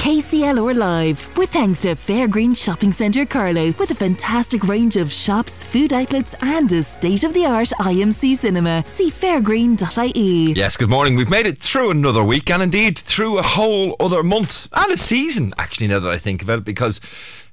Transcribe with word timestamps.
KCLR 0.00 0.74
Live, 0.74 1.36
with 1.36 1.50
thanks 1.50 1.82
to 1.82 1.88
Fairgreen 1.88 2.56
Shopping 2.56 2.90
Centre 2.90 3.26
Carlow, 3.26 3.74
with 3.78 3.90
a 3.90 3.94
fantastic 3.94 4.66
range 4.66 4.96
of 4.96 5.12
shops, 5.12 5.62
food 5.62 5.92
outlets, 5.92 6.34
and 6.40 6.72
a 6.72 6.82
state 6.82 7.22
of 7.22 7.34
the 7.34 7.44
art 7.44 7.68
IMC 7.78 8.38
cinema. 8.38 8.82
See 8.86 9.10
fairgreen.ie. 9.10 10.54
Yes, 10.54 10.78
good 10.78 10.88
morning. 10.88 11.16
We've 11.16 11.28
made 11.28 11.46
it 11.46 11.58
through 11.58 11.90
another 11.90 12.24
week 12.24 12.50
and 12.50 12.62
indeed 12.62 12.98
through 12.98 13.36
a 13.36 13.42
whole 13.42 13.94
other 14.00 14.22
month 14.22 14.68
and 14.72 14.90
a 14.90 14.96
season, 14.96 15.52
actually, 15.58 15.88
now 15.88 15.98
that 15.98 16.10
I 16.10 16.16
think 16.16 16.42
about 16.42 16.60
it, 16.60 16.64
because 16.64 16.98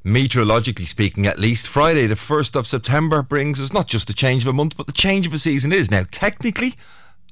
meteorologically 0.06 0.86
speaking, 0.86 1.28
at 1.28 1.38
least, 1.38 1.68
Friday, 1.68 2.08
the 2.08 2.16
1st 2.16 2.56
of 2.56 2.66
September, 2.66 3.22
brings 3.22 3.60
us 3.60 3.74
not 3.74 3.88
just 3.88 4.08
the 4.08 4.14
change 4.14 4.44
of 4.44 4.48
a 4.48 4.54
month, 4.54 4.78
but 4.78 4.88
the 4.88 4.94
change 4.94 5.28
of 5.28 5.34
a 5.34 5.38
season 5.38 5.74
is. 5.74 5.92
Now, 5.92 6.06
technically, 6.12 6.76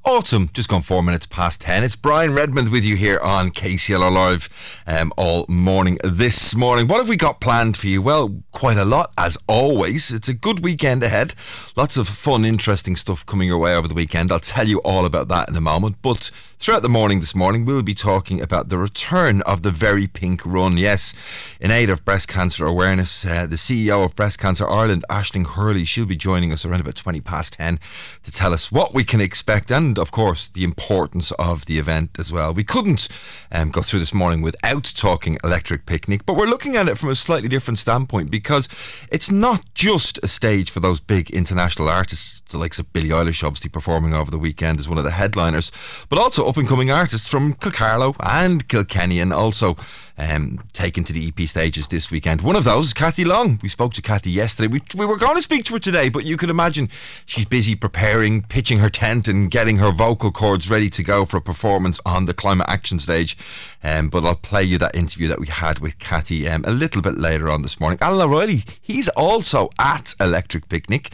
Autumn, 0.08 0.52
just 0.54 0.70
gone 0.70 0.84
four 0.84 1.02
minutes 1.02 1.26
past 1.26 1.62
ten. 1.62 1.84
It's 1.84 1.96
Brian 1.96 2.32
Redmond 2.32 2.70
with 2.70 2.86
you 2.86 2.96
here 2.96 3.20
on 3.22 3.50
KCLR 3.50 4.12
Live 4.12 4.50
um, 4.86 5.12
all 5.18 5.48
morning 5.50 5.98
this 6.04 6.54
morning. 6.56 6.88
What 6.88 7.00
have 7.00 7.10
we 7.10 7.18
got 7.18 7.42
planned 7.42 7.76
for 7.76 7.88
you? 7.88 8.04
Well, 8.04 8.44
quite 8.52 8.78
a 8.78 8.86
lot, 8.86 9.12
as 9.18 9.36
always. 9.48 10.12
It's 10.12 10.30
a 10.30 10.36
good 10.36 10.60
weekend 10.60 11.02
ahead. 11.02 11.34
Lots 11.76 11.98
of 11.98 12.08
fun, 12.08 12.46
interesting 12.46 12.96
stuff 12.96 13.26
coming 13.26 13.48
your 13.48 13.58
way 13.58 13.76
over 13.76 13.88
the 13.88 13.96
weekend. 13.96 14.32
I'll 14.32 14.38
tell 14.38 14.68
you 14.68 14.78
all 14.82 15.06
about 15.06 15.28
that 15.30 15.50
in 15.50 15.56
a 15.56 15.62
moment. 15.62 15.96
But 16.04 16.30
throughout 16.58 16.82
the 16.82 16.90
morning 16.90 17.20
this 17.20 17.36
morning, 17.36 17.66
we'll 17.66 17.84
be 17.84 17.94
talking 17.94 18.42
about 18.42 18.70
the 18.70 18.78
return 18.78 19.42
of 19.42 19.62
the 19.62 19.72
Very 19.72 20.08
Pink 20.08 20.42
Run. 20.46 20.78
Yes, 20.78 21.14
in 21.60 21.70
aid 21.70 21.90
of 21.90 22.06
breast 22.06 22.28
cancer 22.28 22.66
awareness, 22.66 23.26
uh, 23.26 23.46
the 23.46 23.56
CEO 23.56 24.06
of 24.06 24.16
Breast 24.16 24.40
Cancer 24.40 24.68
Ireland, 24.68 25.04
Aisling 25.10 25.46
Hurley, 25.46 25.86
she'll 25.86 26.06
be 26.06 26.16
joining 26.16 26.52
us 26.54 26.66
around 26.66 26.80
about 26.80 26.96
20 26.96 27.22
past 27.22 27.54
10 27.54 27.80
to 28.24 28.32
tell 28.32 28.54
us 28.54 28.72
what 28.72 28.94
we 28.94 29.04
can 29.04 29.22
expect 29.22 29.72
and 29.72 30.00
of 30.00 30.12
course 30.12 30.48
the 30.48 30.64
importance 30.64 31.32
of 31.32 31.66
the 31.66 31.78
event 31.78 32.18
as 32.18 32.32
well. 32.32 32.54
We 32.54 32.64
couldn't 32.64 33.10
um, 33.52 33.72
go 33.72 33.82
through 33.82 34.00
this 34.00 34.14
morning 34.14 34.42
without 34.42 34.86
talking 34.96 35.38
electric 35.44 35.86
picnic, 35.86 36.26
but 36.26 36.36
we're 36.36 36.46
looking 36.46 36.76
at 36.76 36.88
it 36.88 36.98
from 36.98 37.10
a 37.10 37.16
slightly 37.16 37.50
different 37.50 37.80
standpoint 37.80 38.32
because 38.32 38.70
it's 39.12 39.30
not 39.30 39.62
just 39.74 40.20
a 40.24 40.28
stage 40.28 40.72
for 40.72 40.80
those 40.80 41.00
big 41.00 41.30
international 41.32 41.90
artists, 41.90 42.42
the 42.42 42.58
likes 42.58 42.80
of 42.80 42.92
Billie 42.94 43.10
Eilish, 43.10 43.44
obviously 43.44 43.70
performing 43.70 44.14
over 44.14 44.32
the 44.32 44.40
weekend 44.40 44.80
as 44.80 44.88
one 44.88 44.98
of 44.98 45.04
the 45.04 45.12
headliners, 45.12 45.72
but 46.10 46.18
also 46.18 46.45
up 46.48 46.58
and 46.58 46.68
coming 46.68 46.92
artists 46.92 47.28
from 47.28 47.54
Kilcarlow 47.56 48.16
and 48.20 48.68
Kilkenny, 48.68 49.20
and 49.20 49.34
also 49.34 49.76
um, 50.18 50.64
taken 50.74 51.04
to 51.04 51.14
the 51.14 51.28
EP 51.28 51.48
stages 51.48 51.88
this 51.88 52.10
weekend. 52.10 52.42
One 52.42 52.56
of 52.56 52.64
those, 52.64 52.94
Kathy 52.94 53.26
Long. 53.26 53.60
We 53.62 53.70
spoke 53.70 53.94
to 53.96 54.02
Kathy 54.02 54.32
yesterday. 54.32 54.68
We, 54.68 54.82
we 54.96 55.06
were 55.06 55.18
going 55.18 55.36
to 55.36 55.42
speak 55.42 55.66
to 55.66 55.74
her 55.74 55.80
today, 55.80 56.10
but 56.10 56.26
you 56.26 56.38
could 56.38 56.50
imagine 56.50 56.90
she's 57.26 57.46
busy 57.46 57.76
preparing, 57.76 58.44
pitching 58.44 58.80
her 58.80 58.90
tent, 58.90 59.28
and 59.28 59.52
getting 59.52 59.78
her 59.78 59.92
vocal 59.92 60.32
cords 60.32 60.70
ready 60.70 60.90
to 60.90 61.04
go 61.04 61.26
for 61.26 61.38
a 61.38 61.42
performance 61.42 62.00
on 62.06 62.26
the 62.26 62.34
climate 62.34 62.68
action 62.70 63.00
stage. 63.00 63.38
Um, 63.84 64.10
but 64.10 64.26
I'll 64.26 64.36
play 64.36 64.64
you 64.64 64.78
that 64.80 64.96
interview 64.96 65.28
that 65.28 65.40
we 65.40 65.48
had 65.48 65.80
with 65.80 66.00
Kathy 66.00 66.48
um, 66.48 66.64
a 66.66 66.72
little 66.72 67.02
bit 67.02 67.18
later 67.18 67.50
on 67.50 67.62
this 67.62 67.80
morning. 67.80 68.00
Alan 68.02 68.22
O'Reilly, 68.22 68.64
he's 68.82 69.10
also 69.10 69.70
at 69.78 70.16
Electric 70.20 70.70
Picnic, 70.70 71.12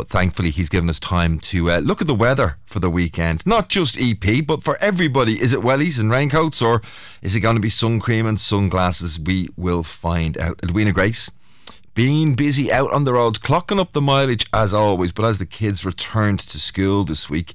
but 0.00 0.08
thankfully 0.08 0.48
he's 0.48 0.70
given 0.70 0.88
us 0.88 0.98
time 0.98 1.38
to 1.38 1.70
uh, 1.70 1.78
look 1.80 2.00
at 2.00 2.06
the 2.06 2.14
weather 2.14 2.56
for 2.64 2.80
the 2.80 2.88
weekend. 2.88 3.44
Not 3.44 3.68
just 3.68 3.98
EP, 4.00 4.46
but 4.46 4.62
for 4.62 4.78
everybody. 4.80 5.38
Is 5.38 5.52
it 5.52 5.60
wellies 5.60 6.00
and 6.00 6.10
raincoats, 6.10 6.62
or 6.62 6.80
is 7.20 7.36
it 7.36 7.40
going 7.40 7.56
to 7.56 7.60
be 7.60 7.68
sun 7.68 8.00
cream 8.00 8.24
and 8.24 8.40
sunglasses? 8.40 9.20
We 9.20 9.50
will 9.58 9.82
find 9.82 10.38
out. 10.38 10.58
Edwina 10.62 10.92
Grace 10.92 11.30
being 11.92 12.34
busy 12.34 12.72
out 12.72 12.90
on 12.94 13.04
the 13.04 13.12
roads, 13.12 13.38
clocking 13.38 13.78
up 13.78 13.92
the 13.92 14.00
mileage 14.00 14.46
as 14.54 14.72
always. 14.72 15.12
But 15.12 15.26
as 15.26 15.36
the 15.36 15.44
kids 15.44 15.84
returned 15.84 16.38
to 16.38 16.58
school 16.58 17.04
this 17.04 17.28
week, 17.28 17.52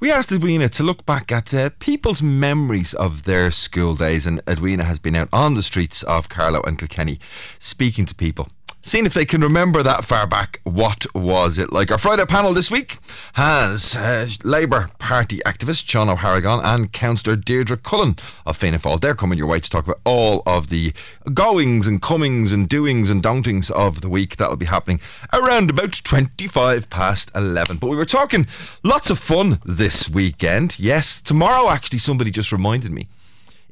we 0.00 0.10
asked 0.10 0.32
Edwina 0.32 0.70
to 0.70 0.82
look 0.82 1.04
back 1.04 1.30
at 1.30 1.52
uh, 1.52 1.68
people's 1.78 2.22
memories 2.22 2.94
of 2.94 3.24
their 3.24 3.50
school 3.50 3.96
days, 3.96 4.26
and 4.26 4.40
Edwina 4.48 4.84
has 4.84 4.98
been 4.98 5.14
out 5.14 5.28
on 5.30 5.52
the 5.52 5.62
streets 5.62 6.02
of 6.04 6.30
Carlow 6.30 6.62
and 6.62 6.78
Kilkenny 6.78 7.20
speaking 7.58 8.06
to 8.06 8.14
people 8.14 8.48
seeing 8.82 9.06
if 9.06 9.14
they 9.14 9.24
can 9.24 9.40
remember 9.40 9.82
that 9.82 10.04
far 10.04 10.26
back. 10.26 10.60
What 10.64 11.06
was 11.14 11.56
it 11.56 11.72
like? 11.72 11.90
Our 11.90 11.98
Friday 11.98 12.26
panel 12.26 12.52
this 12.52 12.70
week 12.70 12.98
has 13.34 13.96
uh, 13.96 14.28
Labour 14.42 14.90
Party 14.98 15.38
activist 15.46 15.88
Sean 15.88 16.08
O'Harrigan 16.08 16.60
and 16.64 16.92
Councillor 16.92 17.36
Deirdre 17.36 17.76
Cullen 17.76 18.16
of 18.44 18.56
Fianna 18.56 18.78
Fáil. 18.78 19.00
They're 19.00 19.14
coming 19.14 19.38
your 19.38 19.46
way 19.46 19.60
to 19.60 19.70
talk 19.70 19.84
about 19.84 20.00
all 20.04 20.42
of 20.46 20.68
the 20.68 20.92
goings 21.32 21.86
and 21.86 22.02
comings 22.02 22.52
and 22.52 22.68
doings 22.68 23.08
and 23.08 23.22
don'tings 23.22 23.70
of 23.70 24.00
the 24.00 24.08
week. 24.08 24.36
That'll 24.36 24.56
be 24.56 24.66
happening 24.66 25.00
around 25.32 25.70
about 25.70 25.92
25 26.04 26.90
past 26.90 27.30
11. 27.34 27.76
But 27.76 27.86
we 27.86 27.96
were 27.96 28.04
talking 28.04 28.46
lots 28.82 29.10
of 29.10 29.18
fun 29.18 29.60
this 29.64 30.10
weekend. 30.10 30.78
Yes, 30.78 31.20
tomorrow 31.20 31.70
actually 31.70 32.00
somebody 32.00 32.30
just 32.30 32.50
reminded 32.52 32.90
me 32.90 33.06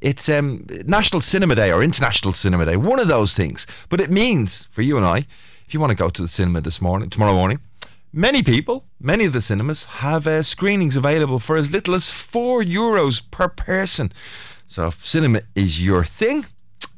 it's 0.01 0.27
um, 0.29 0.65
National 0.85 1.21
Cinema 1.21 1.55
Day 1.55 1.71
or 1.71 1.83
International 1.83 2.33
Cinema 2.33 2.65
Day, 2.65 2.75
one 2.75 2.99
of 2.99 3.07
those 3.07 3.33
things. 3.33 3.67
But 3.87 4.01
it 4.01 4.09
means 4.09 4.67
for 4.71 4.81
you 4.81 4.97
and 4.97 5.05
I, 5.05 5.25
if 5.65 5.73
you 5.73 5.79
want 5.79 5.91
to 5.91 5.95
go 5.95 6.09
to 6.09 6.21
the 6.21 6.27
cinema 6.27 6.61
this 6.61 6.81
morning, 6.81 7.09
tomorrow 7.09 7.33
morning, 7.33 7.59
many 8.11 8.43
people, 8.43 8.85
many 8.99 9.25
of 9.25 9.33
the 9.33 9.41
cinemas 9.41 9.85
have 9.85 10.27
uh, 10.27 10.43
screenings 10.43 10.95
available 10.97 11.39
for 11.39 11.55
as 11.55 11.71
little 11.71 11.93
as 11.93 12.11
four 12.11 12.61
euros 12.61 13.21
per 13.31 13.47
person. 13.47 14.11
So 14.65 14.87
if 14.87 15.05
cinema 15.05 15.41
is 15.55 15.85
your 15.85 16.03
thing, 16.03 16.45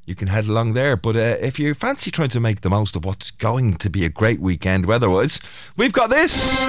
you 0.05 0.15
can 0.15 0.27
head 0.27 0.45
along 0.45 0.73
there. 0.73 0.95
But 0.95 1.15
uh, 1.15 1.37
if 1.41 1.59
you 1.59 1.73
fancy 1.73 2.09
trying 2.11 2.29
to 2.29 2.39
make 2.39 2.61
the 2.61 2.69
most 2.69 2.95
of 2.95 3.05
what's 3.05 3.31
going 3.31 3.75
to 3.75 3.89
be 3.89 4.05
a 4.05 4.09
great 4.09 4.39
weekend 4.39 4.85
weather-wise, 4.85 5.39
we've 5.77 5.93
got 5.93 6.09
this. 6.09 6.65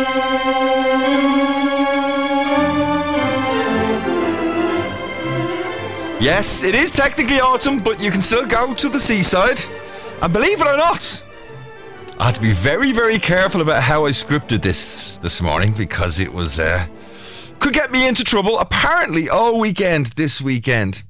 Yes, 6.21 6.63
it 6.63 6.75
is 6.75 6.91
technically 6.91 7.41
autumn, 7.41 7.83
but 7.83 8.01
you 8.01 8.11
can 8.11 8.23
still 8.23 8.47
go 8.47 8.73
to 8.75 8.89
the 8.89 9.01
seaside. 9.01 9.61
And 10.23 10.33
believe 10.33 10.61
it 10.61 10.67
or 10.67 10.77
not, 10.77 11.23
I 12.19 12.27
had 12.27 12.37
to 12.37 12.41
be 12.41 12.53
very, 12.53 12.93
very 12.93 13.19
careful 13.19 13.61
about 13.61 13.83
how 13.83 14.07
I 14.07 14.11
scripted 14.11 14.63
this 14.63 15.19
this 15.19 15.43
morning 15.43 15.73
because 15.73 16.21
it 16.21 16.33
was 16.33 16.59
uh, 16.59 16.87
could 17.59 17.75
get 17.75 17.91
me 17.91 18.07
into 18.07 18.25
trouble. 18.25 18.59
Apparently, 18.59 19.29
all 19.29 19.59
weekend 19.59 20.07
this 20.17 20.41
weekend 20.41 21.03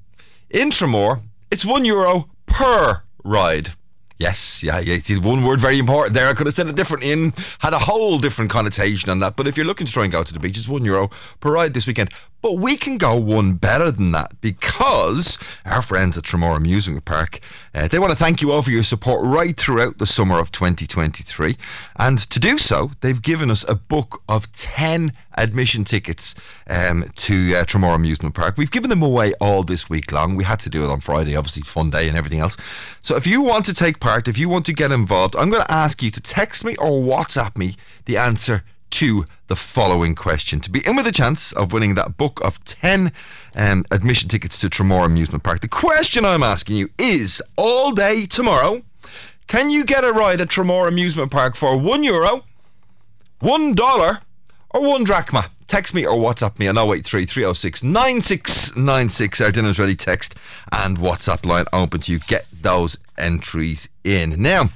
in 0.49 0.69
Tramore, 0.69 1.21
it's 1.51 1.65
one 1.65 1.85
euro 1.85 2.29
per 2.47 3.03
ride. 3.23 3.71
Yes, 4.17 4.63
yeah, 4.63 4.79
yeah. 4.79 4.95
See, 4.97 5.19
one 5.19 5.43
word 5.43 5.59
very 5.59 5.77
important 5.77 6.13
there. 6.13 6.29
I 6.29 6.33
could 6.33 6.47
have 6.47 6.55
said 6.55 6.67
it 6.67 6.75
different 6.75 7.03
in, 7.03 7.33
had 7.59 7.73
a 7.73 7.79
whole 7.79 8.17
different 8.17 8.49
connotation 8.49 9.09
on 9.09 9.19
that. 9.19 9.35
But 9.35 9.45
if 9.45 9.57
you're 9.57 9.65
looking 9.65 9.87
to 9.87 9.91
try 9.91 10.03
and 10.03 10.11
go 10.11 10.23
to 10.23 10.33
the 10.33 10.39
beach, 10.39 10.57
it's 10.57 10.69
one 10.69 10.85
euro 10.85 11.09
per 11.41 11.51
ride 11.51 11.73
this 11.73 11.85
weekend. 11.85 12.11
But 12.41 12.53
we 12.53 12.77
can 12.77 12.97
go 12.97 13.15
one 13.15 13.53
better 13.55 13.91
than 13.91 14.11
that 14.11 14.39
because 14.39 15.37
our 15.65 15.81
friends 15.81 16.17
at 16.17 16.23
Tramore 16.23 16.55
Amusement 16.55 17.03
Park, 17.03 17.39
uh, 17.75 17.89
they 17.89 17.99
want 17.99 18.09
to 18.09 18.15
thank 18.15 18.41
you 18.41 18.53
all 18.53 18.61
for 18.61 18.71
your 18.71 18.83
support 18.83 19.21
right 19.25 19.57
throughout 19.57 19.97
the 19.97 20.05
summer 20.05 20.39
of 20.39 20.49
2023. 20.49 21.57
And 21.97 22.17
to 22.17 22.39
do 22.39 22.57
so, 22.57 22.91
they've 23.01 23.21
given 23.21 23.51
us 23.51 23.65
a 23.67 23.75
book 23.75 24.21
of 24.29 24.49
10 24.53 25.11
admission 25.37 25.83
tickets 25.83 26.35
um, 26.67 27.11
to 27.15 27.53
uh, 27.53 27.65
Tramore 27.65 27.95
Amusement 27.95 28.33
Park. 28.33 28.57
We've 28.57 28.71
given 28.71 28.89
them 28.89 29.01
away 29.01 29.33
all 29.41 29.61
this 29.61 29.89
week 29.89 30.13
long. 30.13 30.37
We 30.37 30.45
had 30.45 30.61
to 30.61 30.69
do 30.69 30.85
it 30.85 30.89
on 30.89 31.01
Friday, 31.01 31.35
obviously, 31.35 31.63
fun 31.63 31.89
day 31.89 32.07
and 32.07 32.17
everything 32.17 32.39
else. 32.39 32.55
So 33.01 33.17
if 33.17 33.27
you 33.27 33.41
want 33.41 33.65
to 33.65 33.73
take 33.73 33.99
part, 33.99 34.29
if 34.29 34.37
you 34.37 34.47
want 34.47 34.65
to 34.67 34.73
get 34.73 34.93
involved, 34.93 35.35
I'm 35.35 35.49
going 35.49 35.63
to 35.63 35.71
ask 35.71 36.01
you 36.01 36.11
to 36.11 36.21
text 36.21 36.63
me 36.63 36.77
or 36.77 36.91
WhatsApp 36.91 37.57
me 37.57 37.75
the 38.05 38.15
answer 38.15 38.63
to 38.91 39.25
the 39.47 39.55
following 39.55 40.15
question 40.15 40.59
to 40.61 40.69
be 40.69 40.85
in 40.85 40.95
with 40.95 41.07
a 41.07 41.11
chance 41.11 41.51
of 41.51 41.73
winning 41.73 41.95
that 41.95 42.17
book 42.17 42.39
of 42.43 42.63
10 42.65 43.11
um, 43.55 43.85
admission 43.91 44.29
tickets 44.29 44.57
to 44.59 44.69
Tramore 44.69 45.05
Amusement 45.05 45.43
Park. 45.43 45.61
The 45.61 45.67
question 45.67 46.25
I'm 46.25 46.43
asking 46.43 46.77
you 46.77 46.89
is 46.97 47.41
all 47.55 47.91
day 47.91 48.25
tomorrow, 48.25 48.83
can 49.47 49.69
you 49.69 49.85
get 49.85 50.03
a 50.03 50.11
ride 50.11 50.41
at 50.41 50.47
Tramore 50.47 50.87
Amusement 50.87 51.31
Park 51.31 51.55
for 51.55 51.77
one 51.77 52.03
euro, 52.03 52.43
one 53.39 53.73
dollar, 53.73 54.21
or 54.75 54.81
one 54.81 55.03
drachma. 55.03 55.49
Text 55.67 55.93
me 55.93 56.05
or 56.05 56.17
WhatsApp 56.17 56.59
me 56.59 56.67
on 56.67 56.77
083 56.77 57.25
306 57.25 57.83
9696. 57.83 59.41
Our 59.41 59.51
dinner's 59.51 59.79
ready 59.79 59.95
text 59.95 60.35
and 60.71 60.97
WhatsApp 60.97 61.45
line 61.45 61.65
open 61.73 62.01
to 62.01 62.11
you. 62.11 62.19
Get 62.19 62.47
those 62.51 62.97
entries 63.17 63.89
in. 64.03 64.41
Now, 64.41 64.69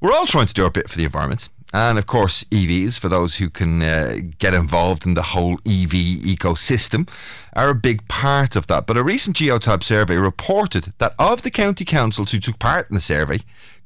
we're 0.00 0.12
all 0.12 0.26
trying 0.26 0.46
to 0.46 0.54
do 0.54 0.64
our 0.64 0.70
bit 0.70 0.88
for 0.88 0.98
the 0.98 1.04
environment. 1.04 1.48
And 1.72 1.98
of 1.98 2.06
course, 2.06 2.44
EVs, 2.44 2.98
for 2.98 3.08
those 3.08 3.36
who 3.36 3.48
can 3.48 3.82
uh, 3.82 4.16
get 4.38 4.54
involved 4.54 5.06
in 5.06 5.14
the 5.14 5.22
whole 5.22 5.54
EV 5.66 5.92
ecosystem, 5.92 7.08
are 7.54 7.68
a 7.68 7.74
big 7.74 8.06
part 8.08 8.56
of 8.56 8.66
that. 8.66 8.86
But 8.86 8.96
a 8.96 9.04
recent 9.04 9.36
Geotab 9.36 9.82
survey 9.84 10.16
reported 10.16 10.92
that 10.98 11.14
of 11.18 11.42
the 11.42 11.50
county 11.50 11.84
councils 11.84 12.32
who 12.32 12.38
took 12.38 12.58
part 12.58 12.88
in 12.90 12.94
the 12.94 13.00
survey, 13.00 13.38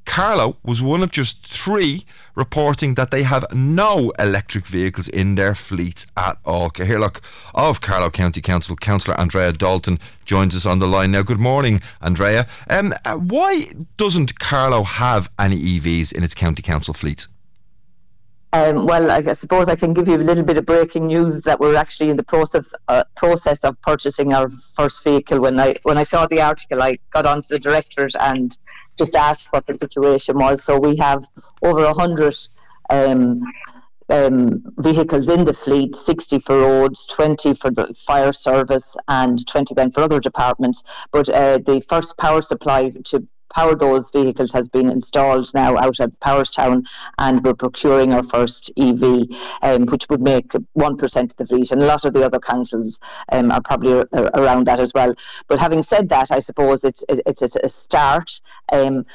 Carlow 0.04 0.58
was 0.62 0.82
one 0.82 1.02
of 1.02 1.10
just 1.10 1.46
three 1.46 2.04
reporting 2.34 2.94
that 2.94 3.10
they 3.10 3.22
have 3.22 3.46
no 3.52 4.10
electric 4.18 4.66
vehicles 4.66 5.08
in 5.08 5.34
their 5.34 5.54
fleets 5.54 6.06
at 6.16 6.36
all. 6.44 6.68
Cathaoirleach 6.70 7.20
of 7.54 7.80
Carlow 7.80 8.10
County 8.10 8.40
Council, 8.40 8.76
Councillor 8.76 9.18
Andrea 9.18 9.52
Dalton, 9.52 9.98
joins 10.24 10.56
us 10.56 10.66
on 10.66 10.78
the 10.78 10.88
line 10.88 11.12
now. 11.12 11.22
Good 11.22 11.40
morning, 11.40 11.80
Andrea. 12.00 12.46
Um, 12.68 12.92
uh, 13.04 13.16
why 13.16 13.66
doesn't 13.96 14.38
Carlow 14.38 14.82
have 14.82 15.30
any 15.38 15.58
EVs 15.58 16.12
in 16.12 16.22
its 16.22 16.34
county 16.34 16.62
council 16.62 16.92
fleets? 16.92 17.28
Um, 18.54 18.86
well, 18.86 19.10
I, 19.10 19.32
suppose 19.32 19.68
I 19.68 19.74
can 19.74 19.92
give 19.92 20.06
you 20.06 20.14
a 20.14 20.18
little 20.18 20.44
bit 20.44 20.56
of 20.56 20.64
breaking 20.64 21.08
news 21.08 21.42
that 21.42 21.58
we're 21.58 21.74
actually 21.74 22.10
in 22.10 22.16
the 22.16 22.22
process 22.22 22.72
uh, 22.86 23.02
process 23.16 23.58
of 23.64 23.80
purchasing 23.82 24.32
our 24.32 24.48
first 24.48 25.02
vehicle. 25.02 25.40
When 25.40 25.58
I 25.58 25.74
when 25.82 25.98
I 25.98 26.04
saw 26.04 26.28
the 26.28 26.40
article, 26.40 26.80
I 26.80 26.98
got 27.10 27.26
onto 27.26 27.48
the 27.48 27.58
directors 27.58 28.14
and 28.14 28.56
just 28.96 29.16
asked 29.16 29.48
what 29.50 29.66
the 29.66 29.76
situation 29.76 30.38
was. 30.38 30.62
So 30.62 30.78
we 30.78 30.94
have 30.98 31.24
over 31.62 31.92
hundred. 31.92 32.36
Um, 32.90 33.42
um, 34.10 34.62
vehicles 34.76 35.30
in 35.30 35.46
the 35.46 35.54
fleet 35.54 35.96
60 35.96 36.38
for 36.40 36.60
roads, 36.60 37.06
20 37.06 37.54
for 37.54 37.70
the 37.70 37.86
fire 38.06 38.34
service, 38.34 38.98
and 39.08 39.44
20 39.46 39.74
then 39.74 39.90
for 39.90 40.02
other 40.02 40.20
departments. 40.20 40.82
But 41.10 41.30
uh, 41.30 41.56
the 41.56 41.80
first 41.80 42.18
power 42.18 42.42
supply 42.42 42.90
to 42.90 43.26
power 43.54 43.74
those 43.74 44.10
vehicles 44.10 44.52
has 44.52 44.68
been 44.68 44.88
installed 44.88 45.52
now 45.54 45.76
out 45.78 46.00
at 46.00 46.18
Powerstown, 46.20 46.84
and 47.18 47.44
we're 47.44 47.54
procuring 47.54 48.12
our 48.12 48.22
first 48.22 48.70
EV, 48.76 49.26
um, 49.62 49.86
which 49.86 50.06
would 50.10 50.20
make 50.20 50.48
1% 50.48 51.22
of 51.22 51.36
the 51.36 51.46
fleet. 51.46 51.70
And 51.70 51.82
a 51.82 51.86
lot 51.86 52.04
of 52.04 52.12
the 52.12 52.24
other 52.24 52.40
councils 52.40 53.00
um, 53.32 53.50
are 53.50 53.62
probably 53.62 54.04
around 54.12 54.66
that 54.66 54.80
as 54.80 54.92
well. 54.94 55.14
But 55.48 55.60
having 55.60 55.82
said 55.82 56.08
that, 56.08 56.30
I 56.30 56.40
suppose 56.40 56.84
it's, 56.84 57.04
it's, 57.08 57.42
a 57.56 57.68
start. 57.68 58.40
Um, 58.72 59.06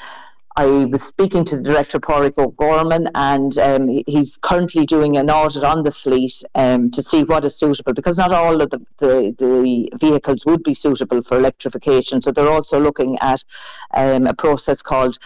I 0.56 0.66
was 0.66 1.04
speaking 1.04 1.46
to 1.46 1.58
the 1.58 1.62
director, 1.62 2.00
Pádraig 2.00 2.38
O'Gorman, 2.38 3.08
and 3.14 3.58
um, 3.60 3.88
he's 4.08 4.38
currently 4.38 4.86
doing 4.86 5.16
an 5.16 5.30
audit 5.30 5.64
on 5.64 5.84
the 5.84 5.92
fleet 5.92 6.44
um, 6.56 6.90
to 6.92 7.04
see 7.04 7.24
what 7.24 7.46
is 7.46 7.56
suitable 7.56 7.94
because 7.94 8.18
not 8.18 8.32
all 8.32 8.60
of 8.60 8.70
the, 8.72 8.80
the, 8.98 9.36
the, 9.38 9.90
vehicles 10.00 10.46
would 10.46 10.64
be 10.64 10.74
suitable 10.74 11.22
for 11.22 11.38
electrification. 11.38 12.22
So 12.22 12.32
they're 12.32 12.50
also 12.50 12.80
looking 12.80 13.18
at 13.22 13.44
um, 13.94 14.26
a 14.26 14.34
process 14.34 14.82
called 14.82 15.20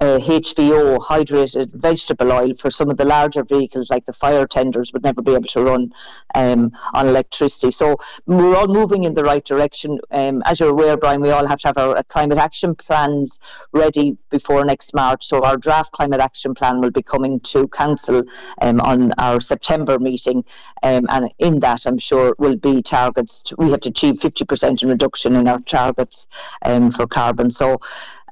uh, 0.00 0.18
HVO, 0.18 0.98
hydrated 1.00 1.72
vegetable 1.72 2.30
oil, 2.32 2.52
for 2.54 2.70
some 2.70 2.90
of 2.90 2.98
the 2.98 3.04
larger 3.04 3.44
vehicles 3.44 3.90
like 3.90 4.04
the 4.04 4.12
fire 4.12 4.46
tenders 4.46 4.92
would 4.92 5.02
never 5.02 5.22
be 5.22 5.32
able 5.32 5.44
to 5.44 5.62
run 5.62 5.92
um, 6.34 6.70
on 6.92 7.06
electricity. 7.06 7.70
So 7.70 7.96
we're 8.26 8.54
all 8.54 8.68
moving 8.68 9.04
in 9.04 9.14
the 9.14 9.24
right 9.24 9.44
direction. 9.44 9.98
Um, 10.10 10.42
as 10.44 10.60
you're 10.60 10.70
aware, 10.70 10.96
Brian, 10.96 11.22
we 11.22 11.30
all 11.30 11.46
have 11.46 11.60
to 11.60 11.68
have 11.68 11.78
our 11.78 12.02
climate 12.04 12.38
action 12.38 12.74
plans 12.74 13.40
ready 13.72 14.18
before 14.30 14.65
next 14.66 14.94
March. 14.94 15.24
So 15.24 15.42
our 15.42 15.56
draft 15.56 15.92
climate 15.92 16.20
action 16.20 16.54
plan 16.54 16.80
will 16.80 16.90
be 16.90 17.02
coming 17.02 17.40
to 17.40 17.68
council 17.68 18.24
um, 18.60 18.80
on 18.80 19.12
our 19.18 19.40
September 19.40 19.98
meeting, 19.98 20.44
um, 20.82 21.06
and 21.08 21.32
in 21.38 21.60
that, 21.60 21.86
I'm 21.86 21.98
sure 21.98 22.34
will 22.38 22.56
be 22.56 22.82
targets. 22.82 23.42
To, 23.44 23.56
we 23.58 23.70
have 23.70 23.80
to 23.80 23.88
achieve 23.88 24.14
50% 24.14 24.82
in 24.82 24.88
reduction 24.88 25.36
in 25.36 25.48
our 25.48 25.60
targets 25.60 26.26
um, 26.64 26.90
for 26.90 27.06
carbon. 27.06 27.50
So. 27.50 27.78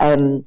Um, 0.00 0.44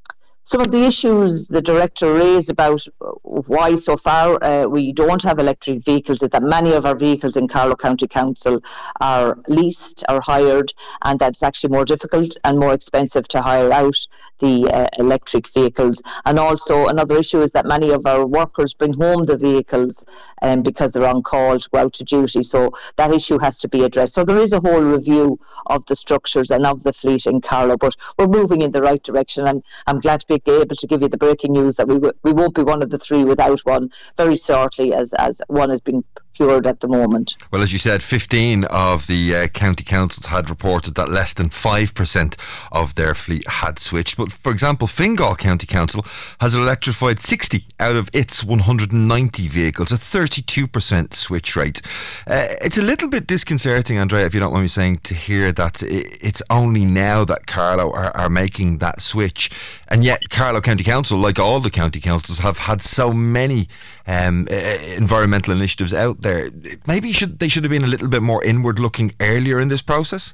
some 0.47 0.61
of 0.61 0.71
the 0.71 0.85
issues 0.85 1.49
the 1.49 1.61
director 1.61 2.13
raised 2.13 2.49
about 2.49 2.81
why 3.23 3.75
so 3.75 3.97
far 3.97 4.41
uh, 4.41 4.65
we 4.65 4.93
don't 4.93 5.21
have 5.21 5.39
electric 5.39 5.83
vehicles 5.83 6.23
is 6.23 6.29
that 6.29 6.41
many 6.41 6.71
of 6.71 6.85
our 6.85 6.95
vehicles 6.95 7.35
in 7.35 7.49
Carlow 7.49 7.75
County 7.75 8.07
Council 8.07 8.61
are 9.01 9.37
leased 9.49 10.05
or 10.07 10.21
hired, 10.21 10.73
and 11.03 11.19
that's 11.19 11.43
actually 11.43 11.71
more 11.71 11.83
difficult 11.83 12.37
and 12.45 12.57
more 12.57 12.73
expensive 12.73 13.27
to 13.27 13.41
hire 13.41 13.73
out 13.73 13.97
the 14.39 14.69
uh, 14.71 14.87
electric 14.97 15.49
vehicles. 15.49 16.01
And 16.23 16.39
also, 16.39 16.87
another 16.87 17.17
issue 17.17 17.41
is 17.41 17.51
that 17.51 17.65
many 17.65 17.89
of 17.89 18.05
our 18.05 18.25
workers 18.25 18.73
bring 18.73 18.93
home 18.93 19.25
the 19.25 19.37
vehicles 19.37 20.05
um, 20.41 20.63
because 20.63 20.93
they're 20.93 21.05
on 21.05 21.23
call 21.23 21.59
to 21.59 21.69
go 21.71 21.79
out 21.79 21.93
to 21.95 22.05
duty. 22.05 22.41
So 22.41 22.71
that 22.95 23.11
issue 23.11 23.37
has 23.39 23.59
to 23.59 23.67
be 23.67 23.83
addressed. 23.83 24.13
So 24.13 24.23
there 24.23 24.37
is 24.37 24.53
a 24.53 24.61
whole 24.61 24.81
review 24.81 25.41
of 25.65 25.85
the 25.87 25.95
structures 25.97 26.51
and 26.51 26.65
of 26.65 26.83
the 26.83 26.93
fleet 26.93 27.25
in 27.25 27.41
Carlow, 27.41 27.75
but 27.75 27.97
we're 28.17 28.27
moving 28.27 28.61
in 28.61 28.71
the 28.71 28.81
right 28.81 29.03
direction, 29.03 29.45
and 29.45 29.61
I'm 29.87 29.99
glad 29.99 30.21
to 30.21 30.27
be 30.27 30.36
be 30.45 30.51
able 30.51 30.75
to 30.75 30.87
give 30.87 31.01
you 31.01 31.09
the 31.09 31.17
breaking 31.17 31.53
news 31.53 31.75
that 31.77 31.87
we 31.87 31.95
w- 31.95 32.13
we 32.23 32.33
won't 32.33 32.55
be 32.55 32.63
one 32.63 32.83
of 32.83 32.89
the 32.89 32.97
three 32.97 33.23
without 33.23 33.59
one 33.61 33.91
very 34.17 34.37
shortly, 34.37 34.93
as 34.93 35.13
as 35.13 35.41
one 35.47 35.69
has 35.69 35.81
been 35.81 36.03
at 36.39 36.79
the 36.79 36.87
moment. 36.87 37.35
Well, 37.51 37.61
as 37.61 37.73
you 37.73 37.79
said, 37.79 38.03
15 38.03 38.65
of 38.65 39.07
the 39.07 39.35
uh, 39.35 39.47
county 39.47 39.83
councils 39.83 40.27
had 40.27 40.49
reported 40.49 40.95
that 40.95 41.09
less 41.09 41.33
than 41.33 41.49
5% 41.49 42.35
of 42.71 42.95
their 42.95 43.15
fleet 43.15 43.47
had 43.47 43.79
switched. 43.79 44.17
But 44.17 44.31
for 44.31 44.51
example, 44.51 44.87
Fingal 44.87 45.35
County 45.35 45.67
Council 45.67 46.05
has 46.39 46.53
electrified 46.53 47.19
60 47.19 47.63
out 47.79 47.95
of 47.95 48.09
its 48.13 48.43
190 48.43 49.47
vehicles, 49.47 49.91
a 49.91 49.95
32% 49.95 51.13
switch 51.13 51.55
rate. 51.55 51.81
Uh, 52.27 52.47
it's 52.61 52.77
a 52.77 52.83
little 52.83 53.09
bit 53.09 53.27
disconcerting, 53.27 53.97
Andrea, 53.97 54.25
if 54.25 54.33
you 54.33 54.39
don't 54.39 54.53
mind 54.53 54.63
me 54.63 54.67
saying, 54.67 54.97
to 54.97 55.13
hear 55.13 55.51
that 55.51 55.81
it's 55.83 56.41
only 56.49 56.85
now 56.85 57.25
that 57.25 57.47
Carlow 57.47 57.91
are, 57.91 58.15
are 58.15 58.29
making 58.29 58.77
that 58.77 59.01
switch. 59.01 59.49
And 59.87 60.03
yet, 60.03 60.29
Carlow 60.29 60.61
County 60.61 60.83
Council, 60.83 61.17
like 61.17 61.39
all 61.39 61.59
the 61.59 61.71
county 61.71 61.99
councils, 61.99 62.39
have 62.39 62.59
had 62.59 62.81
so 62.81 63.11
many 63.11 63.67
um, 64.07 64.47
environmental 64.47 65.53
initiatives 65.53 65.93
out 65.93 66.21
there. 66.21 66.49
Maybe 66.87 67.11
should 67.11 67.39
they 67.39 67.49
should 67.49 67.63
have 67.63 67.71
been 67.71 67.83
a 67.83 67.87
little 67.87 68.07
bit 68.07 68.23
more 68.23 68.43
inward 68.43 68.79
looking 68.79 69.11
earlier 69.19 69.59
in 69.59 69.67
this 69.67 69.81
process. 69.81 70.33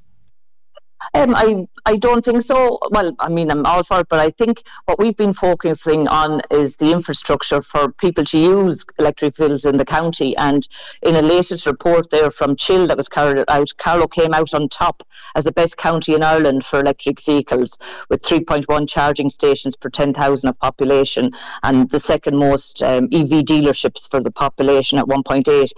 Um, 1.14 1.36
I 1.36 1.68
I 1.86 1.98
don't 1.98 2.24
think 2.24 2.42
so. 2.42 2.80
Well, 2.92 3.16
I 3.20 3.30
mean, 3.30 3.52
I'm 3.52 3.66
all 3.66 3.84
for 3.84 4.00
it, 4.00 4.08
but 4.10 4.20
I 4.20 4.30
think 4.30 4.64
what 4.86 5.00
we've 5.00 5.18
been 5.18 5.34
focusing 5.34 6.08
on 6.08 6.42
is 6.50 6.78
the 6.78 6.92
infrastructure 6.92 7.62
for 7.62 7.92
people 7.92 8.24
to 8.26 8.38
use 8.38 8.86
electric 8.98 9.36
vehicles 9.36 9.66
in 9.66 9.78
the 9.78 9.86
county. 9.86 10.36
And 10.38 10.68
in 11.02 11.16
a 11.16 11.22
latest 11.22 11.66
report 11.66 12.10
there 12.10 12.32
from 12.32 12.56
Chill 12.56 12.88
that 12.88 12.98
was 12.98 13.10
carried 13.10 13.44
out, 13.48 13.70
Carlow 13.78 14.08
came 14.08 14.34
out 14.34 14.54
on 14.54 14.70
top 14.70 15.04
as 15.36 15.44
the 15.44 15.52
best 15.52 15.78
county 15.78 16.14
in 16.14 16.24
Ireland 16.24 16.66
for 16.66 16.80
electric 16.80 17.22
vehicles, 17.22 17.78
with 18.10 18.22
3.1 18.22 18.88
charging 18.88 19.30
stations 19.30 19.76
per 19.76 19.90
10,000 19.90 20.50
of 20.50 20.60
population, 20.60 21.32
and 21.64 21.90
the 21.90 22.00
second 22.00 22.38
most 22.38 22.82
um, 22.82 23.06
EV 23.12 23.44
dealerships 23.44 24.10
for 24.10 24.22
the 24.22 24.32
population 24.32 24.98
at 24.98 25.06
1.8. 25.06 25.72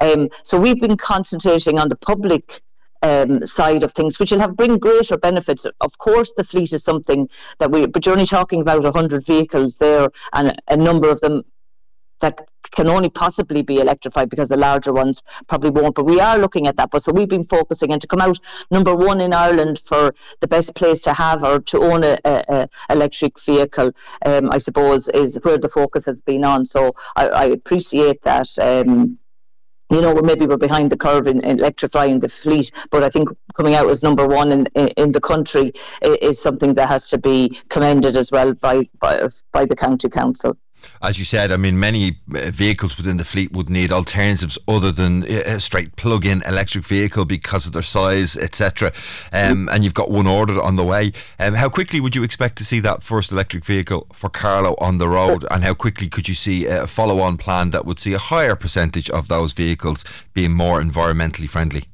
Um, 0.00 0.28
so 0.42 0.58
we've 0.58 0.80
been 0.80 0.96
concentrating 0.96 1.78
on 1.78 1.88
the 1.88 1.96
public 1.96 2.62
um, 3.04 3.46
side 3.46 3.82
of 3.82 3.92
things, 3.92 4.18
which 4.18 4.32
will 4.32 4.40
have 4.40 4.56
bring 4.56 4.78
greater 4.78 5.16
benefits. 5.16 5.66
Of 5.80 5.98
course, 5.98 6.32
the 6.36 6.44
fleet 6.44 6.72
is 6.72 6.82
something 6.82 7.28
that 7.58 7.70
we, 7.70 7.86
but 7.86 8.04
you're 8.04 8.14
only 8.14 8.26
talking 8.26 8.60
about 8.60 8.82
100 8.82 9.24
vehicles 9.26 9.76
there, 9.76 10.08
and 10.32 10.60
a 10.68 10.76
number 10.76 11.10
of 11.10 11.20
them 11.20 11.44
that 12.20 12.48
can 12.70 12.88
only 12.88 13.10
possibly 13.10 13.62
be 13.62 13.78
electrified 13.78 14.30
because 14.30 14.48
the 14.48 14.56
larger 14.56 14.92
ones 14.92 15.22
probably 15.46 15.70
won't. 15.70 15.94
But 15.94 16.06
we 16.06 16.20
are 16.20 16.38
looking 16.38 16.66
at 16.66 16.76
that. 16.76 16.90
But 16.90 17.04
so 17.04 17.12
we've 17.12 17.28
been 17.28 17.44
focusing 17.44 17.92
and 17.92 18.00
to 18.00 18.06
come 18.06 18.20
out 18.20 18.38
number 18.70 18.94
one 18.94 19.20
in 19.20 19.34
Ireland 19.34 19.78
for 19.78 20.14
the 20.40 20.48
best 20.48 20.74
place 20.74 21.02
to 21.02 21.12
have 21.12 21.44
or 21.44 21.60
to 21.60 21.78
own 21.82 22.02
a, 22.04 22.18
a, 22.24 22.44
a 22.48 22.68
electric 22.90 23.38
vehicle, 23.40 23.92
um, 24.24 24.50
I 24.50 24.58
suppose, 24.58 25.08
is 25.08 25.38
where 25.42 25.58
the 25.58 25.68
focus 25.68 26.06
has 26.06 26.22
been 26.22 26.44
on. 26.44 26.64
So 26.64 26.94
I, 27.16 27.28
I 27.28 27.44
appreciate 27.44 28.22
that. 28.22 28.48
Um, 28.58 29.18
you 29.94 30.00
know, 30.00 30.14
maybe 30.14 30.44
we're 30.46 30.56
behind 30.56 30.90
the 30.90 30.96
curve 30.96 31.28
in, 31.28 31.40
in, 31.44 31.58
electrifying 31.60 32.18
the 32.18 32.28
fleet, 32.28 32.72
but 32.90 33.04
I 33.04 33.08
think 33.08 33.28
coming 33.54 33.74
out 33.76 33.88
as 33.88 34.02
number 34.02 34.26
one 34.26 34.50
in, 34.50 34.66
in, 34.74 34.88
in 34.88 35.12
the 35.12 35.20
country 35.20 35.72
is, 36.02 36.16
is, 36.20 36.42
something 36.42 36.74
that 36.74 36.88
has 36.88 37.08
to 37.10 37.18
be 37.18 37.60
commended 37.68 38.16
as 38.16 38.32
well 38.32 38.54
by, 38.54 38.88
by, 38.98 39.28
by 39.52 39.64
the 39.64 39.76
county 39.76 40.08
council 40.08 40.56
as 41.02 41.18
you 41.18 41.24
said, 41.24 41.50
I 41.52 41.56
mean, 41.56 41.78
many 41.78 42.18
uh, 42.34 42.50
vehicles 42.50 42.96
within 42.96 43.16
the 43.16 43.24
fleet 43.24 43.52
would 43.52 43.68
need 43.68 43.92
alternatives 43.92 44.58
other 44.66 44.92
than 44.92 45.24
a 45.24 45.60
straight 45.60 45.96
plug-in 45.96 46.42
electric 46.42 46.84
vehicle 46.84 47.24
because 47.24 47.66
of 47.66 47.72
their 47.72 47.82
size, 47.82 48.36
etc. 48.36 48.92
Um, 49.32 49.68
and 49.70 49.84
you've 49.84 49.94
got 49.94 50.10
one 50.10 50.26
ordered 50.26 50.58
on 50.58 50.76
the 50.76 50.84
way. 50.84 51.12
Um, 51.38 51.54
how 51.54 51.68
quickly 51.68 52.00
would 52.00 52.16
you 52.16 52.22
expect 52.22 52.56
to 52.58 52.64
see 52.64 52.80
that 52.80 53.02
first 53.02 53.32
electric 53.32 53.64
vehicle 53.64 54.06
for 54.12 54.28
Carlow 54.28 54.74
on 54.78 54.98
the 54.98 55.08
road? 55.08 55.44
And 55.50 55.64
how 55.64 55.74
quickly 55.74 56.08
could 56.08 56.28
you 56.28 56.34
see 56.34 56.66
a 56.66 56.86
follow-on 56.86 57.36
plan 57.36 57.70
that 57.70 57.84
would 57.84 57.98
see 57.98 58.12
a 58.12 58.18
higher 58.18 58.56
percentage 58.56 59.10
of 59.10 59.28
those 59.28 59.52
vehicles 59.52 60.04
being 60.32 60.52
more 60.52 60.80
environmentally 60.80 61.48
friendly? 61.48 61.84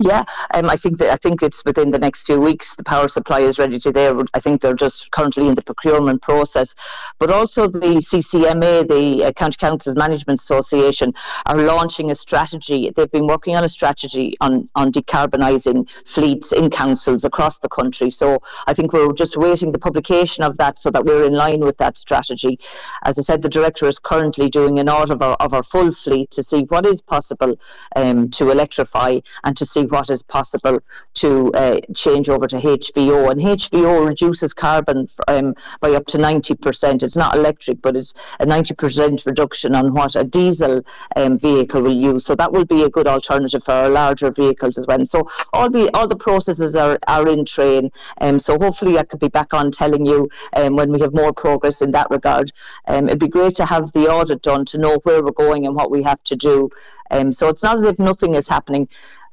Yeah, 0.00 0.24
um, 0.52 0.68
I 0.68 0.76
think 0.76 0.98
that 0.98 1.12
I 1.12 1.16
think 1.16 1.40
it's 1.40 1.64
within 1.64 1.90
the 1.90 2.00
next 2.00 2.26
few 2.26 2.40
weeks. 2.40 2.74
The 2.74 2.82
power 2.82 3.06
supply 3.06 3.40
is 3.40 3.60
ready 3.60 3.78
to 3.78 3.92
there. 3.92 4.12
I 4.34 4.40
think 4.40 4.60
they're 4.60 4.74
just 4.74 5.12
currently 5.12 5.46
in 5.46 5.54
the 5.54 5.62
procurement 5.62 6.20
process, 6.20 6.74
but 7.20 7.30
also 7.30 7.68
the 7.68 8.02
CCMA, 8.02 8.88
the 8.88 9.26
uh, 9.26 9.32
County 9.32 9.56
Council 9.56 9.94
Management 9.94 10.40
Association, 10.40 11.14
are 11.46 11.56
launching 11.56 12.10
a 12.10 12.16
strategy. 12.16 12.90
They've 12.90 13.10
been 13.10 13.28
working 13.28 13.54
on 13.54 13.62
a 13.62 13.68
strategy 13.68 14.36
on 14.40 14.68
on 14.74 14.90
decarbonising 14.90 15.88
fleets 16.04 16.50
in 16.50 16.70
councils 16.70 17.24
across 17.24 17.60
the 17.60 17.68
country. 17.68 18.10
So 18.10 18.40
I 18.66 18.74
think 18.74 18.92
we're 18.92 19.12
just 19.12 19.36
waiting 19.36 19.70
the 19.70 19.78
publication 19.78 20.42
of 20.42 20.56
that 20.56 20.80
so 20.80 20.90
that 20.90 21.04
we're 21.04 21.24
in 21.24 21.34
line 21.34 21.60
with 21.60 21.78
that 21.78 21.96
strategy. 21.96 22.58
As 23.04 23.16
I 23.16 23.22
said, 23.22 23.42
the 23.42 23.48
director 23.48 23.86
is 23.86 24.00
currently 24.00 24.50
doing 24.50 24.80
an 24.80 24.88
audit 24.88 25.12
of 25.12 25.22
our 25.22 25.36
of 25.36 25.54
our 25.54 25.62
full 25.62 25.92
fleet 25.92 26.32
to 26.32 26.42
see 26.42 26.62
what 26.64 26.84
is 26.84 27.00
possible 27.00 27.56
um, 27.94 28.28
to 28.30 28.50
electrify 28.50 29.20
and 29.44 29.56
to 29.56 29.64
see 29.64 29.83
see 29.84 29.90
what 29.90 30.10
is 30.10 30.22
possible 30.22 30.80
to 31.14 31.52
uh, 31.52 31.80
change 31.94 32.28
over 32.28 32.46
to 32.46 32.56
HVO. 32.56 33.30
And 33.30 33.40
HVO 33.40 34.06
reduces 34.06 34.54
carbon 34.54 35.08
um, 35.28 35.54
by 35.80 35.90
up 35.92 36.06
to 36.06 36.18
90%. 36.18 37.02
It's 37.02 37.16
not 37.16 37.36
electric, 37.36 37.82
but 37.82 37.96
it's 37.96 38.14
a 38.40 38.46
90% 38.46 39.26
reduction 39.26 39.74
on 39.74 39.94
what 39.94 40.16
a 40.16 40.24
diesel 40.24 40.82
um, 41.16 41.36
vehicle 41.38 41.82
will 41.82 41.92
use. 41.92 42.24
So 42.24 42.34
that 42.34 42.52
will 42.52 42.64
be 42.64 42.82
a 42.82 42.90
good 42.90 43.06
alternative 43.06 43.64
for 43.64 43.72
our 43.72 43.88
larger 43.88 44.30
vehicles 44.30 44.78
as 44.78 44.86
well. 44.86 45.04
so 45.06 45.28
all 45.52 45.70
the 45.70 45.90
all 45.94 46.06
the 46.08 46.16
processes 46.16 46.76
are, 46.76 46.98
are 47.06 47.28
in 47.28 47.44
train. 47.44 47.90
Um, 48.20 48.38
so 48.38 48.58
hopefully 48.58 48.98
I 48.98 49.04
could 49.04 49.20
be 49.20 49.28
back 49.28 49.54
on 49.54 49.70
telling 49.70 50.06
you 50.06 50.28
um, 50.54 50.76
when 50.76 50.92
we 50.92 51.00
have 51.00 51.14
more 51.14 51.32
progress 51.32 51.82
in 51.82 51.90
that 51.92 52.10
regard. 52.10 52.52
Um, 52.86 53.08
it'd 53.08 53.20
be 53.20 53.28
great 53.28 53.54
to 53.56 53.66
have 53.66 53.92
the 53.92 54.08
audit 54.08 54.42
done 54.42 54.64
to 54.66 54.78
know 54.78 54.98
where 55.04 55.22
we're 55.22 55.32
going 55.32 55.66
and 55.66 55.74
what 55.74 55.90
we 55.90 56.02
have 56.02 56.22
to 56.24 56.36
do. 56.36 56.70
Um, 57.10 57.32
so 57.32 57.48
it's 57.48 57.62
not 57.62 57.76
as 57.76 57.84
if 57.84 57.98
nothing 57.98 58.34
is 58.34 58.48
happening. 58.48 58.88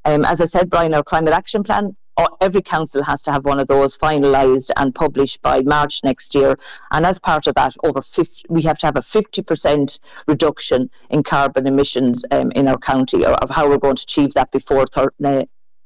Um, 0.05 0.25
as 0.25 0.41
I 0.41 0.45
said, 0.45 0.69
Brian, 0.69 0.93
our 0.93 1.03
climate 1.03 1.33
action 1.33 1.63
plan 1.63 1.95
every 2.41 2.61
council 2.61 3.03
has 3.03 3.21
to 3.23 3.31
have 3.31 3.45
one 3.45 3.59
of 3.59 3.67
those 3.67 3.97
finalised 3.97 4.71
and 4.77 4.93
published 4.93 5.41
by 5.41 5.61
March 5.61 6.03
next 6.03 6.35
year. 6.35 6.57
And 6.91 7.05
as 7.05 7.19
part 7.19 7.47
of 7.47 7.55
that, 7.55 7.75
over 7.83 8.01
50, 8.01 8.43
we 8.49 8.61
have 8.63 8.77
to 8.79 8.85
have 8.87 8.95
a 8.95 9.01
50% 9.01 9.99
reduction 10.27 10.89
in 11.09 11.23
carbon 11.23 11.67
emissions 11.67 12.23
um, 12.31 12.51
in 12.51 12.67
our 12.67 12.77
county, 12.77 13.25
or 13.25 13.33
of 13.35 13.49
how 13.49 13.69
we're 13.69 13.77
going 13.77 13.95
to 13.95 14.03
achieve 14.03 14.33
that 14.33 14.51
before 14.51 14.85
thir- 14.87 15.13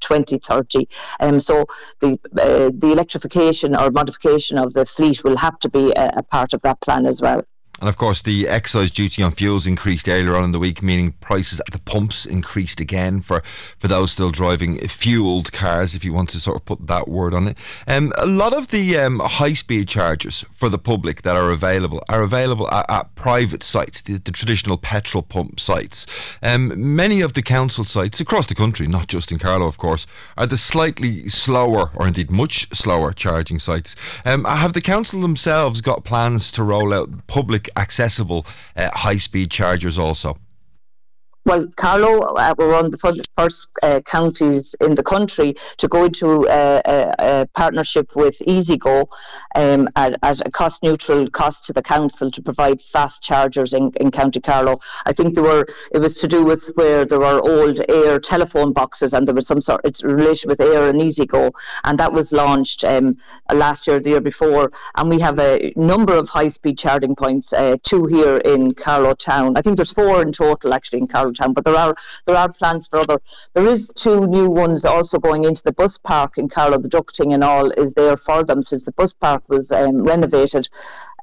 2030. 0.01 0.87
Um, 1.19 1.39
so 1.39 1.65
the 1.99 2.19
uh, 2.37 2.69
the 2.77 2.91
electrification 2.91 3.75
or 3.75 3.89
modification 3.91 4.57
of 4.57 4.73
the 4.73 4.85
fleet 4.85 5.23
will 5.23 5.37
have 5.37 5.57
to 5.59 5.69
be 5.69 5.93
a, 5.93 6.17
a 6.17 6.23
part 6.23 6.53
of 6.53 6.61
that 6.61 6.81
plan 6.81 7.05
as 7.05 7.21
well. 7.21 7.43
And 7.81 7.89
of 7.89 7.97
course, 7.97 8.21
the 8.21 8.47
excise 8.47 8.89
duty 8.89 9.21
on 9.21 9.33
fuels 9.33 9.67
increased 9.67 10.07
earlier 10.07 10.35
on 10.37 10.45
in 10.45 10.51
the 10.51 10.59
week, 10.59 10.81
meaning 10.81 11.11
prices 11.19 11.59
at 11.59 11.73
the 11.73 11.79
pumps 11.79 12.25
increased 12.25 12.79
again 12.79 13.21
for, 13.21 13.43
for 13.77 13.89
those 13.89 14.13
still 14.13 14.31
driving 14.31 14.79
fueled 14.87 15.51
cars, 15.51 15.93
if 15.93 16.05
you 16.05 16.13
want 16.13 16.29
to 16.29 16.39
sort 16.39 16.55
of 16.55 16.63
put 16.63 16.87
that 16.87 17.09
word 17.09 17.33
on 17.33 17.49
it. 17.49 17.57
Um, 17.85 18.13
a 18.17 18.25
lot 18.25 18.53
of 18.53 18.69
the 18.69 18.97
um, 18.97 19.19
high 19.19 19.51
speed 19.53 19.89
chargers 19.89 20.45
for 20.53 20.69
the 20.69 20.77
public 20.77 21.23
that 21.23 21.35
are 21.35 21.51
available 21.51 22.01
are 22.07 22.21
available 22.21 22.71
at, 22.71 22.89
at 22.89 23.13
private 23.15 23.61
sites, 23.61 23.99
the, 24.01 24.19
the, 24.19 24.31
traditional 24.31 24.77
petrol 24.77 25.21
pump 25.21 25.59
sites. 25.59 26.05
Um, 26.41 26.95
many 26.95 27.19
of 27.19 27.33
the 27.33 27.41
council 27.41 27.83
sites 27.83 28.21
across 28.21 28.47
the 28.47 28.55
country, 28.55 28.87
not 28.87 29.07
just 29.07 29.31
in 29.31 29.39
Carlow, 29.39 29.67
of 29.67 29.77
course, 29.77 30.07
are 30.37 30.47
the 30.47 30.57
slightly 30.57 31.27
slower, 31.27 31.91
or 31.93 32.07
indeed 32.07 32.31
much 32.31 32.69
slower, 32.73 33.11
charging 33.11 33.59
sites. 33.59 33.95
Um, 34.23 34.45
have 34.45 34.73
the 34.73 34.81
council 34.81 35.19
themselves 35.21 35.81
got 35.81 36.05
plans 36.05 36.51
to 36.53 36.63
roll 36.63 36.93
out 36.93 37.27
public 37.27 37.64
accessible 37.75 38.45
uh, 38.75 38.89
high 38.93 39.17
speed 39.17 39.51
chargers 39.51 39.97
also? 39.99 40.37
Well, 41.45 41.67
Carlow 41.75 42.21
uh, 42.21 42.55
were 42.57 42.69
one 42.69 42.85
of 42.85 42.91
the 42.91 43.23
first 43.35 43.69
uh, 43.83 44.01
counties 44.01 44.75
in 44.81 44.95
the 44.95 45.03
country 45.03 45.55
to 45.77 45.87
go 45.87 46.05
into 46.05 46.47
a, 46.47 46.81
a, 46.83 47.15
a 47.19 47.47
partnership 47.53 48.15
with 48.15 48.39
EasyGo 48.39 49.05
um, 49.53 49.87
at, 49.95 50.17
at, 50.23 50.47
a 50.47 50.49
cost 50.49 50.81
neutral 50.81 51.29
cost 51.29 51.65
to 51.65 51.73
the 51.73 51.83
council 51.83 52.31
to 52.31 52.41
provide 52.41 52.81
fast 52.81 53.21
chargers 53.21 53.73
in, 53.73 53.91
in 53.99 54.09
County 54.09 54.41
Carlow. 54.41 54.79
I 55.05 55.13
think 55.13 55.35
there 55.35 55.43
were 55.43 55.67
it 55.91 55.99
was 55.99 56.19
to 56.21 56.27
do 56.27 56.43
with 56.43 56.71
where 56.77 57.05
there 57.05 57.19
were 57.19 57.39
old 57.39 57.77
eir 57.89 58.19
telephone 58.19 58.73
boxes 58.73 59.13
and 59.13 59.27
there 59.27 59.35
was 59.35 59.45
some 59.45 59.61
sort 59.61 59.85
of 59.85 59.93
relation 60.03 60.49
with 60.49 60.57
eir 60.57 60.89
and 60.89 60.99
EasyGo, 60.99 61.51
and 61.83 61.99
that 61.99 62.11
was 62.11 62.31
launched 62.31 62.83
um, 62.83 63.17
last 63.53 63.85
year, 63.85 63.99
the 63.99 64.09
year 64.09 64.21
before, 64.21 64.71
and 64.95 65.11
we 65.11 65.19
have 65.19 65.37
a 65.37 65.71
number 65.75 66.15
of 66.15 66.27
high 66.27 66.47
speed 66.47 66.79
charging 66.79 67.15
points, 67.15 67.53
uh, 67.53 67.77
two 67.83 68.07
here 68.07 68.37
in 68.37 68.73
Carlow 68.73 69.13
town. 69.13 69.55
I 69.55 69.61
think 69.61 69.75
there's 69.75 69.93
four 69.93 70.23
in 70.23 70.31
total 70.31 70.73
actually 70.73 71.01
in 71.01 71.07
Carlow 71.07 71.34
town, 71.35 71.53
but 71.53 71.65
there 71.65 71.75
are 71.75 71.95
there 72.25 72.35
are 72.35 72.51
plans 72.51 72.87
for 72.87 72.99
other. 72.99 73.19
There 73.53 73.67
is 73.67 73.91
two 73.95 74.27
new 74.27 74.49
ones 74.49 74.85
also 74.85 75.19
going 75.19 75.45
into 75.45 75.63
the 75.63 75.73
bus 75.73 75.97
park 75.97 76.37
in 76.37 76.49
Carlow. 76.49 76.79
The 76.79 76.89
ducting 76.89 77.33
and 77.33 77.43
all 77.43 77.71
is 77.71 77.93
there 77.93 78.17
for 78.17 78.43
them 78.43 78.63
since 78.63 78.83
the 78.83 78.91
bus 78.91 79.13
park 79.13 79.43
was 79.47 79.71
um, 79.71 80.03
renovated. 80.03 80.67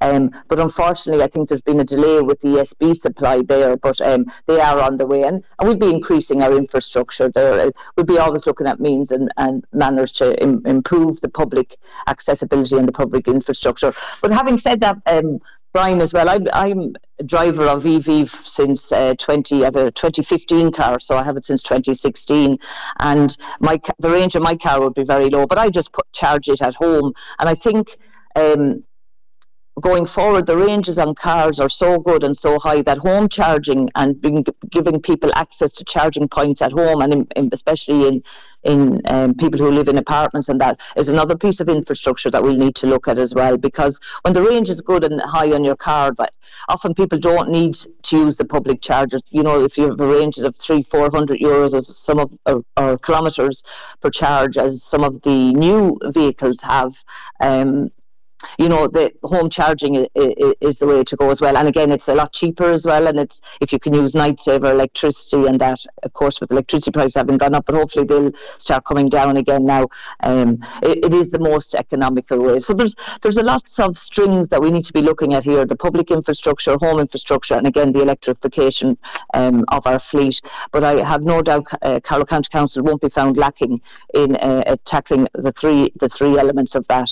Um, 0.01 0.33
but 0.49 0.59
unfortunately, 0.59 1.23
I 1.23 1.29
think 1.29 1.49
there's 1.49 1.63
been 1.63 1.81
a 1.81 1.85
delay 1.85 2.21
with 2.21 2.41
the 2.41 2.49
ESB 2.49 2.97
supply 2.97 3.43
there. 3.43 3.77
But 3.77 4.01
um, 4.01 4.27
they 4.47 4.61
are 4.61 4.81
on 4.81 4.97
the 4.97 5.07
way, 5.07 5.23
and, 5.23 5.45
and 5.59 5.69
we'll 5.69 5.77
be 5.77 5.95
increasing 5.95 6.43
our 6.43 6.57
infrastructure 6.57 7.29
there. 7.29 7.71
We'll 7.97 8.07
be 8.07 8.19
always 8.19 8.47
looking 8.47 8.67
at 8.67 8.81
means 8.81 9.13
and, 9.13 9.31
and 9.37 9.65
manners 9.73 10.13
to 10.13 10.41
Im- 10.43 10.67
improve 10.67 11.21
the 11.21 11.29
public 11.29 11.77
accessibility 12.09 12.77
and 12.77 12.89
the 12.89 12.93
public 12.93 13.29
infrastructure. 13.29 13.95
But 14.21 14.33
having 14.33 14.59
said 14.59 14.81
that, 14.81 14.99
um, 15.07 15.41
Brian 15.73 16.01
as 16.03 16.13
well. 16.13 16.29
I'm, 16.29 16.47
I'm 16.53 16.95
a 17.19 17.25
driver 17.25 17.67
of 17.67 17.87
EV 17.87 18.29
since 18.29 18.93
uh, 18.93 19.15
20. 19.19 19.63
I 19.63 19.65
have 19.65 19.77
a 19.77 19.91
2015 19.91 20.71
car, 20.73 21.01
so 21.01 21.17
I 21.17 21.23
have 21.23 21.37
it 21.37 21.45
since 21.45 21.63
2016. 21.63 22.59
And 23.01 23.37
my 23.61 23.81
the 23.99 24.11
range 24.11 24.37
of 24.37 24.43
my 24.43 24.55
car 24.55 24.81
would 24.81 24.95
be 24.95 25.05
very 25.05 25.31
low, 25.31 25.47
but 25.47 25.59
I 25.59 25.71
just 25.71 25.93
put 25.93 26.11
charge 26.13 26.49
it 26.49 26.61
at 26.61 26.75
home. 26.75 27.15
And 27.39 27.49
I 27.49 27.55
think 27.55 27.97
um, 28.37 28.85
going 29.81 30.07
forward, 30.07 30.47
the 30.47 30.57
ranges 30.57 30.99
on 30.99 31.15
cars 31.15 31.59
are 31.59 31.69
so 31.69 31.99
good 31.99 32.23
and 32.25 32.37
so 32.37 32.59
high 32.59 32.83
that 32.83 32.99
home 32.99 33.29
charging 33.29 33.89
and 33.95 34.21
being, 34.21 34.45
giving 34.71 35.01
people 35.01 35.31
access 35.35 35.73
to 35.73 35.85
charging 35.85 36.29
points 36.29 36.61
at 36.61 36.73
home, 36.73 37.01
and 37.01 37.13
in, 37.13 37.27
in, 37.37 37.49
especially 37.53 38.07
in 38.09 38.23
in 38.65 39.01
um, 39.09 39.35
people 39.35 39.59
who 39.59 39.71
live 39.71 39.89
in 39.89 39.99
apartments 39.99 40.49
and 40.49 40.61
that 40.61 40.79
is 40.97 41.09
another 41.09 41.37
piece 41.37 41.59
of 41.61 41.69
infrastructure 41.69 42.31
that 42.31 42.43
we'll 42.43 42.57
need 42.57 42.75
to 42.77 42.87
look 42.87 43.09
at 43.09 43.19
as 43.19 43.35
well. 43.35 43.57
Because 43.57 43.99
when 44.23 44.35
the 44.35 44.43
range 44.43 44.71
is 44.71 44.81
good 44.81 45.05
and 45.05 45.21
high 45.21 45.53
on 45.53 45.65
your 45.65 45.77
car, 45.77 46.13
but 46.13 46.35
often 46.69 46.95
people 46.95 47.19
don't 47.19 47.51
need 47.51 47.75
to 47.75 48.17
use 48.17 48.37
the 48.37 48.45
public 48.45 48.81
chargers. 48.81 49.23
You 49.31 49.43
know, 49.43 49.65
if 49.65 49.77
you 49.77 49.89
have 49.89 50.01
a 50.01 50.07
range 50.07 50.39
of 50.39 50.55
three, 50.55 50.83
four 50.83 51.11
hundred 51.11 51.41
euros 51.41 51.75
as 51.75 51.95
some 51.97 52.19
of 52.19 52.39
or, 52.47 52.63
or, 52.77 52.99
kilometers 52.99 53.65
per 54.01 54.11
charge, 54.11 54.57
as 54.57 54.83
some 54.83 55.03
of 55.03 55.23
the 55.23 55.53
new 55.55 55.99
vehicles 56.05 56.61
have. 56.61 56.93
Um, 57.41 57.91
you 58.59 58.69
know 58.69 58.87
the 58.87 59.13
home 59.23 59.51
charging 59.51 60.07
is, 60.15 60.79
the 60.79 60.87
way 60.87 61.05
to 61.05 61.17
go 61.17 61.31
as 61.31 61.41
well. 61.41 61.57
And 61.57 61.69
again 61.69 61.93
it's 61.93 62.09
a 62.09 62.15
lot 62.15 62.33
cheaper 62.33 62.71
as 62.71 62.87
well. 62.87 63.07
And 63.07 63.19
it's 63.19 63.41
if 63.61 63.73
you 63.73 63.79
can 63.79 63.95
use 63.95 64.15
night 64.15 64.41
saver 64.41 64.71
electricity 64.71 65.47
and 65.47 65.61
that 65.61 65.85
of 66.03 66.13
course 66.13 66.41
with 66.41 66.51
electricity 66.51 66.91
prices 66.91 67.15
having 67.15 67.39
gone 67.39 67.55
up 67.55 67.67
but 67.67 67.75
hopefully 67.75 68.07
they'll 68.07 68.33
start 68.59 68.85
coming 68.85 69.09
down 69.09 69.37
again 69.37 69.65
now. 69.65 69.89
Um, 70.23 70.59
it, 70.83 71.05
it 71.07 71.15
is 71.15 71.31
the 71.31 71.39
most 71.39 71.75
economical 71.75 72.39
way. 72.39 72.59
So 72.59 72.73
there's 72.75 72.95
there's 73.21 73.39
a 73.39 73.43
lots 73.43 73.79
of 73.79 73.97
strings 73.97 74.49
that 74.49 74.61
we 74.61 74.71
need 74.71 74.85
to 74.85 74.93
be 74.93 75.03
looking 75.03 75.35
at 75.35 75.45
here 75.45 75.65
the 75.65 75.77
public 75.77 76.11
infrastructure 76.11 76.77
home 76.81 77.01
infrastructure 77.01 77.55
and 77.55 77.67
again 77.67 77.93
the 77.93 78.03
electrification 78.03 78.97
um, 79.35 79.65
of 79.69 79.87
our 79.87 79.99
fleet. 79.99 80.41
But 80.71 80.85
I 80.85 81.03
have 81.03 81.25
no 81.25 81.43
doubt 81.43 81.67
uh, 81.83 82.01
Carlow 82.01 82.25
County 82.25 82.49
Council 82.51 82.83
won't 82.83 83.03
be 83.03 83.09
found 83.09 83.37
lacking 83.37 83.81
in 84.15 84.37
uh, 84.37 84.77
tackling 84.85 85.29
the 85.35 85.53
three 85.53 85.93
the 85.97 86.09
three 86.09 86.39
elements 86.39 86.75
of 86.75 86.87
that 86.89 87.11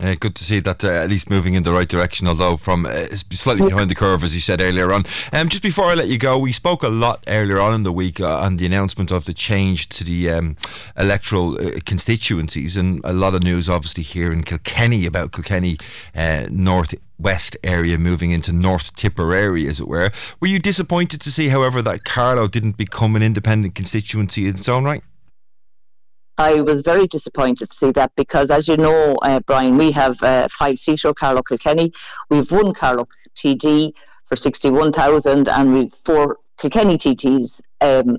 uh, 0.00 0.14
good 0.20 0.34
to 0.36 0.44
see 0.44 0.60
that 0.60 0.84
uh, 0.84 0.88
at 0.88 1.10
least 1.10 1.28
moving 1.28 1.54
in 1.54 1.64
the 1.64 1.72
right 1.72 1.88
direction, 1.88 2.28
although 2.28 2.56
from 2.56 2.86
uh, 2.86 3.06
slightly 3.16 3.68
behind 3.68 3.90
the 3.90 3.94
curve, 3.94 4.22
as 4.22 4.34
you 4.34 4.40
said 4.40 4.60
earlier 4.60 4.92
on. 4.92 5.04
Um, 5.32 5.48
just 5.48 5.62
before 5.62 5.86
I 5.86 5.94
let 5.94 6.08
you 6.08 6.16
go, 6.16 6.38
we 6.38 6.52
spoke 6.52 6.82
a 6.82 6.88
lot 6.88 7.24
earlier 7.26 7.60
on 7.60 7.74
in 7.74 7.82
the 7.82 7.92
week 7.92 8.20
uh, 8.20 8.38
on 8.38 8.56
the 8.56 8.66
announcement 8.66 9.10
of 9.10 9.24
the 9.24 9.34
change 9.34 9.88
to 9.90 10.04
the 10.04 10.30
um, 10.30 10.56
electoral 10.96 11.54
uh, 11.54 11.80
constituencies, 11.84 12.76
and 12.76 13.00
a 13.04 13.12
lot 13.12 13.34
of 13.34 13.42
news 13.42 13.68
obviously 13.68 14.04
here 14.04 14.32
in 14.32 14.44
Kilkenny 14.44 15.06
about 15.06 15.32
Kilkenny 15.32 15.76
uh, 16.14 16.46
North 16.50 16.94
west 17.18 17.56
area 17.64 17.98
moving 17.98 18.30
into 18.30 18.52
North 18.52 18.94
Tipperary, 18.94 19.68
as 19.68 19.80
it 19.80 19.88
were. 19.88 20.10
Were 20.38 20.48
you 20.48 20.58
disappointed 20.58 21.20
to 21.22 21.32
see, 21.32 21.48
however, 21.48 21.82
that 21.82 22.04
Carlow 22.04 22.48
didn't 22.48 22.76
become 22.76 23.16
an 23.16 23.22
independent 23.22 23.74
constituency 23.74 24.44
in 24.44 24.50
its 24.50 24.68
own 24.68 24.84
right? 24.84 25.02
I 26.40 26.62
was 26.62 26.80
very 26.80 27.06
disappointed 27.06 27.68
to 27.68 27.76
see 27.76 27.90
that 27.92 28.12
because, 28.16 28.50
as 28.50 28.66
you 28.66 28.78
know, 28.78 29.16
uh, 29.16 29.40
Brian, 29.40 29.76
we 29.76 29.92
have 29.92 30.22
uh, 30.22 30.48
five 30.48 30.78
seater 30.78 31.12
Carlow 31.12 31.42
Kilkenny. 31.42 31.92
We've 32.30 32.50
won 32.50 32.72
Carlow 32.72 33.06
TD 33.36 33.92
for 34.24 34.36
61,000 34.36 35.50
and 35.50 35.74
we've 35.74 35.92
four 35.92 36.38
Kilkenny 36.56 36.96
TDs 36.96 37.60
um, 37.82 38.16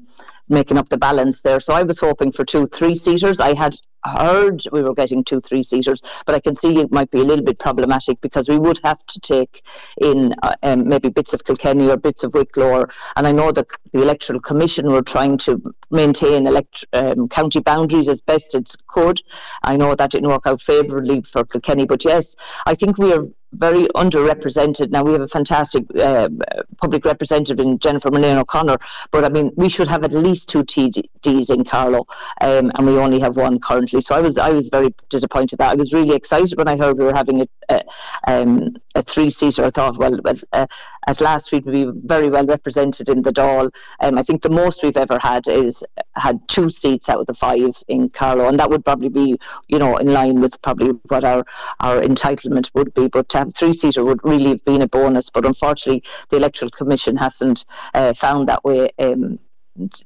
making 0.49 0.77
up 0.77 0.89
the 0.89 0.99
balance 0.99 1.41
there. 1.41 1.59
So 1.59 1.73
I 1.73 1.81
was 1.81 1.99
hoping 1.99 2.31
for 2.31 2.45
two 2.45 2.67
three 2.67 2.93
seaters. 2.93 3.39
I 3.39 3.55
had 3.55 3.75
heard 4.05 4.63
we 4.71 4.81
were 4.81 4.93
getting 4.93 5.23
two 5.23 5.39
three 5.39 5.63
seaters, 5.63 6.01
but 6.25 6.35
I 6.35 6.39
can 6.39 6.55
see 6.55 6.79
it 6.79 6.91
might 6.91 7.11
be 7.11 7.21
a 7.21 7.23
little 7.23 7.45
bit 7.45 7.59
problematic 7.59 8.19
because 8.21 8.49
we 8.49 8.57
would 8.57 8.79
have 8.83 9.05
to 9.05 9.19
take 9.19 9.63
in 9.99 10.33
uh, 10.43 10.55
um, 10.63 10.87
maybe 10.87 11.09
bits 11.09 11.33
of 11.33 11.43
Kilkenny 11.43 11.89
or 11.89 11.97
bits 11.97 12.23
of 12.23 12.33
Wicklow. 12.33 12.85
And 13.15 13.27
I 13.27 13.31
know 13.31 13.51
that 13.51 13.67
the 13.91 14.01
Electoral 14.01 14.39
Commission 14.39 14.91
were 14.91 15.01
trying 15.01 15.37
to 15.39 15.73
maintain 15.89 16.47
elect- 16.47 16.85
um, 16.93 17.27
county 17.29 17.59
boundaries 17.59 18.07
as 18.07 18.21
best 18.21 18.55
it 18.55 18.73
could. 18.87 19.21
I 19.63 19.77
know 19.77 19.95
that 19.95 20.11
didn't 20.11 20.29
work 20.29 20.47
out 20.47 20.61
favourably 20.61 21.21
for 21.21 21.43
Kilkenny, 21.43 21.85
but 21.85 22.05
yes, 22.05 22.35
I 22.65 22.75
think 22.75 22.97
we 22.97 23.13
are 23.13 23.23
very 23.53 23.85
underrepresented. 23.95 24.91
Now 24.91 25.03
we 25.03 25.11
have 25.11 25.21
a 25.21 25.27
fantastic 25.27 25.83
uh, 25.99 26.29
public 26.77 27.05
representative 27.05 27.59
in 27.59 27.79
Jennifer 27.79 28.09
Murnane 28.09 28.37
O'Connor, 28.37 28.77
but 29.11 29.25
I 29.25 29.29
mean 29.29 29.51
we 29.55 29.67
should 29.67 29.87
have 29.87 30.03
at 30.03 30.13
least 30.13 30.49
two 30.49 30.63
TDs 30.63 31.53
in 31.53 31.65
Carlow, 31.65 32.07
um, 32.39 32.71
and 32.75 32.85
we 32.85 32.97
only 32.97 33.19
have 33.19 33.35
one 33.35 33.59
currently 33.59 33.90
So 33.99 34.15
I 34.15 34.21
was 34.21 34.37
I 34.37 34.51
was 34.51 34.69
very 34.69 34.93
disappointed 35.09 35.59
that 35.59 35.71
I 35.71 35.75
was 35.75 35.93
really 35.93 36.15
excited 36.15 36.57
when 36.57 36.67
I 36.67 36.77
heard 36.77 36.97
we 36.97 37.05
were 37.05 37.13
having 37.13 37.41
a 37.41 37.47
a, 37.69 37.83
um, 38.27 38.75
a 38.95 39.01
three 39.01 39.29
seater. 39.29 39.63
I 39.63 39.69
thought, 39.69 39.97
well, 39.97 40.19
uh, 40.53 40.67
at 41.07 41.21
last 41.21 41.51
we'd 41.51 41.65
be 41.65 41.89
very 42.05 42.29
well 42.29 42.45
represented 42.45 43.09
in 43.09 43.21
the 43.21 43.31
Dáil. 43.31 43.71
Um, 44.01 44.17
I 44.17 44.23
think 44.23 44.41
the 44.41 44.49
most 44.49 44.83
we've 44.83 44.97
ever 44.97 45.17
had 45.19 45.47
is 45.47 45.83
had 46.15 46.39
two 46.47 46.69
seats 46.69 47.09
out 47.09 47.19
of 47.19 47.27
the 47.27 47.33
five 47.33 47.75
in 47.87 48.09
Carlow, 48.09 48.47
and 48.47 48.59
that 48.59 48.69
would 48.69 48.85
probably 48.85 49.09
be 49.09 49.37
you 49.67 49.79
know 49.79 49.97
in 49.97 50.13
line 50.13 50.41
with 50.41 50.61
probably 50.61 50.89
what 51.07 51.23
our 51.23 51.43
our 51.79 52.01
entitlement 52.01 52.71
would 52.73 52.93
be. 52.93 53.07
But 53.07 53.31
have 53.33 53.53
three 53.53 53.73
seater 53.73 54.03
would 54.03 54.23
really 54.23 54.49
have 54.49 54.65
been 54.65 54.81
a 54.81 54.87
bonus. 54.87 55.29
But 55.29 55.45
unfortunately, 55.45 56.03
the 56.29 56.37
electoral 56.37 56.69
commission 56.69 57.17
hasn't 57.17 57.65
uh, 57.93 58.13
found 58.13 58.47
that 58.47 58.63
way. 58.63 58.89
Um, 58.99 59.39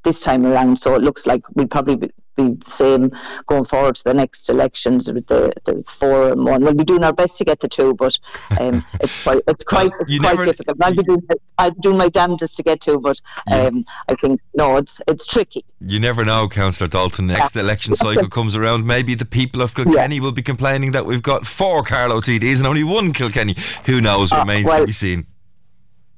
this 0.03 0.19
time 0.19 0.45
around. 0.45 0.77
So 0.77 0.95
it 0.95 1.01
looks 1.01 1.25
like 1.25 1.43
we'll 1.55 1.67
probably 1.67 2.11
be, 2.35 2.43
be 2.43 2.55
the 2.55 2.71
same 2.71 3.11
going 3.47 3.65
forward 3.65 3.95
to 3.95 4.03
the 4.03 4.13
next 4.13 4.49
elections 4.49 5.11
with 5.11 5.27
the, 5.27 5.53
the 5.65 5.83
four 5.83 6.31
and 6.31 6.45
one. 6.45 6.63
We'll 6.63 6.73
be 6.73 6.83
doing 6.83 7.03
our 7.03 7.13
best 7.13 7.37
to 7.37 7.45
get 7.45 7.59
the 7.59 7.67
two, 7.67 7.93
but 7.93 8.17
um, 8.59 8.85
it's 9.01 9.23
quite 9.23 9.41
it's 9.47 9.63
quite 9.63 9.91
well, 9.91 10.01
it's 10.01 10.17
quite 10.17 10.31
never, 10.31 10.45
difficult. 10.45 10.77
I'll 10.81 10.95
be 10.95 11.03
doing 11.03 11.27
I'll 11.57 11.71
do 11.71 11.93
my 11.93 12.09
damnedest 12.09 12.57
to 12.57 12.63
get 12.63 12.81
to, 12.81 12.99
but 12.99 13.21
um, 13.51 13.85
I 14.09 14.15
think 14.15 14.41
no, 14.53 14.77
it's 14.77 15.01
it's 15.07 15.25
tricky. 15.25 15.65
You 15.81 15.99
never 15.99 16.25
know, 16.25 16.47
Councillor 16.47 16.87
Dalton. 16.87 17.27
Next 17.27 17.55
yeah. 17.55 17.61
election 17.61 17.95
cycle 17.95 18.27
comes 18.27 18.55
around, 18.55 18.85
maybe 18.85 19.15
the 19.15 19.25
people 19.25 19.61
of 19.61 19.75
Kilkenny 19.75 20.15
yeah. 20.15 20.21
will 20.21 20.31
be 20.31 20.43
complaining 20.43 20.91
that 20.91 21.05
we've 21.05 21.23
got 21.23 21.45
four 21.45 21.83
Carlow 21.83 22.21
TDs 22.21 22.57
and 22.57 22.67
only 22.67 22.83
one 22.83 23.13
Kilkenny. 23.13 23.55
Who 23.85 24.01
knows? 24.01 24.31
Uh, 24.31 24.39
remains 24.39 24.65
well, 24.65 24.79
to 24.79 24.85
be 24.85 24.91
seen 24.91 25.27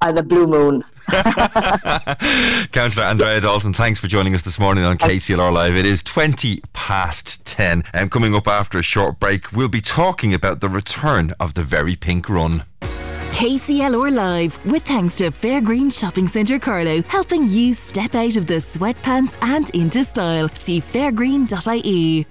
and 0.02 0.18
a 0.18 0.24
blue 0.24 0.48
moon. 0.48 0.84
Councillor 2.72 3.06
Andrea 3.06 3.40
Dalton, 3.40 3.74
thanks 3.74 3.98
for 3.98 4.08
joining 4.08 4.36
us 4.36 4.42
this 4.42 4.60
morning 4.60 4.84
on 4.84 4.98
KCLR 4.98 5.54
Live. 5.54 5.76
It 5.76 5.86
is 5.86 6.04
20 6.04 6.62
past 6.74 7.46
10, 7.46 7.86
and 7.94 8.12
coming 8.12 8.36
up 8.36 8.48
after 8.48 8.78
a 8.78 8.84
short 8.84 9.18
break, 9.18 9.54
we'll 9.54 9.70
be 9.70 9.80
talking 9.80 10.34
about 10.34 10.60
the 10.60 10.68
return 10.68 11.32
of 11.40 11.54
the 11.54 11.64
Very 11.64 11.96
Pink 11.96 12.28
Run. 12.28 12.66
KCLR 12.82 14.14
Live, 14.14 14.66
with 14.66 14.84
thanks 14.84 15.16
to 15.18 15.32
Fairgreen 15.32 15.98
Shopping 15.98 16.28
Centre 16.28 16.60
Carlow, 16.60 17.02
helping 17.04 17.48
you 17.48 17.74
step 17.74 18.14
out 18.16 18.36
of 18.36 18.48
the 18.48 18.56
sweatpants 18.56 19.38
and 19.42 19.70
into 19.70 20.04
style. 20.04 20.50
See 20.50 20.82
fairgreen.ie. 20.82 22.28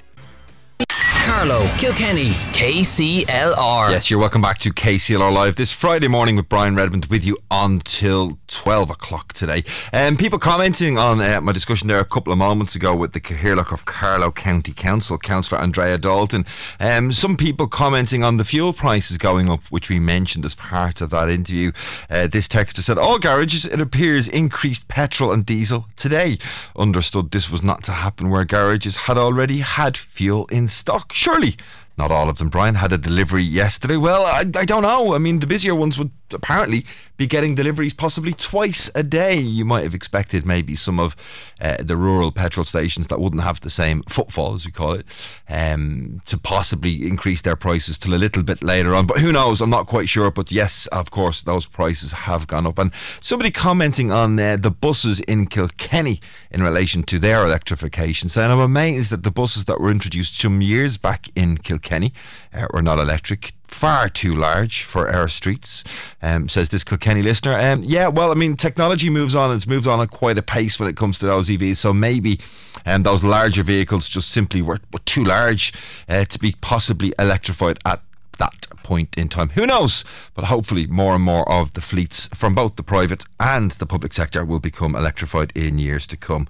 Carlow, 1.26 1.66
Kilkenny, 1.76 2.30
KCLR. 2.52 3.90
Yes, 3.90 4.08
you're 4.08 4.20
welcome 4.20 4.40
back 4.40 4.58
to 4.58 4.70
KCLR 4.70 5.32
Live 5.32 5.56
this 5.56 5.72
Friday 5.72 6.06
morning 6.06 6.36
with 6.36 6.48
Brian 6.48 6.76
Redmond 6.76 7.06
with 7.06 7.24
you 7.24 7.36
until 7.50 8.38
12 8.46 8.90
o'clock 8.90 9.32
today. 9.32 9.64
Um, 9.92 10.16
people 10.16 10.38
commenting 10.38 10.98
on 10.98 11.20
uh, 11.20 11.40
my 11.40 11.50
discussion 11.50 11.88
there 11.88 11.98
a 11.98 12.04
couple 12.04 12.32
of 12.32 12.38
moments 12.38 12.76
ago 12.76 12.94
with 12.94 13.12
the 13.12 13.18
Cathaoirleach 13.18 13.72
of 13.72 13.84
Carlow 13.86 14.30
County 14.30 14.72
Council, 14.72 15.18
Councillor 15.18 15.60
Andrea 15.60 15.98
Dalton. 15.98 16.46
Um, 16.78 17.12
some 17.12 17.36
people 17.36 17.66
commenting 17.66 18.22
on 18.22 18.36
the 18.36 18.44
fuel 18.44 18.72
prices 18.72 19.18
going 19.18 19.50
up, 19.50 19.64
which 19.64 19.88
we 19.90 19.98
mentioned 19.98 20.44
as 20.44 20.54
part 20.54 21.00
of 21.00 21.10
that 21.10 21.28
interview. 21.28 21.72
Uh, 22.08 22.28
this 22.28 22.46
texter 22.46 22.82
said, 22.82 22.98
All 22.98 23.18
garages, 23.18 23.64
it 23.64 23.80
appears, 23.80 24.28
increased 24.28 24.86
petrol 24.86 25.32
and 25.32 25.44
diesel 25.44 25.86
today. 25.96 26.38
Understood 26.76 27.32
this 27.32 27.50
was 27.50 27.64
not 27.64 27.82
to 27.82 27.92
happen 27.92 28.30
where 28.30 28.44
garages 28.44 28.96
had 28.96 29.18
already 29.18 29.58
had 29.58 29.96
fuel 29.96 30.46
in 30.52 30.68
stock. 30.68 31.14
Surely 31.16 31.56
not 31.98 32.12
all 32.12 32.28
of 32.28 32.36
them, 32.36 32.50
Brian, 32.50 32.74
had 32.74 32.92
a 32.92 32.98
delivery 32.98 33.42
yesterday. 33.42 33.96
Well, 33.96 34.26
I, 34.26 34.44
I 34.54 34.64
don't 34.66 34.82
know. 34.82 35.14
I 35.14 35.18
mean, 35.18 35.38
the 35.38 35.46
busier 35.46 35.74
ones 35.74 35.98
would 35.98 36.10
apparently 36.32 36.84
be 37.16 37.26
getting 37.26 37.54
deliveries 37.54 37.94
possibly 37.94 38.32
twice 38.32 38.90
a 38.94 39.02
day. 39.02 39.36
You 39.36 39.64
might 39.64 39.84
have 39.84 39.94
expected 39.94 40.44
maybe 40.44 40.74
some 40.74 41.00
of 41.00 41.16
uh, 41.60 41.76
the 41.80 41.96
rural 41.96 42.32
petrol 42.32 42.64
stations 42.64 43.06
that 43.08 43.20
wouldn't 43.20 43.42
have 43.42 43.60
the 43.60 43.70
same 43.70 44.02
footfall, 44.08 44.54
as 44.54 44.66
we 44.66 44.72
call 44.72 44.92
it, 44.92 45.06
um, 45.48 46.20
to 46.26 46.36
possibly 46.36 47.06
increase 47.06 47.42
their 47.42 47.56
prices 47.56 47.98
till 47.98 48.14
a 48.14 48.16
little 48.16 48.42
bit 48.42 48.62
later 48.62 48.94
on. 48.94 49.06
But 49.06 49.18
who 49.18 49.32
knows? 49.32 49.60
I'm 49.60 49.70
not 49.70 49.86
quite 49.86 50.08
sure. 50.08 50.30
But 50.30 50.52
yes, 50.52 50.86
of 50.88 51.10
course, 51.10 51.42
those 51.42 51.66
prices 51.66 52.12
have 52.12 52.46
gone 52.46 52.66
up. 52.66 52.78
And 52.78 52.92
somebody 53.20 53.50
commenting 53.50 54.12
on 54.12 54.38
uh, 54.38 54.56
the 54.56 54.70
buses 54.70 55.20
in 55.20 55.46
Kilkenny 55.46 56.20
in 56.50 56.62
relation 56.62 57.02
to 57.04 57.18
their 57.18 57.44
electrification, 57.44 58.28
saying, 58.28 58.50
I'm 58.50 58.58
amazed 58.58 59.10
that 59.10 59.22
the 59.22 59.30
buses 59.30 59.64
that 59.66 59.80
were 59.80 59.90
introduced 59.90 60.38
some 60.38 60.60
years 60.60 60.98
back 60.98 61.28
in 61.34 61.58
Kilkenny 61.58 62.12
uh, 62.52 62.66
were 62.72 62.82
not 62.82 62.98
electric 62.98 63.52
far 63.76 64.08
too 64.08 64.34
large 64.34 64.84
for 64.84 65.10
our 65.10 65.28
streets, 65.28 65.84
um, 66.22 66.48
says 66.48 66.70
this 66.70 66.82
Kilkenny 66.82 67.20
listener. 67.20 67.58
Um, 67.58 67.82
yeah, 67.84 68.08
well, 68.08 68.30
I 68.30 68.34
mean, 68.34 68.56
technology 68.56 69.10
moves 69.10 69.34
on. 69.34 69.54
It's 69.54 69.66
moved 69.66 69.86
on 69.86 70.00
at 70.00 70.10
quite 70.10 70.38
a 70.38 70.42
pace 70.42 70.80
when 70.80 70.88
it 70.88 70.96
comes 70.96 71.18
to 71.18 71.26
those 71.26 71.50
EVs. 71.50 71.76
So 71.76 71.92
maybe 71.92 72.40
um, 72.86 73.02
those 73.02 73.22
larger 73.22 73.62
vehicles 73.62 74.08
just 74.08 74.30
simply 74.30 74.62
were, 74.62 74.80
were 74.94 75.00
too 75.04 75.24
large 75.24 75.74
uh, 76.08 76.24
to 76.24 76.38
be 76.38 76.54
possibly 76.62 77.12
electrified 77.18 77.78
at 77.84 78.00
that 78.38 78.66
point 78.82 79.16
in 79.16 79.28
time. 79.28 79.50
Who 79.50 79.66
knows? 79.66 80.04
But 80.34 80.46
hopefully, 80.46 80.86
more 80.86 81.14
and 81.14 81.24
more 81.24 81.48
of 81.50 81.72
the 81.72 81.80
fleets 81.80 82.28
from 82.28 82.54
both 82.54 82.76
the 82.76 82.82
private 82.82 83.24
and 83.40 83.72
the 83.72 83.86
public 83.86 84.12
sector 84.12 84.44
will 84.44 84.60
become 84.60 84.94
electrified 84.94 85.52
in 85.54 85.78
years 85.78 86.06
to 86.08 86.16
come. 86.16 86.46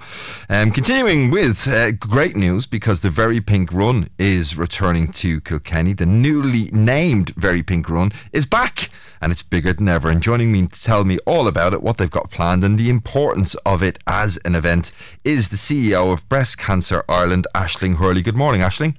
Um, 0.49 0.71
continuing 0.71 1.31
with 1.31 1.67
uh, 1.67 1.93
great 1.93 2.37
news 2.37 2.67
because 2.67 3.01
the 3.01 3.11
Very 3.11 3.41
Pink 3.41 3.73
Run 3.73 4.09
is 4.19 4.57
returning 4.57 5.09
to 5.13 5.41
Kilkenny. 5.41 5.93
The 5.93 6.07
newly 6.07 6.71
named 6.73 7.31
Very 7.37 7.63
Pink 7.63 7.89
Run 7.89 8.13
is 8.33 8.47
back 8.47 8.91
and 9.21 9.33
it's 9.33 9.43
bigger 9.43 9.73
than 9.73 9.89
ever. 9.89 10.11
And 10.11 10.23
joining 10.23 10.53
me 10.53 10.67
to 10.67 10.83
tell 10.83 11.05
me 11.05 11.19
all 11.27 11.49
about 11.49 11.73
it, 11.73 11.83
what 11.83 11.97
they've 11.97 12.11
got 12.11 12.31
planned, 12.31 12.65
and 12.65 12.79
the 12.79 12.91
importance 12.91 13.55
of 13.67 13.83
it 13.83 13.99
as 14.07 14.39
an 14.45 14.55
event 14.55 14.93
is 15.25 15.49
the 15.49 15.57
CEO 15.57 16.13
of 16.13 16.29
Breast 16.29 16.59
Cancer 16.59 17.05
Ireland, 17.09 17.47
Aisling 17.55 17.97
Hurley. 17.97 18.23
Good 18.23 18.37
morning, 18.37 18.61
Aisling. 18.61 18.97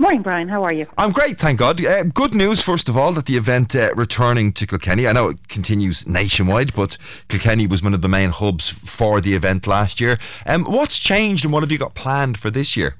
Morning, 0.00 0.22
Brian. 0.22 0.48
How 0.48 0.62
are 0.62 0.72
you? 0.72 0.86
I'm 0.96 1.10
great, 1.10 1.40
thank 1.40 1.58
God. 1.58 1.84
Uh, 1.84 2.04
good 2.04 2.32
news, 2.32 2.62
first 2.62 2.88
of 2.88 2.96
all, 2.96 3.12
that 3.14 3.26
the 3.26 3.36
event 3.36 3.74
uh, 3.74 3.92
returning 3.96 4.52
to 4.52 4.64
Kilkenny. 4.64 5.08
I 5.08 5.12
know 5.12 5.30
it 5.30 5.48
continues 5.48 6.06
nationwide, 6.06 6.72
but 6.72 6.96
Kilkenny 7.26 7.66
was 7.66 7.82
one 7.82 7.92
of 7.94 8.00
the 8.00 8.08
main 8.08 8.30
hubs 8.30 8.68
for 8.70 9.20
the 9.20 9.34
event 9.34 9.66
last 9.66 10.00
year. 10.00 10.16
Um, 10.46 10.64
what's 10.66 11.00
changed 11.00 11.44
and 11.44 11.52
what 11.52 11.64
have 11.64 11.72
you 11.72 11.78
got 11.78 11.94
planned 11.94 12.38
for 12.38 12.48
this 12.48 12.76
year? 12.76 12.94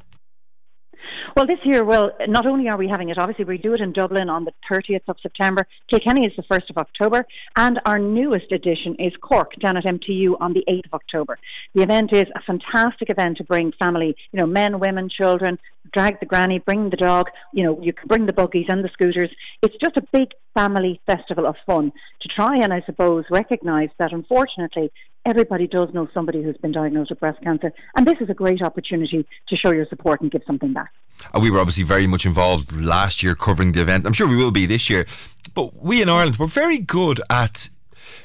Well, 1.37 1.47
this 1.47 1.59
year, 1.65 1.85
well, 1.85 2.11
not 2.27 2.47
only 2.47 2.69
are 2.69 2.77
we 2.77 2.89
having 2.89 3.11
it, 3.11 3.19
obviously, 3.19 3.45
we 3.45 3.59
do 3.59 3.75
it 3.75 3.81
in 3.81 3.93
Dublin 3.93 4.29
on 4.29 4.45
the 4.45 4.53
30th 4.71 5.03
of 5.09 5.17
September. 5.23 5.67
Kilkenny 5.89 6.27
is 6.27 6.33
the 6.37 6.43
1st 6.43 6.71
of 6.71 6.79
October. 6.79 7.27
And 7.57 7.81
our 7.85 7.99
newest 7.99 8.51
edition 8.51 8.97
is 8.99 9.13
Cork, 9.21 9.53
down 9.61 9.77
at 9.77 9.85
MTU 9.85 10.37
on 10.41 10.53
the 10.53 10.65
8th 10.69 10.87
of 10.87 10.95
October. 10.95 11.39
The 11.75 11.83
event 11.83 12.13
is 12.13 12.27
a 12.35 12.43
fantastic 12.43 13.11
event 13.11 13.37
to 13.39 13.45
bring 13.45 13.73
family, 13.81 14.17
you 14.33 14.41
know, 14.41 14.47
men, 14.47 14.81
women, 14.81 15.09
children, 15.09 15.59
drag 15.93 16.21
the 16.21 16.27
granny, 16.27 16.59
bring 16.59 16.91
the 16.91 16.97
dog, 16.97 17.29
you 17.53 17.65
know, 17.65 17.79
you 17.81 17.93
can 17.93 18.09
bring 18.09 18.27
the 18.27 18.33
buggies 18.33 18.67
and 18.69 18.85
the 18.85 18.91
scooters. 18.93 19.31
It's 19.63 19.77
just 19.83 19.97
a 19.97 20.07
big 20.13 20.29
family 20.55 21.01
festival 21.07 21.47
of 21.47 21.57
fun 21.67 21.93
to 22.23 22.29
try 22.29 22.59
and, 22.59 22.73
I 22.73 22.83
suppose, 22.85 23.25
recognise 23.31 23.91
that 23.99 24.13
unfortunately 24.13 24.91
everybody 25.29 25.67
does 25.67 25.93
know 25.93 26.09
somebody 26.13 26.43
who's 26.43 26.57
been 26.57 26.73
diagnosed 26.73 27.11
with 27.11 27.21
breast 27.21 27.41
cancer, 27.43 27.73
and 27.97 28.07
this 28.07 28.17
is 28.21 28.31
a 28.31 28.35
great 28.35 28.63
opportunity 28.63 29.27
to 29.49 29.57
show 29.57 29.73
your 29.73 29.87
support 29.87 30.21
and 30.21 30.31
give 30.31 30.43
something 30.47 30.73
back. 30.73 30.91
Uh, 31.35 31.41
we 31.41 31.51
were 31.51 31.59
obviously 31.59 31.85
very 31.85 32.07
much 32.07 32.25
involved 32.25 32.73
last 32.75 33.23
year 33.23 33.35
covering 33.35 33.73
the 33.73 33.81
event. 33.81 34.07
I'm 34.07 34.13
sure 34.13 34.27
we 34.27 34.37
will 34.37 34.51
be 34.51 34.67
this 34.67 34.89
year. 34.89 35.07
But 35.55 35.75
we 35.77 36.01
in 36.03 36.09
Ireland, 36.09 36.39
we're 36.39 36.47
very 36.47 36.79
good 36.79 37.21
at 37.29 37.69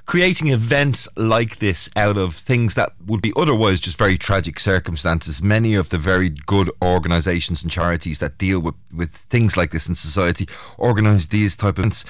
creating 0.06 0.48
events 0.50 1.08
like 1.16 1.60
this 1.60 1.90
out 1.96 2.18
of 2.18 2.36
things 2.36 2.74
that 2.74 2.94
would 3.06 3.22
be 3.22 3.34
otherwise 3.36 3.80
just 3.80 3.98
very 3.98 4.18
tragic 4.18 4.60
circumstances. 4.60 5.42
Many 5.42 5.76
of 5.76 5.90
the 5.90 5.98
very 5.98 6.30
good 6.30 6.70
organisations 6.82 7.64
and 7.64 7.72
charities 7.72 8.20
that 8.20 8.38
deal 8.38 8.60
with, 8.60 8.76
with 8.94 9.12
things 9.12 9.56
like 9.56 9.72
this 9.72 9.88
in 9.88 9.96
society 9.96 10.48
organise 10.78 11.28
these 11.28 11.56
type 11.56 11.78
of 11.78 11.84
events. 11.84 12.06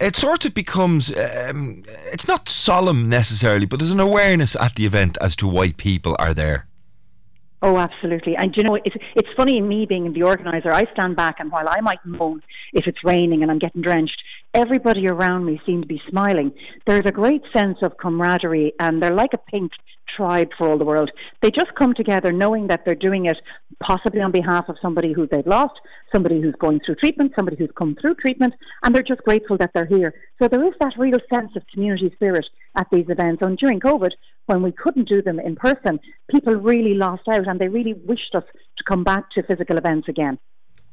It 0.00 0.16
sort 0.16 0.44
of 0.44 0.54
becomes, 0.54 1.10
um, 1.10 1.84
it's 2.12 2.26
not 2.26 2.48
solemn 2.48 3.08
necessarily, 3.08 3.66
but 3.66 3.78
there's 3.78 3.92
an 3.92 4.00
awareness 4.00 4.56
at 4.56 4.74
the 4.74 4.84
event 4.84 5.16
as 5.20 5.36
to 5.36 5.46
why 5.46 5.72
people 5.72 6.16
are 6.18 6.34
there. 6.34 6.66
Oh, 7.64 7.76
absolutely. 7.78 8.34
And 8.34 8.52
you 8.56 8.64
know, 8.64 8.74
it's 8.74 8.96
it's 9.14 9.28
funny 9.36 9.58
in 9.58 9.68
me 9.68 9.86
being 9.86 10.12
the 10.12 10.24
organizer. 10.24 10.72
I 10.72 10.82
stand 10.92 11.14
back, 11.14 11.36
and 11.38 11.52
while 11.52 11.68
I 11.68 11.80
might 11.80 12.04
moan 12.04 12.42
if 12.72 12.88
it's 12.88 13.04
raining 13.04 13.42
and 13.42 13.52
I'm 13.52 13.60
getting 13.60 13.82
drenched, 13.82 14.20
everybody 14.54 15.08
around 15.08 15.44
me 15.44 15.60
seems 15.64 15.82
to 15.82 15.88
be 15.88 16.02
smiling. 16.08 16.52
There's 16.86 17.06
a 17.06 17.12
great 17.12 17.42
sense 17.54 17.78
of 17.82 17.96
camaraderie, 17.96 18.72
and 18.78 19.02
they're 19.02 19.14
like 19.14 19.32
a 19.32 19.38
pink 19.38 19.72
tribe 20.16 20.48
for 20.58 20.68
all 20.68 20.78
the 20.78 20.84
world. 20.84 21.10
They 21.40 21.50
just 21.50 21.74
come 21.74 21.94
together 21.94 22.32
knowing 22.32 22.66
that 22.66 22.84
they're 22.84 22.94
doing 22.94 23.26
it 23.26 23.38
possibly 23.82 24.20
on 24.20 24.30
behalf 24.30 24.68
of 24.68 24.76
somebody 24.82 25.12
who 25.12 25.26
they've 25.26 25.46
lost, 25.46 25.80
somebody 26.14 26.40
who's 26.40 26.54
going 26.58 26.80
through 26.84 26.96
treatment, 26.96 27.32
somebody 27.34 27.56
who's 27.56 27.70
come 27.76 27.96
through 28.00 28.14
treatment, 28.16 28.52
and 28.82 28.94
they're 28.94 29.02
just 29.02 29.22
grateful 29.22 29.56
that 29.56 29.70
they're 29.74 29.86
here. 29.86 30.12
So 30.40 30.48
there 30.48 30.66
is 30.66 30.74
that 30.80 30.94
real 30.98 31.18
sense 31.32 31.52
of 31.56 31.62
community 31.72 32.10
spirit 32.14 32.46
at 32.76 32.88
these 32.92 33.06
events. 33.08 33.42
And 33.42 33.56
during 33.56 33.80
COVID, 33.80 34.10
when 34.46 34.62
we 34.62 34.72
couldn't 34.72 35.08
do 35.08 35.22
them 35.22 35.40
in 35.40 35.56
person, 35.56 35.98
people 36.30 36.54
really 36.54 36.94
lost 36.94 37.22
out 37.30 37.48
and 37.48 37.58
they 37.58 37.68
really 37.68 37.94
wished 37.94 38.34
us 38.34 38.44
to 38.76 38.84
come 38.84 39.04
back 39.04 39.30
to 39.30 39.42
physical 39.42 39.78
events 39.78 40.08
again. 40.08 40.38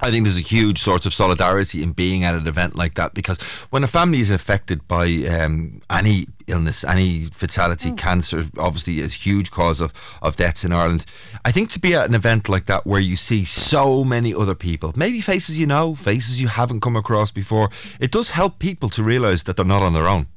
I 0.01 0.11
think 0.11 0.23
there's 0.25 0.37
a 0.37 0.41
huge 0.41 0.79
source 0.79 1.05
of 1.05 1.13
solidarity 1.13 1.83
in 1.83 1.91
being 1.91 2.23
at 2.23 2.33
an 2.33 2.47
event 2.47 2.75
like 2.75 2.95
that 2.95 3.13
because 3.13 3.39
when 3.69 3.83
a 3.83 3.87
family 3.87 4.19
is 4.19 4.31
affected 4.31 4.87
by 4.87 5.07
um, 5.29 5.81
any 5.89 6.27
illness, 6.47 6.83
any 6.83 7.25
fatality, 7.25 7.91
mm. 7.91 7.97
cancer, 7.97 8.45
obviously 8.57 8.99
is 8.99 9.15
a 9.15 9.17
huge 9.17 9.51
cause 9.51 9.81
of, 9.81 9.93
of 10.21 10.37
deaths 10.37 10.63
in 10.63 10.71
Ireland. 10.71 11.05
I 11.43 11.51
think 11.51 11.69
to 11.71 11.79
be 11.79 11.93
at 11.93 12.07
an 12.07 12.15
event 12.15 12.47
like 12.47 12.65
that 12.67 12.87
where 12.87 13.01
you 13.01 13.15
see 13.15 13.43
so 13.43 14.03
many 14.05 14.33
other 14.33 14.55
people, 14.55 14.93
maybe 14.95 15.19
faces 15.19 15.59
you 15.59 15.65
know, 15.65 15.95
faces 15.95 16.41
you 16.41 16.47
haven't 16.47 16.79
come 16.79 16.95
across 16.95 17.31
before, 17.31 17.69
it 17.99 18.11
does 18.11 18.31
help 18.31 18.59
people 18.59 18.89
to 18.89 19.03
realise 19.03 19.43
that 19.43 19.57
they're 19.57 19.65
not 19.65 19.81
on 19.81 19.93
their 19.93 20.07
own. 20.07 20.27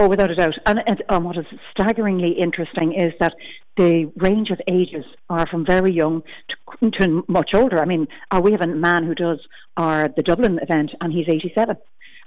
Oh, 0.00 0.08
without 0.08 0.30
a 0.30 0.34
doubt. 0.34 0.54
And, 0.64 0.80
and 0.86 1.02
um, 1.10 1.24
what 1.24 1.36
is 1.36 1.44
staggeringly 1.72 2.32
interesting 2.40 2.94
is 2.94 3.12
that 3.20 3.34
the 3.76 4.10
range 4.16 4.48
of 4.48 4.58
ages 4.66 5.04
are 5.28 5.46
from 5.46 5.66
very 5.66 5.92
young 5.92 6.22
to, 6.48 6.90
to 6.92 7.22
much 7.28 7.50
older. 7.52 7.78
I 7.78 7.84
mean, 7.84 8.08
uh, 8.30 8.40
we 8.42 8.52
have 8.52 8.62
a 8.62 8.66
man 8.66 9.04
who 9.04 9.14
does 9.14 9.40
our 9.76 10.08
the 10.16 10.22
Dublin 10.22 10.58
event, 10.62 10.92
and 11.02 11.12
he's 11.12 11.28
87 11.28 11.76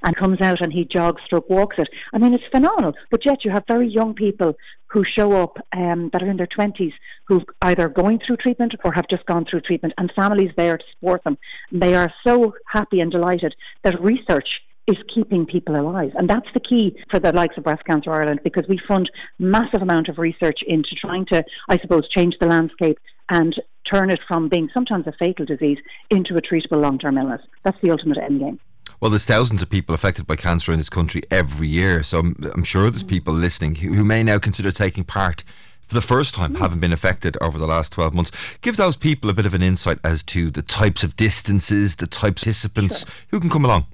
and 0.04 0.16
comes 0.16 0.40
out 0.40 0.62
and 0.62 0.72
he 0.72 0.86
jogs 0.86 1.24
stroke 1.26 1.50
walks 1.50 1.78
it. 1.80 1.88
I 2.14 2.20
mean, 2.20 2.36
it's 2.36 2.44
phenomenal. 2.52 2.94
But 3.10 3.26
yet 3.26 3.44
you 3.44 3.50
have 3.50 3.64
very 3.68 3.90
young 3.90 4.14
people 4.14 4.54
who 4.86 5.04
show 5.18 5.32
up 5.32 5.58
um, 5.76 6.12
that 6.14 6.22
are 6.22 6.30
in 6.30 6.38
their 6.38 6.46
20s 6.46 6.94
who 7.28 7.42
either 7.64 7.90
going 7.90 8.20
through 8.20 8.38
treatment 8.38 8.76
or 8.86 8.94
have 8.94 9.08
just 9.10 9.26
gone 9.26 9.46
through 9.50 9.62
treatment 9.62 9.96
and 9.98 10.12
families 10.16 10.52
there 10.58 10.78
to 10.78 10.84
support 10.94 11.24
them. 11.24 11.40
They 11.72 11.96
are 11.96 12.14
so 12.24 12.54
happy 12.68 13.00
and 13.00 13.12
delighted 13.12 13.56
that 13.84 14.00
research 14.00 14.48
is 14.88 14.98
keeping 15.14 15.46
people 15.46 15.76
alive. 15.80 16.12
And 16.16 16.30
that's 16.30 16.48
the 16.54 16.60
key 16.60 16.96
for 17.10 17.20
the 17.20 17.32
likes 17.32 17.58
of 17.58 17.64
Breast 17.64 17.86
Cancer 17.86 18.12
Ireland 18.12 18.42
because 18.44 18.66
we 18.68 18.80
fund 18.88 19.10
massive 19.40 19.82
amount 19.82 20.10
of 20.10 20.18
research 20.18 20.60
into 20.68 20.90
trying 21.00 21.26
to, 21.28 21.44
I 21.70 21.78
suppose, 21.80 22.08
change 22.10 22.36
the 22.40 22.48
landscape 22.48 22.98
and 23.30 23.56
turn 23.92 24.10
it 24.10 24.20
from 24.28 24.50
being 24.50 24.70
sometimes 24.74 25.08
a 25.08 25.14
fatal 25.14 25.46
disease 25.46 25.78
into 26.10 26.36
a 26.36 26.42
treatable 26.42 26.82
long 26.82 26.98
term 26.98 27.18
illness. 27.18 27.42
That's 27.64 27.78
the 27.82 27.92
ultimate 27.92 28.18
end 28.18 28.40
game. 28.40 28.60
Well, 29.00 29.10
there's 29.10 29.26
thousands 29.26 29.62
of 29.62 29.70
people 29.70 29.96
affected 29.96 30.28
by 30.28 30.36
cancer 30.36 30.72
in 30.72 30.78
this 30.78 30.90
country 30.90 31.24
every 31.30 31.68
year, 31.68 32.04
so 32.04 32.20
I'm, 32.20 32.36
I'm 32.54 32.64
sure 32.64 32.90
there's 32.90 33.04
people 33.04 33.34
listening 33.34 33.76
who, 33.76 33.94
who, 33.94 34.06
may 34.06 34.24
now 34.24 34.40
consider 34.40 34.72
taking 34.72 35.04
part 35.04 35.44
for 35.88 35.94
the 35.94 36.02
first 36.02 36.34
time, 36.34 36.56
mm. 36.56 36.60
having 36.60 36.80
been 36.80 36.94
affected 36.94 37.36
over 37.42 37.58
the 37.58 37.68
last 37.68 37.92
12 37.92 38.14
months. 38.14 38.58
Give 38.62 38.78
those 38.78 38.96
people 38.96 39.30
a 39.30 39.34
bit 39.34 39.46
of 39.46 39.54
an 39.54 39.62
insight 39.62 40.00
as 40.06 40.24
to 40.24 40.50
the 40.50 40.62
types 40.62 41.04
of 41.04 41.18
distances, 41.18 41.98
the 41.98 42.08
types 42.08 42.44
of 42.44 42.46
participants 42.46 43.00
sure. 43.00 43.16
who 43.32 43.40
can 43.42 43.50
come 43.50 43.66
along 43.66 43.88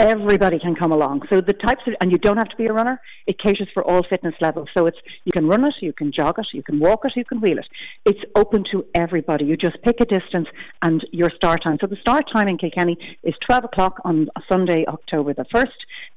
everybody 0.00 0.58
can 0.58 0.74
come 0.74 0.92
along. 0.92 1.20
So 1.30 1.40
the 1.42 1.52
types 1.52 1.82
of, 1.86 1.94
and 2.00 2.10
you 2.10 2.16
don't 2.16 2.38
have 2.38 2.48
to 2.48 2.56
be 2.56 2.66
a 2.66 2.72
runner. 2.72 3.00
It 3.26 3.38
caters 3.38 3.68
for 3.74 3.84
all 3.84 4.02
fitness 4.08 4.34
levels. 4.40 4.68
So 4.76 4.86
it's 4.86 4.96
you 5.24 5.32
can 5.32 5.46
run 5.46 5.64
it, 5.64 5.74
you 5.80 5.92
can 5.92 6.10
jog 6.10 6.38
it, 6.38 6.46
you 6.54 6.62
can 6.62 6.80
walk 6.80 7.00
it, 7.04 7.12
you 7.14 7.24
can 7.24 7.40
wheel 7.40 7.58
it. 7.58 7.66
It's 8.06 8.20
open 8.34 8.64
to 8.72 8.86
everybody. 8.94 9.44
You 9.44 9.56
just 9.56 9.76
pick 9.82 10.00
a 10.00 10.06
distance 10.06 10.48
and 10.82 11.04
your 11.12 11.30
start 11.36 11.62
time. 11.62 11.76
So 11.80 11.86
the 11.86 11.98
start 12.00 12.24
time 12.32 12.48
in 12.48 12.56
Kilkenny 12.56 12.96
is 13.22 13.34
12 13.46 13.64
o'clock 13.64 14.00
on 14.04 14.28
Sunday, 14.50 14.86
October 14.88 15.34
the 15.34 15.44
1st 15.54 15.66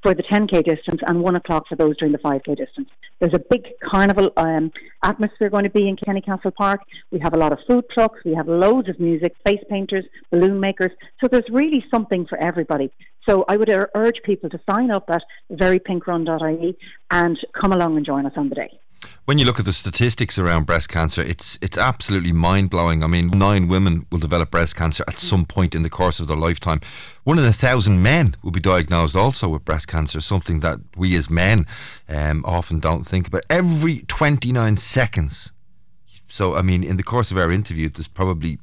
for 0.04 0.13
the 0.13 0.22
10k 0.24 0.63
distance 0.66 1.02
and 1.08 1.22
1 1.22 1.36
o'clock 1.36 1.68
for 1.68 1.76
those 1.76 1.98
doing 1.98 2.12
the 2.12 2.18
5k 2.20 2.58
distance. 2.58 2.89
There's 3.20 3.34
a 3.34 3.39
big 3.50 3.66
carnival 3.89 4.32
um, 4.38 4.72
atmosphere 5.02 5.50
going 5.50 5.63
to 5.63 5.70
be 5.70 5.88
in 5.88 5.96
Kenny 5.96 6.22
Castle 6.22 6.52
Park. 6.52 6.82
We 7.10 7.20
have 7.20 7.34
a 7.34 7.38
lot 7.38 7.54
of 7.54 7.60
food 7.68 7.86
trucks. 7.94 8.20
We 8.26 8.36
have 8.36 8.48
loads 8.48 8.89
of 8.89 9.00
music, 9.00 9.34
face 9.46 9.63
painters, 9.70 10.04
balloon 10.30 10.60
makers. 10.60 10.92
So 11.22 11.30
there's 11.32 11.50
really 11.50 11.84
something 11.89 12.26
for 12.28 12.38
everybody. 12.38 12.92
So 13.28 13.46
I 13.48 13.56
would 13.56 13.70
urge 13.96 14.22
people 14.26 14.50
to 14.50 14.60
sign 14.70 14.92
up 14.92 15.06
at 15.10 15.24
verypinkrun.ie 15.52 16.78
and 17.12 17.39
come 17.60 17.72
along 17.72 17.96
and 17.96 18.06
join 18.06 18.26
us 18.26 18.34
on 18.36 18.50
the 18.50 18.56
day. 18.56 18.80
When 19.26 19.38
you 19.38 19.46
look 19.46 19.58
at 19.58 19.64
the 19.64 19.72
statistics 19.72 20.38
around 20.38 20.66
breast 20.66 20.90
cancer, 20.90 21.22
it's 21.22 21.58
it's 21.62 21.78
absolutely 21.78 22.34
mind 22.34 22.70
blowing. 22.70 23.06
I 23.06 23.08
mean, 23.08 23.28
nine 23.30 23.70
women 23.70 24.06
will 24.12 24.20
develop 24.20 24.52
breast 24.52 24.76
cancer 24.76 25.06
at 25.08 25.18
some 25.18 25.46
point 25.46 25.74
in 25.74 25.82
the 25.82 25.90
course 25.90 26.20
of 26.20 26.28
their 26.28 26.36
lifetime. 26.36 26.82
One 27.24 27.40
in 27.40 27.46
a 27.46 27.54
thousand 27.54 28.04
men 28.04 28.36
will 28.44 28.52
be 28.52 28.60
diagnosed 28.60 29.16
also 29.16 29.48
with 29.48 29.64
breast 29.64 29.88
cancer, 29.88 30.20
something 30.20 30.60
that 30.60 30.80
we 30.98 31.16
as 31.16 31.30
men 31.30 31.66
um, 32.10 32.44
often 32.46 32.82
don't 32.82 33.06
think 33.06 33.28
about. 33.28 33.44
Every 33.50 34.00
29 34.00 34.76
seconds. 34.76 35.54
So, 36.28 36.56
I 36.56 36.62
mean, 36.62 36.84
in 36.84 36.98
the 36.98 37.04
course 37.04 37.32
of 37.32 37.38
our 37.38 37.50
interview, 37.50 37.88
there's 37.88 38.10
probably 38.10 38.60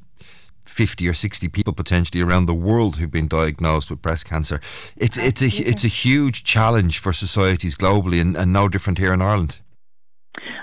50 0.65 1.09
or 1.09 1.15
60 1.15 1.47
people 1.47 1.73
potentially 1.73 2.21
around 2.21 2.45
the 2.45 2.53
world 2.53 2.97
who've 2.97 3.09
been 3.09 3.27
diagnosed 3.27 3.89
with 3.89 4.03
breast 4.03 4.29
cancer. 4.29 4.61
It's 4.95 5.17
it's 5.17 5.41
a 5.41 5.47
it's 5.47 5.83
a 5.83 5.87
huge 5.87 6.43
challenge 6.43 6.99
for 6.99 7.13
societies 7.13 7.75
globally 7.75 8.21
and, 8.21 8.37
and 8.37 8.53
no 8.53 8.69
different 8.69 8.99
here 8.99 9.11
in 9.11 9.23
Ireland. 9.23 9.57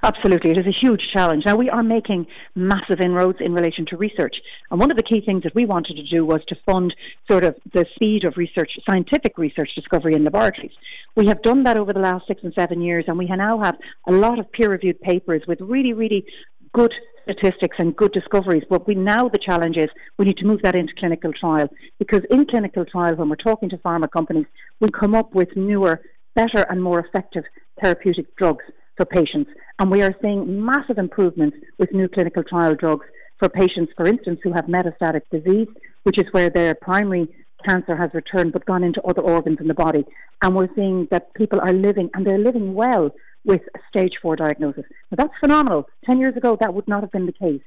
Absolutely, 0.03 0.51
it 0.51 0.61
is 0.61 0.67
a 0.67 0.87
huge 0.87 1.03
challenge. 1.13 1.45
Now, 1.45 1.57
we 1.57 1.69
are 1.69 1.83
making 1.83 2.27
massive 2.55 3.01
inroads 3.01 3.39
in 3.41 3.53
relation 3.53 3.85
to 3.87 3.97
research. 3.97 4.37
And 4.71 4.81
one 4.81 4.91
of 4.91 4.97
the 4.97 5.03
key 5.03 5.21
things 5.21 5.43
that 5.43 5.55
we 5.55 5.67
wanted 5.67 5.97
to 5.97 6.05
do 6.05 6.25
was 6.25 6.41
to 6.49 6.57
fund 6.65 6.95
sort 7.31 7.45
of 7.45 7.55
the 7.75 7.85
speed 7.95 8.25
of 8.25 8.37
research, 8.37 8.71
scientific 8.89 9.37
research 9.37 9.71
discovery 9.75 10.15
in 10.15 10.25
laboratories. 10.25 10.73
We 11.17 11.27
have 11.27 11.43
done 11.43 11.65
that 11.65 11.77
over 11.77 11.93
the 11.93 12.01
last 12.01 12.27
six 12.27 12.43
and 12.43 12.55
seven 12.55 12.81
years, 12.81 13.05
and 13.09 13.19
we 13.19 13.27
now 13.27 13.61
have 13.63 13.77
a 14.07 14.13
lot 14.13 14.39
of 14.39 14.51
peer 14.53 14.71
reviewed 14.71 15.01
papers 15.01 15.43
with 15.47 15.61
really, 15.61 15.93
really 15.93 16.25
good 16.73 16.93
statistics 17.25 17.77
and 17.79 17.95
good 17.95 18.13
discoveries. 18.13 18.65
But 18.71 18.87
we 18.87 18.95
now 18.95 19.29
the 19.29 19.39
challenge 19.39 19.77
is 19.77 19.89
we 20.19 20.25
need 20.25 20.39
to 20.39 20.47
move 20.47 20.63
that 20.63 20.77
into 20.77 20.95
clinical 20.99 21.33
trial 21.33 21.69
because 21.99 22.23
in 22.31 22.47
clinical 22.47 22.87
trial, 22.87 23.17
when 23.17 23.29
we're 23.29 23.37
talking 23.37 23.69
to 23.71 23.77
pharma 23.79 24.11
companies, 24.11 24.47
we 24.81 24.89
come 24.89 25.15
up 25.15 25.35
with 25.35 25.49
newer, 25.57 26.01
better, 26.35 26.63
and 26.71 26.83
more 26.83 27.01
effective 27.01 27.45
therapeutic 27.83 28.35
drugs 28.37 28.65
for 28.99 29.07
patients. 29.07 29.51
And 29.79 29.91
we 29.91 30.03
are 30.03 30.15
seeing 30.21 30.63
massive 30.63 30.99
improvements 30.99 31.57
with 31.79 31.95
new 31.95 32.09
clinical 32.09 32.43
trial 32.43 32.75
drugs 32.75 33.07
for 33.39 33.49
patients, 33.49 33.93
for 33.97 34.07
instance, 34.07 34.41
who 34.43 34.53
have 34.53 34.67
metastatic 34.67 35.23
disease, 35.31 35.69
which 36.03 36.19
is 36.19 36.27
where 36.33 36.51
their 36.51 36.75
primary 36.75 37.29
cancer 37.67 37.97
has 37.97 38.11
returned 38.13 38.53
but 38.53 38.67
gone 38.67 38.85
into 38.85 39.01
other 39.03 39.23
organs 39.23 39.59
in 39.61 39.69
the 39.69 39.75
body. 39.75 40.05
And 40.43 40.55
we're 40.55 40.75
seeing 40.75 41.09
that 41.11 41.33
people 41.35 41.61
are 41.61 41.73
living, 41.73 42.11
and 42.13 42.27
they're 42.27 42.39
living 42.39 42.75
well 42.75 43.11
with 43.45 43.63
a 43.75 43.79
stage 43.89 44.15
four 44.21 44.37
diagnosis. 44.37 44.85
Now, 45.11 45.17
that's 45.25 45.35
phenomenal. 45.41 45.89
Ten 46.05 46.19
years 46.19 46.37
ago, 46.37 46.57
that 46.61 46.75
would 46.75 46.89
not 46.89 47.03
have 47.03 47.13
been 47.13 47.27
the 47.27 47.33
case. 47.33 47.63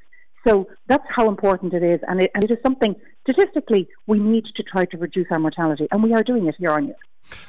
So 0.46 0.67
that's 0.88 1.04
how 1.08 1.30
important 1.30 1.74
it 1.74 1.84
is, 1.84 2.00
and 2.08 2.22
it, 2.22 2.32
and 2.34 2.44
it 2.44 2.52
is 2.52 2.58
something 2.63 2.96
statistically 3.30 3.88
we 4.08 4.20
need 4.20 4.46
to 4.56 4.63
try 4.63 4.86
to 4.86 4.98
reduce 4.98 5.28
our 5.32 5.39
mortality, 5.39 5.88
and 5.91 6.04
we 6.04 6.13
are 6.13 6.24
doing 6.24 6.48
it 6.48 6.56
year 6.60 6.72
on 6.72 6.88
year. 6.88 6.96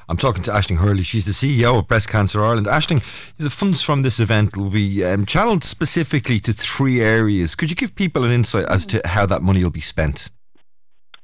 I'm 0.08 0.16
talking 0.16 0.42
to 0.44 0.50
Aisling 0.50 0.76
Hurley. 0.76 1.02
She's 1.02 1.26
the 1.26 1.32
CEO 1.32 1.78
of 1.78 1.88
Breast 1.88 2.08
Cancer 2.08 2.42
Ireland. 2.42 2.66
Aisling, 2.66 3.02
the 3.36 3.50
funds 3.50 3.82
from 3.82 4.02
this 4.02 4.20
event 4.20 4.56
will 4.56 4.70
be 4.70 5.04
um, 5.04 5.26
channeled 5.26 5.64
specifically 5.64 6.38
to 6.40 6.52
three 6.52 7.00
areas. 7.00 7.54
Could 7.54 7.70
you 7.70 7.76
give 7.76 7.94
people 7.94 8.24
an 8.24 8.30
insight 8.30 8.66
as 8.68 8.86
to 8.86 9.00
how 9.04 9.26
that 9.26 9.42
money 9.42 9.62
will 9.62 9.70
be 9.70 9.80
spent? 9.80 10.30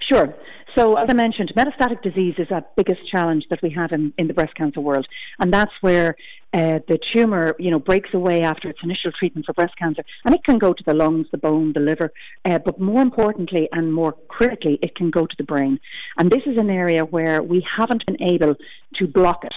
Sure. 0.00 0.34
So, 0.78 0.94
as 0.94 1.10
I 1.10 1.12
mentioned, 1.12 1.52
metastatic 1.56 2.02
disease 2.02 2.36
is 2.38 2.46
our 2.52 2.64
biggest 2.76 3.00
challenge 3.10 3.42
that 3.50 3.60
we 3.64 3.70
have 3.70 3.90
in, 3.90 4.14
in 4.16 4.28
the 4.28 4.32
breast 4.32 4.54
cancer 4.54 4.80
world, 4.80 5.08
and 5.40 5.52
that's 5.52 5.72
where 5.80 6.14
uh, 6.54 6.78
the 6.86 7.00
tumor, 7.12 7.56
you 7.58 7.72
know, 7.72 7.80
breaks 7.80 8.10
away 8.14 8.42
after 8.42 8.70
its 8.70 8.78
initial 8.84 9.10
treatment 9.10 9.44
for 9.44 9.54
breast 9.54 9.76
cancer, 9.76 10.04
and 10.24 10.36
it 10.36 10.44
can 10.44 10.56
go 10.56 10.72
to 10.72 10.84
the 10.86 10.94
lungs, 10.94 11.26
the 11.32 11.36
bone, 11.36 11.72
the 11.72 11.80
liver, 11.80 12.12
uh, 12.44 12.60
but 12.60 12.78
more 12.78 13.02
importantly 13.02 13.68
and 13.72 13.92
more 13.92 14.12
critically, 14.28 14.78
it 14.80 14.94
can 14.94 15.10
go 15.10 15.26
to 15.26 15.34
the 15.36 15.42
brain. 15.42 15.80
And 16.16 16.30
this 16.30 16.42
is 16.46 16.56
an 16.56 16.70
area 16.70 17.04
where 17.04 17.42
we 17.42 17.66
haven't 17.76 18.06
been 18.06 18.22
able 18.22 18.54
to 19.00 19.06
block 19.08 19.44
it. 19.44 19.54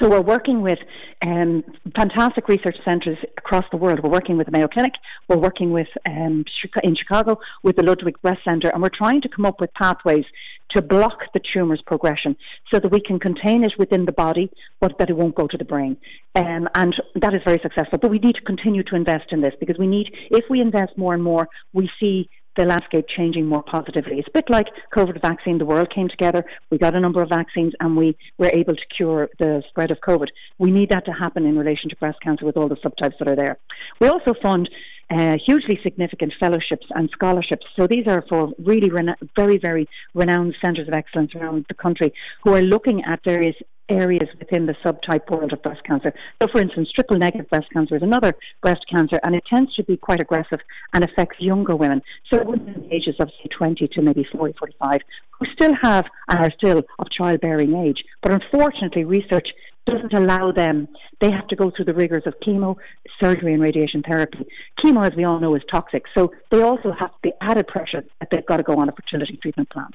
So 0.00 0.08
we're 0.08 0.20
working 0.20 0.60
with 0.60 0.78
um, 1.22 1.64
fantastic 1.96 2.46
research 2.46 2.76
centres 2.84 3.18
across 3.38 3.64
the 3.70 3.78
world. 3.78 4.00
We're 4.02 4.10
working 4.10 4.36
with 4.36 4.46
the 4.46 4.52
Mayo 4.52 4.68
Clinic. 4.68 4.92
We're 5.28 5.38
working 5.38 5.72
with 5.72 5.88
um, 6.06 6.44
in 6.84 6.94
Chicago 6.94 7.38
with 7.62 7.76
the 7.76 7.82
Ludwig 7.82 8.20
Breast 8.20 8.40
Centre, 8.44 8.68
and 8.68 8.82
we're 8.82 8.90
trying 8.90 9.22
to 9.22 9.28
come 9.28 9.46
up 9.46 9.60
with 9.60 9.72
pathways 9.74 10.24
to 10.72 10.82
block 10.82 11.20
the 11.32 11.40
tumour's 11.52 11.82
progression 11.86 12.36
so 12.72 12.78
that 12.78 12.92
we 12.92 13.00
can 13.00 13.18
contain 13.18 13.64
it 13.64 13.72
within 13.78 14.04
the 14.04 14.12
body, 14.12 14.50
but 14.80 14.98
that 14.98 15.08
it 15.08 15.16
won't 15.16 15.34
go 15.34 15.46
to 15.46 15.56
the 15.56 15.64
brain. 15.64 15.96
Um, 16.34 16.68
and 16.74 16.94
that 17.16 17.32
is 17.32 17.42
very 17.44 17.58
successful. 17.62 17.98
But 17.98 18.10
we 18.10 18.18
need 18.18 18.34
to 18.34 18.42
continue 18.42 18.82
to 18.84 18.94
invest 18.94 19.32
in 19.32 19.40
this 19.40 19.54
because 19.58 19.78
we 19.78 19.86
need, 19.86 20.14
if 20.30 20.44
we 20.50 20.60
invest 20.60 20.96
more 20.98 21.14
and 21.14 21.22
more, 21.22 21.48
we 21.72 21.90
see 21.98 22.28
the 22.58 22.66
landscape 22.66 23.06
changing 23.16 23.46
more 23.46 23.62
positively. 23.62 24.18
It's 24.18 24.28
a 24.28 24.32
bit 24.32 24.50
like 24.50 24.66
COVID 24.94 25.22
vaccine. 25.22 25.58
The 25.58 25.64
world 25.64 25.90
came 25.94 26.08
together, 26.08 26.44
we 26.70 26.76
got 26.76 26.96
a 26.96 27.00
number 27.00 27.22
of 27.22 27.28
vaccines, 27.28 27.72
and 27.80 27.96
we 27.96 28.16
were 28.36 28.50
able 28.52 28.74
to 28.74 28.86
cure 28.94 29.30
the 29.38 29.62
spread 29.68 29.90
of 29.90 29.98
COVID. 30.00 30.26
We 30.58 30.70
need 30.70 30.90
that 30.90 31.04
to 31.06 31.12
happen 31.12 31.46
in 31.46 31.56
relation 31.56 31.88
to 31.90 31.96
breast 31.96 32.18
cancer 32.20 32.44
with 32.44 32.56
all 32.56 32.68
the 32.68 32.76
subtypes 32.76 33.18
that 33.18 33.28
are 33.28 33.36
there. 33.36 33.58
We 34.00 34.08
also 34.08 34.34
fund 34.42 34.68
uh, 35.10 35.36
hugely 35.46 35.78
significant 35.82 36.34
fellowships 36.38 36.86
and 36.90 37.08
scholarships. 37.12 37.64
So 37.78 37.86
these 37.86 38.06
are 38.06 38.24
for 38.28 38.52
really 38.58 38.90
rena- 38.90 39.16
very, 39.36 39.58
very 39.58 39.88
renowned 40.14 40.54
centres 40.62 40.88
of 40.88 40.94
excellence 40.94 41.34
around 41.34 41.64
the 41.68 41.74
country 41.74 42.12
who 42.44 42.54
are 42.54 42.62
looking 42.62 43.04
at 43.04 43.20
various 43.24 43.56
areas 43.88 44.28
within 44.38 44.66
the 44.66 44.74
subtype 44.84 45.30
world 45.30 45.52
of 45.52 45.62
breast 45.62 45.82
cancer. 45.84 46.12
So, 46.40 46.48
for 46.50 46.60
instance, 46.60 46.90
triple 46.94 47.18
negative 47.18 47.48
breast 47.50 47.66
cancer 47.72 47.96
is 47.96 48.02
another 48.02 48.34
breast 48.62 48.84
cancer, 48.90 49.18
and 49.22 49.34
it 49.34 49.44
tends 49.52 49.74
to 49.76 49.84
be 49.84 49.96
quite 49.96 50.20
aggressive 50.20 50.60
and 50.92 51.04
affects 51.04 51.36
younger 51.40 51.76
women. 51.76 52.02
So, 52.32 52.42
women 52.44 52.84
in 52.84 52.92
ages 52.92 53.16
of 53.20 53.28
say 53.42 53.48
20 53.56 53.88
to 53.88 54.02
maybe 54.02 54.24
40, 54.30 54.54
45, 54.58 55.00
who 55.30 55.46
still 55.52 55.74
have 55.82 56.06
and 56.28 56.38
are 56.40 56.52
still 56.56 56.82
of 56.98 57.10
childbearing 57.10 57.74
age. 57.76 58.04
But 58.22 58.32
unfortunately, 58.32 59.04
research 59.04 59.48
doesn't 59.88 60.12
allow 60.12 60.52
them. 60.52 60.88
They 61.20 61.30
have 61.30 61.48
to 61.48 61.56
go 61.56 61.70
through 61.74 61.86
the 61.86 61.94
rigors 61.94 62.24
of 62.26 62.34
chemo, 62.46 62.76
surgery, 63.20 63.52
and 63.54 63.62
radiation 63.62 64.02
therapy. 64.08 64.46
Chemo, 64.82 65.04
as 65.04 65.16
we 65.16 65.24
all 65.24 65.40
know, 65.40 65.54
is 65.54 65.62
toxic, 65.70 66.04
so 66.16 66.32
they 66.50 66.62
also 66.62 66.92
have 66.98 67.10
the 67.22 67.32
added 67.40 67.66
pressure 67.66 68.04
that 68.20 68.28
they've 68.30 68.46
got 68.46 68.58
to 68.58 68.62
go 68.62 68.74
on 68.74 68.88
a 68.88 68.92
fertility 68.92 69.38
treatment 69.40 69.70
plan. 69.70 69.90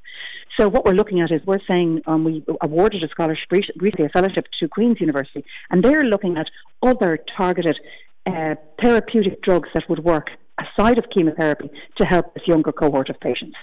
So 0.60 0.68
what 0.68 0.86
we're 0.86 0.94
looking 0.94 1.22
at 1.22 1.32
is 1.32 1.42
we're 1.46 1.60
saying 1.70 2.02
um, 2.08 2.24
we 2.24 2.44
awarded 2.62 3.04
a 3.04 3.08
scholarship 3.08 3.52
recently, 3.52 3.92
a 4.06 4.10
fellowship 4.10 4.46
to 4.60 4.68
Queen's 4.68 5.00
University, 5.00 5.44
and 5.70 5.84
they're 5.84 6.04
looking 6.04 6.38
at 6.38 6.48
other 6.82 7.20
targeted 7.38 7.80
uh, 8.26 8.56
therapeutic 8.82 9.42
drugs 9.42 9.70
that 9.74 9.90
would 9.90 10.04
work 10.04 10.28
aside 10.60 10.98
of 10.98 11.06
chemotherapy 11.16 11.70
to 12.00 12.08
help 12.08 12.34
this 12.34 12.44
younger 12.48 12.72
cohort 12.72 13.10
of 13.10 13.20
patients. 13.20 13.56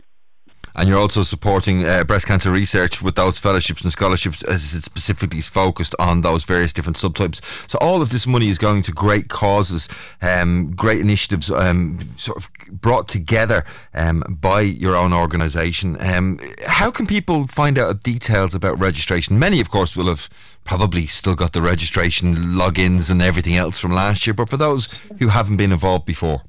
And 0.75 0.89
you're 0.89 0.99
also 0.99 1.23
supporting 1.23 1.85
uh, 1.85 2.05
breast 2.05 2.27
cancer 2.27 2.51
research 2.51 3.03
with 3.03 3.15
those 3.15 3.39
fellowships 3.39 3.83
and 3.83 3.93
scholarships 3.93 4.43
as 4.45 4.75
it 4.75 4.83
specifically 4.83 5.39
is 5.39 5.49
focused 5.49 5.95
on 5.99 6.21
those 6.21 6.45
various 6.45 6.73
different 6.73 6.97
subtypes. 6.97 7.41
So 7.71 7.79
all 7.81 8.03
of 8.03 8.11
this 8.11 8.27
money 8.27 8.49
is 8.49 8.59
going 8.59 8.83
to 8.83 8.93
great 8.93 9.29
causes, 9.29 9.89
um, 10.23 10.73
great 10.75 11.01
initiatives, 11.01 11.51
um, 11.51 11.99
sort 12.17 12.39
of 12.39 12.51
brought 12.71 13.09
together 13.09 13.65
um, 13.95 14.23
by 14.29 14.61
your 14.61 14.97
own 14.97 15.13
organisation. 15.13 15.97
Um, 16.01 16.39
how 16.67 16.91
can 16.91 17.07
people 17.07 17.47
find 17.47 17.79
out 17.79 18.03
details 18.03 18.55
about 18.55 18.79
registration? 18.79 19.39
Many, 19.39 19.61
of 19.61 19.71
course, 19.71 19.97
will 19.97 20.09
have 20.09 20.29
probably 20.65 21.07
still 21.07 21.35
got 21.35 21.53
the 21.53 21.63
registration 21.63 22.35
logins 22.35 23.11
and 23.11 23.21
everything 23.21 23.57
else 23.57 23.81
from 23.81 23.93
last 23.93 24.27
year, 24.27 24.35
but 24.35 24.49
for 24.49 24.57
those 24.57 24.89
who 25.19 25.29
haven't 25.29 25.57
been 25.57 25.73
involved 25.73 26.07
before. 26.07 26.43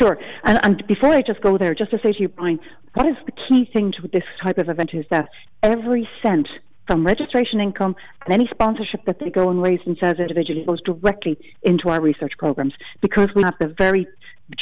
Sure. 0.00 0.18
And, 0.44 0.58
and 0.64 0.86
before 0.86 1.10
I 1.10 1.22
just 1.22 1.40
go 1.42 1.58
there, 1.58 1.74
just 1.74 1.90
to 1.90 1.98
say 2.02 2.12
to 2.12 2.20
you, 2.20 2.28
Brian, 2.28 2.58
what 2.94 3.06
is 3.06 3.16
the 3.26 3.32
key 3.48 3.68
thing 3.72 3.92
to 4.00 4.08
this 4.08 4.24
type 4.42 4.58
of 4.58 4.68
event 4.68 4.90
is 4.94 5.04
that 5.10 5.28
every 5.62 6.08
cent 6.24 6.48
from 6.86 7.06
registration 7.06 7.60
income 7.60 7.94
and 8.24 8.34
any 8.34 8.48
sponsorship 8.52 9.04
that 9.06 9.18
they 9.20 9.30
go 9.30 9.50
and 9.50 9.62
raise 9.62 9.80
themselves 9.84 10.18
individually 10.18 10.64
goes 10.64 10.80
directly 10.82 11.38
into 11.62 11.88
our 11.88 12.00
research 12.00 12.32
programs 12.38 12.74
because 13.00 13.28
we 13.34 13.42
have 13.42 13.54
the 13.60 13.74
very 13.78 14.06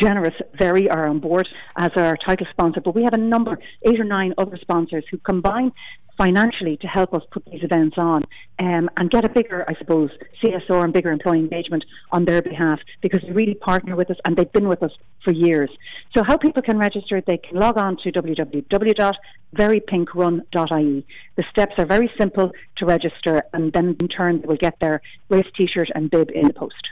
generous 0.00 0.34
very 0.58 0.88
are 0.88 1.08
on 1.08 1.18
board 1.18 1.48
as 1.76 1.90
our 1.96 2.16
title 2.24 2.46
sponsor, 2.50 2.80
but 2.80 2.94
we 2.94 3.04
have 3.04 3.14
a 3.14 3.18
number, 3.18 3.58
eight 3.82 3.98
or 3.98 4.04
nine 4.04 4.34
other 4.38 4.58
sponsors 4.58 5.04
who 5.10 5.18
combine 5.18 5.72
financially 6.20 6.76
to 6.76 6.86
help 6.86 7.12
us 7.14 7.22
put 7.30 7.42
these 7.46 7.62
events 7.62 7.96
on 7.98 8.22
um, 8.58 8.90
and 8.98 9.10
get 9.10 9.24
a 9.24 9.30
bigger, 9.30 9.64
I 9.66 9.72
suppose, 9.78 10.10
CSR 10.42 10.84
and 10.84 10.92
bigger 10.92 11.10
employee 11.10 11.38
engagement 11.38 11.82
on 12.12 12.26
their 12.26 12.42
behalf 12.42 12.78
because 13.00 13.22
they 13.22 13.32
really 13.32 13.54
partner 13.54 13.96
with 13.96 14.10
us 14.10 14.18
and 14.26 14.36
they've 14.36 14.52
been 14.52 14.68
with 14.68 14.82
us 14.82 14.92
for 15.24 15.32
years. 15.32 15.70
So, 16.14 16.22
how 16.22 16.36
people 16.36 16.60
can 16.60 16.76
register, 16.78 17.22
they 17.26 17.38
can 17.38 17.58
log 17.58 17.78
on 17.78 17.96
to 18.02 18.12
www.verypinkrun.ie. 18.12 21.06
The 21.36 21.44
steps 21.50 21.72
are 21.78 21.86
very 21.86 22.12
simple 22.18 22.52
to 22.76 22.84
register, 22.84 23.40
and 23.54 23.72
then 23.72 23.96
in 23.98 24.08
turn, 24.08 24.42
they 24.42 24.46
will 24.46 24.56
get 24.56 24.78
their 24.80 25.00
race 25.30 25.46
t 25.56 25.66
shirt 25.66 25.88
and 25.94 26.10
bib 26.10 26.30
in 26.30 26.48
the 26.48 26.52
post. 26.52 26.90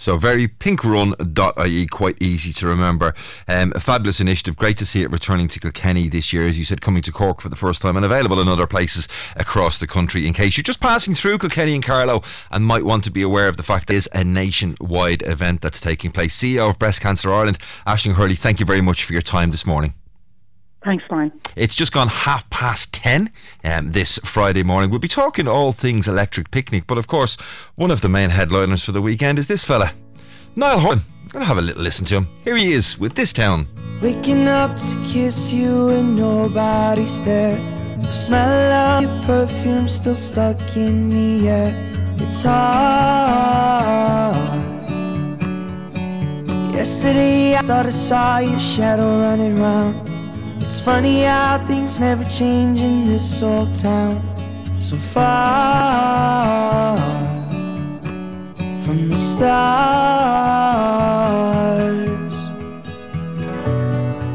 So 0.00 0.16
very 0.16 0.48
pinkrun.ie, 0.48 1.86
quite 1.88 2.16
easy 2.22 2.54
to 2.54 2.66
remember. 2.66 3.12
Um, 3.46 3.70
a 3.76 3.80
fabulous 3.80 4.18
initiative. 4.18 4.56
Great 4.56 4.78
to 4.78 4.86
see 4.86 5.02
it 5.02 5.10
returning 5.10 5.46
to 5.48 5.60
Kilkenny 5.60 6.08
this 6.08 6.32
year, 6.32 6.48
as 6.48 6.58
you 6.58 6.64
said, 6.64 6.80
coming 6.80 7.02
to 7.02 7.12
Cork 7.12 7.42
for 7.42 7.50
the 7.50 7.54
first 7.54 7.82
time 7.82 7.96
and 7.96 8.04
available 8.06 8.40
in 8.40 8.48
other 8.48 8.66
places 8.66 9.08
across 9.36 9.78
the 9.78 9.86
country. 9.86 10.26
In 10.26 10.32
case 10.32 10.56
you're 10.56 10.62
just 10.62 10.80
passing 10.80 11.12
through 11.12 11.36
Kilkenny 11.36 11.74
and 11.74 11.84
Carlow 11.84 12.22
and 12.50 12.64
might 12.64 12.86
want 12.86 13.04
to 13.04 13.10
be 13.10 13.20
aware 13.20 13.46
of 13.46 13.58
the 13.58 13.62
fact 13.62 13.88
that 13.88 13.92
it 13.92 13.98
is 13.98 14.08
a 14.14 14.24
nationwide 14.24 15.20
event 15.26 15.60
that's 15.60 15.82
taking 15.82 16.10
place. 16.10 16.34
CEO 16.34 16.70
of 16.70 16.78
Breast 16.78 17.02
Cancer 17.02 17.30
Ireland, 17.30 17.58
Aisling 17.86 18.14
Hurley, 18.14 18.36
thank 18.36 18.58
you 18.58 18.64
very 18.64 18.80
much 18.80 19.04
for 19.04 19.12
your 19.12 19.20
time 19.20 19.50
this 19.50 19.66
morning. 19.66 19.92
Thanks, 20.84 21.04
Brian. 21.08 21.30
It's 21.56 21.74
just 21.74 21.92
gone 21.92 22.08
half 22.08 22.48
past 22.48 22.92
10 22.94 23.30
um, 23.64 23.92
this 23.92 24.18
Friday 24.24 24.62
morning. 24.62 24.88
We'll 24.90 24.98
be 24.98 25.08
talking 25.08 25.46
all 25.46 25.72
things 25.72 26.08
electric 26.08 26.50
picnic, 26.50 26.84
but 26.86 26.96
of 26.96 27.06
course, 27.06 27.36
one 27.74 27.90
of 27.90 28.00
the 28.00 28.08
main 28.08 28.30
headliners 28.30 28.82
for 28.82 28.92
the 28.92 29.02
weekend 29.02 29.38
is 29.38 29.46
this 29.46 29.64
fella, 29.64 29.92
Niall 30.56 30.80
Horan. 30.80 31.00
I'm 31.22 31.28
going 31.28 31.42
to 31.42 31.46
have 31.46 31.58
a 31.58 31.62
little 31.62 31.82
listen 31.82 32.06
to 32.06 32.16
him. 32.16 32.28
Here 32.44 32.56
he 32.56 32.72
is 32.72 32.98
with 32.98 33.14
This 33.14 33.32
Town. 33.32 33.68
Waking 34.02 34.48
up 34.48 34.76
to 34.78 35.04
kiss 35.06 35.52
you 35.52 35.90
and 35.90 36.16
nobody's 36.16 37.22
there. 37.22 37.56
The 37.98 38.10
smell 38.10 38.72
of 38.72 39.02
your 39.02 39.22
perfume 39.24 39.86
still 39.86 40.16
stuck 40.16 40.58
in 40.76 41.10
the 41.10 41.48
air. 41.48 42.14
It's 42.18 42.42
hard. 42.42 44.34
Yesterday 46.74 47.54
I 47.54 47.60
thought 47.60 47.86
I 47.86 47.90
saw 47.90 48.38
your 48.38 48.58
shadow 48.58 49.20
running 49.20 49.60
round. 49.60 50.19
It's 50.60 50.80
funny 50.80 51.22
how 51.22 51.64
things 51.66 51.98
never 51.98 52.24
change 52.24 52.80
in 52.80 53.06
this 53.06 53.42
old 53.42 53.74
town. 53.74 54.20
So 54.78 54.96
far 54.96 56.96
from 58.82 59.08
the 59.08 59.16
stars. 59.16 59.40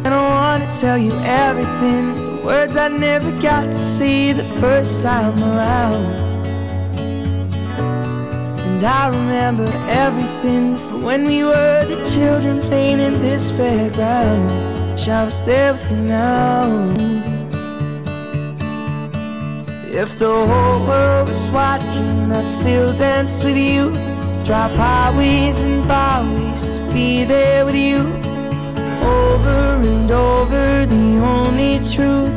And 0.06 0.14
I 0.14 0.22
wanna 0.36 0.70
tell 0.80 0.98
you 0.98 1.14
everything, 1.24 2.16
the 2.16 2.42
words 2.46 2.78
I 2.78 2.90
never 2.90 3.32
got 3.42 3.66
to 3.66 3.74
see 3.74 4.34
the 4.34 4.46
first 4.62 5.04
time 5.04 5.42
around. 5.42 6.06
And 8.68 8.84
I 8.84 9.08
remember 9.08 9.72
everything 9.88 10.78
from 10.78 11.04
when 11.04 11.26
we 11.26 11.44
were 11.44 11.86
the 11.86 12.04
children 12.14 12.62
playing 12.62 13.00
in 13.00 13.22
this 13.22 13.52
fairground. 13.52 14.75
Shall 14.98 15.26
I 15.26 15.30
stay 15.30 15.72
with 15.72 15.92
you 15.92 15.98
now? 15.98 16.94
If 19.88 20.18
the 20.18 20.32
whole 20.50 20.88
world 20.88 21.30
was 21.30 21.50
watching, 21.52 22.32
I'd 22.32 22.48
still 22.48 22.96
dance 22.98 23.44
with 23.44 23.58
you. 23.58 23.92
Drive 24.46 24.76
highways 24.76 25.64
and 25.64 25.88
byways 25.88 26.78
be 26.94 27.26
there 27.26 27.66
with 27.66 27.76
you. 27.76 28.00
Over 29.06 29.84
and 29.86 30.10
over, 30.10 30.86
the 30.86 31.20
only 31.20 31.80
truth. 31.94 32.36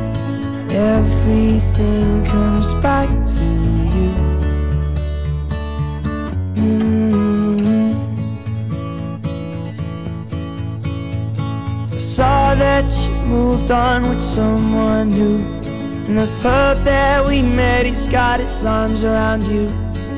Everything 0.71 2.27
comes 2.27 2.75
back 2.75 3.09
to 3.37 3.58
that 12.59 12.91
you 13.07 13.15
moved 13.27 13.71
on 13.71 14.09
with 14.09 14.21
someone 14.21 15.11
new. 15.11 15.39
And 16.07 16.19
the 16.19 16.27
pub 16.43 16.85
that 16.85 17.25
we 17.25 17.43
met, 17.43 17.87
he's 17.87 18.09
got 18.09 18.41
his 18.41 18.65
arms 18.65 19.05
around 19.05 19.47
you. 19.47 19.73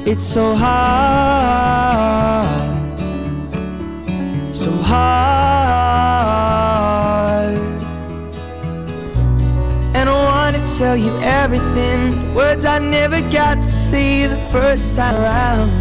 It's 0.06 0.24
so 0.24 0.54
hard, 0.54 0.86
so 4.54 4.70
hard. 4.72 6.00
And 9.94 10.08
I 10.08 10.12
wanna 10.12 10.62
tell 10.78 10.96
you 10.96 11.14
everything, 11.20 12.18
the 12.20 12.32
words 12.34 12.64
I 12.64 12.78
never 12.78 13.20
got 13.30 13.56
to 13.56 13.66
say 13.66 14.26
the 14.26 14.38
first 14.50 14.96
time 14.96 15.16
around. 15.16 15.79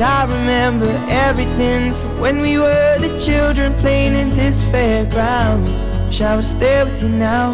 And 0.00 0.08
I 0.08 0.24
remember 0.24 0.90
everything 1.10 1.92
from 1.92 2.20
when 2.20 2.40
we 2.40 2.56
were 2.56 2.98
the 3.00 3.20
children 3.22 3.74
playing 3.74 4.14
in 4.14 4.34
this 4.34 4.64
fairground. 4.64 5.60
Shall 6.10 6.38
I 6.38 6.40
stay 6.40 6.82
with 6.84 7.02
you 7.02 7.10
now? 7.10 7.52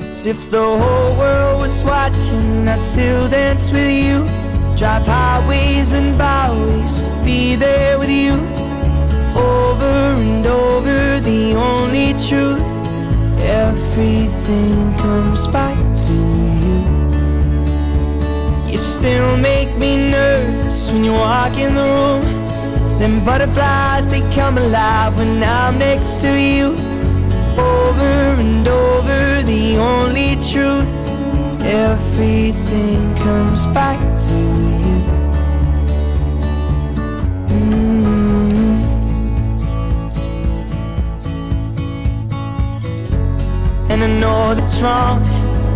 As 0.00 0.26
if 0.26 0.50
the 0.50 0.58
whole 0.58 1.16
world 1.16 1.60
was 1.60 1.84
watching, 1.84 2.66
I'd 2.66 2.82
still 2.82 3.28
dance 3.30 3.70
with 3.70 3.88
you. 3.88 4.24
Drive 4.76 5.06
highways 5.06 5.92
and 5.92 6.18
byways 6.18 7.06
to 7.06 7.24
be 7.24 7.54
there 7.54 8.00
with 8.00 8.10
you. 8.10 8.32
Over 9.38 9.94
and 10.18 10.44
over, 10.44 11.20
the 11.20 11.54
only 11.54 12.14
truth. 12.14 12.68
Everything 13.46 14.92
comes 14.98 15.46
back 15.46 15.78
to 16.06 16.12
you. 16.12 16.57
Still 18.98 19.36
make 19.36 19.76
me 19.76 20.10
nervous 20.10 20.90
when 20.90 21.04
you 21.04 21.12
walk 21.12 21.56
in 21.56 21.72
the 21.72 21.82
room. 21.82 22.98
Them 22.98 23.24
butterflies, 23.24 24.08
they 24.08 24.22
come 24.32 24.58
alive 24.58 25.16
when 25.16 25.40
I'm 25.40 25.78
next 25.78 26.20
to 26.22 26.28
you. 26.36 26.72
Over 27.56 28.34
and 28.42 28.66
over, 28.66 29.42
the 29.42 29.76
only 29.76 30.34
truth. 30.50 30.92
Everything 31.62 33.14
comes 33.18 33.66
back 33.66 34.00
to 34.26 34.34
you. 34.82 34.98
Mm. 37.54 38.82
And 43.90 44.02
I 44.02 44.06
know 44.18 44.56
that's 44.56 44.80
wrong, 44.80 45.22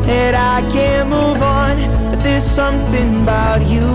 that 0.06 0.34
I 0.34 0.68
can't 0.72 1.08
move 1.08 1.40
on 1.40 2.01
there's 2.22 2.44
something 2.44 3.22
about 3.22 3.66
you. 3.66 3.88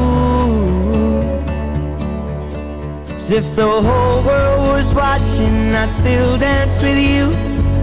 As 3.16 3.32
if 3.32 3.56
the 3.56 3.66
whole 3.66 4.24
world 4.24 4.68
was 4.68 4.94
watching, 4.94 5.74
I'd 5.74 5.92
still 5.92 6.38
dance 6.38 6.82
with 6.82 6.98
you. 6.98 7.32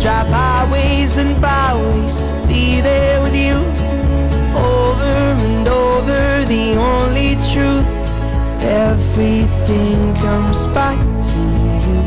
drive 0.01 0.29
highways 0.29 1.17
and 1.17 1.41
byways 1.41 2.29
to 2.29 2.47
be 2.47 2.81
there 2.81 3.21
with 3.23 3.35
you. 3.35 3.57
Over 4.57 5.15
and 5.49 5.67
over, 5.67 6.45
the 6.47 6.77
only 6.77 7.37
truth. 7.53 7.91
Everything 8.63 10.15
comes 10.17 10.67
back 10.69 10.99
to 11.29 11.39
you. 11.87 12.01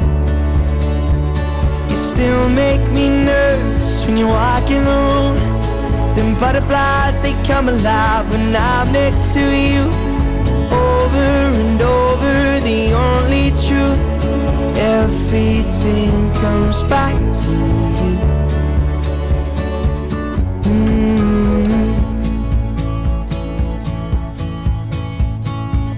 You 1.90 1.96
still 1.96 2.50
make 2.50 2.82
me 2.92 3.10
nervous 3.10 4.06
when 4.06 4.18
you 4.18 4.28
walk 4.28 4.70
in 4.70 4.84
the 4.84 4.92
room. 4.92 5.47
Them 6.18 6.34
butterflies, 6.40 7.22
they 7.22 7.34
come 7.44 7.70
alive 7.70 8.28
when 8.32 8.56
I'm 8.56 8.92
next 8.92 9.36
to 9.36 9.40
you. 9.40 9.84
Over 10.72 11.30
and 11.62 11.80
over, 11.80 12.60
the 12.62 12.92
only 12.92 13.52
truth. 13.52 14.02
Everything 14.76 16.34
comes 16.34 16.82
back 16.90 17.20
to 17.44 17.52
you. 18.02 18.18
Mm. 20.64 21.68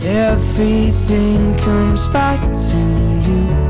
Everything 0.04 1.56
comes 1.60 2.08
back 2.08 2.42
to 2.42 2.78
you. 3.26 3.69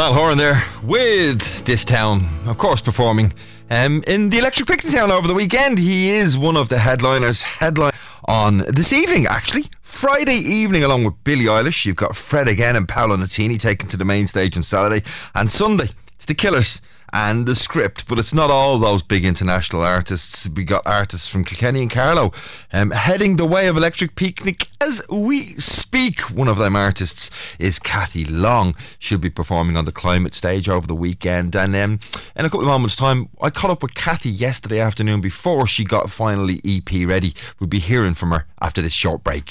Niall 0.00 0.14
Horan 0.14 0.38
there 0.38 0.64
with 0.82 1.66
this 1.66 1.84
town, 1.84 2.26
of 2.46 2.56
course, 2.56 2.80
performing 2.80 3.34
um, 3.68 4.02
in 4.06 4.30
the 4.30 4.38
Electric 4.38 4.66
Picnic 4.66 4.94
Town 4.94 5.10
over 5.10 5.28
the 5.28 5.34
weekend. 5.34 5.78
He 5.78 6.08
is 6.08 6.38
one 6.38 6.56
of 6.56 6.70
the 6.70 6.78
headliners. 6.78 7.42
Headline 7.42 7.92
on 8.24 8.64
this 8.66 8.94
evening, 8.94 9.26
actually, 9.26 9.64
Friday 9.82 10.36
evening, 10.36 10.84
along 10.84 11.04
with 11.04 11.22
Billie 11.22 11.44
Eilish. 11.44 11.84
You've 11.84 11.96
got 11.96 12.16
Fred 12.16 12.48
again 12.48 12.76
and 12.76 12.88
Paolo 12.88 13.14
Nutini 13.14 13.60
taken 13.60 13.90
to 13.90 13.98
the 13.98 14.06
main 14.06 14.26
stage 14.26 14.56
on 14.56 14.62
Saturday, 14.62 15.06
and 15.34 15.50
Sunday 15.50 15.90
it's 16.14 16.24
the 16.24 16.34
Killers 16.34 16.80
and 17.12 17.46
the 17.46 17.54
script, 17.54 18.06
but 18.08 18.18
it's 18.18 18.34
not 18.34 18.50
all 18.50 18.78
those 18.78 19.02
big 19.02 19.24
international 19.24 19.82
artists. 19.82 20.48
We 20.48 20.64
got 20.64 20.86
artists 20.86 21.28
from 21.28 21.44
Kilkenny 21.44 21.82
and 21.82 21.90
Carlow 21.90 22.32
um, 22.72 22.90
heading 22.90 23.36
the 23.36 23.46
way 23.46 23.66
of 23.66 23.76
Electric 23.76 24.14
Picnic 24.14 24.68
as 24.80 25.02
we 25.08 25.54
speak. 25.54 26.20
One 26.30 26.48
of 26.48 26.58
them 26.58 26.76
artists 26.76 27.30
is 27.58 27.78
Kathy 27.78 28.24
Long. 28.24 28.74
She'll 28.98 29.18
be 29.18 29.30
performing 29.30 29.76
on 29.76 29.84
the 29.84 29.92
climate 29.92 30.34
stage 30.34 30.68
over 30.68 30.86
the 30.86 30.94
weekend. 30.94 31.54
And 31.56 31.74
um, 31.76 31.98
in 32.36 32.44
a 32.44 32.50
couple 32.50 32.60
of 32.60 32.66
moments' 32.66 32.96
time, 32.96 33.28
I 33.40 33.50
caught 33.50 33.70
up 33.70 33.82
with 33.82 33.94
Kathy 33.94 34.30
yesterday 34.30 34.80
afternoon 34.80 35.20
before 35.20 35.66
she 35.66 35.84
got 35.84 36.10
finally 36.10 36.60
EP 36.64 37.06
ready. 37.06 37.34
We'll 37.58 37.68
be 37.68 37.78
hearing 37.78 38.14
from 38.14 38.30
her 38.30 38.46
after 38.60 38.82
this 38.82 38.92
short 38.92 39.24
break. 39.24 39.46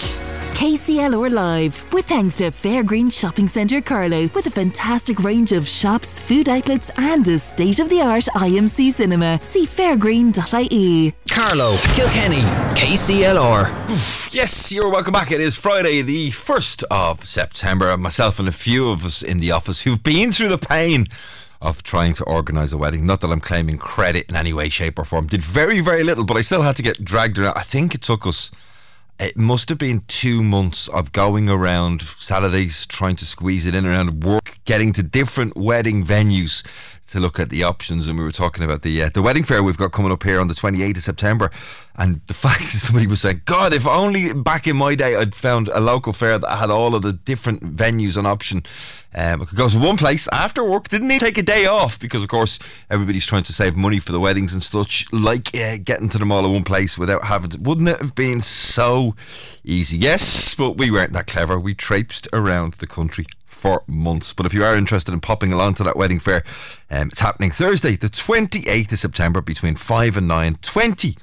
KCLR 0.59 1.31
Live, 1.31 1.93
with 1.93 2.05
thanks 2.07 2.39
to 2.39 2.51
Fairgreen 2.51 3.09
Shopping 3.09 3.47
Centre 3.47 3.79
Carlow, 3.79 4.27
with 4.33 4.45
a 4.45 4.51
fantastic 4.51 5.23
range 5.23 5.53
of 5.53 5.65
shops, 5.65 6.19
food 6.19 6.49
outlets, 6.49 6.91
and 6.97 7.25
a 7.29 7.39
state 7.39 7.79
of 7.79 7.87
the 7.87 8.01
art 8.01 8.25
IMC 8.35 8.91
cinema. 8.91 9.39
See 9.41 9.65
fairgreen.ie. 9.65 11.13
Carlow, 11.31 11.77
Kilkenny, 11.93 12.41
KCLR. 12.75 14.33
Yes, 14.33 14.73
you're 14.73 14.89
welcome 14.89 15.13
back. 15.13 15.31
It 15.31 15.39
is 15.39 15.55
Friday, 15.55 16.01
the 16.01 16.31
1st 16.31 16.83
of 16.91 17.25
September. 17.25 17.95
Myself 17.95 18.37
and 18.37 18.49
a 18.49 18.51
few 18.51 18.89
of 18.89 19.05
us 19.05 19.21
in 19.21 19.39
the 19.39 19.51
office 19.51 19.83
who've 19.83 20.03
been 20.03 20.33
through 20.33 20.49
the 20.49 20.57
pain 20.57 21.07
of 21.61 21.83
trying 21.83 22.11
to 22.15 22.25
organise 22.25 22.73
a 22.73 22.77
wedding. 22.77 23.05
Not 23.05 23.21
that 23.21 23.31
I'm 23.31 23.39
claiming 23.39 23.77
credit 23.77 24.25
in 24.27 24.35
any 24.35 24.51
way, 24.51 24.67
shape, 24.67 24.99
or 24.99 25.05
form. 25.05 25.27
Did 25.27 25.41
very, 25.41 25.79
very 25.79 26.03
little, 26.03 26.25
but 26.25 26.35
I 26.35 26.41
still 26.41 26.63
had 26.63 26.75
to 26.75 26.81
get 26.81 27.05
dragged 27.05 27.39
around. 27.39 27.57
I 27.57 27.61
think 27.61 27.95
it 27.95 28.01
took 28.01 28.27
us. 28.27 28.51
It 29.19 29.35
must 29.35 29.67
have 29.67 29.77
been 29.77 30.03
two 30.07 30.41
months 30.41 30.87
of 30.87 31.11
going 31.11 31.49
around 31.49 32.03
Saturdays 32.03 32.85
trying 32.85 33.17
to 33.17 33.25
squeeze 33.25 33.65
it 33.65 33.75
in 33.75 33.85
around 33.85 34.23
work, 34.23 34.59
getting 34.63 34.93
to 34.93 35.03
different 35.03 35.57
wedding 35.57 36.05
venues 36.05 36.65
to 37.11 37.19
look 37.19 37.39
at 37.39 37.49
the 37.49 37.63
options. 37.63 38.07
And 38.07 38.17
we 38.17 38.23
were 38.23 38.31
talking 38.31 38.63
about 38.63 38.81
the 38.81 39.03
uh, 39.03 39.09
the 39.09 39.21
wedding 39.21 39.43
fair 39.43 39.63
we've 39.63 39.77
got 39.77 39.91
coming 39.91 40.11
up 40.11 40.23
here 40.23 40.39
on 40.39 40.47
the 40.47 40.53
28th 40.53 40.97
of 40.97 41.03
September. 41.03 41.51
And 41.97 42.21
the 42.27 42.33
fact 42.45 42.61
that 42.61 42.79
somebody 42.79 43.07
was 43.07 43.21
saying, 43.21 43.41
God, 43.45 43.73
if 43.73 43.85
only 43.85 44.33
back 44.33 44.67
in 44.67 44.77
my 44.77 44.95
day 44.95 45.15
I'd 45.15 45.35
found 45.35 45.67
a 45.69 45.79
local 45.79 46.13
fair 46.13 46.39
that 46.39 46.57
had 46.57 46.69
all 46.69 46.95
of 46.95 47.01
the 47.01 47.13
different 47.13 47.75
venues 47.75 48.17
on 48.17 48.25
option. 48.25 48.63
Um, 49.13 49.41
I 49.41 49.45
could 49.45 49.57
go 49.57 49.67
to 49.67 49.79
one 49.79 49.97
place 49.97 50.27
after 50.31 50.63
work, 50.63 50.87
didn't 50.87 51.07
need 51.07 51.19
take 51.19 51.39
a 51.39 51.43
day 51.43 51.65
off 51.65 51.99
because, 51.99 52.21
of 52.21 52.29
course, 52.29 52.59
everybody's 52.91 53.25
trying 53.25 53.41
to 53.43 53.53
save 53.53 53.75
money 53.75 53.97
for 53.97 54.11
the 54.11 54.19
weddings 54.19 54.53
and 54.53 54.63
such. 54.63 55.11
Like 55.11 55.55
uh, 55.55 55.77
getting 55.83 56.09
to 56.09 56.19
them 56.19 56.31
all 56.31 56.45
in 56.45 56.53
one 56.53 56.63
place 56.63 56.97
without 56.97 57.23
having 57.23 57.49
to. 57.51 57.59
Wouldn't 57.59 57.89
it 57.89 57.99
have 57.99 58.13
been 58.13 58.41
so 58.41 59.15
easy? 59.63 59.97
Yes, 59.97 60.53
but 60.53 60.77
we 60.77 60.91
weren't 60.91 61.13
that 61.13 61.25
clever. 61.25 61.59
We 61.59 61.73
traipsed 61.73 62.27
around 62.31 62.75
the 62.75 62.87
country 62.87 63.25
for 63.59 63.83
months. 63.87 64.33
But 64.33 64.45
if 64.45 64.53
you 64.53 64.63
are 64.63 64.75
interested 64.75 65.13
in 65.13 65.19
popping 65.19 65.51
along 65.51 65.75
to 65.75 65.83
that 65.83 65.97
wedding 65.97 66.19
fair, 66.19 66.43
um, 66.89 67.09
it's 67.09 67.19
happening 67.19 67.51
Thursday, 67.51 67.95
the 67.95 68.09
28th 68.09 68.93
of 68.93 68.99
September 68.99 69.41
between 69.41 69.75
5 69.75 70.17
and 70.17 70.27
9. 70.27 70.55
20 70.61 71.17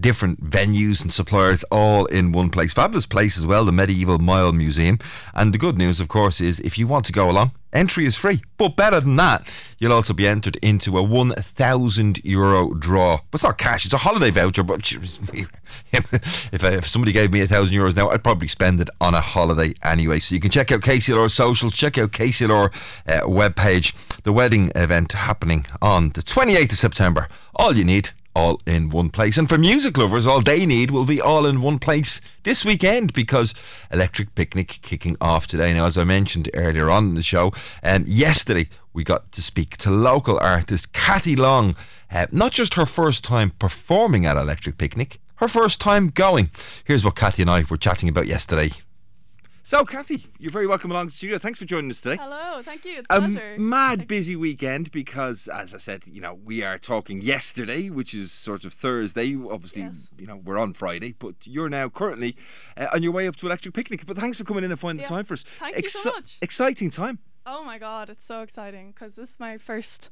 different 0.00 0.44
venues 0.44 1.02
and 1.02 1.12
suppliers 1.12 1.64
all 1.64 2.06
in 2.06 2.32
one 2.32 2.50
place. 2.50 2.72
Fabulous 2.72 3.06
place 3.06 3.38
as 3.38 3.46
well, 3.46 3.64
the 3.64 3.72
Medieval 3.72 4.18
Mile 4.18 4.52
Museum. 4.52 4.98
And 5.34 5.52
the 5.52 5.58
good 5.58 5.78
news, 5.78 6.00
of 6.00 6.08
course, 6.08 6.40
is 6.40 6.60
if 6.60 6.78
you 6.78 6.86
want 6.86 7.06
to 7.06 7.12
go 7.12 7.30
along, 7.30 7.52
entry 7.72 8.06
is 8.06 8.16
free. 8.16 8.42
But 8.56 8.76
better 8.76 9.00
than 9.00 9.16
that, 9.16 9.52
you'll 9.78 9.92
also 9.92 10.14
be 10.14 10.26
entered 10.26 10.56
into 10.56 10.98
a 10.98 11.02
1,000 11.02 12.24
euro 12.24 12.74
draw. 12.74 13.20
But 13.30 13.38
it's 13.38 13.44
not 13.44 13.58
cash, 13.58 13.84
it's 13.84 13.94
a 13.94 13.98
holiday 13.98 14.30
voucher. 14.30 14.62
But 14.62 14.80
if, 15.92 16.64
if 16.64 16.86
somebody 16.86 17.12
gave 17.12 17.32
me 17.32 17.40
a 17.40 17.46
thousand 17.46 17.76
euros 17.76 17.96
now, 17.96 18.10
I'd 18.10 18.24
probably 18.24 18.48
spend 18.48 18.80
it 18.80 18.88
on 19.00 19.14
a 19.14 19.20
holiday 19.20 19.74
anyway. 19.82 20.18
So 20.18 20.34
you 20.34 20.40
can 20.40 20.50
check 20.50 20.72
out 20.72 20.80
KCLR 20.80 21.30
socials, 21.30 21.72
check 21.72 21.98
out 21.98 22.12
KCLR 22.12 22.72
uh, 23.06 23.20
webpage. 23.26 23.94
The 24.22 24.32
wedding 24.32 24.72
event 24.74 25.12
happening 25.12 25.66
on 25.80 26.10
the 26.10 26.22
28th 26.22 26.72
of 26.72 26.78
September. 26.78 27.28
All 27.54 27.74
you 27.74 27.84
need 27.84 28.10
all 28.38 28.60
in 28.66 28.88
one 28.88 29.10
place. 29.10 29.36
And 29.36 29.48
for 29.48 29.58
music 29.58 29.98
lovers, 29.98 30.24
all 30.24 30.40
they 30.40 30.64
need 30.64 30.92
will 30.92 31.04
be 31.04 31.20
all 31.20 31.44
in 31.44 31.60
one 31.60 31.80
place 31.80 32.20
this 32.44 32.64
weekend 32.64 33.12
because 33.12 33.52
Electric 33.90 34.36
Picnic 34.36 34.78
kicking 34.80 35.16
off 35.20 35.48
today. 35.48 35.74
Now, 35.74 35.86
as 35.86 35.98
I 35.98 36.04
mentioned 36.04 36.48
earlier 36.54 36.88
on 36.88 37.08
in 37.08 37.14
the 37.16 37.22
show, 37.22 37.52
um, 37.82 38.04
yesterday 38.06 38.68
we 38.92 39.02
got 39.02 39.32
to 39.32 39.42
speak 39.42 39.76
to 39.78 39.90
local 39.90 40.38
artist 40.38 40.92
Kathy 40.92 41.34
Long. 41.34 41.74
Uh, 42.12 42.26
not 42.30 42.52
just 42.52 42.74
her 42.74 42.86
first 42.86 43.24
time 43.24 43.50
performing 43.58 44.24
at 44.24 44.36
Electric 44.36 44.78
Picnic, 44.78 45.18
her 45.36 45.48
first 45.48 45.80
time 45.80 46.08
going. 46.08 46.50
Here's 46.84 47.04
what 47.04 47.16
Kathy 47.16 47.42
and 47.42 47.50
I 47.50 47.64
were 47.68 47.76
chatting 47.76 48.08
about 48.08 48.28
yesterday. 48.28 48.70
So, 49.68 49.84
Kathy, 49.84 50.24
you're 50.38 50.50
very 50.50 50.66
welcome 50.66 50.90
along 50.90 51.08
to 51.08 51.10
the 51.10 51.16
studio. 51.18 51.36
Thanks 51.36 51.58
for 51.58 51.66
joining 51.66 51.90
us 51.90 52.00
today. 52.00 52.16
Hello, 52.18 52.62
thank 52.62 52.86
you. 52.86 53.00
It's 53.00 53.06
a 53.10 53.16
a 53.16 53.18
pleasure. 53.18 53.54
mad 53.58 54.08
busy 54.08 54.34
weekend 54.34 54.90
because, 54.90 55.46
as 55.46 55.74
I 55.74 55.76
said, 55.76 56.04
you 56.06 56.22
know, 56.22 56.32
we 56.32 56.62
are 56.62 56.78
talking 56.78 57.20
yesterday, 57.20 57.90
which 57.90 58.14
is 58.14 58.32
sort 58.32 58.64
of 58.64 58.72
Thursday. 58.72 59.36
Obviously, 59.36 59.82
Yes. 59.82 60.08
you 60.16 60.26
know, 60.26 60.36
we're 60.38 60.56
on 60.56 60.72
Friday, 60.72 61.14
but 61.18 61.46
you're 61.46 61.68
now 61.68 61.90
currently 61.90 62.34
uh, 62.78 62.86
on 62.94 63.02
your 63.02 63.12
way 63.12 63.28
up 63.28 63.36
to 63.36 63.46
Electric 63.46 63.74
Picnic. 63.74 64.06
But 64.06 64.16
thanks 64.16 64.38
for 64.38 64.44
coming 64.44 64.64
in 64.64 64.70
and 64.70 64.80
finding 64.80 65.04
the 65.04 65.08
time 65.08 65.24
for 65.26 65.34
us. 65.34 65.42
Thank 65.42 65.82
you 65.82 65.88
so 65.90 66.12
much. 66.12 66.38
Exciting 66.40 66.88
time. 66.88 67.18
Oh 67.44 67.62
my 67.62 67.76
god, 67.76 68.08
it's 68.08 68.24
so 68.24 68.40
exciting 68.40 68.92
because 68.92 69.16
this 69.16 69.32
is 69.32 69.38
my 69.38 69.58
first 69.58 70.08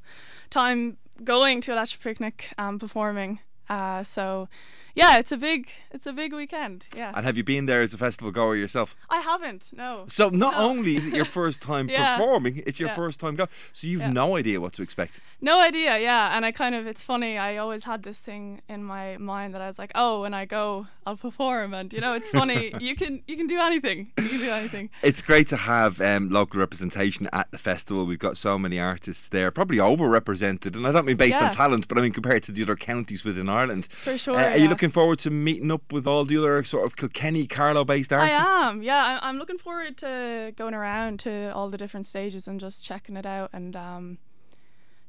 time 0.51 0.97
going 1.23 1.61
to 1.61 1.71
Electric 1.71 2.03
Picnic 2.03 2.53
and 2.59 2.79
performing. 2.79 3.39
Uh, 3.69 4.03
so, 4.03 4.49
yeah, 4.97 5.17
it's 5.19 5.31
a 5.31 5.37
big, 5.37 5.69
it's 5.91 6.05
a 6.07 6.13
big 6.13 6.33
weekend. 6.33 6.85
Yeah, 6.95 7.11
And 7.15 7.25
have 7.25 7.37
you 7.37 7.43
been 7.43 7.65
there 7.67 7.81
as 7.81 7.93
a 7.93 7.97
festival 7.97 8.31
goer 8.31 8.55
yourself? 8.55 8.95
I 9.09 9.19
haven't. 9.21 9.63
No. 9.71 10.05
So 10.09 10.29
not 10.29 10.53
No. 10.55 10.69
only 10.69 10.95
is 10.95 11.05
it 11.07 11.13
your 11.13 11.25
first 11.39 11.61
time 11.61 11.87
Yeah. 11.89 12.17
performing, 12.17 12.63
it's 12.67 12.79
your 12.79 12.89
Yeah. 12.89 12.95
first 12.95 13.19
time 13.19 13.35
going. 13.35 13.49
So 13.73 13.87
you've 13.87 14.01
Yeah. 14.01 14.11
no 14.11 14.35
idea 14.37 14.59
what 14.59 14.73
to 14.73 14.81
expect. 14.83 15.19
No 15.41 15.59
idea, 15.59 15.97
yeah. 15.99 16.35
And 16.35 16.45
I 16.45 16.51
kind 16.51 16.73
of, 16.75 16.87
it's 16.87 17.03
funny, 17.03 17.37
I 17.37 17.57
always 17.57 17.83
had 17.83 18.03
this 18.03 18.19
thing 18.19 18.61
in 18.67 18.83
my 18.83 19.17
mind 19.17 19.53
that 19.53 19.61
I 19.61 19.67
was 19.67 19.79
like, 19.79 19.91
oh, 19.95 20.21
when 20.23 20.33
I 20.33 20.45
go, 20.45 20.87
I'll 21.05 21.17
perform. 21.17 21.73
And, 21.73 21.93
you 21.93 22.01
know, 22.01 22.13
it's 22.13 22.29
funny. 22.29 22.73
you 22.87 22.95
can 22.95 23.21
you 23.27 23.37
can 23.37 23.47
do 23.47 23.59
anything. 23.59 24.11
You 24.17 24.29
can 24.29 24.39
do 24.39 24.49
anything. 24.49 24.89
It's 25.03 25.21
great 25.21 25.47
to 25.47 25.57
have 25.57 26.01
um, 26.01 26.29
local 26.29 26.59
representation 26.59 27.29
at 27.31 27.49
the 27.51 27.57
festival. 27.57 28.05
We've 28.05 28.19
got 28.19 28.37
so 28.37 28.57
many 28.59 28.79
artists 28.79 29.29
there, 29.29 29.51
probably 29.51 29.77
overrepresented, 29.77 30.75
and 30.75 30.85
I 30.87 30.91
don't 30.91 31.05
mean 31.05 31.17
based 31.17 31.39
on 31.41 31.51
talent, 31.51 31.87
but 31.87 31.97
I 31.97 32.01
mean 32.01 32.11
compared 32.11 32.43
to 32.43 32.51
the 32.51 32.61
other 32.63 32.75
counties 32.75 33.23
within 33.23 33.47
Ireland. 33.49 33.87
For 33.91 34.17
sure, 34.17 34.35
Uh, 34.35 34.51
are 34.51 34.57
you 34.57 34.63
yeah. 34.63 34.69
Looking 34.87 35.01
forward 35.01 35.19
to 35.19 35.29
meeting 35.29 35.69
up 35.69 35.91
with 35.91 36.07
all 36.07 36.23
the 36.23 36.37
other 36.37 36.63
sort 36.63 36.85
of 36.85 36.95
Kilkenny, 36.95 37.45
Carlow-based 37.45 38.13
artists? 38.13 38.47
I 38.47 38.69
am, 38.69 38.81
yeah. 38.81 39.19
I- 39.21 39.27
I'm 39.27 39.37
looking 39.37 39.57
forward 39.57 39.97
to 39.97 40.53
going 40.55 40.73
around 40.73 41.19
to 41.21 41.53
all 41.53 41.69
the 41.69 41.77
different 41.77 42.05
stages 42.05 42.47
and 42.47 42.57
just 42.57 42.85
checking 42.85 43.17
it 43.17 43.25
out. 43.25 43.49
And 43.51 43.75
um, 43.75 44.17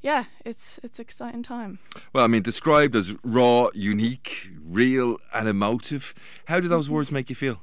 yeah, 0.02 0.24
it's 0.44 0.80
it's 0.82 0.98
exciting 0.98 1.44
time. 1.44 1.78
Well, 2.12 2.24
I 2.24 2.26
mean, 2.26 2.42
described 2.42 2.96
as 2.96 3.14
raw, 3.22 3.68
unique, 3.72 4.50
real, 4.60 5.18
and 5.32 5.48
emotive. 5.48 6.12
How 6.46 6.58
do 6.58 6.66
those 6.66 6.90
words 6.90 7.12
make 7.12 7.30
you 7.30 7.36
feel? 7.36 7.60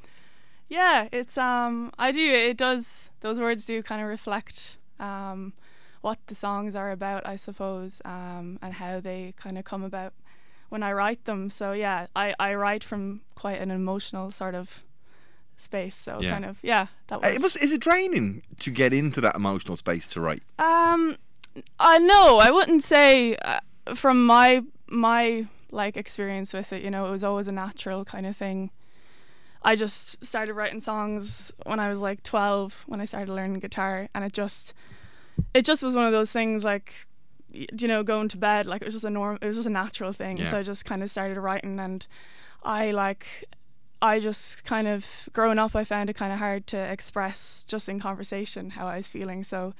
Yeah, 0.70 1.10
it's 1.12 1.38
um, 1.38 1.92
I 2.00 2.14
do. 2.14 2.24
It 2.24 2.56
does. 2.56 3.10
Those 3.20 3.42
words 3.42 3.66
do 3.66 3.84
kind 3.84 4.02
of 4.02 4.08
reflect 4.08 4.78
um, 5.02 5.52
what 6.00 6.20
the 6.28 6.36
songs 6.36 6.76
are 6.78 6.92
about, 6.92 7.28
I 7.28 7.36
suppose, 7.36 8.02
um, 8.06 8.58
and 8.62 8.76
how 8.76 9.02
they 9.02 9.34
kind 9.36 9.58
of 9.58 9.66
come 9.66 9.84
about 9.84 10.14
when 10.70 10.84
I 10.84 10.92
write 10.94 11.26
them. 11.26 11.50
So 11.50 11.72
yeah, 11.74 12.08
I 12.16 12.34
I 12.40 12.54
write 12.56 12.84
from 12.84 13.22
quite 13.36 13.62
an 13.62 13.72
emotional 13.72 14.32
sort 14.32 14.56
of 14.56 14.84
space. 15.58 15.96
So 15.98 16.20
Yeah. 16.22 16.32
kind 16.32 16.46
of 16.46 16.58
yeah, 16.64 16.88
that 17.08 17.16
Uh, 17.18 17.20
was. 17.24 17.36
It 17.36 17.42
must, 17.42 17.58
is 17.58 17.72
it 17.72 17.82
draining 17.82 18.42
to 18.60 18.72
get 18.72 18.94
into 18.94 19.22
that 19.22 19.36
emotional 19.36 19.78
space 19.78 20.08
to 20.10 20.22
write? 20.22 20.44
Um, 20.60 21.18
I 21.80 21.98
know 22.00 22.40
I 22.40 22.52
wouldn't 22.52 22.84
say 22.84 23.36
uh, 23.38 23.60
from 23.96 24.26
my 24.26 24.64
my 24.88 25.48
like 25.72 25.98
experience 25.98 26.54
with 26.54 26.72
it. 26.74 26.82
You 26.84 26.90
know, 26.92 27.08
it 27.08 27.12
was 27.12 27.24
always 27.24 27.48
a 27.48 27.52
natural 27.52 28.06
kind 28.06 28.26
of 28.26 28.36
thing. 28.38 28.72
I 29.64 29.76
just 29.76 30.24
started 30.24 30.54
writing 30.54 30.80
songs 30.80 31.52
when 31.66 31.80
I 31.80 31.90
was 31.90 32.00
like 32.02 32.22
12 32.22 32.84
when 32.86 33.02
I 33.02 33.06
started 33.06 33.34
learning 33.34 33.60
guitar 33.62 34.08
and 34.14 34.24
it 34.24 34.32
just 34.32 34.74
it 35.56 35.66
just 35.66 35.82
was 35.82 35.96
one 35.96 36.06
of 36.06 36.12
those 36.12 36.32
things 36.32 36.64
like 36.64 37.08
you 37.56 37.88
know 37.88 38.04
going 38.04 38.28
to 38.30 38.38
bed 38.38 38.66
like 38.66 38.82
it 38.82 38.86
was 38.86 38.94
just 38.94 39.06
a 39.06 39.10
norm 39.10 39.38
it 39.42 39.46
was 39.46 39.56
just 39.56 39.68
a 39.68 39.72
natural 39.72 40.12
thing 40.14 40.38
Yeah. 40.38 40.50
so 40.52 40.58
I 40.58 40.64
just 40.64 40.86
kind 40.86 41.02
of 41.04 41.10
started 41.12 41.38
writing 41.40 41.80
and 41.80 42.06
I 42.64 42.92
like 42.92 43.46
I 44.02 44.20
just 44.20 44.66
kind 44.66 44.88
of 44.88 45.30
growing 45.34 45.58
up 45.60 45.76
I 45.76 45.84
found 45.84 46.10
it 46.10 46.16
kind 46.16 46.34
of 46.34 46.40
hard 46.40 46.68
to 46.68 46.78
express 46.78 47.64
just 47.68 47.88
in 47.90 48.00
conversation 48.00 48.72
how 48.72 48.88
I 48.88 48.98
was 48.98 49.08
feeling 49.08 49.44
so 49.44 49.74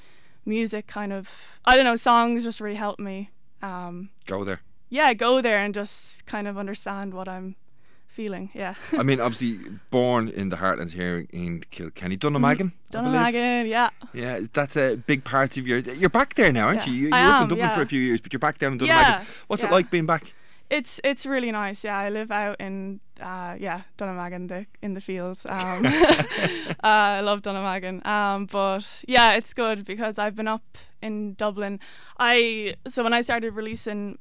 music 0.46 0.88
kind 0.88 1.12
of 1.12 1.60
I 1.66 1.76
don't 1.76 1.86
know 1.86 1.96
songs 1.96 2.44
just 2.44 2.62
really 2.62 2.76
helped 2.78 3.00
me 3.00 3.30
um 3.62 4.10
Go 4.28 4.44
there. 4.44 4.62
yeah 4.90 5.14
go 5.14 5.42
there 5.42 5.60
and 5.60 5.74
just 5.74 6.26
kind 6.26 6.48
of 6.48 6.58
understand 6.58 7.14
what 7.14 7.28
I'm 7.28 7.56
feeling 8.16 8.50
yeah 8.54 8.74
I 8.98 9.04
mean, 9.04 9.20
obviously, 9.20 9.60
born 9.92 10.30
in 10.30 10.50
the 10.50 10.56
heartlands 10.58 10.94
here 10.94 11.26
in 11.32 11.64
Kilkenny, 11.70 12.18
Dunnamaggin. 12.18 12.52
I 12.52 12.56
believe. 12.56 12.72
Dunnamaggin 12.94 13.68
yeah 13.70 13.90
Yeah, 14.14 14.40
that's 14.54 14.78
a 14.78 14.96
big 14.96 15.24
part 15.24 15.58
of 15.58 15.68
your. 15.68 15.80
You're 15.80 16.10
back 16.20 16.34
there 16.36 16.52
now, 16.54 16.68
aren't 16.68 16.86
Yeah. 16.88 16.94
you? 16.94 17.00
You, 17.02 17.08
you 17.08 17.14
I 17.14 17.22
were 17.28 17.34
up 17.36 17.42
in 17.44 17.48
Dublin 17.50 17.70
for 17.72 17.82
a 17.82 17.86
few 17.94 18.00
years, 18.08 18.22
but 18.22 18.32
you're 18.34 18.40
back 18.48 18.58
down 18.58 18.72
in 18.74 18.80
Dunnamaggin. 18.80 19.20
Yeah, 19.20 19.24
What's 19.48 19.64
it 19.64 19.72
like 19.72 19.90
being 19.92 20.06
back? 20.06 20.34
It's 20.70 21.00
it's 21.04 21.26
really 21.26 21.52
nice. 21.52 21.84
Yeah, 21.84 21.98
I 22.06 22.10
live 22.10 22.32
out 22.32 22.58
in 22.60 23.00
uh, 23.22 23.56
yeah 23.60 23.82
Dunnamaggin, 23.98 24.48
the 24.48 24.66
in 24.82 24.94
the 24.96 25.02
fields. 25.02 25.46
Um, 25.48 25.86
uh, 25.86 26.74
I 26.84 27.22
love 27.22 27.42
Dunnamaggin. 27.42 28.06
Um, 28.06 28.46
but 28.48 29.04
yeah, 29.08 29.34
it's 29.38 29.54
good 29.54 29.86
because 29.86 30.18
I've 30.18 30.36
been 30.36 30.48
up 30.48 30.64
in 31.02 31.36
Dublin. 31.36 31.80
I 32.18 32.76
so 32.88 33.04
when 33.04 33.14
I 33.14 33.22
started 33.22 33.52
releasing 33.56 34.18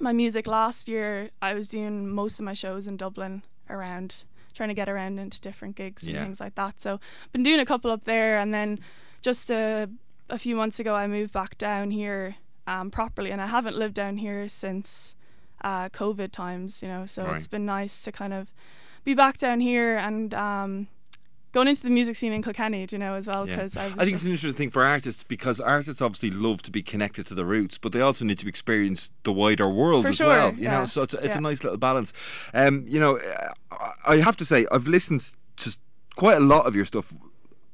my 0.00 0.12
music 0.12 0.46
last 0.46 0.88
year, 0.88 1.30
I 1.42 1.54
was 1.54 1.68
doing 1.68 2.08
most 2.08 2.38
of 2.38 2.44
my 2.44 2.52
shows 2.54 2.86
in 2.86 2.96
Dublin 2.96 3.42
around 3.70 4.24
trying 4.54 4.68
to 4.70 4.74
get 4.74 4.88
around 4.88 5.18
into 5.18 5.40
different 5.40 5.76
gigs 5.76 6.02
and 6.04 6.12
Yeah. 6.14 6.22
things 6.22 6.40
like 6.40 6.54
that. 6.54 6.80
So 6.80 6.98
been 7.32 7.42
doing 7.42 7.60
a 7.60 7.66
couple 7.66 7.90
up 7.90 8.04
there, 8.04 8.38
and 8.38 8.52
then 8.54 8.78
just 9.22 9.50
a 9.50 9.88
a 10.28 10.38
few 10.38 10.56
months 10.56 10.80
ago, 10.80 10.94
I 10.96 11.06
moved 11.06 11.32
back 11.32 11.56
down 11.58 11.90
here 11.92 12.36
um, 12.66 12.90
properly, 12.90 13.30
and 13.30 13.40
I 13.40 13.46
haven't 13.46 13.76
lived 13.76 13.94
down 13.94 14.16
here 14.16 14.48
since 14.48 15.14
uh, 15.62 15.88
COVID 15.90 16.32
times. 16.32 16.82
You 16.82 16.88
know, 16.88 17.06
so 17.06 17.24
Right. 17.26 17.36
it's 17.36 17.46
been 17.46 17.64
nice 17.66 18.02
to 18.02 18.10
kind 18.12 18.32
of 18.32 18.50
be 19.04 19.14
back 19.14 19.36
down 19.36 19.60
here 19.60 19.96
and 19.96 20.34
um, 20.34 20.88
going 21.56 21.68
into 21.68 21.82
the 21.82 21.90
music 21.90 22.14
scene 22.16 22.32
in 22.34 22.42
Kilkenny, 22.42 22.84
do 22.86 22.96
you 22.96 23.00
know, 23.00 23.14
as 23.14 23.26
well. 23.26 23.48
Yeah. 23.48 23.54
Because 23.56 23.76
I, 23.78 23.86
I 23.86 23.88
think 24.04 24.12
it's 24.12 24.24
an 24.24 24.30
interesting 24.30 24.52
thing 24.56 24.70
for 24.70 24.84
artists 24.84 25.24
because 25.24 25.58
artists 25.58 26.02
obviously 26.02 26.30
love 26.30 26.60
to 26.64 26.70
be 26.70 26.82
connected 26.82 27.24
to 27.28 27.34
the 27.34 27.46
roots, 27.46 27.78
but 27.78 27.92
they 27.92 28.02
also 28.02 28.24
need 28.26 28.38
to 28.40 28.46
experience 28.48 29.10
the 29.22 29.32
wider 29.32 29.66
world 29.68 30.04
For 30.04 30.10
as 30.10 30.16
sure, 30.16 30.26
well. 30.26 30.52
You 30.54 30.68
know, 30.68 30.84
so 30.84 31.02
it's, 31.02 31.14
a- 31.14 31.24
it's 31.24 31.34
a 31.36 31.40
nice 31.40 31.64
little 31.64 31.78
balance. 31.78 32.12
Um, 32.52 32.84
you 32.86 33.00
know, 33.00 33.18
I- 33.72 33.92
I 34.06 34.16
have 34.18 34.36
to 34.36 34.44
say 34.44 34.66
I've 34.70 34.86
listened 34.86 35.22
to 35.56 35.76
quite 36.14 36.36
a 36.36 36.40
lot 36.44 36.66
of 36.66 36.76
your 36.76 36.84
stuff. 36.84 37.12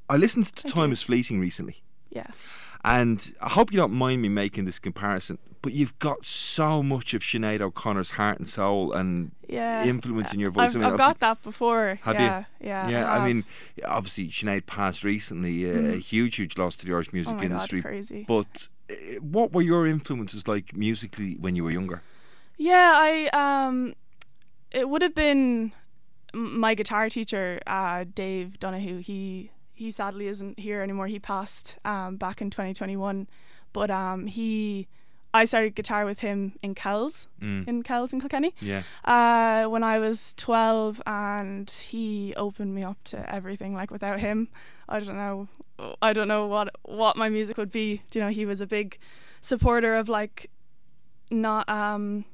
I 0.08 0.16
listened 0.16 0.46
to 0.56 0.68
Time 0.68 0.92
is 0.92 1.02
Fleeting 1.02 1.40
recently. 1.40 1.82
yeah. 2.10 2.28
And 2.84 3.32
I 3.40 3.48
hope 3.50 3.72
you 3.72 3.76
don't 3.76 3.92
mind 3.92 4.22
me 4.22 4.28
making 4.28 4.64
this 4.64 4.78
comparison, 4.80 5.38
but 5.62 5.72
you've 5.72 5.96
got 6.00 6.26
so 6.26 6.82
much 6.82 7.14
of 7.14 7.22
Sinead 7.22 7.60
O'Connor's 7.60 8.12
heart 8.12 8.38
and 8.40 8.48
soul 8.48 8.92
and 8.92 9.30
Yeah, 9.48 9.84
influence 9.84 10.32
in 10.32 10.40
your 10.40 10.50
voice. 10.50 10.70
I've, 10.70 10.76
I 10.82 10.84
mean, 10.86 10.92
I've 10.92 10.98
got 10.98 11.20
that 11.20 11.42
before. 11.44 12.00
Have 12.02 12.16
yeah, 12.16 12.38
you? 12.60 12.66
Yeah, 12.66 12.88
Yeah, 12.88 13.12
I, 13.12 13.18
have. 13.18 13.24
mean, 13.24 13.44
obviously 13.86 14.26
Sinead 14.28 14.66
passed 14.66 15.04
recently, 15.04 15.70
uh, 15.70 15.94
a 15.94 15.98
huge, 15.98 16.36
huge 16.36 16.58
loss 16.58 16.74
to 16.76 16.86
the 16.86 16.92
Irish 16.92 17.12
music 17.12 17.34
Oh 17.34 17.36
my 17.36 17.42
God, 17.42 17.52
industry. 17.52 17.82
crazy. 17.82 18.24
But 18.26 18.66
uh, 18.90 18.94
what 19.20 19.52
were 19.52 19.62
your 19.62 19.86
influences 19.86 20.48
like 20.48 20.74
musically 20.76 21.34
when 21.34 21.54
you 21.54 21.62
were 21.62 21.70
younger? 21.70 22.02
Yeah, 22.58 22.92
I 22.96 23.66
um, 23.66 23.94
it 24.72 24.88
would 24.88 25.02
have 25.02 25.14
been 25.14 25.72
my 26.34 26.74
guitar 26.74 27.08
teacher, 27.08 27.60
uh, 27.66 28.04
Dave 28.12 28.58
Donahue. 28.58 28.98
He 28.98 29.50
he 29.74 29.90
sadly 29.90 30.26
isn't 30.28 30.58
here 30.58 30.82
anymore. 30.82 31.06
He 31.08 31.18
passed 31.18 31.76
um 31.84 32.16
back 32.16 32.40
in 32.40 32.50
2021, 32.50 33.26
but 33.72 33.90
um 33.90 34.26
he. 34.26 34.88
I 35.34 35.46
started 35.46 35.74
guitar 35.74 36.04
with 36.04 36.18
him 36.18 36.58
in 36.62 36.74
Kells, 36.74 37.26
Mm. 37.40 37.66
in 37.66 37.82
Kells 37.82 38.12
in 38.12 38.20
Kilkenny, 38.20 38.54
Yeah, 38.60 38.82
uh, 39.06 39.64
when 39.66 39.82
I 39.82 39.98
was 39.98 40.34
12, 40.36 41.00
and 41.06 41.70
he 41.70 42.34
opened 42.36 42.74
me 42.74 42.82
up 42.82 42.98
to 43.04 43.34
everything. 43.34 43.72
Like 43.74 43.90
without 43.90 44.20
him, 44.20 44.48
I 44.90 45.00
don't 45.00 45.16
know, 45.16 45.48
I 46.02 46.12
don't 46.12 46.28
know 46.28 46.46
what 46.46 46.68
what 46.82 47.16
my 47.16 47.30
music 47.30 47.56
would 47.56 47.72
be. 47.72 48.02
Do 48.10 48.18
you 48.18 48.24
know, 48.26 48.30
he 48.30 48.44
was 48.44 48.60
a 48.60 48.66
big 48.66 48.98
supporter 49.40 49.94
of 49.96 50.06
like 50.10 50.50
not 51.30 51.66
um 51.66 52.26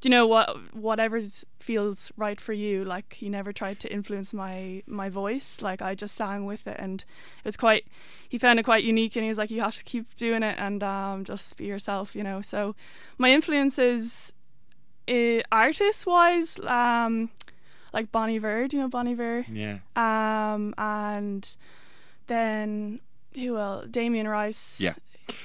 do 0.00 0.08
you 0.08 0.10
know 0.10 0.26
what 0.26 0.74
whatever 0.74 1.20
feels 1.58 2.10
right 2.16 2.40
for 2.40 2.52
you 2.52 2.84
like 2.84 3.14
he 3.14 3.28
never 3.28 3.52
tried 3.52 3.78
to 3.78 3.92
influence 3.92 4.32
my 4.32 4.82
my 4.86 5.08
voice 5.08 5.60
like 5.60 5.82
i 5.82 5.94
just 5.94 6.14
sang 6.14 6.46
with 6.46 6.66
it 6.66 6.76
and 6.78 7.04
it 7.38 7.44
was 7.44 7.56
quite 7.56 7.86
he 8.28 8.38
found 8.38 8.58
it 8.58 8.62
quite 8.62 8.82
unique 8.84 9.16
and 9.16 9.24
he 9.24 9.28
was 9.28 9.38
like 9.38 9.50
you 9.50 9.60
have 9.60 9.76
to 9.76 9.84
keep 9.84 10.14
doing 10.14 10.42
it 10.42 10.56
and 10.58 10.82
um 10.82 11.24
just 11.24 11.56
be 11.56 11.66
yourself 11.66 12.14
you 12.14 12.22
know? 12.22 12.40
So 12.40 12.74
my 13.18 13.28
influences 13.28 14.32
uh, 15.08 15.40
artist 15.52 16.06
wise 16.06 16.58
um 16.60 17.30
like 17.92 18.10
Bon 18.12 18.30
Iver 18.30 18.68
do 18.68 18.76
you 18.76 18.82
know 18.82 18.88
Bon 18.88 19.06
Iver 19.06 19.44
yeah, 19.50 19.78
um 19.96 20.74
and 20.78 21.54
then 22.26 23.00
who 23.34 23.56
else 23.56 23.86
Damien 23.90 24.28
Rice. 24.28 24.80
Yeah. 24.80 24.94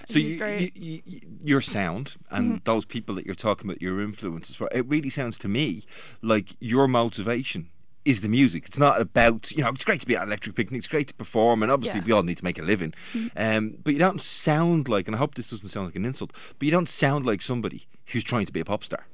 So 0.08 0.20
he's 0.20 0.36
you, 0.38 0.72
you, 0.76 1.02
you, 1.06 1.22
your 1.44 1.62
sound 1.62 2.16
and 2.32 2.46
Mm-hmm. 2.46 2.58
those 2.66 2.86
people 2.86 3.16
that 3.16 3.26
you're 3.26 3.36
talking 3.36 3.70
about, 3.70 3.82
your 3.82 4.02
influences 4.02 4.56
for, 4.56 4.70
it 4.72 4.86
really 4.88 5.10
sounds 5.10 5.38
to 5.40 5.48
me 5.48 5.84
like 6.22 6.56
your 6.60 6.88
motivation 6.88 7.70
is 8.04 8.22
the 8.22 8.30
music. 8.30 8.66
It's 8.68 8.78
not 8.78 9.02
about 9.02 9.52
you 9.52 9.64
know. 9.64 9.70
It's 9.70 9.84
great 9.84 10.00
to 10.02 10.06
be 10.08 10.16
at 10.16 10.24
Electric 10.28 10.56
Picnic. 10.56 10.78
It's 10.80 10.88
great 10.88 11.08
to 11.08 11.14
perform, 11.16 11.64
and 11.64 11.72
obviously 11.72 11.98
Yeah. 11.98 12.02
Mm-hmm. 12.02 12.08
we 12.08 12.14
all 12.14 12.24
need 12.24 12.38
to 12.38 12.44
make 12.44 12.60
a 12.60 12.62
living. 12.62 12.94
Um, 13.36 13.78
but 13.84 13.94
you 13.94 14.00
don't 14.00 14.22
sound 14.22 14.88
like, 14.88 15.08
and 15.08 15.16
I 15.16 15.18
hope 15.20 15.34
this 15.36 15.50
doesn't 15.50 15.70
sound 15.70 15.88
like 15.88 15.96
an 15.96 16.06
insult, 16.06 16.32
but 16.60 16.66
you 16.66 16.72
don't 16.72 16.88
sound 16.90 17.26
like 17.26 17.42
somebody 17.42 17.88
who's 18.08 18.24
trying 18.24 18.46
to 18.46 18.52
be 18.54 18.60
a 18.60 18.66
pop 18.66 18.84
star. 18.84 19.08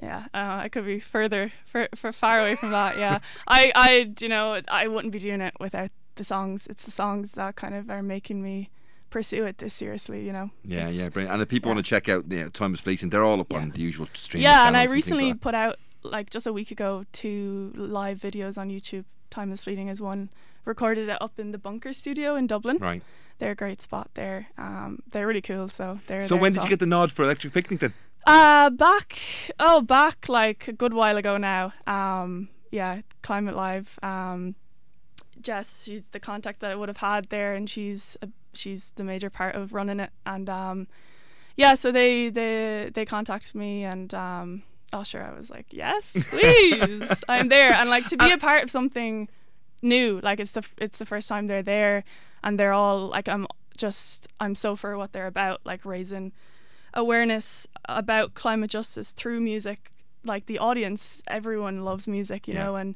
Yeah, 0.00 0.26
uh, 0.34 0.60
I 0.62 0.68
could 0.68 0.84
be 0.86 1.00
further, 1.00 1.52
for, 1.64 1.88
for 1.96 2.12
far 2.12 2.38
away 2.40 2.54
from 2.54 2.70
that. 2.70 2.98
Yeah, 2.98 3.18
I, 3.48 3.72
I, 3.74 4.12
you 4.20 4.28
know, 4.28 4.60
I 4.68 4.86
wouldn't 4.88 5.12
be 5.12 5.18
doing 5.18 5.40
it 5.40 5.54
without 5.58 5.90
the 6.16 6.22
songs. 6.24 6.66
It's 6.68 6.84
the 6.84 6.90
songs 6.90 7.32
that 7.32 7.56
kind 7.56 7.74
of 7.74 7.90
are 7.90 8.02
making 8.02 8.42
me 8.42 8.68
pursue 9.16 9.44
it 9.46 9.56
this 9.58 9.74
seriously. 9.74 10.20
You 10.26 10.32
know. 10.32 10.50
Yeah, 10.64 10.88
It's- 10.88 10.96
yeah, 10.96 11.08
brilliant. 11.08 11.32
And 11.32 11.42
if 11.42 11.48
people 11.48 11.70
yeah. 11.70 11.74
want 11.74 11.84
to 11.86 11.88
check 11.88 12.08
out 12.08 12.30
you 12.30 12.40
know, 12.42 12.48
Time 12.50 12.74
is 12.74 12.80
Fleeting, 12.80 13.10
they're 13.10 13.24
all 13.24 13.40
up 13.40 13.52
on 13.52 13.70
the 13.70 13.80
usual 13.80 14.06
streaming 14.12 14.44
Yeah, 14.44 14.66
and 14.68 14.76
I 14.76 14.84
recently 14.84 15.30
like 15.32 15.40
put 15.40 15.54
out 15.54 15.76
like 16.02 16.30
just 16.30 16.46
a 16.46 16.52
week 16.52 16.70
ago 16.70 17.04
two 17.12 17.72
live 17.74 18.18
videos 18.18 18.58
on 18.58 18.68
YouTube. 18.68 19.04
Time 19.30 19.52
is 19.52 19.64
fleeting 19.64 19.88
is 19.88 20.00
one. 20.00 20.30
Recorded 20.64 21.08
it 21.08 21.18
up 21.20 21.38
in 21.38 21.52
the 21.52 21.58
Bunker 21.58 21.92
Studio 21.92 22.36
in 22.36 22.46
Dublin. 22.46 22.78
Right. 22.78 23.02
They're 23.38 23.52
a 23.52 23.56
great 23.64 23.80
spot 23.82 24.10
there. 24.14 24.48
Um, 24.58 25.00
they're 25.10 25.26
really 25.26 25.42
cool. 25.42 25.68
So 25.68 26.00
they're. 26.06 26.20
So 26.20 26.36
when 26.36 26.52
did 26.52 26.62
you 26.64 26.68
get 26.68 26.80
the 26.80 26.86
nod 26.86 27.12
for 27.12 27.24
Electric 27.24 27.52
Picnic 27.52 27.80
then? 27.80 27.94
Uh, 28.26 28.70
back, 28.70 29.18
oh, 29.60 29.80
back 29.80 30.28
like 30.28 30.68
a 30.68 30.72
good 30.72 30.92
while 30.92 31.16
ago 31.16 31.36
now. 31.36 31.72
Um, 31.86 32.48
yeah, 32.70 33.02
Climate 33.22 33.54
Live. 33.54 33.98
Um, 34.02 34.56
Jess, 35.40 35.84
she's 35.84 36.02
the 36.10 36.20
contact 36.20 36.60
that 36.60 36.70
I 36.70 36.74
would 36.74 36.88
have 36.88 36.96
had 36.96 37.26
there, 37.26 37.54
and 37.54 37.70
she's 37.70 38.16
a, 38.22 38.28
she's 38.56 38.92
the 38.96 39.04
major 39.04 39.30
part 39.30 39.54
of 39.54 39.72
running 39.74 40.00
it. 40.00 40.10
And 40.24 40.48
um, 40.50 40.86
yeah, 41.56 41.74
so 41.74 41.90
they 41.92 42.28
they 42.30 42.90
they 42.92 43.04
contacted 43.04 43.54
me, 43.54 43.84
and 43.84 44.12
um, 44.14 44.62
oh 44.92 45.02
sure, 45.04 45.22
I 45.24 45.36
was 45.38 45.50
like, 45.50 45.66
yes, 45.70 46.12
please, 46.30 47.10
I'm 47.28 47.48
there, 47.48 47.72
and 47.72 47.88
like 47.90 48.06
to 48.08 48.16
be 48.16 48.30
a 48.30 48.38
part 48.38 48.62
of 48.62 48.70
something 48.70 49.28
new, 49.82 50.20
like 50.22 50.40
it's 50.40 50.52
the 50.52 50.60
f- 50.60 50.74
it's 50.78 50.98
the 50.98 51.06
first 51.06 51.28
time 51.28 51.46
they're 51.46 51.62
there, 51.62 52.04
and 52.44 52.58
they're 52.58 52.72
all 52.72 53.08
like, 53.08 53.28
I'm 53.28 53.46
just 53.76 54.26
I'm 54.40 54.54
so 54.54 54.74
for 54.76 54.96
what 54.98 55.12
they're 55.12 55.26
about, 55.26 55.60
like 55.64 55.84
raising 55.84 56.32
awareness 56.94 57.66
about 57.88 58.34
climate 58.34 58.70
justice 58.70 59.12
through 59.12 59.40
music 59.40 59.90
like 60.24 60.46
the 60.46 60.58
audience 60.58 61.22
everyone 61.28 61.84
loves 61.84 62.08
music 62.08 62.48
you 62.48 62.54
Yeah. 62.54 62.64
know 62.64 62.76
and 62.76 62.94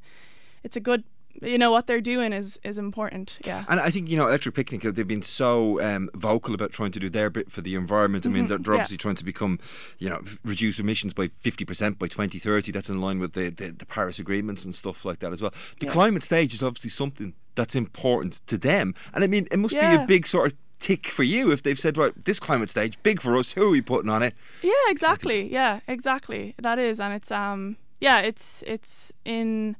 it's 0.65 0.75
a 0.77 0.81
good 0.81 1.05
you 1.43 1.57
know 1.59 1.71
what 1.71 1.87
they're 1.87 2.01
doing 2.01 2.33
is 2.33 2.59
is 2.65 2.77
important 2.79 3.39
yeah 3.47 3.65
And 3.69 3.81
I 3.81 3.91
think 3.91 4.09
you 4.11 4.17
know 4.17 4.27
Electric 4.29 4.55
Picnic 4.55 4.83
they've 4.83 5.07
been 5.07 5.23
so 5.23 5.81
um, 5.81 6.11
vocal 6.15 6.55
about 6.55 6.73
trying 6.73 6.93
to 6.93 7.01
do 7.01 7.09
their 7.09 7.31
bit 7.31 7.51
for 7.51 7.61
the 7.63 7.75
environment. 7.75 8.27
I 8.27 8.31
mean 8.31 8.47
they're, 8.49 8.59
they're 8.59 8.59
Mm-hmm. 8.59 8.73
yeah. 8.73 8.75
obviously 8.81 8.97
trying 8.99 9.17
to 9.17 9.25
become 9.25 9.59
you 9.99 10.09
know 10.11 10.21
reduce 10.45 10.79
emissions 10.79 11.15
by 11.15 11.29
fifty 11.29 11.65
percent 11.65 11.99
by 11.99 12.09
twenty 12.09 12.39
thirty. 12.39 12.73
That's 12.73 12.91
in 12.91 13.01
line 13.01 13.19
with 13.21 13.33
the, 13.35 13.49
the 13.51 13.71
the 13.71 13.87
Paris 13.87 14.19
agreements 14.19 14.65
and 14.65 14.75
stuff 14.75 15.05
like 15.05 15.19
that 15.21 15.33
as 15.33 15.41
well. 15.43 15.53
The 15.79 15.87
Yeah. 15.87 15.93
climate 15.93 16.23
stage 16.23 16.53
is 16.55 16.63
obviously 16.63 16.91
something 16.91 17.35
that's 17.55 17.75
important 17.75 18.41
to 18.47 18.57
them, 18.59 18.95
and 19.15 19.25
I 19.25 19.27
mean 19.27 19.47
it 19.51 19.59
must 19.59 19.75
be 19.75 19.81
a 19.81 20.05
big 20.07 20.27
sort 20.27 20.47
of 20.53 20.59
tick 20.79 21.07
for 21.09 21.23
you 21.25 21.53
if 21.53 21.63
they've 21.63 21.79
said 21.79 21.99
right 21.99 22.13
this 22.25 22.41
climate 22.41 22.71
stage 22.71 22.99
big 23.03 23.21
for 23.21 23.37
us. 23.37 23.53
Who 23.53 23.69
are 23.69 23.71
we 23.71 23.81
putting 23.83 24.11
on 24.11 24.23
it? 24.23 24.35
yeah 24.63 24.73
exactly 24.89 25.51
yeah 25.53 25.81
exactly 25.87 26.55
that 26.63 26.79
is 26.79 26.99
and 27.01 27.13
it's 27.15 27.31
um 27.31 27.77
yeah 28.01 28.19
it's 28.21 28.63
it's 28.67 29.13
in 29.25 29.77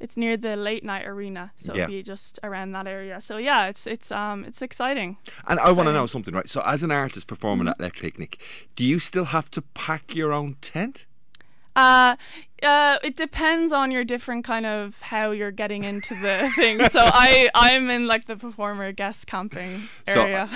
it's 0.00 0.16
near 0.16 0.36
the 0.36 0.56
late 0.56 0.82
night 0.84 1.06
arena, 1.06 1.52
so 1.56 1.74
Yeah. 1.74 1.82
it'll 1.84 1.92
be 1.92 2.02
just 2.02 2.38
around 2.42 2.72
that 2.72 2.86
area. 2.86 3.20
So 3.20 3.36
yeah, 3.36 3.68
it's 3.68 3.86
it's 3.86 4.10
um 4.10 4.44
it's 4.44 4.62
exciting. 4.62 5.18
And 5.46 5.60
I 5.60 5.70
want 5.72 5.88
to 5.88 5.92
know 5.92 6.06
something, 6.06 6.34
right? 6.34 6.48
So, 6.48 6.60
as 6.62 6.82
an 6.82 6.90
artist 6.90 7.26
performing 7.26 7.66
Mm-hmm. 7.66 7.70
at 7.72 7.80
Electric 7.80 8.12
Picnic, 8.14 8.40
do 8.76 8.84
you 8.84 8.98
still 8.98 9.26
have 9.26 9.50
to 9.50 9.62
pack 9.62 10.14
your 10.14 10.32
own 10.32 10.56
tent? 10.60 11.06
Uh, 11.76 12.16
uh, 12.62 12.98
it 13.02 13.16
depends 13.16 13.72
on 13.72 13.90
your 13.90 14.04
different 14.04 14.44
kind 14.44 14.66
of 14.66 15.00
how 15.00 15.30
you're 15.30 15.50
getting 15.50 15.84
into 15.84 16.14
the 16.20 16.50
thing. 16.56 16.78
So 16.90 17.00
I 17.02 17.48
I'm 17.54 17.90
in 17.90 18.06
like 18.06 18.26
the 18.26 18.36
performer 18.36 18.92
guest 18.92 19.26
camping 19.26 19.88
So, 20.08 20.22
area. 20.22 20.48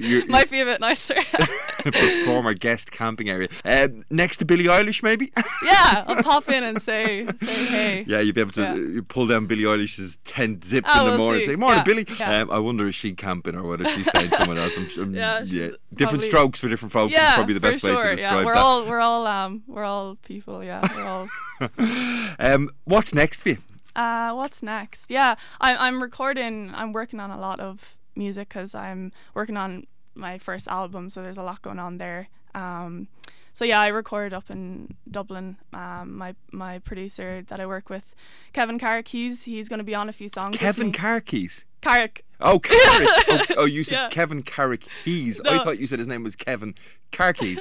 you- 0.00 0.26
Might 0.28 0.50
be 0.50 0.60
a 0.60 0.64
bit 0.64 0.80
nicer. 0.80 1.14
Performer 1.84 2.54
guest 2.54 2.90
camping 2.92 3.28
area. 3.30 3.48
Um, 3.64 4.04
next 4.10 4.36
to 4.38 4.44
Billie 4.44 4.64
Eilish, 4.64 5.02
maybe? 5.02 5.32
yeah, 5.64 6.04
I'll 6.06 6.22
pop 6.22 6.48
in 6.48 6.62
and 6.62 6.80
say 6.80 7.26
say 7.38 7.64
hey. 7.66 8.04
yeah, 8.06 8.20
you'd 8.20 8.34
be 8.34 8.40
able 8.42 8.52
to 8.52 8.60
Yeah. 8.62 8.98
uh, 9.00 9.02
pull 9.08 9.26
down 9.26 9.46
Billie 9.46 9.62
Eilish's 9.64 10.16
tent 10.24 10.64
zip 10.64 10.84
Oh, 10.86 10.98
in 11.00 11.04
the 11.06 11.10
we'll 11.12 11.18
morning 11.18 11.40
see. 11.42 11.46
and 11.46 11.52
say, 11.52 11.56
Morning, 11.56 11.78
Yeah, 11.78 11.84
Billie. 11.84 12.06
yeah. 12.18 12.38
Um, 12.42 12.50
I 12.50 12.58
wonder 12.58 12.86
if 12.86 12.94
she 12.94 13.12
camping 13.14 13.54
or 13.56 13.62
whether 13.62 13.86
she's 13.86 14.06
staying 14.08 14.30
somewhere 14.30 14.58
else. 14.58 14.76
I'm, 14.76 15.02
I'm, 15.02 15.14
Yeah, 15.14 15.70
different 15.94 16.22
strokes 16.22 16.60
for 16.60 16.68
different 16.68 16.92
folks 16.92 17.12
yeah, 17.12 17.28
is 17.30 17.34
probably 17.34 17.54
the 17.54 17.60
best 17.60 17.80
sure. 17.80 17.96
way 17.96 18.02
to 18.02 18.10
describe 18.16 18.32
yeah, 18.40 18.44
we're 18.44 18.54
that. 18.54 18.60
all 18.62 18.84
we're 18.86 19.00
all 19.00 19.26
um 19.26 19.62
we're 19.66 19.84
all 19.84 20.16
people. 20.16 20.62
Yeah, 20.62 20.86
we're 20.94 21.04
all. 21.06 21.28
um, 22.38 22.70
what's 22.84 23.14
next 23.14 23.42
for 23.42 23.50
you? 23.50 23.58
Uh, 23.94 24.32
what's 24.32 24.62
next? 24.62 25.10
Yeah, 25.10 25.34
I'm 25.60 25.76
I'm 25.78 26.02
recording. 26.02 26.72
I'm 26.74 26.92
working 26.92 27.20
on 27.20 27.30
a 27.30 27.38
lot 27.38 27.60
of 27.60 27.96
music 28.14 28.48
because 28.48 28.74
I'm 28.74 29.12
working 29.34 29.56
on 29.56 29.86
my 30.14 30.38
first 30.38 30.68
album. 30.68 31.10
So 31.10 31.22
there's 31.22 31.38
a 31.38 31.42
lot 31.42 31.62
going 31.62 31.78
on 31.78 31.98
there. 31.98 32.28
Um, 32.54 33.08
so 33.52 33.64
yeah, 33.64 33.80
I 33.80 33.88
record 33.88 34.32
up 34.32 34.50
in 34.50 34.94
Dublin. 35.10 35.56
Um, 35.72 36.16
my 36.16 36.34
my 36.52 36.78
producer 36.78 37.42
that 37.48 37.60
I 37.60 37.66
work 37.66 37.90
with, 37.90 38.14
Kevin 38.52 38.78
Carrick, 38.78 39.08
he's 39.08 39.44
he's 39.44 39.68
going 39.68 39.78
to 39.78 39.84
be 39.84 39.94
on 39.94 40.08
a 40.08 40.12
few 40.12 40.28
songs. 40.28 40.56
Kevin. 40.56 40.92
Carkeys. 40.92 41.64
Carrick. 41.80 42.24
Oh, 42.40 42.58
Carrick. 42.62 43.08
oh, 43.28 43.44
oh, 43.58 43.64
you 43.64 43.84
said 43.84 43.94
Yeah. 43.96 44.08
Kevin 44.08 44.42
Carrick 44.42 44.86
Keys. 45.04 45.40
I 45.44 45.58
thought 45.58 45.78
you 45.78 45.86
said 45.86 45.98
his 45.98 46.08
name 46.08 46.22
was 46.22 46.36
Kevin 46.36 46.74
Carkeys. 47.12 47.60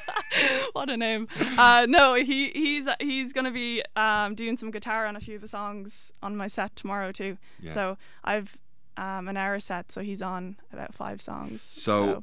what 0.72 0.88
a 0.90 0.96
name. 0.96 1.28
Uh, 1.58 1.86
no, 1.88 2.14
he 2.14 2.50
he's 2.50 2.88
he's 3.00 3.32
gonna 3.32 3.50
be 3.50 3.82
um, 3.96 4.34
doing 4.34 4.56
some 4.56 4.70
guitar 4.70 5.06
on 5.06 5.16
a 5.16 5.20
few 5.20 5.36
of 5.36 5.40
the 5.40 5.48
songs 5.48 6.12
on 6.22 6.36
my 6.36 6.48
set 6.48 6.76
tomorrow 6.76 7.12
too. 7.12 7.38
Yeah. 7.60 7.72
So 7.72 7.98
I've 8.24 8.58
um, 8.96 9.28
an 9.28 9.36
hour 9.36 9.58
set, 9.60 9.90
so 9.92 10.02
he's 10.02 10.22
on 10.22 10.56
about 10.72 10.94
five 10.94 11.22
songs. 11.22 11.62
So, 11.62 12.16
uh, 12.16 12.20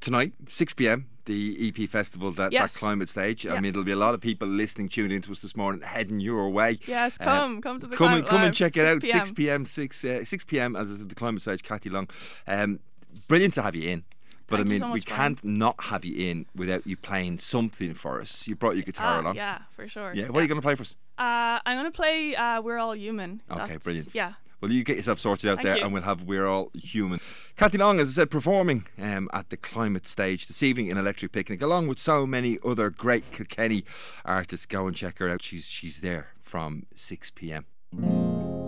tonight, 0.00 0.32
6 0.48 0.74
p.m., 0.74 1.06
the 1.26 1.56
EP 1.76 1.88
festival, 1.88 2.30
that, 2.32 2.52
Yes. 2.52 2.72
that 2.72 2.78
climate 2.78 3.08
stage. 3.10 3.46
I 3.46 3.60
mean, 3.60 3.72
there'll 3.72 3.84
be 3.84 3.92
a 3.92 3.96
lot 3.96 4.14
of 4.14 4.20
people 4.22 4.48
listening, 4.48 4.88
tuned 4.88 5.12
into 5.12 5.30
us 5.30 5.40
this 5.40 5.54
morning, 5.54 5.82
heading 5.82 6.20
your 6.20 6.48
way. 6.48 6.78
yes, 6.86 7.18
Uh, 7.20 7.24
come 7.24 7.60
come 7.60 7.78
to 7.80 7.86
the 7.86 7.96
come 7.96 8.14
and 8.14 8.26
come 8.26 8.42
and 8.42 8.54
check 8.54 8.76
it 8.78 8.86
out. 8.86 9.02
6 9.02 9.12
6 9.12 9.32
p.m. 9.32 9.66
6 9.66 10.04
uh, 10.04 10.24
6 10.24 10.44
p.m. 10.44 10.74
as 10.74 10.90
I 10.90 10.94
said, 10.94 11.08
the 11.10 11.14
climate 11.14 11.42
stage. 11.42 11.62
Kathy 11.62 11.90
Long, 11.90 12.08
um, 12.46 12.80
brilliant 13.28 13.52
to 13.54 13.62
have 13.62 13.74
you 13.74 13.90
in. 13.90 14.04
But 14.46 14.56
Thank 14.56 14.66
I 14.66 14.70
mean, 14.70 14.78
so 14.80 14.90
we 14.92 15.02
can't 15.02 15.44
not 15.44 15.74
have 15.84 16.06
you 16.06 16.16
in 16.30 16.46
without 16.56 16.86
you 16.86 16.96
playing 16.96 17.36
something 17.36 17.92
for 17.92 18.22
us. 18.22 18.48
You 18.48 18.56
brought 18.56 18.76
your 18.76 18.84
guitar 18.84 19.18
Ah, 19.18 19.20
along. 19.20 19.36
yeah, 19.36 19.58
for 19.76 19.86
sure. 19.86 20.14
Yeah, 20.14 20.28
what 20.30 20.38
are 20.38 20.42
you 20.42 20.48
going 20.48 20.56
to 20.62 20.62
play 20.66 20.74
for 20.74 20.80
us? 20.84 20.96
Uh, 21.18 21.58
I'm 21.66 21.76
gonna 21.76 21.90
play 21.90 22.34
uh, 22.34 22.62
"We're 22.62 22.78
All 22.78 22.94
Human." 22.96 23.42
Okay, 23.50 23.58
That's- 23.60 23.82
brilliant. 23.84 24.14
Yeah. 24.14 24.32
Well, 24.60 24.72
you 24.72 24.82
get 24.82 24.96
yourself 24.96 25.18
sorted 25.18 25.48
out 25.50 25.56
Thank 25.58 25.66
there, 25.66 25.76
you. 25.78 25.84
and 25.84 25.92
we'll 25.92 26.02
have 26.02 26.22
We're 26.22 26.46
All 26.46 26.70
Human. 26.74 27.20
Kathy 27.56 27.78
Long, 27.78 28.00
as 28.00 28.08
I 28.08 28.22
said, 28.22 28.30
performing 28.30 28.86
um, 29.00 29.28
at 29.32 29.50
the 29.50 29.56
Climate 29.56 30.08
Stage 30.08 30.46
this 30.48 30.62
evening 30.62 30.88
in 30.88 30.96
Electric 30.98 31.30
Picnic, 31.32 31.62
along 31.62 31.86
with 31.88 31.98
so 31.98 32.26
many 32.26 32.58
other 32.64 32.90
great 32.90 33.30
Kilkenny 33.30 33.84
artists. 34.24 34.66
Go 34.66 34.86
and 34.86 34.96
check 34.96 35.18
her 35.18 35.28
out. 35.30 35.42
She's 35.42 35.66
she's 35.66 36.00
there 36.00 36.28
from 36.40 36.86
6 36.96 37.30
p.m. 37.32 38.67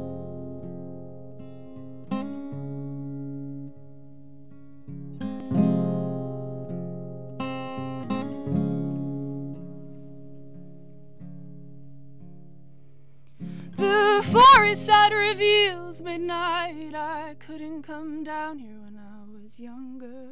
forest 14.30 14.86
side 14.86 15.12
reveals 15.12 16.00
midnight. 16.00 16.94
I 16.94 17.34
couldn't 17.40 17.82
come 17.82 18.22
down 18.22 18.58
here 18.58 18.78
when 18.78 18.96
I 18.96 19.42
was 19.42 19.58
younger. 19.58 20.28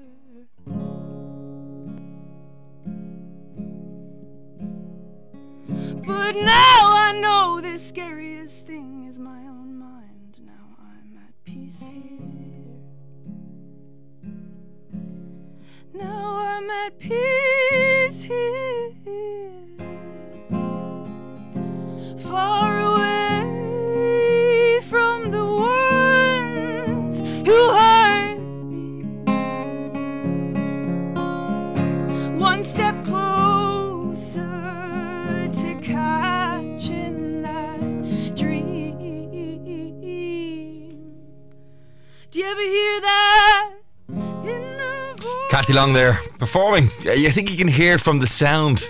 But 6.06 6.36
now 6.36 6.80
I 7.06 7.18
know 7.20 7.60
the 7.60 7.76
scariest 7.78 8.66
thing 8.66 9.06
is 9.08 9.18
my 9.18 9.40
own 9.40 9.76
mind. 9.76 10.40
Now 10.44 10.76
I'm 10.78 11.18
at 11.18 11.34
peace 11.44 11.82
here. 11.82 12.20
Now 15.92 16.36
I'm 16.36 16.70
at 16.70 16.98
peace 17.00 17.57
Long 45.74 45.92
there 45.92 46.14
performing. 46.38 46.90
I 47.04 47.28
think 47.28 47.50
you 47.50 47.58
can 47.58 47.68
hear 47.68 47.98
from 47.98 48.20
the 48.20 48.26
sound. 48.26 48.88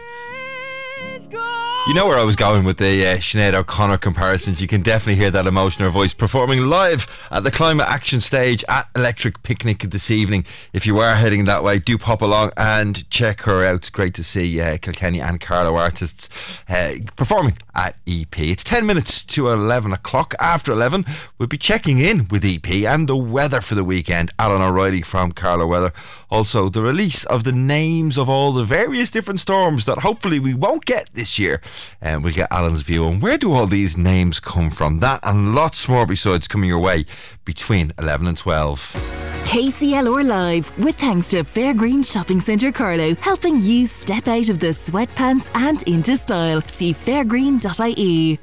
You 1.89 1.95
know 1.95 2.07
where 2.07 2.19
I 2.19 2.23
was 2.23 2.37
going 2.37 2.65
with 2.65 2.77
the 2.77 3.07
uh, 3.07 3.17
Sinead 3.17 3.55
O'Connor 3.55 3.97
comparisons. 3.97 4.61
You 4.61 4.69
can 4.69 4.83
definitely 4.83 5.15
hear 5.15 5.31
that 5.31 5.47
emotion 5.47 5.81
in 5.81 5.87
her 5.87 5.91
voice 5.91 6.13
performing 6.13 6.67
live 6.67 7.07
at 7.31 7.45
the 7.45 7.51
Climate 7.51 7.87
Action 7.89 8.21
Stage 8.21 8.63
at 8.69 8.91
Electric 8.95 9.43
Picnic 9.43 9.79
this 9.85 10.11
evening. 10.11 10.45
If 10.75 10.85
you 10.85 10.99
are 10.99 11.15
heading 11.15 11.47
that 11.47 11.65
way, 11.65 11.79
do 11.79 11.97
pop 11.97 12.21
along 12.21 12.51
and 12.59 13.09
check 13.09 13.41
her 13.43 13.65
out. 13.65 13.77
It's 13.77 13.89
great 13.89 14.13
to 14.15 14.23
see 14.23 14.61
uh, 14.61 14.77
Kilkenny 14.77 15.23
and 15.23 15.41
Carlow 15.41 15.77
artists 15.77 16.61
uh, 16.69 16.97
performing 17.17 17.57
at 17.75 17.97
EP. 18.07 18.39
It's 18.39 18.65
10 18.65 18.85
minutes 18.85 19.25
to 19.25 19.49
11 19.49 19.91
o'clock. 19.91 20.35
After 20.39 20.73
11, 20.73 21.07
we'll 21.39 21.49
be 21.49 21.57
checking 21.57 21.99
in 21.99 22.29
with 22.29 22.45
EP 22.45 22.69
and 22.69 23.09
the 23.09 23.17
weather 23.17 23.63
for 23.63 23.75
the 23.75 23.85
weekend. 23.85 24.31
Alan 24.39 24.61
O'Reilly 24.61 25.01
from 25.01 25.33
Carlow 25.33 25.67
Weather. 25.67 25.95
Also, 26.31 26.69
the 26.69 26.83
release 26.83 27.25
of 27.25 27.45
the 27.45 27.53
names 27.53 28.19
of 28.19 28.29
all 28.29 28.53
the 28.53 28.65
various 28.65 29.11
different 29.11 29.41
storms 29.41 29.85
that 29.87 30.01
hopefully 30.01 30.39
we 30.39 30.55
won't 30.55 30.85
get 30.85 31.09
this 31.15 31.39
year. 31.39 31.61
And 32.01 32.23
we'll 32.23 32.35
get 32.35 32.53
Alan's 32.53 32.83
view 32.83 33.05
on 33.07 33.21
where 33.21 33.39
do 33.39 33.53
all 33.53 33.67
these 33.67 33.97
names 33.97 34.41
come 34.41 34.71
from. 34.71 35.01
That 35.01 35.21
and 35.23 35.55
lots 35.55 35.89
more 35.89 36.07
besides 36.07 36.49
coming 36.49 36.69
your 36.69 36.79
way 36.79 37.07
between 37.45 37.93
11 37.99 38.27
and 38.27 38.37
12. 38.37 39.29
KCLR 39.49 40.27
Live, 40.27 40.79
with 40.79 40.97
thanks 40.97 41.31
to 41.31 41.43
Fairgreen 41.43 42.05
Shopping 42.05 42.41
Centre 42.41 42.71
Carlow, 42.71 43.15
helping 43.15 43.63
you 43.63 43.87
step 43.87 44.29
out 44.29 44.51
of 44.51 44.59
the 44.59 44.69
sweatpants 44.69 45.49
and 45.55 45.83
into 45.85 46.19
style. 46.19 46.61
See 46.63 46.93
fairgreen.ie. 46.93 48.39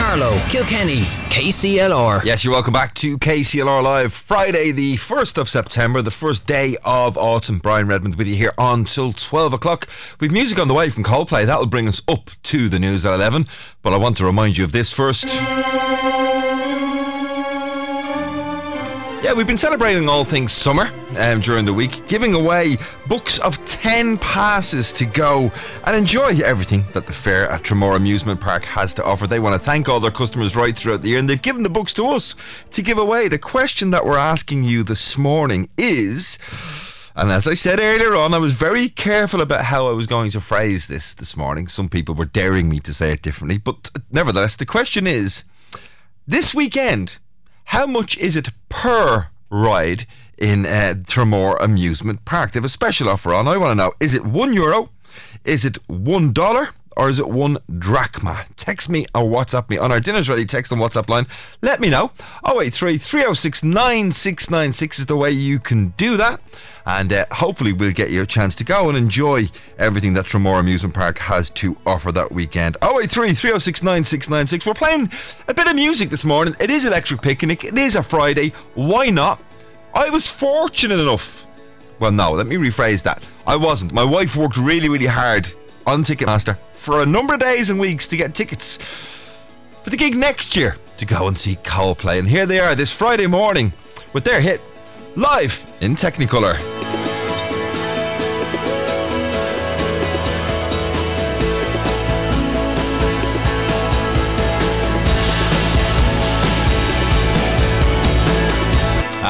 Carlow, 0.00 0.40
Kilkenny, 0.48 1.02
KCLR. 1.28 2.24
Yes, 2.24 2.42
you're 2.42 2.54
welcome 2.54 2.72
back 2.72 2.94
to 2.94 3.18
KCLR 3.18 3.82
Live. 3.82 4.14
Friday, 4.14 4.70
the 4.70 4.96
1st 4.96 5.36
of 5.36 5.46
September, 5.46 6.00
the 6.00 6.10
first 6.10 6.46
day 6.46 6.78
of 6.86 7.18
autumn. 7.18 7.58
Brian 7.58 7.86
Redmond 7.86 8.14
with 8.14 8.26
you 8.26 8.34
here 8.34 8.54
until 8.56 9.12
12 9.12 9.52
o'clock. 9.52 9.86
We've 10.18 10.32
music 10.32 10.58
on 10.58 10.68
the 10.68 10.74
way 10.74 10.88
from 10.88 11.04
Coldplay. 11.04 11.44
That'll 11.44 11.66
bring 11.66 11.86
us 11.86 12.00
up 12.08 12.30
to 12.44 12.70
the 12.70 12.78
news 12.78 13.04
at 13.04 13.12
11. 13.12 13.44
But 13.82 13.92
I 13.92 13.98
want 13.98 14.16
to 14.16 14.24
remind 14.24 14.56
you 14.56 14.64
of 14.64 14.72
this 14.72 14.90
first. 14.90 15.28
Yeah, 19.22 19.34
we've 19.34 19.46
been 19.46 19.58
celebrating 19.58 20.08
all 20.08 20.24
things 20.24 20.50
summer 20.50 20.90
um, 21.16 21.40
during 21.40 21.64
the 21.64 21.72
week, 21.72 22.06
giving 22.06 22.34
away 22.34 22.76
books 23.06 23.38
of 23.38 23.62
10 23.64 24.18
passes 24.18 24.92
to 24.94 25.06
go 25.06 25.50
and 25.84 25.96
enjoy 25.96 26.38
everything 26.44 26.84
that 26.92 27.06
the 27.06 27.12
fair 27.12 27.48
at 27.48 27.62
Tramore 27.62 27.96
Amusement 27.96 28.40
Park 28.40 28.64
has 28.64 28.94
to 28.94 29.04
offer. 29.04 29.26
They 29.26 29.40
want 29.40 29.54
to 29.54 29.58
thank 29.58 29.88
all 29.88 30.00
their 30.00 30.10
customers 30.10 30.56
right 30.56 30.76
throughout 30.76 31.02
the 31.02 31.08
year, 31.08 31.18
and 31.18 31.28
they've 31.28 31.40
given 31.40 31.62
the 31.62 31.70
books 31.70 31.94
to 31.94 32.06
us 32.06 32.34
to 32.70 32.82
give 32.82 32.98
away. 32.98 33.28
The 33.28 33.38
question 33.38 33.90
that 33.90 34.04
we're 34.04 34.18
asking 34.18 34.64
you 34.64 34.82
this 34.82 35.16
morning 35.18 35.68
is. 35.76 36.38
And 37.16 37.32
as 37.32 37.46
I 37.46 37.54
said 37.54 37.80
earlier 37.80 38.14
on, 38.14 38.32
I 38.32 38.38
was 38.38 38.54
very 38.54 38.88
careful 38.88 39.40
about 39.40 39.64
how 39.64 39.88
I 39.88 39.92
was 39.92 40.06
going 40.06 40.30
to 40.30 40.40
phrase 40.40 40.86
this 40.86 41.12
this 41.12 41.36
morning. 41.36 41.66
Some 41.66 41.88
people 41.88 42.14
were 42.14 42.24
daring 42.24 42.68
me 42.68 42.78
to 42.80 42.94
say 42.94 43.12
it 43.12 43.20
differently, 43.20 43.58
but 43.58 43.90
nevertheless, 44.12 44.56
the 44.56 44.64
question 44.64 45.06
is 45.06 45.44
this 46.26 46.54
weekend, 46.54 47.18
how 47.64 47.86
much 47.86 48.16
is 48.18 48.36
it 48.36 48.48
per 48.68 49.28
ride 49.50 50.06
in 50.40 50.66
uh, 50.66 50.94
Tramore 51.02 51.56
Amusement 51.60 52.24
Park? 52.24 52.52
They 52.52 52.58
have 52.58 52.64
a 52.64 52.68
special 52.68 53.08
offer 53.08 53.32
on. 53.32 53.46
I 53.46 53.56
want 53.56 53.70
to 53.70 53.74
know 53.74 53.92
is 54.00 54.14
it 54.14 54.24
one 54.24 54.52
euro, 54.52 54.90
is 55.44 55.64
it 55.64 55.76
one 55.86 56.32
dollar, 56.32 56.70
or 56.96 57.08
is 57.08 57.18
it 57.18 57.28
one 57.28 57.58
drachma? 57.78 58.44
Text 58.56 58.88
me 58.88 59.06
or 59.14 59.22
WhatsApp 59.22 59.70
me 59.70 59.78
on 59.78 59.92
our 59.92 60.00
Dinner's 60.00 60.28
Ready 60.28 60.44
text 60.44 60.72
and 60.72 60.80
WhatsApp 60.80 61.08
line. 61.08 61.26
Let 61.62 61.80
me 61.80 61.88
know. 61.88 62.10
083 62.44 62.98
306 62.98 63.64
9696 63.64 64.98
is 64.98 65.06
the 65.06 65.16
way 65.16 65.30
you 65.30 65.58
can 65.58 65.90
do 65.90 66.16
that. 66.16 66.40
And 66.86 67.12
uh, 67.12 67.26
hopefully, 67.30 67.72
we'll 67.72 67.92
get 67.92 68.10
you 68.10 68.22
a 68.22 68.26
chance 68.26 68.54
to 68.56 68.64
go 68.64 68.88
and 68.88 68.98
enjoy 68.98 69.48
everything 69.78 70.14
that 70.14 70.24
Tramore 70.26 70.60
Amusement 70.60 70.94
Park 70.94 71.18
has 71.18 71.50
to 71.50 71.76
offer 71.86 72.10
that 72.12 72.32
weekend. 72.32 72.76
083 72.82 73.34
306 73.34 73.82
9696. 73.82 74.66
We're 74.66 74.74
playing 74.74 75.10
a 75.46 75.54
bit 75.54 75.68
of 75.68 75.74
music 75.74 76.10
this 76.10 76.24
morning. 76.24 76.56
It 76.58 76.70
is 76.70 76.84
Electric 76.84 77.22
Picnic, 77.22 77.64
it 77.64 77.78
is 77.78 77.96
a 77.96 78.02
Friday. 78.02 78.50
Why 78.74 79.10
not? 79.10 79.40
I 79.94 80.10
was 80.10 80.28
fortunate 80.28 81.00
enough. 81.00 81.46
Well, 81.98 82.12
no, 82.12 82.32
let 82.32 82.46
me 82.46 82.56
rephrase 82.56 83.02
that. 83.02 83.22
I 83.46 83.56
wasn't. 83.56 83.92
My 83.92 84.04
wife 84.04 84.36
worked 84.36 84.56
really, 84.56 84.88
really 84.88 85.06
hard 85.06 85.48
on 85.86 86.04
Ticketmaster 86.04 86.56
for 86.74 87.00
a 87.00 87.06
number 87.06 87.34
of 87.34 87.40
days 87.40 87.70
and 87.70 87.78
weeks 87.78 88.06
to 88.08 88.16
get 88.16 88.34
tickets 88.34 88.76
for 89.82 89.90
the 89.90 89.96
gig 89.96 90.16
next 90.16 90.56
year 90.56 90.76
to 90.98 91.06
go 91.06 91.28
and 91.28 91.38
see 91.38 91.56
Coldplay. 91.56 92.18
And 92.18 92.28
here 92.28 92.46
they 92.46 92.60
are 92.60 92.74
this 92.74 92.92
Friday 92.92 93.26
morning 93.26 93.72
with 94.12 94.24
their 94.24 94.40
hit 94.40 94.60
live 95.16 95.66
in 95.80 95.94
Technicolor. 95.94 96.79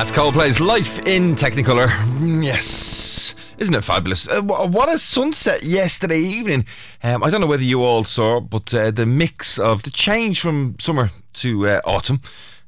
That's 0.01 0.13
Coldplay's 0.13 0.61
Life 0.61 0.99
in 1.07 1.35
Technicolor. 1.35 1.89
Mm, 1.89 2.43
Yes. 2.43 3.35
Isn't 3.59 3.75
it 3.75 3.85
fabulous? 3.85 4.27
Uh, 4.27 4.41
what 4.41 4.89
a 4.89 4.99
sunset 4.99 5.63
yesterday 5.63 6.21
evening. 6.21 6.65
Um, 7.03 7.23
I 7.23 7.29
don't 7.29 7.43
know 7.43 7.47
whether 7.47 7.63
you 7.63 7.85
all 7.85 8.05
saw, 8.05 8.41
but 8.41 8.73
uh, 8.73 8.93
the 8.93 9.05
mix 9.05 9.59
of 9.59 9.83
the 9.83 9.91
change 9.91 10.41
from 10.41 10.77
summer 10.79 11.11
to 11.35 11.69
uh, 11.69 11.81
autumn 11.85 12.23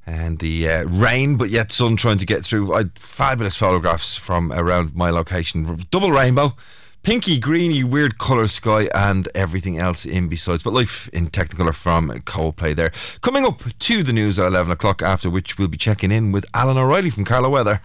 and 0.06 0.40
the 0.40 0.68
uh, 0.68 0.84
rain, 0.84 1.36
but 1.36 1.48
yet 1.48 1.72
sun 1.72 1.96
trying 1.96 2.18
to 2.18 2.26
get 2.26 2.44
through. 2.44 2.74
I 2.74 2.84
fabulous 2.96 3.56
photographs 3.56 4.14
from 4.18 4.52
around 4.52 4.94
my 4.94 5.08
location. 5.08 5.86
Double 5.90 6.12
rainbow, 6.12 6.54
pinky, 7.02 7.38
greeny, 7.38 7.84
weird 7.84 8.18
colour 8.18 8.48
sky, 8.48 8.88
and 8.94 9.28
everything 9.34 9.78
else 9.78 10.04
in 10.04 10.28
besides. 10.28 10.62
But 10.62 10.72
life 10.72 11.08
in 11.12 11.28
Technicolor 11.30 11.74
from 11.74 12.10
Coldplay 12.10 12.74
there. 12.74 12.92
Coming 13.20 13.44
up 13.44 13.62
to 13.78 14.02
the 14.02 14.12
news 14.12 14.38
at 14.38 14.46
11 14.46 14.72
o'clock, 14.72 15.02
after 15.02 15.30
which 15.30 15.58
we'll 15.58 15.68
be 15.68 15.78
checking 15.78 16.12
in 16.12 16.32
with 16.32 16.44
Alan 16.54 16.78
O'Reilly 16.78 17.10
from 17.10 17.24
Carlow 17.24 17.50
Weather. 17.50 17.80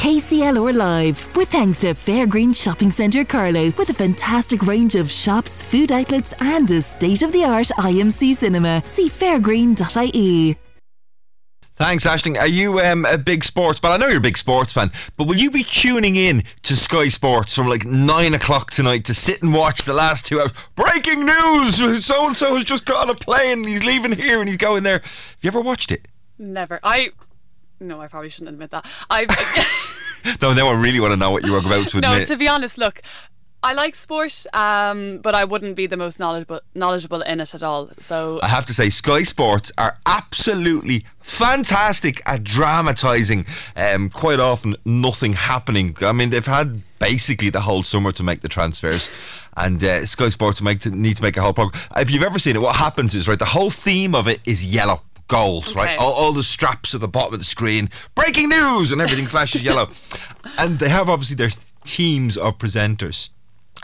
KCLR 0.00 0.74
Live, 0.74 1.36
with 1.36 1.50
thanks 1.50 1.80
to 1.80 1.88
Fairgreen 1.88 2.54
Shopping 2.54 2.90
Centre 2.90 3.24
Carlow, 3.24 3.70
with 3.76 3.90
a 3.90 3.94
fantastic 3.94 4.62
range 4.62 4.94
of 4.94 5.10
shops, 5.10 5.62
food 5.62 5.92
outlets, 5.92 6.32
and 6.40 6.70
a 6.70 6.80
state 6.80 7.22
of 7.22 7.32
the 7.32 7.44
art 7.44 7.66
IMC 7.76 8.34
cinema. 8.34 8.82
See 8.86 9.10
fairgreen.ie. 9.10 10.69
Thanks, 11.80 12.06
Aisling. 12.06 12.38
Are 12.38 12.46
you 12.46 12.78
um, 12.80 13.06
a 13.06 13.16
big 13.16 13.42
sports 13.42 13.80
fan? 13.80 13.90
I 13.90 13.96
know 13.96 14.06
you're 14.06 14.18
a 14.18 14.20
big 14.20 14.36
sports 14.36 14.74
fan, 14.74 14.92
but 15.16 15.26
will 15.26 15.38
you 15.38 15.50
be 15.50 15.64
tuning 15.64 16.14
in 16.14 16.42
to 16.64 16.76
Sky 16.76 17.08
Sports 17.08 17.54
from 17.56 17.68
like 17.68 17.86
nine 17.86 18.34
o'clock 18.34 18.70
tonight 18.70 19.06
to 19.06 19.14
sit 19.14 19.40
and 19.42 19.54
watch 19.54 19.84
the 19.84 19.94
last 19.94 20.26
two 20.26 20.42
hours? 20.42 20.52
Breaking 20.76 21.24
news! 21.24 21.76
So 22.04 22.26
and 22.26 22.36
so 22.36 22.54
has 22.56 22.64
just 22.64 22.84
got 22.84 23.08
on 23.08 23.08
a 23.08 23.14
plane. 23.14 23.64
He's 23.64 23.82
leaving 23.82 24.12
here 24.12 24.40
and 24.40 24.46
he's 24.46 24.58
going 24.58 24.82
there. 24.82 24.98
Have 24.98 25.38
you 25.40 25.48
ever 25.48 25.62
watched 25.62 25.90
it? 25.90 26.06
Never. 26.38 26.80
I. 26.82 27.12
No, 27.80 27.98
I 27.98 28.08
probably 28.08 28.28
shouldn't 28.28 28.50
admit 28.50 28.72
that. 28.72 28.84
I've. 29.08 29.30
No, 30.42 30.52
now 30.52 30.68
I 30.68 30.74
really 30.74 31.00
want 31.00 31.12
to 31.12 31.16
know 31.16 31.30
what 31.30 31.46
you 31.46 31.52
were 31.52 31.60
about 31.60 31.88
to 31.88 31.96
admit. 31.96 32.02
no, 32.02 32.24
to 32.26 32.36
be 32.36 32.46
honest, 32.46 32.76
look, 32.76 33.00
I 33.62 33.74
like 33.74 33.94
sport, 33.94 34.46
um, 34.54 35.18
but 35.18 35.34
I 35.34 35.44
wouldn't 35.44 35.76
be 35.76 35.86
the 35.86 35.96
most 35.96 36.18
knowledgeable 36.18 36.60
knowledgeable 36.74 37.20
in 37.22 37.40
it 37.40 37.54
at 37.54 37.62
all. 37.62 37.90
So 37.98 38.40
I 38.42 38.48
have 38.48 38.64
to 38.66 38.74
say, 38.74 38.88
Sky 38.88 39.22
Sports 39.22 39.70
are 39.76 39.98
absolutely 40.06 41.04
fantastic 41.20 42.22
at 42.26 42.42
dramatising. 42.42 43.44
Um, 43.76 44.08
quite 44.08 44.40
often, 44.40 44.76
nothing 44.86 45.34
happening. 45.34 45.94
I 46.00 46.12
mean, 46.12 46.30
they've 46.30 46.46
had 46.46 46.82
basically 46.98 47.50
the 47.50 47.60
whole 47.60 47.82
summer 47.82 48.12
to 48.12 48.22
make 48.22 48.40
the 48.40 48.48
transfers, 48.48 49.10
and 49.56 49.82
uh, 49.84 50.06
Sky 50.06 50.30
Sports 50.30 50.62
make 50.62 50.80
to, 50.80 50.90
need 50.90 51.16
to 51.18 51.22
make 51.22 51.36
a 51.36 51.42
whole 51.42 51.52
program. 51.52 51.82
If 51.96 52.10
you've 52.10 52.22
ever 52.22 52.38
seen 52.38 52.56
it, 52.56 52.62
what 52.62 52.76
happens 52.76 53.14
is 53.14 53.28
right. 53.28 53.38
The 53.38 53.44
whole 53.44 53.70
theme 53.70 54.14
of 54.14 54.26
it 54.26 54.40
is 54.46 54.64
yellow. 54.64 55.02
Gold, 55.28 55.76
right? 55.76 55.96
All, 55.96 56.12
all 56.12 56.32
the 56.32 56.42
straps 56.42 56.92
at 56.92 57.00
the 57.00 57.06
bottom 57.06 57.34
of 57.34 57.38
the 57.38 57.44
screen, 57.44 57.88
breaking 58.16 58.48
news, 58.48 58.90
and 58.90 59.00
everything 59.00 59.26
flashes 59.26 59.62
yellow. 59.62 59.90
And 60.58 60.80
they 60.80 60.88
have 60.88 61.08
obviously 61.08 61.36
their 61.36 61.52
teams 61.84 62.36
of 62.36 62.58
presenters 62.58 63.30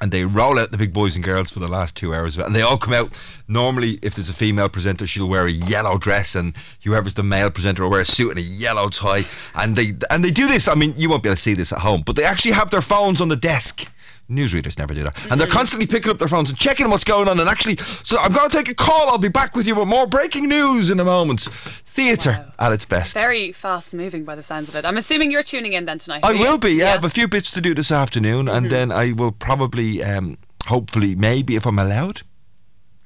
and 0.01 0.13
they 0.13 0.25
roll 0.25 0.59
out 0.59 0.71
the 0.71 0.79
big 0.79 0.93
boys 0.93 1.17
and 1.17 1.25
girls 1.25 1.51
for 1.51 1.59
the 1.59 1.69
last 1.69 1.97
two 1.97 2.15
hours. 2.15 2.37
And 2.37 2.55
they 2.55 2.63
all 2.63 2.77
come 2.77 2.93
out. 2.93 3.13
Normally, 3.49 3.99
if 4.03 4.15
there's 4.15 4.29
a 4.29 4.35
female 4.35 4.69
presenter, 4.69 5.07
she'll 5.07 5.29
wear 5.29 5.47
a 5.47 5.51
yellow 5.51 5.99
dress, 5.99 6.35
and 6.35 6.55
whoever's 6.85 7.15
the 7.15 7.23
male 7.23 7.51
presenter 7.51 7.83
will 7.83 7.91
wear 7.91 8.01
a 8.01 8.05
suit 8.05 8.31
and 8.31 8.39
a 8.39 8.43
yellow 8.43 8.89
tie. 8.89 9.25
And 9.55 9.77
they 9.77 9.95
and 10.11 10.25
they 10.25 10.31
do 10.31 10.49
this. 10.49 10.69
I 10.69 10.75
mean, 10.75 10.95
you 10.97 11.09
won't 11.09 11.23
be 11.23 11.29
able 11.29 11.37
to 11.37 11.43
see 11.43 11.55
this 11.55 11.73
at 11.73 11.81
home, 11.81 12.03
but 12.05 12.17
they 12.17 12.25
actually 12.25 12.53
have 12.53 12.71
their 12.71 12.83
phones 12.83 13.21
on 13.21 13.29
the 13.29 13.37
desk. 13.37 13.91
Newsreaders 14.29 14.77
never 14.77 14.93
do 14.93 15.05
that, 15.05 15.17
and 15.31 15.41
they're 15.41 15.47
constantly 15.47 15.87
picking 15.87 16.11
up 16.11 16.19
their 16.19 16.27
phones 16.27 16.51
and 16.51 16.59
checking 16.59 16.91
what's 16.91 17.05
going 17.05 17.29
on. 17.29 17.39
And 17.39 17.49
actually, 17.49 17.77
so 17.77 18.19
I'm 18.19 18.33
going 18.33 18.51
to 18.51 18.57
take 18.57 18.69
a 18.69 18.75
call. 18.75 19.09
I'll 19.09 19.19
be 19.19 19.29
back 19.29 19.55
with 19.55 19.69
you 19.69 19.77
with 19.77 19.87
more 19.87 20.07
breaking 20.07 20.49
news 20.49 20.91
in 20.91 20.99
a 20.99 21.05
moment. 21.05 21.43
Theatre 21.43 22.53
at 22.59 22.73
its 22.73 22.85
best. 22.85 23.15
very 23.15 23.53
fast 23.53 23.95
moving 23.95 24.25
by 24.25 24.35
the 24.35 24.43
sounds 24.43 24.69
of 24.69 24.75
it. 24.75 24.85
I'm 24.85 24.97
assuming 24.97 25.31
you're 25.31 25.45
tuning 25.45 25.75
in 25.75 25.85
then 25.85 25.99
tonight. 25.99 26.25
I 26.25 26.33
you? 26.33 26.41
will 26.41 26.59
be. 26.59 26.71
Yeah, 26.73 26.87
I 26.89 26.91
have 26.93 27.05
a 27.05 27.11
few 27.11 27.29
bits 27.29 27.53
to 27.53 27.61
do 27.61 27.73
this 27.75 27.93
afternoon, 27.93 28.49
and 28.49 28.69
then 28.69 28.91
I 28.91 29.13
will 29.13 29.31
probably, 29.33 30.03
um, 30.03 30.39
hopefully, 30.67 31.15
maybe 31.15 31.55
if 31.55 31.65
I'm 31.65 31.79
allowed, 31.79 32.23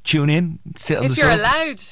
tune 0.04 0.30
in, 0.30 0.58
sit 0.78 0.96
on 0.98 1.04
If 1.04 1.10
the 1.16 1.20
you're 1.20 1.30
sofa. 1.32 1.42
allowed. 1.42 1.82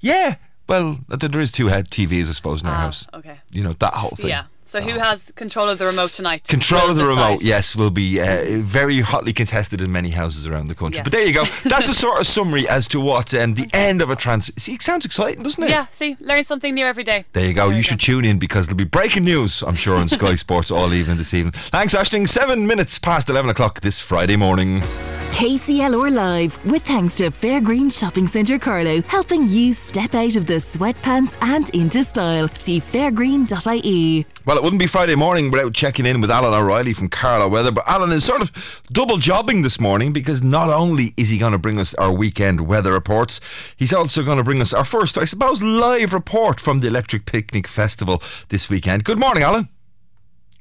Yeah. 0.00 0.34
Well, 0.68 0.98
there 1.08 1.40
is 1.40 1.52
two 1.52 1.66
head 1.68 1.90
TVs, 1.90 2.28
I 2.28 2.32
suppose, 2.32 2.62
in 2.62 2.68
our 2.68 2.74
Ah, 2.74 2.80
house. 2.80 3.06
okay. 3.14 3.38
You 3.50 3.62
know 3.64 3.72
that 3.74 3.94
whole 3.94 4.10
thing. 4.10 4.30
Yeah. 4.30 4.44
So 4.66 4.80
who 4.80 4.98
has 4.98 5.30
control 5.32 5.68
of 5.68 5.78
the 5.78 5.86
remote 5.86 6.12
tonight? 6.12 6.48
Control 6.48 6.90
of 6.90 6.96
the 6.96 7.02
decide. 7.02 7.22
remote, 7.22 7.42
yes, 7.42 7.76
will 7.76 7.90
be 7.90 8.20
uh, 8.20 8.44
very 8.62 9.00
hotly 9.00 9.32
contested 9.32 9.80
in 9.80 9.92
many 9.92 10.10
houses 10.10 10.46
around 10.46 10.68
the 10.68 10.74
country. 10.74 10.98
Yes. 10.98 11.04
But 11.04 11.12
there 11.12 11.26
you 11.26 11.34
go. 11.34 11.44
That's 11.64 11.88
a 11.88 11.94
sort 11.94 12.18
of 12.18 12.26
summary 12.36 12.66
as 12.68 12.88
to 12.88 13.00
what 13.00 13.34
um, 13.34 13.54
the 13.54 13.68
end 13.74 14.00
of 14.00 14.10
a 14.10 14.16
trans. 14.16 14.50
See, 14.60 14.74
it 14.74 14.82
sounds 14.82 15.04
exciting, 15.04 15.42
doesn't 15.42 15.62
it? 15.62 15.70
Yeah. 15.70 15.86
See, 15.90 16.16
learn 16.20 16.44
something 16.44 16.74
new 16.74 16.86
every 16.86 17.04
day. 17.04 17.24
There 17.32 17.46
you 17.46 17.52
go. 17.52 17.68
you 17.68 17.82
should 17.82 18.00
tune 18.00 18.24
in 18.24 18.38
because 18.38 18.66
there'll 18.66 18.76
be 18.76 18.84
breaking 18.84 19.24
news, 19.24 19.62
I'm 19.62 19.76
sure, 19.76 19.96
on 19.96 20.08
Sky 20.08 20.34
Sports 20.36 20.70
all 20.70 20.94
evening 20.94 21.18
this 21.18 21.34
evening. 21.34 21.52
Thanks, 21.52 21.94
Ashton. 21.94 22.26
Seven 22.26 22.66
minutes 22.66 22.98
past 22.98 23.28
11 23.28 23.50
o'clock 23.50 23.80
this 23.80 24.00
Friday 24.00 24.36
morning. 24.36 24.82
KCLR 25.34 26.14
Live, 26.14 26.64
with 26.64 26.86
thanks 26.86 27.16
to 27.16 27.24
Fairgreen 27.24 27.90
Shopping 27.90 28.28
Centre 28.28 28.56
Carlow, 28.56 29.02
helping 29.02 29.48
you 29.48 29.72
step 29.72 30.14
out 30.14 30.36
of 30.36 30.46
the 30.46 30.54
sweatpants 30.54 31.36
and 31.42 31.68
into 31.70 32.04
style. 32.04 32.46
See 32.50 32.80
fairgreen.ie. 32.80 34.26
Well, 34.46 34.56
it 34.56 34.62
wouldn't 34.62 34.78
be 34.78 34.86
Friday 34.86 35.16
morning 35.16 35.50
without 35.50 35.74
checking 35.74 36.06
in 36.06 36.20
with 36.20 36.30
Alan 36.30 36.54
O'Reilly 36.54 36.92
from 36.92 37.08
Carlow 37.08 37.48
Weather. 37.48 37.72
But 37.72 37.88
Alan 37.88 38.12
is 38.12 38.24
sort 38.24 38.42
of 38.42 38.52
double 38.92 39.16
jobbing 39.16 39.62
this 39.62 39.80
morning 39.80 40.12
because 40.12 40.40
not 40.40 40.70
only 40.70 41.14
is 41.16 41.30
he 41.30 41.38
going 41.38 41.50
to 41.50 41.58
bring 41.58 41.80
us 41.80 41.94
our 41.94 42.12
weekend 42.12 42.68
weather 42.68 42.92
reports, 42.92 43.40
he's 43.76 43.92
also 43.92 44.22
going 44.22 44.38
to 44.38 44.44
bring 44.44 44.60
us 44.60 44.72
our 44.72 44.84
first, 44.84 45.18
I 45.18 45.24
suppose, 45.24 45.60
live 45.60 46.14
report 46.14 46.60
from 46.60 46.78
the 46.78 46.86
Electric 46.86 47.26
Picnic 47.26 47.66
Festival 47.66 48.22
this 48.50 48.70
weekend. 48.70 49.02
Good 49.02 49.18
morning, 49.18 49.42
Alan. 49.42 49.68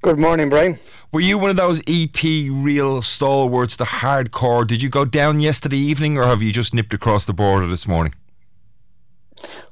Good 0.04 0.20
morning, 0.20 0.50
Brian. 0.50 0.80
Were 1.14 1.22
you 1.22 1.38
one 1.38 1.50
of 1.50 1.56
those 1.56 1.82
EP 1.88 2.22
real 2.22 3.02
stalwarts, 3.02 3.78
the 3.78 3.86
hardcore? 3.86 4.68
Did 4.68 4.82
you 4.82 4.90
go 4.90 5.06
down 5.06 5.40
yesterday 5.40 5.78
evening 5.78 6.18
or 6.18 6.26
have 6.26 6.42
you 6.42 6.52
just 6.52 6.74
nipped 6.74 6.94
across 6.94 7.24
the 7.24 7.32
border 7.32 7.68
this 7.68 7.88
morning? 7.88 8.14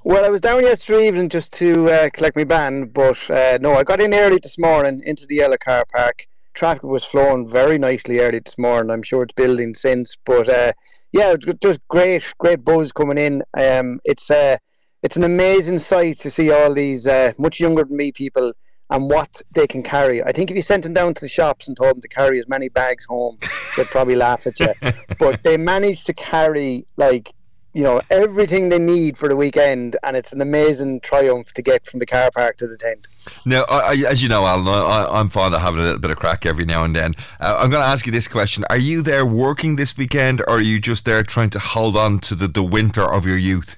Well, 0.05 0.23
I 0.23 0.29
was 0.29 0.39
down 0.39 0.61
yesterday 0.61 1.09
evening 1.09 1.27
just 1.27 1.51
to 1.55 1.91
uh, 1.91 2.09
collect 2.13 2.37
my 2.37 2.45
band, 2.45 2.93
but 2.93 3.29
uh, 3.29 3.57
no, 3.59 3.73
I 3.73 3.83
got 3.83 3.99
in 3.99 4.13
early 4.13 4.39
this 4.41 4.57
morning 4.57 5.01
into 5.03 5.25
the 5.27 5.35
yellow 5.35 5.57
car 5.57 5.83
park. 5.91 6.25
Traffic 6.53 6.83
was 6.83 7.03
flowing 7.03 7.45
very 7.45 7.77
nicely 7.77 8.21
early 8.21 8.39
this 8.39 8.57
morning. 8.57 8.89
I'm 8.89 9.03
sure 9.03 9.23
it's 9.23 9.33
building 9.33 9.73
since, 9.73 10.15
but 10.25 10.47
uh, 10.47 10.71
yeah, 11.11 11.35
just 11.61 11.85
great, 11.89 12.33
great 12.37 12.63
buzz 12.63 12.93
coming 12.93 13.17
in. 13.17 13.43
Um, 13.57 13.99
it's 14.05 14.31
uh, 14.31 14.55
it's 15.03 15.17
an 15.17 15.25
amazing 15.25 15.79
sight 15.79 16.19
to 16.19 16.31
see 16.31 16.51
all 16.51 16.73
these 16.73 17.05
uh, 17.05 17.33
much 17.37 17.59
younger 17.59 17.83
than 17.83 17.97
me 17.97 18.13
people 18.13 18.53
and 18.91 19.09
what 19.09 19.41
they 19.53 19.65
can 19.65 19.81
carry. 19.81 20.21
I 20.23 20.31
think 20.31 20.51
if 20.51 20.55
you 20.55 20.61
sent 20.61 20.83
them 20.83 20.93
down 20.93 21.13
to 21.15 21.21
the 21.21 21.29
shops 21.29 21.67
and 21.67 21.75
told 21.75 21.95
them 21.95 22.01
to 22.01 22.07
carry 22.07 22.39
as 22.39 22.47
many 22.47 22.69
bags 22.69 23.05
home, 23.05 23.37
they'd 23.75 23.87
probably 23.87 24.15
laugh 24.15 24.45
at 24.45 24.59
you. 24.59 24.73
But 25.17 25.43
they 25.43 25.57
managed 25.57 26.05
to 26.07 26.13
carry 26.13 26.85
like 26.97 27.33
you 27.73 27.83
know 27.83 28.01
everything 28.09 28.67
they 28.67 28.79
need 28.79 29.17
for 29.17 29.29
the 29.29 29.35
weekend, 29.35 29.95
and 30.03 30.17
it's 30.17 30.33
an 30.33 30.41
amazing 30.41 30.99
triumph 31.01 31.53
to 31.53 31.61
get 31.61 31.85
from 31.85 31.99
the 31.99 32.05
car 32.05 32.29
park 32.31 32.57
to 32.57 32.67
the 32.67 32.75
tent. 32.75 33.07
Now, 33.45 33.63
I, 33.69 33.79
I, 33.79 33.93
as 34.09 34.21
you 34.21 34.27
know, 34.27 34.45
Alan, 34.45 34.67
I, 34.67 35.07
I'm 35.19 35.29
fond 35.29 35.55
of 35.55 35.61
having 35.61 35.79
a 35.79 35.83
little 35.83 35.99
bit 35.99 36.11
of 36.11 36.17
crack 36.17 36.45
every 36.45 36.65
now 36.65 36.83
and 36.83 36.93
then. 36.95 37.13
Uh, 37.39 37.55
I'm 37.59 37.69
going 37.69 37.81
to 37.81 37.87
ask 37.87 38.05
you 38.05 38.11
this 38.11 38.27
question: 38.27 38.65
Are 38.69 38.77
you 38.77 39.01
there 39.01 39.25
working 39.25 39.77
this 39.77 39.97
weekend, 39.97 40.41
or 40.41 40.55
are 40.55 40.61
you 40.61 40.79
just 40.79 41.05
there 41.05 41.23
trying 41.23 41.49
to 41.51 41.59
hold 41.59 41.95
on 41.95 42.19
to 42.19 42.35
the, 42.35 42.47
the 42.47 42.63
winter 42.63 43.03
of 43.03 43.25
your 43.25 43.37
youth? 43.37 43.77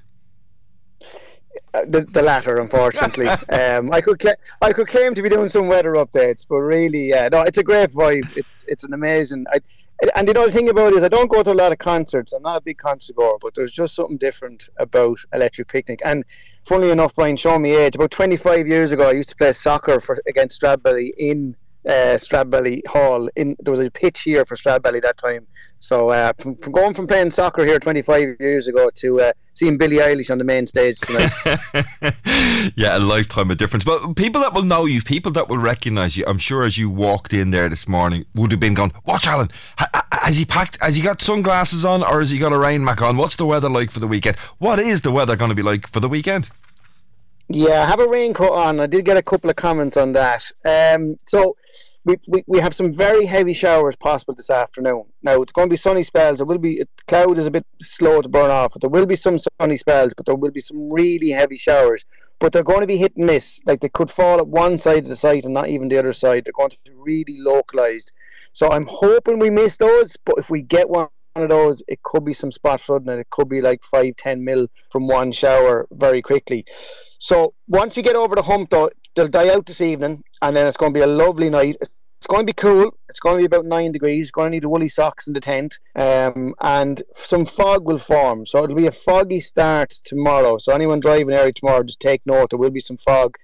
Uh, 1.73 1.85
the, 1.87 2.01
the 2.01 2.21
latter, 2.21 2.59
unfortunately. 2.59 3.27
um, 3.49 3.91
I 3.91 3.99
could 3.99 4.21
cl- 4.21 4.35
I 4.61 4.71
could 4.73 4.87
claim 4.87 5.15
to 5.15 5.23
be 5.23 5.29
doing 5.29 5.49
some 5.49 5.67
weather 5.67 5.93
updates, 5.93 6.45
but 6.47 6.57
really, 6.57 7.09
yeah, 7.09 7.29
no, 7.31 7.41
it's 7.41 7.57
a 7.57 7.63
great 7.63 7.91
vibe. 7.91 8.37
It's 8.37 8.51
it's 8.67 8.83
an 8.83 8.93
amazing. 8.93 9.45
I, 9.51 9.59
and 10.15 10.27
the 10.27 10.37
other 10.39 10.51
thing 10.51 10.69
about 10.69 10.93
it 10.93 10.97
is, 10.97 11.03
I 11.03 11.07
don't 11.07 11.31
go 11.31 11.41
to 11.43 11.51
a 11.51 11.53
lot 11.53 11.71
of 11.71 11.77
concerts. 11.77 12.33
I'm 12.33 12.41
not 12.41 12.57
a 12.57 12.61
big 12.61 12.77
concert 12.77 13.15
goer, 13.15 13.37
but 13.39 13.55
there's 13.55 13.71
just 13.71 13.95
something 13.95 14.17
different 14.17 14.69
about 14.77 15.17
Electric 15.33 15.67
Picnic. 15.67 16.01
And 16.03 16.25
funnily 16.65 16.91
enough, 16.91 17.15
Brian, 17.15 17.37
show 17.37 17.57
me 17.57 17.73
age. 17.75 17.95
About 17.95 18.11
25 18.11 18.67
years 18.67 18.91
ago, 18.91 19.09
I 19.09 19.13
used 19.13 19.29
to 19.29 19.35
play 19.35 19.53
soccer 19.53 20.01
for 20.01 20.17
against 20.27 20.61
Stradbally 20.61 21.11
in 21.17 21.55
uh, 21.87 22.17
Stradbally 22.17 22.85
Hall. 22.87 23.29
In 23.35 23.55
there 23.59 23.71
was 23.71 23.79
a 23.79 23.91
pitch 23.91 24.21
here 24.21 24.45
for 24.45 24.55
Stradbally 24.55 25.01
that 25.01 25.17
time. 25.17 25.47
So 25.79 26.09
uh, 26.09 26.31
from, 26.37 26.55
from, 26.55 26.71
going 26.71 26.93
from 26.93 27.07
playing 27.07 27.31
soccer 27.31 27.65
here 27.65 27.77
25 27.77 28.37
years 28.39 28.69
ago 28.69 28.89
to 28.95 29.19
uh, 29.19 29.33
seeing 29.53 29.77
Billie 29.77 29.97
Eilish 29.97 30.31
on 30.31 30.37
the 30.37 30.45
main 30.45 30.65
stage 30.65 30.97
tonight. 31.01 31.33
yeah, 32.77 32.97
a 32.97 32.99
lifetime 32.99 33.51
of 33.51 33.57
difference. 33.57 33.83
But 33.83 34.15
people 34.15 34.39
that 34.41 34.53
will 34.53 34.63
know 34.63 34.85
you, 34.85 35.01
people 35.01 35.33
that 35.33 35.49
will 35.49 35.57
recognise 35.57 36.15
you, 36.15 36.23
I'm 36.25 36.37
sure 36.37 36.63
as 36.63 36.77
you 36.77 36.89
walked 36.89 37.33
in 37.33 37.51
there 37.51 37.67
this 37.67 37.85
morning 37.85 38.25
would 38.33 38.51
have 38.51 38.61
been 38.61 38.75
going, 38.75 38.93
"Watch 39.05 39.27
Alan, 39.27 39.49
has 40.11 40.37
he 40.37 40.45
packed? 40.45 40.81
Has 40.81 40.95
he 40.95 41.01
got 41.01 41.21
sunglasses 41.21 41.83
on, 41.83 42.01
or 42.01 42.19
has 42.21 42.29
he 42.29 42.37
got 42.37 42.53
a 42.53 42.57
rain 42.57 42.85
mac 42.85 43.01
on? 43.01 43.17
What's 43.17 43.35
the 43.35 43.45
weather 43.45 43.69
like 43.69 43.91
for 43.91 43.99
the 43.99 44.07
weekend? 44.07 44.37
What 44.59 44.79
is 44.79 45.01
the 45.01 45.11
weather 45.11 45.35
going 45.35 45.49
to 45.49 45.55
be 45.55 45.63
like 45.63 45.87
for 45.87 45.99
the 45.99 46.09
weekend?" 46.09 46.49
Yeah, 47.55 47.83
I 47.83 47.85
have 47.85 47.99
a 47.99 48.07
raincoat 48.07 48.51
on. 48.51 48.79
I 48.79 48.87
did 48.87 49.05
get 49.05 49.15
a 49.15 49.21
couple 49.21 49.47
of 49.47 49.55
comments 49.55 49.95
on 49.95 50.13
that. 50.13 50.51
Um, 50.65 51.19
so 51.27 51.55
we, 52.03 52.17
we, 52.27 52.43
we 52.47 52.59
have 52.59 52.73
some 52.73 52.91
very 52.91 53.27
heavy 53.27 53.53
showers 53.53 53.95
possible 53.95 54.33
this 54.33 54.49
afternoon. 54.49 55.03
Now 55.21 55.39
it's 55.43 55.51
going 55.51 55.67
to 55.67 55.71
be 55.71 55.77
sunny 55.77 56.01
spells. 56.01 56.41
It 56.41 56.47
will 56.47 56.57
be 56.57 56.79
the 56.79 56.87
cloud 57.07 57.37
is 57.37 57.45
a 57.45 57.51
bit 57.51 57.63
slow 57.79 58.23
to 58.23 58.27
burn 58.27 58.49
off, 58.49 58.73
but 58.73 58.81
there 58.81 58.89
will 58.89 59.05
be 59.05 59.15
some 59.15 59.37
sunny 59.37 59.77
spells. 59.77 60.15
But 60.15 60.25
there 60.25 60.33
will 60.33 60.49
be 60.49 60.61
some 60.61 60.89
really 60.89 61.29
heavy 61.29 61.59
showers. 61.59 62.05
But 62.39 62.53
they're 62.53 62.63
going 62.63 62.81
to 62.81 62.87
be 62.87 62.97
hit 62.97 63.15
and 63.17 63.27
miss. 63.27 63.59
Like 63.67 63.81
they 63.81 63.89
could 63.89 64.09
fall 64.09 64.39
at 64.39 64.47
one 64.47 64.79
side 64.79 65.03
of 65.03 65.09
the 65.09 65.15
site 65.15 65.45
and 65.45 65.53
not 65.53 65.69
even 65.69 65.89
the 65.89 65.99
other 65.99 66.13
side. 66.13 66.45
They're 66.45 66.53
going 66.53 66.71
to 66.71 66.77
be 66.83 66.95
really 66.95 67.37
localized. 67.37 68.13
So 68.53 68.71
I'm 68.71 68.87
hoping 68.87 69.37
we 69.37 69.51
miss 69.51 69.77
those. 69.77 70.17
But 70.25 70.39
if 70.39 70.49
we 70.49 70.63
get 70.63 70.89
one 70.89 71.09
of 71.35 71.49
those, 71.49 71.83
it 71.87 72.01
could 72.01 72.25
be 72.25 72.33
some 72.33 72.51
spot 72.51 72.81
flooding 72.81 73.09
and 73.09 73.19
it 73.19 73.29
could 73.29 73.47
be 73.47 73.61
like 73.61 73.83
five, 73.83 74.15
ten 74.15 74.43
mil 74.43 74.69
from 74.89 75.05
one 75.05 75.31
shower 75.31 75.87
very 75.91 76.23
quickly. 76.23 76.65
So 77.23 77.53
once 77.69 77.95
you 77.95 78.03
get 78.03 78.17
over 78.17 78.35
the 78.35 78.41
hump, 78.41 78.69
though, 78.69 78.89
they'll 79.15 79.29
die 79.29 79.47
out 79.47 79.65
this 79.65 79.79
evening, 79.79 80.25
and 80.41 80.57
then 80.57 80.67
it's 80.67 80.75
going 80.75 80.93
to 80.93 80.97
be 80.97 81.03
a 81.03 81.07
lovely 81.07 81.49
night. 81.49 81.77
It's 81.81 82.27
going 82.27 82.41
to 82.41 82.45
be 82.45 82.51
cool. 82.51 82.97
It's 83.07 83.21
going 83.21 83.35
to 83.35 83.39
be 83.39 83.45
about 83.45 83.63
nine 83.63 83.93
degrees. 83.93 84.29
Going 84.29 84.47
to 84.47 84.49
need 84.51 84.63
the 84.63 84.69
woolly 84.69 84.89
socks 84.89 85.27
in 85.27 85.33
the 85.33 85.39
tent, 85.39 85.79
um, 85.95 86.53
and 86.59 87.01
some 87.15 87.45
fog 87.45 87.85
will 87.85 87.97
form. 87.97 88.45
So 88.45 88.61
it'll 88.61 88.75
be 88.75 88.87
a 88.87 88.91
foggy 88.91 89.39
start 89.39 89.91
tomorrow. 90.03 90.57
So 90.57 90.73
anyone 90.73 90.99
driving 90.99 91.33
early 91.33 91.53
tomorrow, 91.53 91.83
just 91.83 92.01
take 92.01 92.21
note. 92.25 92.49
There 92.49 92.59
will 92.59 92.71
be 92.71 92.81
some 92.81 92.97
fog. 92.97 93.37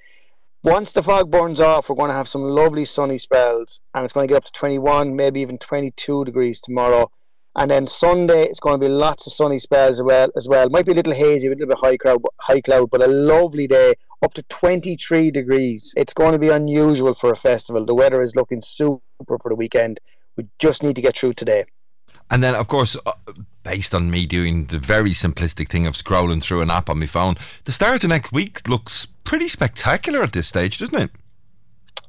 Once 0.61 0.91
the 0.91 1.01
fog 1.01 1.31
burns 1.31 1.61
off, 1.61 1.87
we're 1.87 1.95
going 1.95 2.09
to 2.09 2.15
have 2.15 2.27
some 2.27 2.41
lovely 2.41 2.83
sunny 2.83 3.17
spells, 3.17 3.79
and 3.93 4.03
it's 4.03 4.13
going 4.13 4.27
to 4.27 4.31
get 4.33 4.39
up 4.39 4.43
to 4.43 4.51
21, 4.51 5.15
maybe 5.15 5.39
even 5.39 5.57
22 5.57 6.25
degrees 6.25 6.59
tomorrow. 6.59 7.09
And 7.59 7.69
then 7.69 7.87
Sunday, 7.87 8.43
it's 8.43 8.61
going 8.61 8.79
to 8.79 8.87
be 8.87 8.89
lots 8.89 9.27
of 9.27 9.33
sunny 9.33 9.59
spells 9.59 9.99
as 9.99 10.01
well. 10.01 10.29
As 10.37 10.47
well, 10.47 10.69
might 10.69 10.85
be 10.85 10.93
a 10.93 10.95
little 10.95 11.13
hazy, 11.13 11.47
a 11.47 11.49
little 11.49 11.67
bit 11.67 11.77
high 11.77 11.97
cloud, 11.97 12.21
high 12.37 12.61
cloud, 12.61 12.89
but 12.89 13.01
a 13.01 13.07
lovely 13.07 13.67
day, 13.67 13.95
up 14.21 14.33
to 14.35 14.43
23 14.43 15.29
degrees. 15.29 15.93
It's 15.97 16.13
going 16.13 16.31
to 16.31 16.39
be 16.39 16.47
unusual 16.47 17.13
for 17.13 17.33
a 17.33 17.35
festival. 17.35 17.85
The 17.85 17.93
weather 17.93 18.21
is 18.21 18.33
looking 18.33 18.61
super 18.61 19.01
for 19.27 19.49
the 19.49 19.55
weekend. 19.55 19.99
We 20.37 20.47
just 20.57 20.83
need 20.83 20.95
to 20.95 21.01
get 21.01 21.17
through 21.17 21.33
today. 21.33 21.65
And 22.31 22.41
then, 22.41 22.55
of 22.55 22.69
course, 22.69 22.95
uh, 23.05 23.11
based 23.63 23.93
on 23.93 24.09
me 24.09 24.25
doing 24.25 24.67
the 24.67 24.79
very 24.79 25.11
simplistic 25.11 25.67
thing 25.67 25.85
of 25.85 25.95
scrolling 25.95 26.41
through 26.41 26.61
an 26.61 26.71
app 26.71 26.89
on 26.89 26.97
my 26.97 27.07
phone, 27.07 27.35
the 27.65 27.73
start 27.73 28.05
of 28.05 28.09
next 28.09 28.31
week 28.31 28.69
looks 28.69 29.05
pretty 29.25 29.49
spectacular 29.49 30.23
at 30.23 30.31
this 30.31 30.47
stage, 30.47 30.77
doesn't 30.77 30.97
it? 30.97 31.11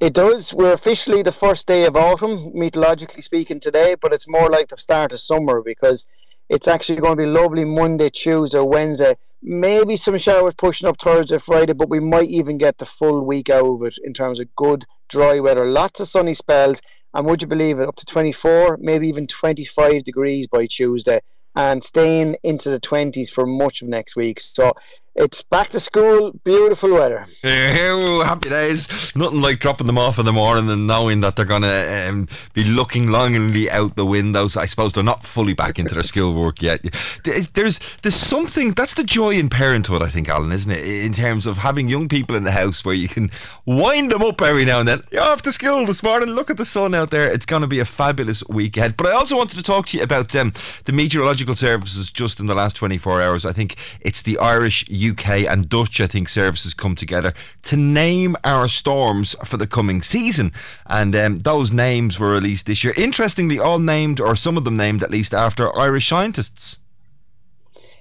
It 0.01 0.14
does. 0.14 0.55
We're 0.55 0.72
officially 0.72 1.22
the 1.22 1.30
first 1.30 1.66
day 1.66 1.84
of 1.84 1.94
autumn, 1.94 2.53
meteorologically 2.55 3.20
speaking, 3.20 3.61
today, 3.61 3.96
but 4.01 4.14
it's 4.14 4.26
more 4.26 4.48
like 4.48 4.68
the 4.68 4.78
start 4.78 5.12
of 5.12 5.20
summer 5.20 5.61
because 5.61 6.07
it's 6.48 6.66
actually 6.66 7.03
going 7.03 7.18
to 7.18 7.24
be 7.24 7.26
lovely 7.26 7.66
Monday, 7.66 8.09
Tuesday, 8.09 8.61
Wednesday. 8.61 9.18
Maybe 9.42 9.96
some 9.96 10.16
showers 10.16 10.55
pushing 10.57 10.88
up 10.88 10.98
Thursday, 10.98 11.36
Friday, 11.36 11.74
but 11.74 11.90
we 11.90 12.01
might 12.01 12.30
even 12.30 12.57
get 12.57 12.78
the 12.78 12.86
full 12.86 13.26
week 13.26 13.51
out 13.51 13.66
of 13.66 13.82
it 13.82 13.98
in 14.03 14.14
terms 14.14 14.40
of 14.40 14.55
good, 14.57 14.86
dry 15.11 15.38
weather. 15.38 15.66
Lots 15.66 16.01
of 16.01 16.09
sunny 16.09 16.32
spells, 16.32 16.80
and 17.12 17.26
would 17.26 17.42
you 17.42 17.48
believe 17.48 17.78
it, 17.78 17.86
up 17.86 17.96
to 17.96 18.07
24, 18.07 18.78
maybe 18.80 19.07
even 19.07 19.26
25 19.26 20.03
degrees 20.03 20.46
by 20.46 20.64
Tuesday, 20.64 21.20
and 21.57 21.84
staying 21.84 22.36
into 22.42 22.70
the 22.70 22.80
20s 22.80 23.28
for 23.28 23.44
much 23.44 23.82
of 23.82 23.88
next 23.88 24.16
week. 24.16 24.40
So 24.40 24.72
it's 25.16 25.42
back 25.42 25.70
to 25.70 25.80
school, 25.80 26.32
beautiful 26.44 26.92
weather. 26.92 27.26
Oh, 27.44 28.22
happy 28.24 28.48
days. 28.48 29.14
Nothing 29.16 29.40
like 29.40 29.58
dropping 29.58 29.86
them 29.86 29.98
off 29.98 30.18
in 30.18 30.24
the 30.24 30.32
morning 30.32 30.70
and 30.70 30.86
knowing 30.86 31.20
that 31.20 31.34
they're 31.34 31.44
going 31.44 31.62
to 31.62 32.08
um, 32.08 32.28
be 32.54 32.64
looking 32.64 33.08
longingly 33.08 33.68
out 33.70 33.96
the 33.96 34.06
windows. 34.06 34.56
I 34.56 34.66
suppose 34.66 34.92
they're 34.92 35.02
not 35.02 35.24
fully 35.24 35.52
back 35.52 35.78
into 35.78 35.94
their 35.94 36.04
schoolwork 36.04 36.62
yet. 36.62 36.82
There's 37.24 37.80
there's 38.02 38.14
something, 38.14 38.72
that's 38.72 38.94
the 38.94 39.04
joy 39.04 39.30
in 39.34 39.48
parenthood, 39.48 40.02
I 40.02 40.08
think, 40.08 40.28
Alan, 40.28 40.52
isn't 40.52 40.70
it? 40.70 41.04
In 41.04 41.12
terms 41.12 41.44
of 41.44 41.58
having 41.58 41.88
young 41.88 42.08
people 42.08 42.36
in 42.36 42.44
the 42.44 42.52
house 42.52 42.84
where 42.84 42.94
you 42.94 43.08
can 43.08 43.30
wind 43.66 44.12
them 44.12 44.22
up 44.22 44.40
every 44.40 44.64
now 44.64 44.78
and 44.78 44.88
then. 44.88 45.02
You're 45.11 45.22
off 45.22 45.42
to 45.42 45.52
school 45.52 45.86
this 45.86 46.02
morning, 46.02 46.30
look 46.30 46.50
at 46.50 46.56
the 46.56 46.64
sun 46.64 46.94
out 46.94 47.11
there. 47.11 47.30
It's 47.30 47.46
going 47.46 47.62
to 47.62 47.68
be 47.68 47.80
a 47.80 47.84
fabulous 47.84 48.46
weekend. 48.48 48.96
But 48.96 49.08
I 49.08 49.12
also 49.12 49.36
wanted 49.36 49.56
to 49.56 49.62
talk 49.62 49.86
to 49.86 49.98
you 49.98 50.04
about 50.04 50.34
um, 50.36 50.52
the 50.84 50.92
meteorological 50.92 51.56
services 51.56 52.12
just 52.12 52.38
in 52.38 52.46
the 52.46 52.54
last 52.54 52.76
24 52.76 53.20
hours. 53.20 53.44
I 53.44 53.52
think 53.52 53.76
it's 54.00 54.22
the 54.22 54.38
Irish 54.38 54.84
UK 55.09 55.51
and 55.51 55.68
Dutch, 55.68 56.01
I 56.01 56.07
think, 56.07 56.28
services 56.28 56.74
come 56.74 56.94
together 56.94 57.32
to 57.62 57.76
name 57.76 58.36
our 58.44 58.68
storms 58.68 59.34
for 59.44 59.57
the 59.57 59.66
coming 59.66 60.03
season. 60.03 60.53
And 60.86 61.14
um, 61.16 61.38
those 61.38 61.72
names 61.72 62.18
were 62.18 62.32
released 62.32 62.66
this 62.66 62.84
year. 62.84 62.94
Interestingly, 62.96 63.59
all 63.59 63.78
named, 63.78 64.20
or 64.20 64.34
some 64.36 64.57
of 64.57 64.64
them 64.64 64.76
named 64.76 65.03
at 65.03 65.11
least, 65.11 65.32
after 65.32 65.76
Irish 65.78 66.09
scientists. 66.09 66.78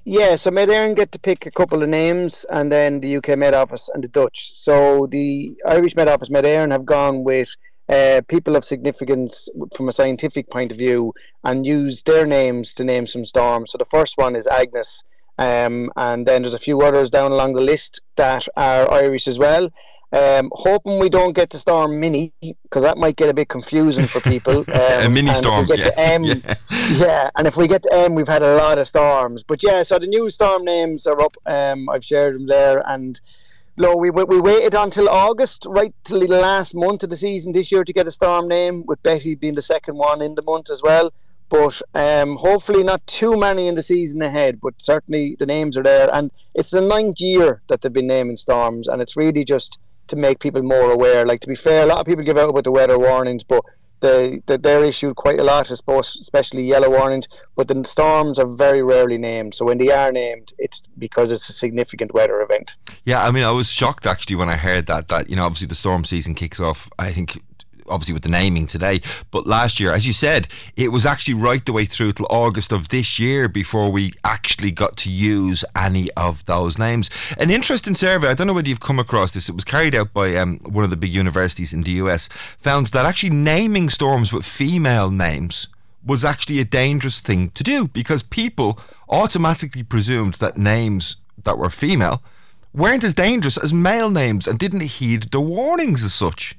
Yeah, 0.05 0.37
so 0.37 0.49
Met 0.49 0.69
Éireann 0.69 0.95
get 0.95 1.11
to 1.11 1.19
pick 1.19 1.45
a 1.45 1.51
couple 1.51 1.83
of 1.83 1.89
names, 1.89 2.45
and 2.49 2.71
then 2.71 2.99
the 2.99 3.17
UK 3.17 3.37
Met 3.37 3.53
Office 3.53 3.89
and 3.93 4.03
the 4.03 4.07
Dutch. 4.07 4.51
So 4.55 5.07
the 5.07 5.55
Irish 5.67 5.95
Met 5.95 6.07
Office, 6.07 6.29
Met 6.29 6.45
Éireann, 6.45 6.71
have 6.71 6.85
gone 6.85 7.23
with 7.23 7.49
uh, 7.89 8.21
people 8.27 8.55
of 8.55 8.63
significance 8.63 9.49
from 9.75 9.89
a 9.89 9.91
scientific 9.91 10.49
point 10.49 10.71
of 10.71 10.77
view 10.77 11.13
and 11.43 11.65
used 11.65 12.05
their 12.05 12.25
names 12.25 12.73
to 12.75 12.83
name 12.83 13.07
some 13.07 13.25
storms. 13.25 13.71
So 13.71 13.77
the 13.77 13.85
first 13.85 14.17
one 14.17 14.35
is 14.35 14.47
Agnes, 14.47 15.03
um, 15.39 15.89
and 15.95 16.27
then 16.27 16.41
there's 16.41 16.53
a 16.53 16.59
few 16.59 16.81
others 16.81 17.09
down 17.09 17.31
along 17.31 17.53
the 17.53 17.61
list 17.61 18.01
that 18.17 18.45
are 18.57 18.91
Irish 18.91 19.25
as 19.25 19.39
well. 19.39 19.69
Um, 20.11 20.51
hoping 20.53 20.99
we 20.99 21.07
don't 21.07 21.33
get 21.33 21.51
to 21.51 21.59
storm 21.59 21.99
Minnie 21.99 22.33
because 22.41 22.83
that 22.83 22.97
might 22.97 23.15
get 23.15 23.29
a 23.29 23.33
bit 23.33 23.47
confusing 23.47 24.05
for 24.05 24.19
people. 24.21 24.65
Um, 24.79 25.05
a 25.05 25.09
mini 25.09 25.33
storm, 25.33 25.67
yeah. 25.67 25.91
M, 25.95 26.23
yeah. 26.25 26.55
yeah. 26.69 27.29
And 27.35 27.47
if 27.47 27.55
we 27.55 27.67
get 27.67 27.83
to 27.83 27.93
M, 27.93 28.15
we've 28.15 28.27
had 28.27 28.43
a 28.43 28.55
lot 28.55 28.77
of 28.77 28.87
storms. 28.87 29.43
But 29.43 29.63
yeah, 29.63 29.83
so 29.83 29.97
the 29.97 30.07
new 30.07 30.29
storm 30.29 30.63
names 30.65 31.07
are 31.07 31.19
up. 31.21 31.37
Um, 31.45 31.89
I've 31.89 32.03
shared 32.03 32.35
them 32.35 32.47
there, 32.47 32.83
and 32.87 33.19
no, 33.77 33.95
we 33.95 34.09
we 34.09 34.41
waited 34.41 34.73
until 34.73 35.07
August, 35.09 35.65
right 35.69 35.93
till 36.03 36.19
the 36.19 36.27
last 36.27 36.75
month 36.75 37.03
of 37.03 37.09
the 37.09 37.17
season 37.17 37.53
this 37.53 37.71
year 37.71 37.83
to 37.83 37.93
get 37.93 38.07
a 38.07 38.11
storm 38.11 38.47
name, 38.47 38.83
with 38.87 39.01
Betty 39.03 39.35
being 39.35 39.55
the 39.55 39.61
second 39.61 39.95
one 39.95 40.21
in 40.21 40.35
the 40.35 40.43
month 40.43 40.69
as 40.69 40.81
well 40.81 41.11
but 41.49 41.81
um, 41.95 42.35
hopefully 42.37 42.83
not 42.83 43.05
too 43.07 43.37
many 43.37 43.67
in 43.67 43.75
the 43.75 43.83
season 43.83 44.21
ahead. 44.21 44.59
But 44.61 44.75
certainly 44.77 45.35
the 45.37 45.45
names 45.45 45.77
are 45.77 45.83
there, 45.83 46.13
and 46.13 46.31
it's 46.55 46.71
the 46.71 46.81
ninth 46.81 47.19
year 47.19 47.61
that 47.67 47.81
they've 47.81 47.91
been 47.91 48.07
naming 48.07 48.37
storms, 48.37 48.87
and 48.87 49.01
it's 49.01 49.17
really 49.17 49.43
just 49.43 49.79
to 50.07 50.15
make 50.15 50.39
people 50.39 50.61
more 50.61 50.91
aware. 50.91 51.25
Like 51.25 51.41
to 51.41 51.47
be 51.47 51.55
fair, 51.55 51.83
a 51.83 51.85
lot 51.85 51.99
of 51.99 52.05
people 52.05 52.23
give 52.23 52.37
out 52.37 52.49
about 52.49 52.63
the 52.63 52.71
weather 52.71 52.97
warnings, 52.97 53.43
but 53.43 53.63
they, 54.01 54.41
they 54.45 54.57
they're 54.57 54.83
issued 54.83 55.15
quite 55.15 55.39
a 55.39 55.43
lot, 55.43 55.71
I 55.71 55.75
suppose, 55.75 56.17
especially 56.21 56.63
yellow 56.63 56.89
warnings. 56.89 57.27
But 57.55 57.67
the 57.67 57.83
storms 57.85 58.39
are 58.39 58.47
very 58.47 58.81
rarely 58.81 59.17
named. 59.17 59.55
So 59.55 59.65
when 59.65 59.77
they 59.77 59.91
are 59.91 60.11
named, 60.11 60.53
it's 60.57 60.81
because 60.97 61.31
it's 61.31 61.49
a 61.49 61.53
significant 61.53 62.13
weather 62.13 62.41
event. 62.41 62.75
Yeah, 63.05 63.25
I 63.25 63.31
mean, 63.31 63.43
I 63.43 63.51
was 63.51 63.69
shocked 63.69 64.05
actually 64.05 64.35
when 64.35 64.49
I 64.49 64.55
heard 64.55 64.85
that. 64.87 65.07
That 65.09 65.29
you 65.29 65.35
know, 65.35 65.45
obviously 65.45 65.67
the 65.67 65.75
storm 65.75 66.05
season 66.05 66.35
kicks 66.35 66.59
off. 66.59 66.89
I 66.97 67.11
think 67.11 67.41
obviously 67.89 68.13
with 68.13 68.23
the 68.23 68.29
naming 68.29 68.65
today. 68.65 69.01
But 69.31 69.47
last 69.47 69.79
year, 69.79 69.91
as 69.91 70.05
you 70.05 70.13
said, 70.13 70.47
it 70.75 70.89
was 70.89 71.05
actually 71.05 71.33
right 71.35 71.65
the 71.65 71.73
way 71.73 71.85
through 71.85 72.13
till 72.13 72.27
August 72.29 72.71
of 72.71 72.89
this 72.89 73.19
year 73.19 73.47
before 73.47 73.91
we 73.91 74.13
actually 74.23 74.71
got 74.71 74.97
to 74.97 75.09
use 75.09 75.65
any 75.75 76.09
of 76.11 76.45
those 76.45 76.77
names. 76.77 77.09
An 77.37 77.49
interesting 77.49 77.93
survey, 77.93 78.27
I 78.29 78.33
don't 78.33 78.47
know 78.47 78.53
whether 78.53 78.69
you've 78.69 78.79
come 78.79 78.99
across 78.99 79.31
this, 79.31 79.49
it 79.49 79.55
was 79.55 79.65
carried 79.65 79.95
out 79.95 80.13
by 80.13 80.35
um, 80.35 80.59
one 80.59 80.83
of 80.83 80.89
the 80.89 80.95
big 80.95 81.13
universities 81.13 81.73
in 81.73 81.83
the 81.83 81.91
US, 81.91 82.29
found 82.59 82.87
that 82.87 83.05
actually 83.05 83.31
naming 83.31 83.89
storms 83.89 84.31
with 84.31 84.45
female 84.45 85.11
names 85.11 85.67
was 86.05 86.23
actually 86.23 86.59
a 86.59 86.65
dangerous 86.65 87.19
thing 87.19 87.49
to 87.51 87.63
do 87.63 87.87
because 87.87 88.23
people 88.23 88.79
automatically 89.09 89.83
presumed 89.83 90.35
that 90.35 90.57
names 90.57 91.17
that 91.43 91.57
were 91.57 91.69
female 91.69 92.21
weren't 92.73 93.03
as 93.03 93.13
dangerous 93.13 93.57
as 93.57 93.73
male 93.73 94.09
names 94.09 94.47
and 94.47 94.59
didn't 94.59 94.81
heed 94.81 95.23
the 95.31 95.41
warnings 95.41 96.03
as 96.03 96.13
such. 96.13 96.55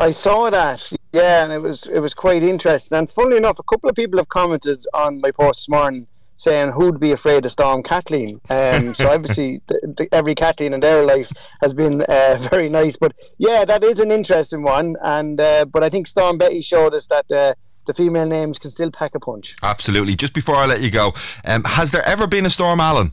I 0.00 0.12
saw 0.12 0.48
that, 0.48 0.90
yeah, 1.12 1.44
and 1.44 1.52
it 1.52 1.60
was 1.60 1.86
it 1.86 2.00
was 2.00 2.14
quite 2.14 2.42
interesting. 2.42 2.96
And 2.96 3.10
funnily 3.10 3.36
enough, 3.36 3.58
a 3.58 3.62
couple 3.62 3.90
of 3.90 3.94
people 3.94 4.18
have 4.18 4.30
commented 4.30 4.86
on 4.94 5.20
my 5.20 5.30
post 5.30 5.60
this 5.60 5.68
morning 5.68 6.06
saying 6.38 6.72
who'd 6.72 6.98
be 6.98 7.12
afraid 7.12 7.44
of 7.44 7.52
Storm 7.52 7.82
Kathleen. 7.82 8.40
Um, 8.48 8.94
so 8.94 9.10
obviously, 9.14 9.60
the, 9.66 9.94
the, 9.98 10.08
every 10.14 10.34
Kathleen 10.34 10.72
in 10.72 10.80
their 10.80 11.04
life 11.04 11.30
has 11.60 11.74
been 11.74 12.00
uh, 12.08 12.48
very 12.50 12.70
nice. 12.70 12.96
But 12.96 13.14
yeah, 13.36 13.66
that 13.66 13.84
is 13.84 14.00
an 14.00 14.10
interesting 14.10 14.62
one. 14.62 14.96
And 15.02 15.38
uh, 15.38 15.66
but 15.66 15.84
I 15.84 15.90
think 15.90 16.08
Storm 16.08 16.38
Betty 16.38 16.62
showed 16.62 16.94
us 16.94 17.06
that. 17.08 17.30
Uh, 17.30 17.54
the 17.86 17.94
female 17.94 18.26
names 18.26 18.58
can 18.58 18.70
still 18.70 18.90
pack 18.90 19.14
a 19.14 19.18
punch. 19.18 19.56
Absolutely. 19.62 20.14
Just 20.14 20.32
before 20.32 20.54
I 20.54 20.66
let 20.66 20.80
you 20.80 20.90
go, 20.90 21.12
um, 21.44 21.64
has 21.64 21.90
there 21.90 22.06
ever 22.06 22.28
been 22.28 22.46
a 22.46 22.50
Storm 22.50 22.78
Alan? 22.78 23.10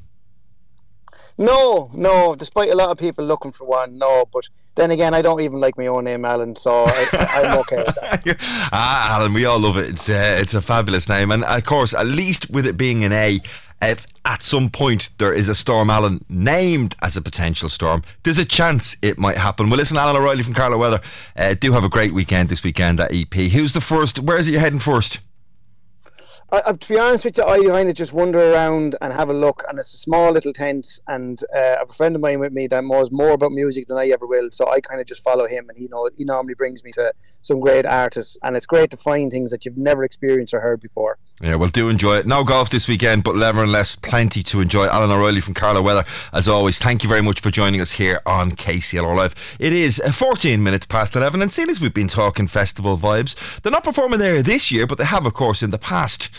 No, 1.38 1.92
no. 1.94 2.36
Despite 2.36 2.70
a 2.70 2.76
lot 2.76 2.90
of 2.90 2.98
people 2.98 3.26
looking 3.26 3.52
for 3.52 3.66
one, 3.66 3.98
no. 3.98 4.26
But 4.32 4.48
then 4.76 4.92
again, 4.92 5.14
I 5.14 5.22
don't 5.22 5.42
even 5.42 5.60
like 5.60 5.78
my 5.78 5.88
own 5.88 6.06
name, 6.06 6.26
Alan, 6.26 6.56
so 6.56 6.86
I, 6.86 7.08
am 7.44 7.60
okay 7.60 7.78
with 7.78 7.96
that. 7.96 8.38
ah, 8.72 9.16
Alan, 9.18 9.34
we 9.34 9.46
all 9.46 9.60
love 9.60 9.78
it. 9.78 9.90
It's 9.90 10.10
uh, 10.10 10.38
it's 10.40 10.54
a 10.54 10.62
fabulous 10.62 11.08
name, 11.08 11.32
and 11.32 11.44
of 11.44 11.64
course, 11.64 11.94
at 11.94 12.08
least 12.08 12.50
with 12.50 12.66
it 12.66 12.78
being 12.78 13.04
an 13.04 13.14
A, 13.14 13.40
if 13.82 14.06
at 14.26 14.42
some 14.42 14.70
point 14.70 15.12
there 15.20 15.34
is 15.34 15.50
a 15.50 15.56
Storm 15.56 15.90
Alan 15.90 16.24
named 16.30 16.96
as 17.02 17.16
a 17.16 17.22
potential 17.22 17.70
storm, 17.70 18.04
there's 18.24 18.40
a 18.40 18.46
chance 18.46 18.98
it 19.02 19.18
might 19.18 19.38
happen. 19.38 19.70
Well, 19.70 19.78
listen, 19.78 19.98
Alan 19.98 20.16
O'Reilly 20.16 20.44
from 20.44 20.54
Carlow 20.54 20.78
Weather, 20.78 21.02
uh, 21.36 21.54
do 21.54 21.72
have 21.74 21.84
a 21.84 21.90
great 21.90 22.14
weekend 22.14 22.50
this 22.50 22.64
weekend 22.64 23.00
at 23.00 23.14
EP. 23.14 23.34
Who's 23.34 23.74
the 23.74 23.82
first? 23.82 24.20
Where 24.20 24.38
is 24.38 24.48
it 24.48 24.52
you're 24.52 24.62
heading 24.62 24.80
first? 24.80 25.20
I, 26.50 26.62
I, 26.68 26.74
to 26.74 26.88
be 26.88 26.98
honest 26.98 27.26
with 27.26 27.38
you, 27.38 27.44
I 27.44 27.58
kind 27.66 27.90
of 27.90 27.96
just 27.96 28.14
wander 28.14 28.40
around 28.40 28.96
and 29.02 29.12
have 29.12 29.30
a 29.30 29.34
look, 29.34 29.66
and 29.68 29.78
it's 29.78 29.94
a 29.94 29.98
small 29.98 30.32
little 30.32 30.54
tent, 30.54 30.88
and 31.08 31.38
uh, 31.54 31.78
a 31.82 31.94
friend 31.94 32.16
of 32.16 32.22
mine 32.22 32.40
with 32.40 32.54
me 32.54 32.68
that 32.68 32.86
knows 32.86 33.12
more 33.12 33.32
about 33.32 33.52
music 33.52 33.88
than 33.88 33.98
I 33.98 34.08
ever 34.10 34.26
will, 34.26 34.50
so 34.52 34.70
I 34.70 34.80
kind 34.80 35.02
of 35.02 35.08
just 35.08 35.24
follow 35.24 35.46
him, 35.46 35.68
and 35.68 35.78
he 35.78 35.88
know 35.88 36.10
he 36.16 36.24
normally 36.24 36.54
brings 36.54 36.86
me 36.86 36.92
to 36.94 37.14
some 37.42 37.60
great 37.60 37.86
artists, 37.86 38.38
and 38.44 38.56
it's 38.56 38.66
great 38.66 38.92
to 38.92 38.98
find 38.98 39.30
things 39.30 39.52
that 39.52 39.66
you've 39.66 39.78
never 39.78 40.04
experienced 40.06 40.54
or 40.54 40.62
heard 40.62 40.80
before. 40.80 41.18
Yeah, 41.42 41.54
well, 41.54 41.70
do 41.70 41.88
enjoy 41.88 42.18
it. 42.18 42.26
No 42.26 42.44
golf 42.44 42.72
this 42.72 42.88
weekend, 42.88 43.24
but 43.24 43.36
nevertheless, 43.36 43.96
plenty 43.96 44.42
to 44.42 44.60
enjoy. 44.60 44.88
Alan 44.88 45.12
O'Reilly 45.12 45.40
from 45.40 45.54
Carlow 45.54 45.84
Weather, 45.84 46.04
as 46.34 46.48
always, 46.48 46.80
thank 46.80 47.04
you 47.04 47.10
very 47.10 47.22
much 47.22 47.42
for 47.42 47.52
joining 47.52 47.80
us 47.80 47.92
here 47.92 48.20
on 48.26 48.54
KCLR 48.54 49.16
Live. 49.16 49.58
It 49.60 49.72
is 49.72 50.00
uh, 50.00 50.12
14 50.12 50.64
minutes 50.64 50.88
past 50.88 51.16
11, 51.16 51.44
and 51.44 51.54
seeing 51.54 51.70
as 51.70 51.80
we've 51.80 51.94
been 51.94 52.08
talking 52.08 52.48
festival 52.48 52.98
vibes, 52.98 53.62
they're 53.62 53.72
not 53.72 53.84
performing 53.84 54.18
there 54.18 54.42
this 54.42 54.72
year, 54.72 54.88
but 54.88 54.98
they 54.98 55.06
have, 55.06 55.28
of 55.28 55.36
course, 55.36 55.62
in 55.62 55.70
the 55.70 55.78
past 55.78 56.30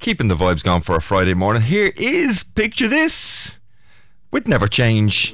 keeping 0.00 0.28
the 0.28 0.34
vibes 0.34 0.62
going 0.62 0.82
for 0.82 0.96
a 0.96 1.00
Friday 1.00 1.32
morning. 1.32 1.62
Here 1.62 1.92
is 1.96 2.42
Picture 2.42 2.88
This 2.88 3.58
with 4.30 4.48
Never 4.48 4.68
Change. 4.68 5.32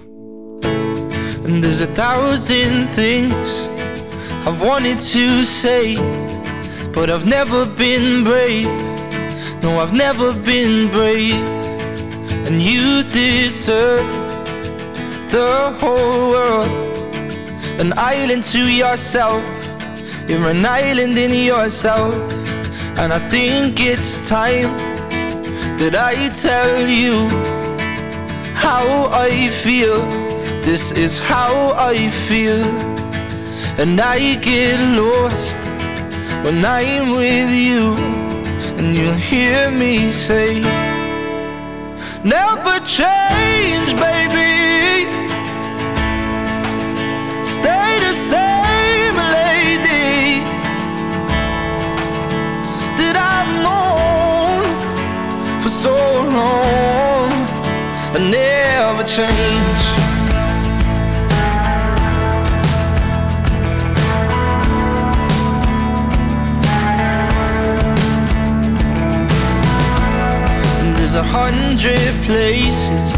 And 0.62 1.64
there's 1.64 1.80
a 1.80 1.86
thousand 1.86 2.88
things 2.88 3.60
I've 4.46 4.62
wanted 4.62 5.00
to 5.00 5.44
say, 5.44 5.96
but 6.92 7.10
I've 7.10 7.24
never 7.26 7.66
been 7.66 8.22
brave. 8.22 8.97
No, 9.62 9.80
I've 9.80 9.92
never 9.92 10.32
been 10.32 10.90
brave. 10.90 11.48
And 12.46 12.62
you 12.62 13.02
deserve 13.02 14.06
the 15.30 15.76
whole 15.78 16.30
world, 16.30 16.68
an 17.78 17.92
island 17.96 18.44
to 18.44 18.58
yourself. 18.58 19.42
You're 20.28 20.50
an 20.50 20.64
island 20.64 21.18
in 21.18 21.32
yourself. 21.32 22.14
And 22.98 23.12
I 23.12 23.18
think 23.28 23.80
it's 23.80 24.28
time 24.28 24.72
that 25.78 25.94
I 25.94 26.28
tell 26.30 26.88
you 26.88 27.28
how 28.54 29.08
I 29.12 29.50
feel. 29.50 30.04
This 30.62 30.92
is 30.92 31.18
how 31.18 31.72
I 31.72 32.10
feel. 32.10 32.64
And 33.78 34.00
I 34.00 34.34
get 34.36 34.78
lost 34.96 35.58
when 36.44 36.64
I'm 36.64 37.16
with 37.16 37.50
you. 37.50 38.37
And 38.78 38.96
you'll 38.96 39.12
hear 39.12 39.72
me 39.72 40.12
say, 40.12 40.60
Never 42.22 42.78
change, 42.84 43.90
baby. 44.06 45.10
Stay 47.44 47.90
the 48.06 48.14
same, 48.32 49.16
lady. 49.36 50.44
That 52.98 53.16
I've 53.34 53.52
known 53.66 54.62
for 55.60 55.70
so 55.70 55.96
long. 56.38 57.32
I 58.14 58.18
never 58.30 59.02
change. 59.02 59.97
A 71.18 71.22
hundred 71.24 72.14
places 72.26 73.12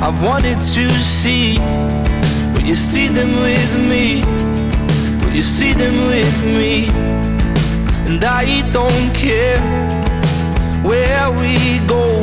I've 0.00 0.24
wanted 0.24 0.56
to 0.76 0.90
see. 1.20 1.58
Will 2.54 2.64
you 2.64 2.74
see 2.74 3.08
them 3.08 3.36
with 3.36 3.72
me? 3.78 4.24
Will 5.20 5.36
you 5.36 5.42
see 5.42 5.74
them 5.74 6.06
with 6.06 6.38
me? 6.44 6.88
And 8.08 8.24
I 8.24 8.44
don't 8.70 9.10
care 9.14 9.60
where 10.88 11.30
we 11.32 11.80
go. 11.86 12.22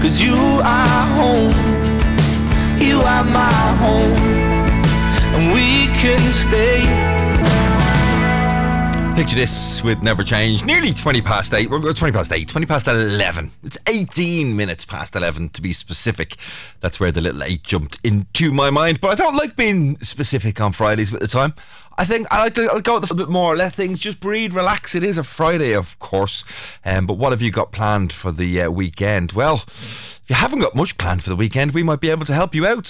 Cause 0.00 0.20
you 0.20 0.38
are 0.62 1.04
home. 1.18 1.56
You 2.78 3.00
are 3.00 3.24
my 3.24 3.60
home. 3.82 4.16
And 5.34 5.52
we 5.52 5.88
can 6.00 6.20
stay. 6.30 7.25
Picture 9.16 9.36
this 9.36 9.82
with 9.82 10.02
Never 10.02 10.22
Change. 10.22 10.62
Nearly 10.62 10.92
20 10.92 11.22
past 11.22 11.54
8. 11.54 11.70
We're 11.70 11.94
20 11.94 12.12
past 12.12 12.30
8. 12.30 12.46
20 12.46 12.66
past 12.66 12.86
11. 12.86 13.50
It's 13.62 13.78
18 13.86 14.54
minutes 14.54 14.84
past 14.84 15.16
11 15.16 15.48
to 15.50 15.62
be 15.62 15.72
specific. 15.72 16.36
That's 16.80 17.00
where 17.00 17.10
the 17.10 17.22
little 17.22 17.42
8 17.42 17.62
jumped 17.62 17.98
into 18.04 18.52
my 18.52 18.68
mind. 18.68 19.00
But 19.00 19.12
I 19.12 19.14
don't 19.14 19.34
like 19.34 19.56
being 19.56 19.98
specific 20.00 20.60
on 20.60 20.72
Fridays 20.72 21.14
at 21.14 21.20
the 21.20 21.28
time. 21.28 21.54
I 21.96 22.04
think 22.04 22.26
I 22.30 22.42
like 22.42 22.54
to 22.56 22.68
I'll 22.70 22.82
go 22.82 23.00
with 23.00 23.10
a 23.10 23.14
bit 23.14 23.30
more. 23.30 23.56
Let 23.56 23.72
things 23.72 24.00
just 24.00 24.20
breathe, 24.20 24.52
relax. 24.52 24.94
It 24.94 25.02
is 25.02 25.16
a 25.16 25.24
Friday, 25.24 25.72
of 25.72 25.98
course. 25.98 26.44
Um, 26.84 27.06
but 27.06 27.14
what 27.14 27.32
have 27.32 27.40
you 27.40 27.50
got 27.50 27.72
planned 27.72 28.12
for 28.12 28.30
the 28.30 28.60
uh, 28.60 28.70
weekend? 28.70 29.32
Well, 29.32 29.64
if 29.66 30.24
you 30.26 30.36
haven't 30.36 30.58
got 30.58 30.74
much 30.74 30.98
planned 30.98 31.22
for 31.22 31.30
the 31.30 31.36
weekend, 31.36 31.72
we 31.72 31.82
might 31.82 32.00
be 32.00 32.10
able 32.10 32.26
to 32.26 32.34
help 32.34 32.54
you 32.54 32.66
out. 32.66 32.86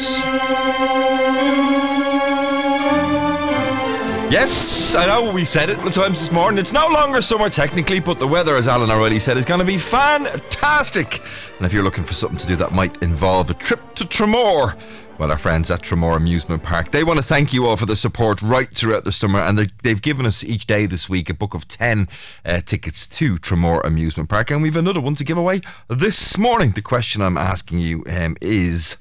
Yes, 4.29 4.97
I 4.97 5.07
know 5.07 5.31
we 5.31 5.45
said 5.45 5.71
it 5.71 5.77
times 5.93 6.19
this 6.19 6.33
morning. 6.33 6.59
It's 6.59 6.73
no 6.73 6.89
longer 6.89 7.23
summer 7.23 7.49
technically, 7.49 8.01
but 8.01 8.19
the 8.19 8.27
weather, 8.27 8.57
as 8.57 8.67
Alan 8.67 8.91
already 8.91 9.21
said, 9.21 9.37
is 9.37 9.45
going 9.45 9.61
to 9.61 9.65
be 9.65 9.79
fantastic. 9.79 11.21
And 11.57 11.65
if 11.65 11.73
you're 11.73 11.85
looking 11.85 12.03
for 12.03 12.13
something 12.13 12.39
to 12.39 12.47
do 12.47 12.57
that 12.57 12.73
might 12.73 13.01
involve 13.05 13.51
a 13.51 13.55
trip 13.55 13.95
to 13.95 14.05
Tramore, 14.05 14.77
well, 15.19 15.31
our 15.31 15.39
friends 15.39 15.71
at 15.71 15.83
Tramore 15.83 16.17
Amusement 16.17 16.65
Park, 16.65 16.91
they 16.91 17.05
want 17.05 17.19
to 17.19 17.23
thank 17.23 17.53
you 17.53 17.67
all 17.67 17.77
for 17.77 17.87
the 17.87 17.95
support 17.95 18.43
right 18.43 18.69
throughout 18.69 19.05
the 19.05 19.13
summer. 19.13 19.39
And 19.39 19.71
they've 19.85 20.03
given 20.03 20.27
us 20.27 20.43
each 20.43 20.67
day 20.67 20.87
this 20.87 21.09
week 21.09 21.31
a 21.31 21.35
book 21.35 21.55
of 21.55 21.69
10 21.69 22.09
uh, 22.45 22.61
tickets 22.63 23.07
to 23.07 23.37
Tramore 23.37 23.85
Amusement 23.85 24.29
Park. 24.29 24.51
And 24.51 24.61
we've 24.61 24.77
another 24.77 25.01
one 25.01 25.15
to 25.15 25.25
give 25.25 25.39
away 25.39 25.61
this 25.89 26.37
morning. 26.37 26.73
The 26.73 26.83
question 26.83 27.23
I'm 27.23 27.39
asking 27.39 27.79
you 27.79 28.05
um, 28.11 28.37
is 28.43 28.97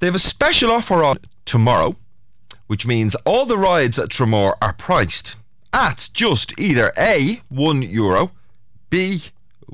they 0.00 0.06
have 0.06 0.14
a 0.14 0.18
special 0.18 0.70
offer 0.70 1.04
on 1.04 1.18
tomorrow 1.44 1.94
which 2.70 2.86
means 2.86 3.16
all 3.24 3.46
the 3.46 3.58
rides 3.58 3.98
at 3.98 4.10
Tramore 4.10 4.54
are 4.62 4.72
priced 4.72 5.36
at 5.72 6.08
just 6.12 6.56
either 6.56 6.92
A, 6.96 7.42
one 7.48 7.82
euro, 7.82 8.30
B, 8.90 9.24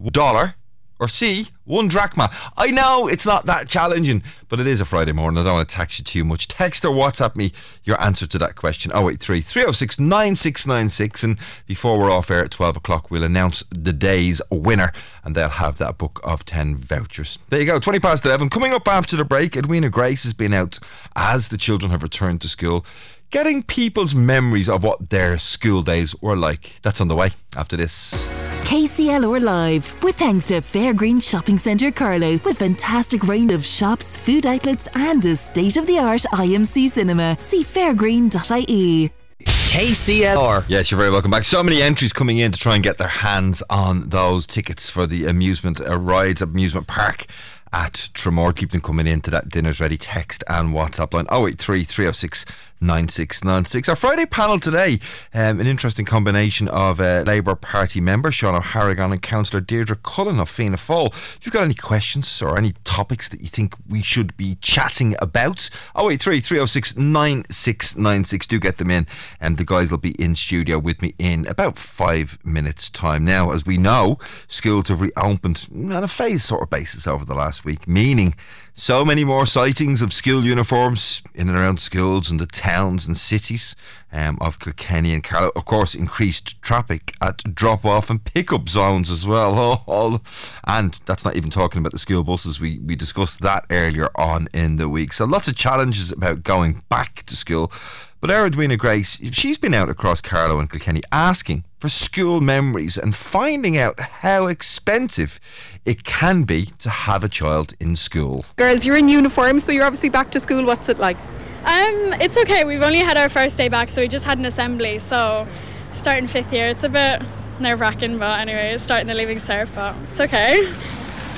dollar, 0.06 0.54
or 0.98 1.06
C, 1.06 1.48
one 1.66 1.88
drachma. 1.88 2.30
I 2.56 2.68
know 2.68 3.08
it's 3.08 3.26
not 3.26 3.46
that 3.46 3.68
challenging, 3.68 4.22
but 4.48 4.60
it 4.60 4.66
is 4.66 4.80
a 4.80 4.84
Friday 4.84 5.12
morning. 5.12 5.38
I 5.38 5.44
don't 5.44 5.54
want 5.54 5.68
to 5.68 5.74
tax 5.74 5.98
you 5.98 6.04
too 6.04 6.24
much. 6.24 6.48
Text 6.48 6.84
or 6.84 6.94
WhatsApp 6.94 7.36
me 7.36 7.52
your 7.84 8.00
answer 8.02 8.26
to 8.26 8.38
that 8.38 8.56
question 8.56 8.92
083 8.94 9.40
306 9.40 10.00
9696. 10.00 11.24
And 11.24 11.38
before 11.66 11.98
we're 11.98 12.10
off 12.10 12.30
air 12.30 12.44
at 12.44 12.52
12 12.52 12.78
o'clock, 12.78 13.10
we'll 13.10 13.24
announce 13.24 13.64
the 13.70 13.92
day's 13.92 14.40
winner 14.50 14.92
and 15.24 15.34
they'll 15.34 15.48
have 15.48 15.78
that 15.78 15.98
book 15.98 16.20
of 16.22 16.44
10 16.44 16.76
vouchers. 16.76 17.38
There 17.48 17.60
you 17.60 17.66
go, 17.66 17.78
20 17.78 17.98
past 17.98 18.24
11. 18.24 18.48
Coming 18.48 18.72
up 18.72 18.88
after 18.88 19.16
the 19.16 19.24
break, 19.24 19.56
Edwina 19.56 19.90
Grace 19.90 20.22
has 20.22 20.32
been 20.32 20.54
out 20.54 20.78
as 21.14 21.48
the 21.48 21.58
children 21.58 21.90
have 21.90 22.02
returned 22.02 22.40
to 22.42 22.48
school 22.48 22.86
getting 23.30 23.62
people's 23.62 24.14
memories 24.14 24.68
of 24.68 24.82
what 24.82 25.10
their 25.10 25.38
school 25.38 25.82
days 25.82 26.14
were 26.20 26.36
like. 26.36 26.80
That's 26.82 27.00
on 27.00 27.08
the 27.08 27.16
way 27.16 27.30
after 27.56 27.76
this. 27.76 28.26
KCLR 28.64 29.40
Live, 29.40 30.02
with 30.02 30.16
thanks 30.16 30.48
to 30.48 30.54
Fairgreen 30.54 31.22
Shopping 31.22 31.56
Centre 31.56 31.92
Carlow, 31.92 32.40
with 32.44 32.58
fantastic 32.58 33.22
range 33.22 33.52
of 33.52 33.64
shops, 33.64 34.16
food 34.16 34.44
outlets, 34.44 34.88
and 34.94 35.24
a 35.24 35.36
state 35.36 35.76
of 35.76 35.86
the 35.86 35.98
art 35.98 36.22
IMC 36.32 36.90
cinema. 36.90 37.36
See 37.38 37.62
fairgreen.ie. 37.62 39.10
KCLR. 39.44 40.64
Yes, 40.68 40.90
you're 40.90 40.98
very 40.98 41.10
welcome 41.10 41.30
back. 41.30 41.44
So 41.44 41.62
many 41.62 41.82
entries 41.82 42.12
coming 42.12 42.38
in 42.38 42.50
to 42.50 42.58
try 42.58 42.74
and 42.74 42.82
get 42.82 42.98
their 42.98 43.08
hands 43.08 43.62
on 43.68 44.08
those 44.08 44.46
tickets 44.46 44.90
for 44.90 45.06
the 45.06 45.26
amusement 45.26 45.80
uh, 45.80 45.96
rides 45.96 46.42
amusement 46.42 46.86
park 46.86 47.26
at 47.72 47.92
Tramore. 47.92 48.56
Keep 48.56 48.70
them 48.70 48.80
coming 48.80 49.06
into 49.06 49.30
that 49.30 49.50
Dinner's 49.50 49.78
Ready 49.80 49.98
text 49.98 50.42
and 50.48 50.70
WhatsApp 50.70 51.12
line 51.12 51.26
083 51.30 51.84
306 51.84 52.46
9696. 52.80 53.88
Our 53.88 53.96
Friday 53.96 54.26
panel 54.26 54.60
today, 54.60 54.98
um, 55.32 55.60
an 55.60 55.66
interesting 55.66 56.04
combination 56.04 56.68
of 56.68 57.00
uh, 57.00 57.24
Labour 57.26 57.54
Party 57.54 58.00
member 58.00 58.30
Seán 58.30 58.54
Ó 58.54 58.62
hArgáin 58.62 59.12
and 59.12 59.22
Councillor 59.22 59.60
Deirdre 59.60 59.96
Cullen 59.96 60.38
of 60.38 60.48
Fianna 60.48 60.76
Fáil. 60.76 61.06
If 61.36 61.40
you've 61.46 61.52
got 61.52 61.62
any 61.62 61.74
questions 61.74 62.42
or 62.42 62.58
any 62.58 62.74
topics 62.84 63.28
that 63.28 63.40
you 63.40 63.48
think 63.48 63.74
we 63.88 64.02
should 64.02 64.36
be 64.36 64.56
chatting 64.60 65.14
about, 65.20 65.70
083 65.96 66.40
306 66.40 66.96
9696, 66.96 68.46
do 68.46 68.58
get 68.58 68.78
them 68.78 68.90
in, 68.90 69.06
and 69.40 69.56
the 69.56 69.64
guys 69.64 69.90
will 69.90 69.98
be 69.98 70.12
in 70.12 70.34
studio 70.34 70.78
with 70.78 71.02
me 71.02 71.14
in 71.18 71.46
about 71.46 71.78
five 71.78 72.38
minutes' 72.44 72.90
time. 72.90 73.24
Now, 73.24 73.52
as 73.52 73.64
we 73.64 73.78
know, 73.78 74.18
schools 74.46 74.88
have 74.88 75.00
reopened 75.00 75.68
on 75.74 76.04
a 76.04 76.08
phase 76.08 76.44
sort 76.44 76.62
of 76.62 76.70
basis 76.70 77.06
over 77.06 77.24
the 77.24 77.34
last 77.34 77.64
week, 77.64 77.88
meaning 77.88 78.34
so 78.78 79.06
many 79.06 79.24
more 79.24 79.46
sightings 79.46 80.02
of 80.02 80.12
school 80.12 80.44
uniforms 80.44 81.22
in 81.34 81.48
and 81.48 81.56
around 81.56 81.80
schools 81.80 82.30
and 82.30 82.38
the 82.38 82.46
towns 82.46 83.06
and 83.06 83.16
cities 83.16 83.74
um, 84.12 84.36
of 84.38 84.58
Kilkenny 84.58 85.14
and 85.14 85.24
Carlow. 85.24 85.50
Of 85.56 85.64
course, 85.64 85.94
increased 85.94 86.60
traffic 86.60 87.14
at 87.22 87.38
drop 87.54 87.86
off 87.86 88.10
and 88.10 88.22
pick 88.22 88.52
up 88.52 88.68
zones 88.68 89.10
as 89.10 89.26
well. 89.26 89.82
Oh, 89.96 90.20
and 90.66 91.00
that's 91.06 91.24
not 91.24 91.36
even 91.36 91.48
talking 91.50 91.78
about 91.78 91.92
the 91.92 91.98
school 91.98 92.22
buses. 92.22 92.60
We, 92.60 92.78
we 92.80 92.96
discussed 92.96 93.40
that 93.40 93.64
earlier 93.70 94.10
on 94.14 94.48
in 94.52 94.76
the 94.76 94.88
week. 94.90 95.12
So 95.14 95.24
lots 95.24 95.48
of 95.48 95.56
challenges 95.56 96.12
about 96.12 96.42
going 96.42 96.82
back 96.90 97.22
to 97.26 97.36
school. 97.36 97.72
But 98.20 98.30
Edwina 98.30 98.78
Grace, 98.78 99.20
she's 99.32 99.58
been 99.58 99.74
out 99.74 99.90
across 99.90 100.22
Carlow 100.22 100.58
and 100.58 100.70
Kilkenny 100.70 101.02
asking 101.12 101.64
for 101.78 101.90
school 101.90 102.40
memories 102.40 102.96
and 102.96 103.14
finding 103.14 103.76
out 103.76 104.00
how 104.00 104.46
expensive 104.46 105.38
it 105.84 106.02
can 106.02 106.44
be 106.44 106.66
to 106.78 106.88
have 106.88 107.22
a 107.22 107.28
child 107.28 107.74
in 107.78 107.94
school. 107.94 108.46
Girls, 108.56 108.86
you're 108.86 108.96
in 108.96 109.10
uniform, 109.10 109.60
so 109.60 109.70
you're 109.70 109.84
obviously 109.84 110.08
back 110.08 110.30
to 110.30 110.40
school. 110.40 110.64
What's 110.64 110.88
it 110.88 110.98
like? 110.98 111.18
Um, 111.64 112.14
it's 112.20 112.38
okay. 112.38 112.64
We've 112.64 112.82
only 112.82 113.00
had 113.00 113.18
our 113.18 113.28
first 113.28 113.58
day 113.58 113.68
back, 113.68 113.90
so 113.90 114.00
we 114.00 114.08
just 114.08 114.24
had 114.24 114.38
an 114.38 114.46
assembly. 114.46 114.98
So, 114.98 115.46
starting 115.92 116.26
fifth 116.26 116.52
year, 116.54 116.68
it's 116.68 116.84
a 116.84 116.88
bit 116.88 117.20
nerve 117.60 117.80
wracking, 117.80 118.18
but 118.18 118.40
anyway, 118.40 118.72
it's 118.72 118.82
starting 118.82 119.08
the 119.08 119.14
leaving 119.14 119.38
cert, 119.38 119.68
but 119.74 119.94
it's 120.10 120.20
okay. 120.20 120.72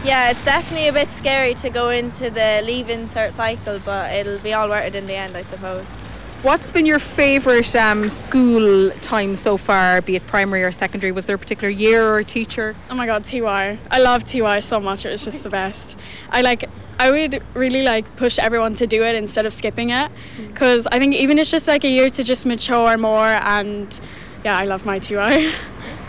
Yeah, 0.04 0.30
it's 0.30 0.44
definitely 0.44 0.86
a 0.86 0.92
bit 0.92 1.10
scary 1.10 1.54
to 1.54 1.70
go 1.70 1.88
into 1.88 2.30
the 2.30 2.62
leaving 2.64 3.06
cert 3.06 3.32
cycle, 3.32 3.80
but 3.84 4.12
it'll 4.14 4.38
be 4.38 4.52
all 4.52 4.68
worth 4.68 4.86
it 4.86 4.94
in 4.94 5.06
the 5.08 5.14
end, 5.14 5.36
I 5.36 5.42
suppose. 5.42 5.98
What's 6.42 6.70
been 6.70 6.86
your 6.86 7.00
favourite 7.00 7.74
um, 7.74 8.08
school 8.08 8.92
time 9.00 9.34
so 9.34 9.56
far, 9.56 10.00
be 10.00 10.14
it 10.14 10.24
primary 10.28 10.62
or 10.62 10.70
secondary? 10.70 11.10
Was 11.10 11.26
there 11.26 11.34
a 11.34 11.38
particular 11.38 11.68
year 11.68 12.14
or 12.14 12.22
teacher? 12.22 12.76
Oh 12.88 12.94
my 12.94 13.06
god, 13.06 13.24
TY. 13.24 13.76
I 13.90 13.98
love 13.98 14.22
TY 14.22 14.60
so 14.60 14.78
much. 14.78 15.04
It 15.04 15.10
was 15.10 15.24
just 15.24 15.42
the 15.42 15.50
best. 15.50 15.96
I 16.30 16.42
like 16.42 16.70
I 17.00 17.10
would 17.10 17.42
really 17.54 17.82
like 17.82 18.14
push 18.14 18.38
everyone 18.38 18.74
to 18.74 18.86
do 18.86 19.02
it 19.02 19.16
instead 19.16 19.46
of 19.46 19.52
skipping 19.52 19.90
it 19.90 20.12
because 20.46 20.86
I 20.86 21.00
think 21.00 21.16
even 21.16 21.40
it's 21.40 21.50
just 21.50 21.66
like 21.66 21.82
a 21.82 21.90
year 21.90 22.08
to 22.08 22.22
just 22.22 22.46
mature 22.46 22.96
more 22.96 23.26
and 23.26 24.00
yeah, 24.44 24.56
I 24.56 24.64
love 24.64 24.86
my 24.86 25.00
TY. 25.00 25.52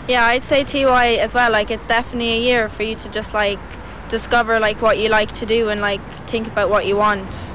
Yeah, 0.08 0.24
I'd 0.24 0.42
say 0.42 0.64
TY 0.64 1.14
as 1.16 1.34
well. 1.34 1.52
Like 1.52 1.70
it's 1.70 1.86
definitely 1.86 2.32
a 2.32 2.40
year 2.40 2.68
for 2.68 2.82
you 2.82 2.96
to 2.96 3.08
just 3.10 3.32
like 3.34 3.60
discover 4.08 4.58
like 4.58 4.80
what 4.80 4.98
you 4.98 5.08
like 5.08 5.32
to 5.34 5.46
do 5.46 5.68
and 5.68 5.80
like 5.80 6.00
think 6.28 6.46
about 6.48 6.68
what 6.70 6.86
you 6.86 6.96
want 6.96 7.52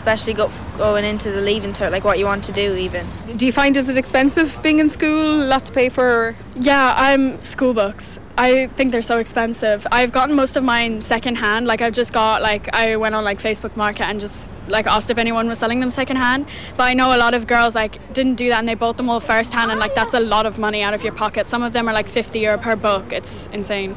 especially 0.00 0.32
go, 0.32 0.50
going 0.78 1.04
into 1.04 1.30
the 1.30 1.42
leaving 1.42 1.72
cert, 1.72 1.90
like 1.90 2.04
what 2.04 2.18
you 2.18 2.24
want 2.24 2.42
to 2.42 2.52
do 2.52 2.74
even. 2.74 3.06
Do 3.36 3.44
you 3.44 3.52
find 3.52 3.76
is 3.76 3.86
it 3.90 3.98
expensive 3.98 4.58
being 4.62 4.78
in 4.78 4.88
school? 4.88 5.42
A 5.42 5.48
lot 5.52 5.66
to 5.66 5.72
pay 5.72 5.90
for? 5.90 6.34
Yeah, 6.56 6.94
I'm 6.96 7.42
school 7.42 7.74
books. 7.74 8.18
I 8.38 8.68
think 8.68 8.92
they're 8.92 9.02
so 9.02 9.18
expensive. 9.18 9.86
I've 9.92 10.12
gotten 10.12 10.34
most 10.34 10.56
of 10.56 10.64
mine 10.64 11.02
second 11.02 11.36
hand. 11.36 11.66
Like 11.66 11.82
I've 11.82 11.92
just 11.92 12.14
got 12.14 12.40
like 12.40 12.74
I 12.74 12.96
went 12.96 13.14
on 13.14 13.24
like 13.24 13.38
Facebook 13.42 13.76
Market 13.76 14.06
and 14.08 14.18
just 14.18 14.48
like 14.68 14.86
asked 14.86 15.10
if 15.10 15.18
anyone 15.18 15.46
was 15.48 15.58
selling 15.58 15.80
them 15.80 15.90
second 15.90 16.16
hand. 16.16 16.46
But 16.78 16.84
I 16.84 16.94
know 16.94 17.14
a 17.14 17.18
lot 17.18 17.34
of 17.34 17.46
girls 17.46 17.74
like 17.74 17.94
didn't 18.14 18.36
do 18.36 18.48
that 18.48 18.60
and 18.60 18.66
they 18.66 18.74
bought 18.74 18.96
them 18.96 19.10
all 19.10 19.20
first 19.20 19.52
hand 19.52 19.70
and 19.70 19.78
like 19.78 19.94
that's 19.94 20.14
a 20.14 20.20
lot 20.20 20.46
of 20.46 20.58
money 20.58 20.82
out 20.82 20.94
of 20.94 21.04
your 21.04 21.12
pocket. 21.12 21.46
Some 21.46 21.62
of 21.62 21.74
them 21.74 21.86
are 21.88 21.92
like 21.92 22.08
50 22.08 22.38
euro 22.38 22.56
per 22.56 22.74
book. 22.74 23.12
It's 23.12 23.48
insane. 23.48 23.94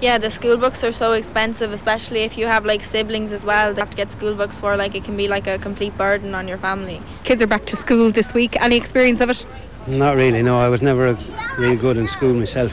Yeah, 0.00 0.16
the 0.16 0.30
school 0.30 0.56
books 0.56 0.82
are 0.82 0.92
so 0.92 1.12
expensive, 1.12 1.72
especially 1.72 2.20
if 2.20 2.38
you 2.38 2.46
have 2.46 2.64
like 2.64 2.82
siblings 2.82 3.32
as 3.32 3.44
well. 3.44 3.74
They 3.74 3.82
have 3.82 3.90
to 3.90 3.96
get 3.96 4.10
school 4.10 4.34
books 4.34 4.56
for 4.56 4.74
like 4.74 4.94
it 4.94 5.04
can 5.04 5.14
be 5.14 5.28
like 5.28 5.46
a 5.46 5.58
complete 5.58 5.96
burden 5.98 6.34
on 6.34 6.48
your 6.48 6.56
family. 6.56 7.02
Kids 7.24 7.42
are 7.42 7.46
back 7.46 7.66
to 7.66 7.76
school 7.76 8.10
this 8.10 8.32
week. 8.32 8.58
Any 8.62 8.76
experience 8.76 9.20
of 9.20 9.28
it? 9.28 9.44
Not 9.86 10.16
really. 10.16 10.42
No, 10.42 10.58
I 10.58 10.68
was 10.68 10.80
never 10.80 11.18
really 11.58 11.76
good 11.76 11.98
in 11.98 12.06
school 12.06 12.32
myself. 12.32 12.72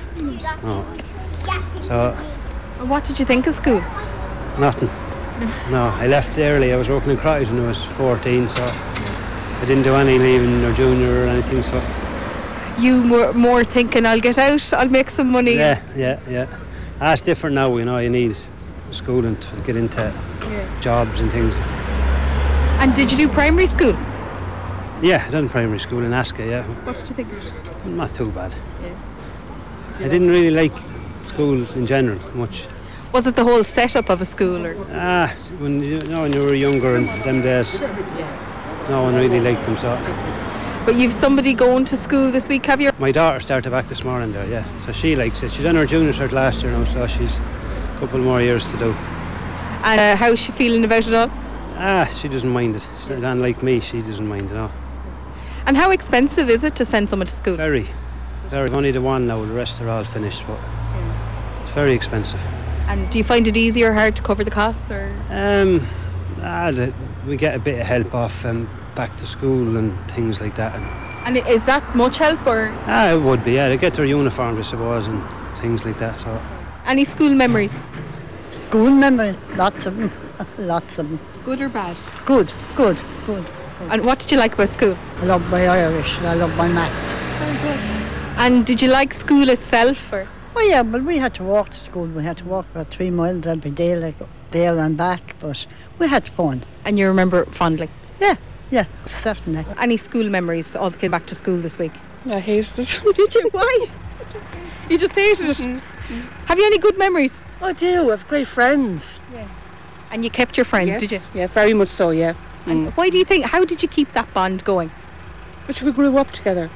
No. 0.63 0.85
So. 1.81 2.13
What 2.85 3.03
did 3.03 3.19
you 3.19 3.25
think 3.25 3.45
of 3.45 3.53
school? 3.55 3.81
Nothing. 4.57 4.89
No, 5.69 5.91
I 5.95 6.07
left 6.07 6.37
early. 6.37 6.71
I 6.71 6.77
was 6.77 6.87
working 6.87 7.11
in 7.11 7.17
Crichton 7.17 7.57
when 7.57 7.65
I 7.65 7.69
was 7.69 7.83
14, 7.83 8.47
so 8.47 8.63
I 8.63 9.65
didn't 9.65 9.83
do 9.83 9.95
any 9.95 10.17
leaving 10.17 10.63
or 10.63 10.73
junior 10.73 11.25
or 11.25 11.27
anything. 11.27 11.61
So. 11.61 11.83
You 12.79 13.09
were 13.09 13.33
more 13.33 13.65
thinking, 13.65 14.05
I'll 14.05 14.19
get 14.19 14.37
out, 14.37 14.73
I'll 14.73 14.87
make 14.87 15.09
some 15.09 15.31
money. 15.31 15.55
Yeah, 15.55 15.81
yeah, 15.95 16.19
yeah. 16.29 16.47
Ah, 16.99 17.13
it's 17.13 17.21
different 17.21 17.53
now, 17.53 17.77
you 17.77 17.85
know, 17.85 17.99
you 17.99 18.09
need 18.09 18.35
schooling 18.89 19.35
to 19.37 19.55
get 19.61 19.75
into 19.75 20.01
yeah. 20.01 20.79
jobs 20.81 21.19
and 21.19 21.31
things. 21.31 21.53
And 22.79 22.95
did 22.95 23.11
you 23.11 23.17
do 23.17 23.27
primary 23.27 23.67
school? 23.67 23.95
Yeah, 25.03 25.23
I 25.27 25.29
done 25.29 25.47
primary 25.47 25.79
school 25.79 26.03
in 26.03 26.11
Aska, 26.11 26.43
yeah. 26.43 26.63
What 26.85 26.95
did 26.95 27.09
you 27.09 27.15
think 27.15 27.31
of 27.31 27.45
it? 27.45 27.85
Not 27.85 28.15
too 28.15 28.31
bad. 28.31 28.55
Yeah. 28.81 30.05
I 30.05 30.07
didn't 30.07 30.29
really 30.29 30.49
like 30.49 30.73
school 31.23 31.69
in 31.75 31.85
general 31.85 32.19
much. 32.35 32.65
Was 33.13 33.27
it 33.27 33.35
the 33.35 33.43
whole 33.43 33.63
setup 33.63 34.09
of 34.09 34.21
a 34.21 34.25
school? 34.25 34.65
Or? 34.65 34.75
Ah, 34.91 35.31
when 35.59 35.83
you, 35.83 35.99
know, 35.99 36.23
when 36.23 36.33
you 36.33 36.41
were 36.41 36.55
younger 36.55 36.95
in 36.95 37.05
them 37.21 37.43
days, 37.43 37.79
yeah. 37.79 38.87
no 38.89 39.03
one 39.03 39.13
really 39.13 39.39
liked 39.39 39.63
them, 39.65 39.77
so 39.77 39.95
but 40.87 40.95
you've 40.95 41.11
somebody 41.11 41.53
going 41.53 41.83
to 41.83 41.97
school 41.97 42.31
this 42.31 42.47
week, 42.47 42.65
have 42.65 42.79
you? 42.79 42.91
My 42.97 43.11
daughter 43.11 43.41
started 43.41 43.71
back 43.71 43.89
this 43.89 44.05
morning 44.05 44.31
there, 44.31 44.47
yeah. 44.47 44.63
So 44.77 44.93
she 44.93 45.17
likes 45.17 45.43
it. 45.43 45.51
She's 45.51 45.65
done 45.65 45.75
her 45.75 45.85
junior 45.85 46.13
cert 46.13 46.31
last 46.31 46.63
year 46.63 46.71
now, 46.71 46.85
so 46.85 47.05
she's 47.07 47.39
a 47.39 47.97
couple 47.99 48.19
more 48.19 48.41
years 48.41 48.71
to 48.71 48.77
do. 48.77 48.91
And 49.83 49.99
uh, 49.99 50.15
how's 50.15 50.39
she 50.39 50.53
feeling 50.53 50.85
about 50.85 51.05
it 51.05 51.13
all? 51.13 51.29
Ah, 51.75 52.05
she 52.05 52.29
doesn't 52.29 52.49
mind 52.49 52.77
it. 52.77 52.87
Unlike 53.09 53.63
me, 53.63 53.81
she 53.81 54.01
doesn't 54.01 54.25
mind 54.25 54.49
it 54.49 54.55
all. 54.55 54.71
And 55.65 55.75
how 55.75 55.91
expensive 55.91 56.49
is 56.49 56.63
it 56.63 56.77
to 56.77 56.85
send 56.85 57.09
someone 57.09 57.27
to 57.27 57.33
school? 57.33 57.57
Very. 57.57 57.87
Very. 58.47 58.69
Only 58.69 58.91
the 58.91 59.01
one 59.01 59.27
now, 59.27 59.43
the 59.43 59.51
rest 59.51 59.81
are 59.81 59.89
all 59.89 60.05
finished, 60.05 60.47
but 60.47 60.57
it's 61.63 61.71
very 61.71 61.95
expensive. 61.95 62.39
And 62.87 63.09
do 63.11 63.17
you 63.17 63.25
find 63.25 63.45
it 63.45 63.57
easy 63.57 63.83
or 63.83 63.91
hard 63.91 64.15
to 64.15 64.23
cover 64.23 64.45
the 64.45 64.51
costs? 64.51 64.89
Or? 64.89 65.13
Um, 65.31 65.85
ah, 66.41 66.71
we 67.27 67.35
get 67.35 67.55
a 67.55 67.59
bit 67.59 67.81
of 67.81 67.87
help 67.87 68.15
off 68.15 68.45
um, 68.45 68.69
back 68.97 69.15
to 69.15 69.25
school 69.25 69.77
and 69.77 69.93
things 70.11 70.41
like 70.41 70.55
that. 70.55 70.73
And 71.25 71.37
is 71.37 71.63
that 71.65 71.83
much 71.95 72.17
help 72.17 72.45
or? 72.47 72.73
Ah, 72.87 73.13
it 73.13 73.21
would 73.21 73.45
be. 73.45 73.53
Yeah, 73.53 73.69
they 73.69 73.77
get 73.77 73.93
their 73.93 74.05
uniforms, 74.05 74.57
I 74.59 74.63
suppose, 74.63 75.07
and 75.07 75.21
things 75.59 75.85
like 75.85 75.99
that. 75.99 76.17
So. 76.17 76.41
Any 76.85 77.05
school 77.05 77.29
memories? 77.29 77.75
School 78.51 78.89
memories, 78.89 79.37
lots 79.55 79.85
of 79.85 79.97
them, 79.97 80.11
lots 80.57 80.97
of 80.97 81.09
them. 81.09 81.19
Good 81.45 81.61
or 81.61 81.69
bad? 81.69 81.95
Good, 82.25 82.51
good, 82.75 82.97
good. 83.25 83.45
And 83.91 84.03
what 84.03 84.19
did 84.19 84.31
you 84.31 84.37
like 84.37 84.53
about 84.53 84.69
school? 84.69 84.97
I 85.21 85.25
love 85.25 85.51
my 85.51 85.67
Irish. 85.67 86.17
I 86.19 86.33
love 86.33 86.57
my 86.57 86.67
maths. 86.67 87.15
Very 87.37 87.57
good. 87.65 87.79
And 88.37 88.65
did 88.65 88.81
you 88.81 88.89
like 88.89 89.13
school 89.13 89.49
itself, 89.49 90.11
or? 90.11 90.27
Oh 90.55 90.61
yeah, 90.61 90.81
but 90.81 91.03
we 91.03 91.19
had 91.19 91.35
to 91.35 91.43
walk 91.43 91.69
to 91.69 91.79
school. 91.79 92.07
We 92.07 92.23
had 92.23 92.37
to 92.37 92.45
walk 92.45 92.65
about 92.73 92.87
three 92.89 93.11
miles 93.11 93.45
every 93.45 93.69
day, 93.69 93.95
like 93.95 94.15
there 94.51 94.79
and 94.79 94.97
back. 94.97 95.35
But 95.39 95.67
we 95.99 96.07
had 96.07 96.27
fun. 96.27 96.63
And 96.83 96.97
you 96.97 97.07
remember 97.07 97.45
fondly? 97.45 97.89
Yeah, 98.19 98.35
yeah, 98.71 98.85
certainly. 99.07 99.65
Any 99.79 99.97
school 99.97 100.29
memories? 100.29 100.75
All 100.75 100.89
the 100.89 100.97
kids 100.97 101.11
back 101.11 101.25
to 101.27 101.35
school 101.35 101.57
this 101.57 101.77
week? 101.79 101.93
I 102.29 102.39
hated 102.39 102.79
it. 102.79 103.01
Did 103.15 103.35
you? 103.35 103.49
Why? 103.51 103.87
You 104.89 104.97
just 104.97 105.15
hated 105.15 105.49
it. 105.49 105.57
Mm-hmm. 105.57 106.45
Have 106.45 106.57
you 106.57 106.65
any 106.65 106.77
good 106.77 106.97
memories? 106.97 107.39
I 107.61 107.73
do. 107.73 108.11
I've 108.11 108.27
great 108.27 108.47
friends. 108.47 109.19
Yeah. 109.33 109.47
And 110.11 110.23
you 110.23 110.29
kept 110.29 110.57
your 110.57 110.65
friends, 110.65 110.89
yes. 110.89 110.99
did 111.01 111.11
you? 111.11 111.19
Yeah, 111.33 111.47
very 111.47 111.73
much 111.73 111.89
so. 111.89 112.11
Yeah. 112.11 112.33
And 112.65 112.87
mm. 112.87 112.91
why 112.93 113.09
do 113.09 113.17
you 113.17 113.25
think? 113.25 113.45
How 113.45 113.65
did 113.65 113.81
you 113.81 113.89
keep 113.89 114.13
that 114.13 114.33
bond 114.33 114.63
going? 114.63 114.89
Which 115.67 115.81
we 115.81 115.91
grew 115.91 116.17
up 116.17 116.31
together. 116.31 116.69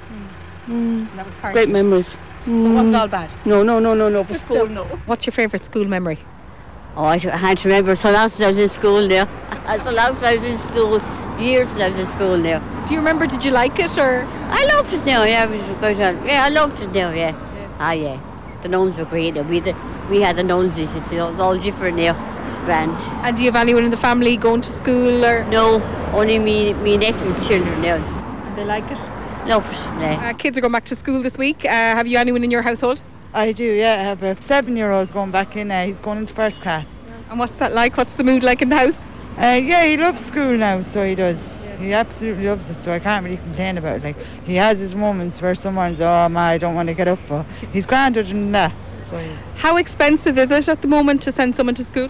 Mm. 0.67 1.07
Mm. 1.07 1.15
That 1.15 1.25
was 1.25 1.35
great 1.53 1.69
memories. 1.69 2.17
So 2.45 2.51
it 2.51 2.73
wasn't 2.73 2.95
all 2.95 3.07
bad. 3.07 3.29
No, 3.45 3.63
no, 3.63 3.79
no, 3.79 3.93
no, 3.93 4.09
no. 4.09 4.23
But 4.23 4.37
still, 4.37 4.67
no. 4.67 4.83
What's 5.05 5.25
your 5.25 5.31
favourite 5.31 5.63
school 5.63 5.85
memory? 5.85 6.19
Oh, 6.97 7.05
I 7.05 7.19
can't 7.19 7.63
remember. 7.63 7.95
So 7.95 8.11
long 8.11 8.27
since 8.27 8.41
I 8.41 8.47
was 8.47 8.57
in 8.57 8.69
school 8.69 9.07
now. 9.07 9.27
So 9.83 9.91
long 9.91 10.15
since 10.15 10.23
I 10.23 10.33
was 10.35 10.43
in 10.43 10.57
school 10.57 10.99
years 11.41 11.69
since 11.69 11.81
I 11.81 11.89
was 11.89 11.99
in 11.99 12.05
school 12.05 12.37
now. 12.37 12.59
Do 12.85 12.93
you 12.93 12.99
remember? 12.99 13.25
Did 13.27 13.43
you 13.43 13.51
like 13.51 13.79
it 13.79 13.97
or? 13.97 14.27
I 14.49 14.65
loved 14.75 14.93
it 14.93 15.05
now. 15.05 15.23
Yeah, 15.23 15.45
it 15.45 15.81
was 15.81 15.97
good. 15.97 15.97
Yeah, 15.97 16.45
I 16.45 16.49
loved 16.49 16.81
it 16.81 16.91
now. 16.91 17.11
Yeah. 17.11 17.31
yeah. 17.31 17.77
Ah, 17.79 17.91
yeah. 17.91 18.19
The 18.61 18.67
nuns 18.67 18.97
were 18.97 19.05
great. 19.05 19.33
We 19.45 19.59
the, 19.59 19.75
we 20.09 20.21
had 20.21 20.35
the 20.35 20.43
nuns 20.43 20.75
visits. 20.75 21.11
You 21.11 21.17
know, 21.17 21.25
it 21.25 21.29
was 21.29 21.39
all 21.39 21.57
different 21.57 21.97
now. 21.97 22.15
It's 22.49 22.59
grand. 22.59 22.97
And 23.25 23.35
do 23.35 23.43
you 23.43 23.51
have 23.51 23.61
anyone 23.61 23.83
in 23.83 23.91
the 23.91 23.97
family 23.97 24.37
going 24.37 24.61
to 24.61 24.69
school 24.69 25.25
or? 25.25 25.43
No, 25.45 25.81
only 26.13 26.37
me, 26.37 26.73
me 26.73 26.97
nephew's 26.97 27.45
children 27.47 27.81
now. 27.81 27.95
And 27.95 28.57
they 28.57 28.65
like 28.65 28.89
it. 28.91 28.99
Love 29.47 29.67
it. 29.67 30.01
Yeah. 30.01 30.29
Uh, 30.29 30.33
kids 30.33 30.57
are 30.57 30.61
going 30.61 30.73
back 30.73 30.85
to 30.85 30.95
school 30.95 31.23
this 31.23 31.37
week. 31.37 31.65
Uh, 31.65 31.69
have 31.69 32.05
you 32.05 32.17
anyone 32.17 32.43
in 32.43 32.51
your 32.51 32.61
household? 32.61 33.01
I 33.33 33.51
do. 33.53 33.63
Yeah, 33.63 33.93
I 33.93 34.03
have 34.03 34.21
a 34.21 34.39
seven-year-old 34.41 35.13
going 35.13 35.31
back 35.31 35.55
in. 35.55 35.71
Uh, 35.71 35.85
he's 35.85 35.99
going 35.99 36.19
into 36.19 36.33
first 36.33 36.61
class. 36.61 36.99
And 37.29 37.39
what's 37.39 37.57
that 37.59 37.73
like? 37.73 37.95
What's 37.97 38.15
the 38.15 38.23
mood 38.25 38.43
like 38.43 38.61
in 38.61 38.69
the 38.69 38.77
house? 38.77 39.01
Uh, 39.38 39.59
yeah, 39.63 39.86
he 39.86 39.97
loves 39.97 40.23
school 40.23 40.55
now, 40.57 40.82
so 40.82 41.05
he 41.05 41.15
does. 41.15 41.69
He 41.79 41.93
absolutely 41.93 42.45
loves 42.45 42.69
it, 42.69 42.82
so 42.82 42.93
I 42.93 42.99
can't 42.99 43.23
really 43.23 43.38
complain 43.38 43.77
about 43.77 43.97
it. 43.97 44.03
Like 44.03 44.17
he 44.45 44.55
has 44.55 44.79
his 44.79 44.93
moments 44.93 45.41
where 45.41 45.55
someone's, 45.55 45.99
oh 46.01 46.29
my, 46.29 46.51
I 46.51 46.57
don't 46.57 46.75
want 46.75 46.89
to 46.89 46.93
get 46.93 47.07
up, 47.07 47.19
but 47.27 47.45
he's 47.73 47.86
grander 47.86 48.23
than 48.23 48.51
that. 48.51 48.73
So 48.99 49.17
How 49.55 49.77
expensive 49.77 50.38
is 50.38 50.51
it 50.51 50.69
at 50.69 50.82
the 50.82 50.88
moment 50.88 51.21
to 51.23 51.32
send 51.32 51.55
someone 51.55 51.75
to 51.75 51.84
school? 51.84 52.09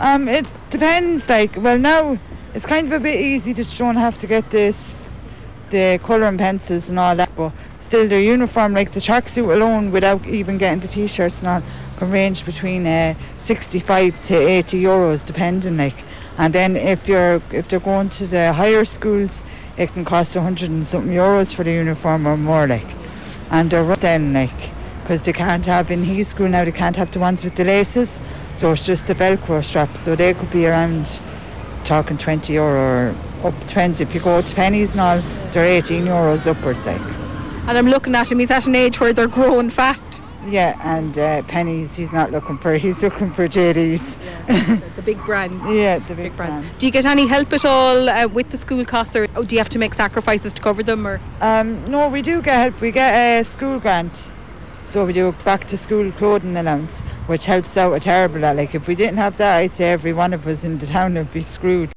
um, 0.00 0.28
it 0.28 0.46
depends. 0.70 1.28
Like, 1.28 1.54
well, 1.56 1.78
now 1.78 2.18
it's 2.52 2.66
kind 2.66 2.86
of 2.86 2.92
a 2.92 3.00
bit 3.00 3.20
easy 3.20 3.54
to 3.54 3.78
don't 3.78 3.96
have 3.96 4.18
to 4.18 4.26
get 4.26 4.50
this, 4.50 5.22
the 5.70 6.00
colouring 6.02 6.38
pencils 6.38 6.90
and 6.90 6.98
all 6.98 7.14
that, 7.14 7.30
but 7.36 7.52
still 7.78 8.08
their 8.08 8.20
uniform, 8.20 8.72
like 8.74 8.90
the 8.92 8.98
tracksuit 9.00 9.54
alone, 9.54 9.92
without 9.92 10.26
even 10.26 10.58
getting 10.58 10.80
the 10.80 10.88
t-shirts 10.88 11.42
and 11.42 11.48
all, 11.48 11.62
can 11.96 12.10
range 12.10 12.44
between 12.44 12.86
uh, 12.86 13.14
65 13.38 14.20
to 14.24 14.34
80 14.36 14.82
euros, 14.82 15.24
depending. 15.24 15.76
Like, 15.76 16.02
and 16.38 16.52
then 16.52 16.76
if 16.76 17.08
you're 17.08 17.42
if 17.52 17.68
they're 17.68 17.80
going 17.80 18.08
to 18.10 18.26
the 18.26 18.52
higher 18.52 18.84
schools, 18.84 19.44
it 19.76 19.92
can 19.92 20.04
cost 20.04 20.36
100 20.36 20.70
and 20.70 20.86
something 20.86 21.12
euros 21.12 21.54
for 21.54 21.64
the 21.64 21.72
uniform 21.72 22.26
or 22.26 22.36
more. 22.36 22.66
Like, 22.66 22.86
and 23.50 23.70
they're 23.70 23.96
then 23.96 24.32
like 24.32 24.70
because 25.02 25.22
they 25.22 25.32
can't 25.32 25.66
have 25.66 25.90
in 25.90 26.02
his 26.02 26.28
school 26.28 26.48
now 26.48 26.64
they 26.64 26.72
can't 26.72 26.96
have 26.96 27.10
the 27.10 27.18
ones 27.18 27.44
with 27.44 27.54
the 27.56 27.64
laces 27.64 28.18
so 28.54 28.72
it's 28.72 28.86
just 28.86 29.06
the 29.06 29.14
velcro 29.14 29.62
straps 29.62 30.00
so 30.00 30.16
they 30.16 30.32
could 30.32 30.50
be 30.50 30.66
around 30.66 31.20
talking 31.84 32.16
20 32.16 32.54
euro 32.54 33.12
or 33.42 33.48
up 33.48 33.66
20 33.68 34.02
if 34.02 34.14
you 34.14 34.20
go 34.22 34.40
to 34.40 34.54
Penneys 34.56 34.92
and 34.92 35.00
all 35.02 35.22
they're 35.52 35.76
18 35.76 36.06
euros 36.06 36.46
upwards 36.46 36.86
like 36.86 37.02
And 37.66 37.78
I'm 37.78 37.86
looking 37.86 38.14
at 38.14 38.30
him, 38.30 38.40
he's 38.40 38.50
at 38.50 38.66
an 38.66 38.74
age 38.74 39.00
where 39.00 39.14
they're 39.14 39.26
growing 39.26 39.70
fast. 39.70 40.20
Yeah 40.46 40.78
and 40.82 41.18
uh, 41.18 41.42
Penneys 41.42 41.94
he's 41.94 42.12
not 42.12 42.30
looking 42.30 42.58
for 42.58 42.74
he's 42.74 43.02
looking 43.02 43.32
for 43.32 43.48
JDs 43.48 44.18
The 44.96 45.02
big 45.02 45.18
brands. 45.24 45.64
yeah 45.68 45.98
the 45.98 46.14
big, 46.14 46.36
brands. 46.36 46.66
Do 46.78 46.86
you 46.86 46.92
get 46.92 47.04
any 47.04 47.26
help 47.26 47.52
at 47.52 47.64
all 47.64 48.08
uh, 48.08 48.26
with 48.26 48.50
the 48.50 48.56
school 48.58 48.84
costs, 48.84 49.16
or 49.16 49.26
oh, 49.36 49.44
do 49.44 49.54
you 49.56 49.60
have 49.60 49.68
to 49.70 49.78
make 49.78 49.94
sacrifices 49.94 50.52
to 50.52 50.62
cover 50.62 50.82
them? 50.82 51.06
Or 51.06 51.20
Um, 51.40 51.90
no, 51.90 52.08
we 52.08 52.22
do 52.22 52.42
get 52.42 52.56
help. 52.56 52.80
We 52.80 52.90
get 52.92 53.40
a 53.40 53.44
school 53.44 53.78
grant. 53.78 54.32
So 54.84 55.06
we 55.06 55.14
do 55.14 55.28
a 55.28 55.32
back 55.32 55.66
to 55.68 55.78
school 55.78 56.12
clothing 56.12 56.56
allowance, 56.56 57.00
which 57.26 57.46
helps 57.46 57.76
out 57.76 57.94
a 57.94 58.00
terrible 58.00 58.40
lot. 58.40 58.56
Like 58.56 58.74
if 58.74 58.86
we 58.86 58.94
didn't 58.94 59.16
have 59.16 59.38
that, 59.38 59.56
I'd 59.56 59.74
say 59.74 59.90
every 59.90 60.12
one 60.12 60.34
of 60.34 60.46
us 60.46 60.62
in 60.62 60.78
the 60.78 60.86
town 60.86 61.14
would 61.14 61.32
be 61.32 61.40
screwed. 61.40 61.93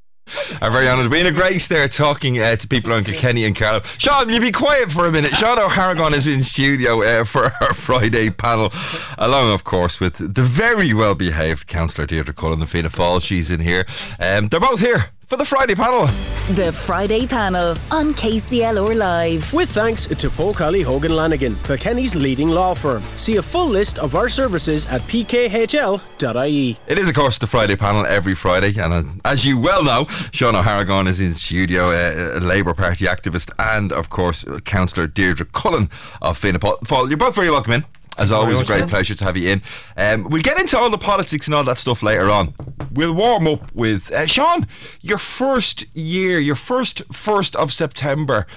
Our 0.62 0.72
very 0.72 0.88
honoured 0.88 1.06
Edwina 1.06 1.32
Grace 1.32 1.68
there 1.68 1.88
talking 1.88 2.40
uh, 2.40 2.56
to 2.56 2.68
people 2.68 2.94
on 2.94 3.04
Kilkenny 3.04 3.46
and 3.46 3.56
Carlow. 3.56 3.82
Sean, 3.98 4.30
you 4.30 4.40
be 4.40 4.52
quiet 4.52 4.92
for 4.92 5.06
a 5.06 5.12
minute. 5.12 5.36
Sean 5.36 5.58
Ó 5.58 5.68
hArgáin 5.70 6.14
is 6.14 6.28
in 6.28 6.44
studio 6.44 7.02
uh, 7.04 7.24
for 7.24 7.52
our 7.62 7.74
Friday 7.74 8.30
panel, 8.30 8.72
along, 9.18 9.54
of 9.54 9.64
course, 9.64 10.00
with 10.00 10.34
the 10.36 10.44
very 10.44 10.94
well 10.94 11.16
behaved 11.16 11.68
Councillor 11.68 12.06
Deirdre 12.06 12.34
Cullen, 12.34 12.60
the 12.60 12.68
Fianna 12.68 12.90
Fáil. 12.90 13.22
She's 13.22 13.50
in 13.50 13.62
here. 13.62 13.86
Um, 14.20 14.50
they're 14.50 14.60
both 14.60 14.80
here 14.80 15.12
for 15.28 15.36
the 15.36 15.44
Friday 15.44 15.76
panel. 15.76 16.08
The 16.56 16.72
Friday 16.72 17.28
panel 17.28 17.76
on 17.92 18.14
KCLR 18.14 18.96
Live. 18.96 19.54
With 19.54 19.70
thanks 19.70 20.08
to 20.08 20.30
Poe 20.30 20.54
Kiely 20.54 20.84
Hogan 20.84 21.14
Lanigan, 21.14 21.54
Kilkenny's 21.66 22.16
leading 22.16 22.48
law 22.48 22.74
firm. 22.74 23.04
See 23.18 23.36
a 23.36 23.42
full 23.42 23.68
list 23.68 24.00
of 24.00 24.16
our 24.16 24.30
services 24.30 24.86
at 24.86 25.02
pkhl.ie. 25.02 26.78
It 26.88 26.98
is, 26.98 27.10
of 27.10 27.16
course, 27.16 27.38
the 27.38 27.48
Friday 27.48 27.76
panel 27.76 28.06
every 28.06 28.36
Friday, 28.36 28.80
and 28.80 28.94
as, 28.94 29.06
as 29.26 29.46
you 29.46 29.60
well 29.60 29.84
know, 29.84 30.06
Sean 30.32 30.54
Ó 30.54 30.62
hArgáin 30.62 31.08
is 31.08 31.20
in 31.20 31.34
studio, 31.34 31.90
uh, 31.92 32.40
a 32.40 32.40
Labour 32.40 32.74
Party 32.74 33.04
activist, 33.04 33.52
and 33.60 33.92
of 33.92 34.10
course, 34.10 34.46
Councillor 34.64 35.08
Deirdre 35.08 35.46
Cullen 35.52 35.90
of 36.22 36.38
Fianna 36.38 36.60
Fáil. 36.60 37.10
You're 37.10 37.18
both 37.18 37.36
very 37.36 37.52
welcome 37.52 37.74
in. 37.74 37.84
As 38.18 38.32
always, 38.32 38.62
a 38.62 38.66
great 38.66 38.82
man. 38.82 38.90
pleasure 38.90 39.16
to 39.16 39.24
have 39.24 39.38
you 39.38 39.50
in. 39.50 39.62
Um, 39.96 40.24
we'll 40.30 40.42
get 40.42 40.60
into 40.60 40.78
all 40.78 40.90
the 40.90 40.98
politics 40.98 41.48
and 41.48 41.54
all 41.54 41.64
that 41.66 41.78
stuff 41.78 42.02
later 42.02 42.30
on. 42.30 42.54
We'll 42.92 43.14
warm 43.14 43.48
up 43.48 43.74
with 43.76 44.12
uh, 44.12 44.26
Sean. 44.26 44.68
Your 45.02 45.20
first 45.20 45.86
year, 45.96 46.40
your 46.40 46.56
first 46.56 47.04
first 47.12 47.56
of 47.56 47.72
September, 47.72 48.48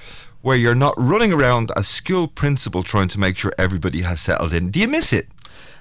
where 0.42 0.56
you're 0.56 0.74
not 0.74 0.94
running 0.96 1.32
around 1.32 1.70
as 1.76 1.86
school 1.86 2.26
principal 2.26 2.82
trying 2.82 3.08
to 3.08 3.20
make 3.20 3.36
sure 3.36 3.52
everybody 3.58 4.02
has 4.02 4.20
settled 4.20 4.52
in. 4.52 4.70
Do 4.70 4.80
you 4.80 4.88
miss 4.88 5.12
it? 5.12 5.28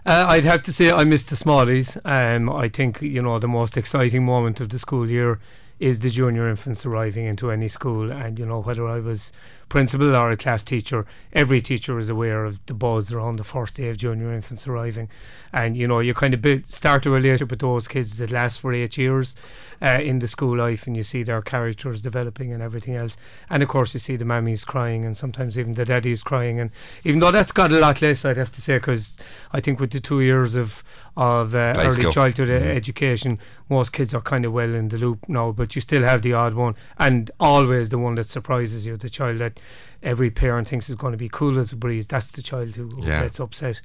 Uh, 0.06 0.26
I'd 0.28 0.46
have 0.46 0.62
to 0.64 0.74
say 0.74 0.92
I 0.92 1.04
miss 1.04 1.24
the 1.24 1.36
smallies. 1.36 2.00
Um, 2.06 2.50
I 2.50 2.68
think 2.68 3.02
you 3.02 3.22
know 3.22 3.40
the 3.40 3.48
most 3.48 3.78
exciting 3.78 4.26
moment 4.26 4.60
of 4.60 4.70
the 4.70 4.80
school 4.80 5.10
year 5.10 5.40
is 5.80 6.02
the 6.02 6.10
junior 6.10 6.50
infants 6.50 6.86
arriving 6.86 7.26
into 7.26 7.52
any 7.52 7.68
school, 7.68 8.12
and 8.12 8.38
you 8.38 8.46
know 8.46 8.62
whether 8.62 8.88
I 8.88 9.00
was 9.00 9.32
principal 9.70 10.16
or 10.16 10.32
a 10.32 10.38
class 10.38 10.64
teacher, 10.64 11.06
every 11.32 11.62
teacher 11.62 11.98
is 12.00 12.10
aware 12.10 12.44
of 12.44 12.66
the 12.66 12.74
buzz 12.74 13.14
around 13.14 13.38
the 13.38 13.44
first 13.44 13.76
day 13.76 13.90
of 13.90 13.98
junior 13.98 14.34
infants 14.34 14.68
arriving, 14.68 15.08
and 15.54 15.78
you 15.78 15.88
know 15.88 16.00
you 16.00 16.14
kind 16.14 16.34
of 16.34 16.42
build, 16.42 16.66
start 16.66 17.06
a 17.06 17.10
relationship 17.10 17.52
with 17.52 17.60
those 17.60 17.88
kids 17.88 18.18
that 18.18 18.32
last 18.32 18.60
for 18.60 18.74
eight 18.74 18.98
years 18.98 19.36
uh, 19.82 20.00
in 20.02 20.20
the 20.20 20.28
school 20.28 20.58
life, 20.58 20.88
and 20.88 20.98
you 20.98 21.04
see 21.04 21.24
their 21.24 21.42
characters 21.42 22.02
developing 22.02 22.52
and 22.52 22.62
everything 22.62 22.96
else, 22.96 23.16
and 23.50 23.64
of 23.64 23.70
course 23.70 23.94
you 23.94 24.00
see 24.00 24.16
the 24.16 24.26
mammies 24.26 24.66
crying 24.66 25.06
and 25.06 25.16
sometimes 25.16 25.58
even 25.58 25.76
the 25.76 25.86
daddies 25.86 26.24
crying, 26.24 26.60
and 26.60 26.72
even 27.04 27.20
though 27.20 27.32
that's 27.32 27.52
got 27.52 27.72
a 27.72 27.80
lot 27.80 28.02
less, 28.02 28.26
I'd 28.26 28.38
have 28.38 28.52
to 28.52 28.62
say, 28.62 28.78
because 28.78 29.18
I 29.54 29.60
think 29.60 29.80
with 29.80 29.92
the 29.92 30.00
two 30.00 30.22
years 30.22 30.56
of 30.56 30.84
of 31.18 31.54
uh, 31.56 31.74
early 31.96 32.04
childhood 32.12 32.50
Mhm. 32.50 32.76
education, 32.76 33.40
most 33.70 33.92
kids 33.94 34.14
are 34.14 34.22
kind 34.22 34.46
of 34.46 34.54
well 34.54 34.74
in 34.74 34.90
the 34.90 34.98
loop 34.98 35.28
now, 35.28 35.52
but 35.52 35.76
you 35.76 35.82
still 35.82 36.04
have 36.04 36.22
the 36.22 36.34
odd 36.34 36.54
one, 36.54 36.76
and 36.98 37.32
always 37.40 37.90
the 37.90 37.98
one 37.98 38.16
that 38.16 38.28
surprises 38.28 38.86
you, 38.86 38.98
the 38.98 39.10
child 39.10 39.40
that 39.40 39.60
every 40.02 40.30
parent 40.30 40.68
thinks 40.68 40.90
is 40.90 40.96
going 40.96 41.12
to 41.12 41.18
be 41.18 41.30
cool 41.30 41.60
as 41.60 41.72
a 41.72 41.76
breeze. 41.76 42.08
That's 42.08 42.30
the 42.32 42.42
child 42.42 42.76
who, 42.76 42.88
who 42.88 43.06
Yeah. 43.08 43.22
gets 43.24 43.40
upset. 43.40 43.82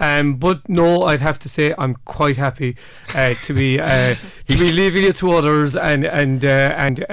Um, 0.00 0.34
but 0.36 0.68
no, 0.68 1.02
I'd 1.04 1.20
have 1.20 1.38
to 1.40 1.48
say 1.48 1.74
I'm 1.76 1.94
quite 2.04 2.36
happy 2.36 2.76
uh, 3.14 3.34
to 3.42 3.52
be 3.52 3.80
uh, 3.80 4.14
to 4.48 4.56
be 4.58 4.72
leaving 4.72 5.04
it 5.04 5.16
to 5.16 5.32
others 5.32 5.74
and 5.76 6.04
and 6.04 6.44
uh, 6.44 6.72
and 6.76 7.00
uh, 7.10 7.12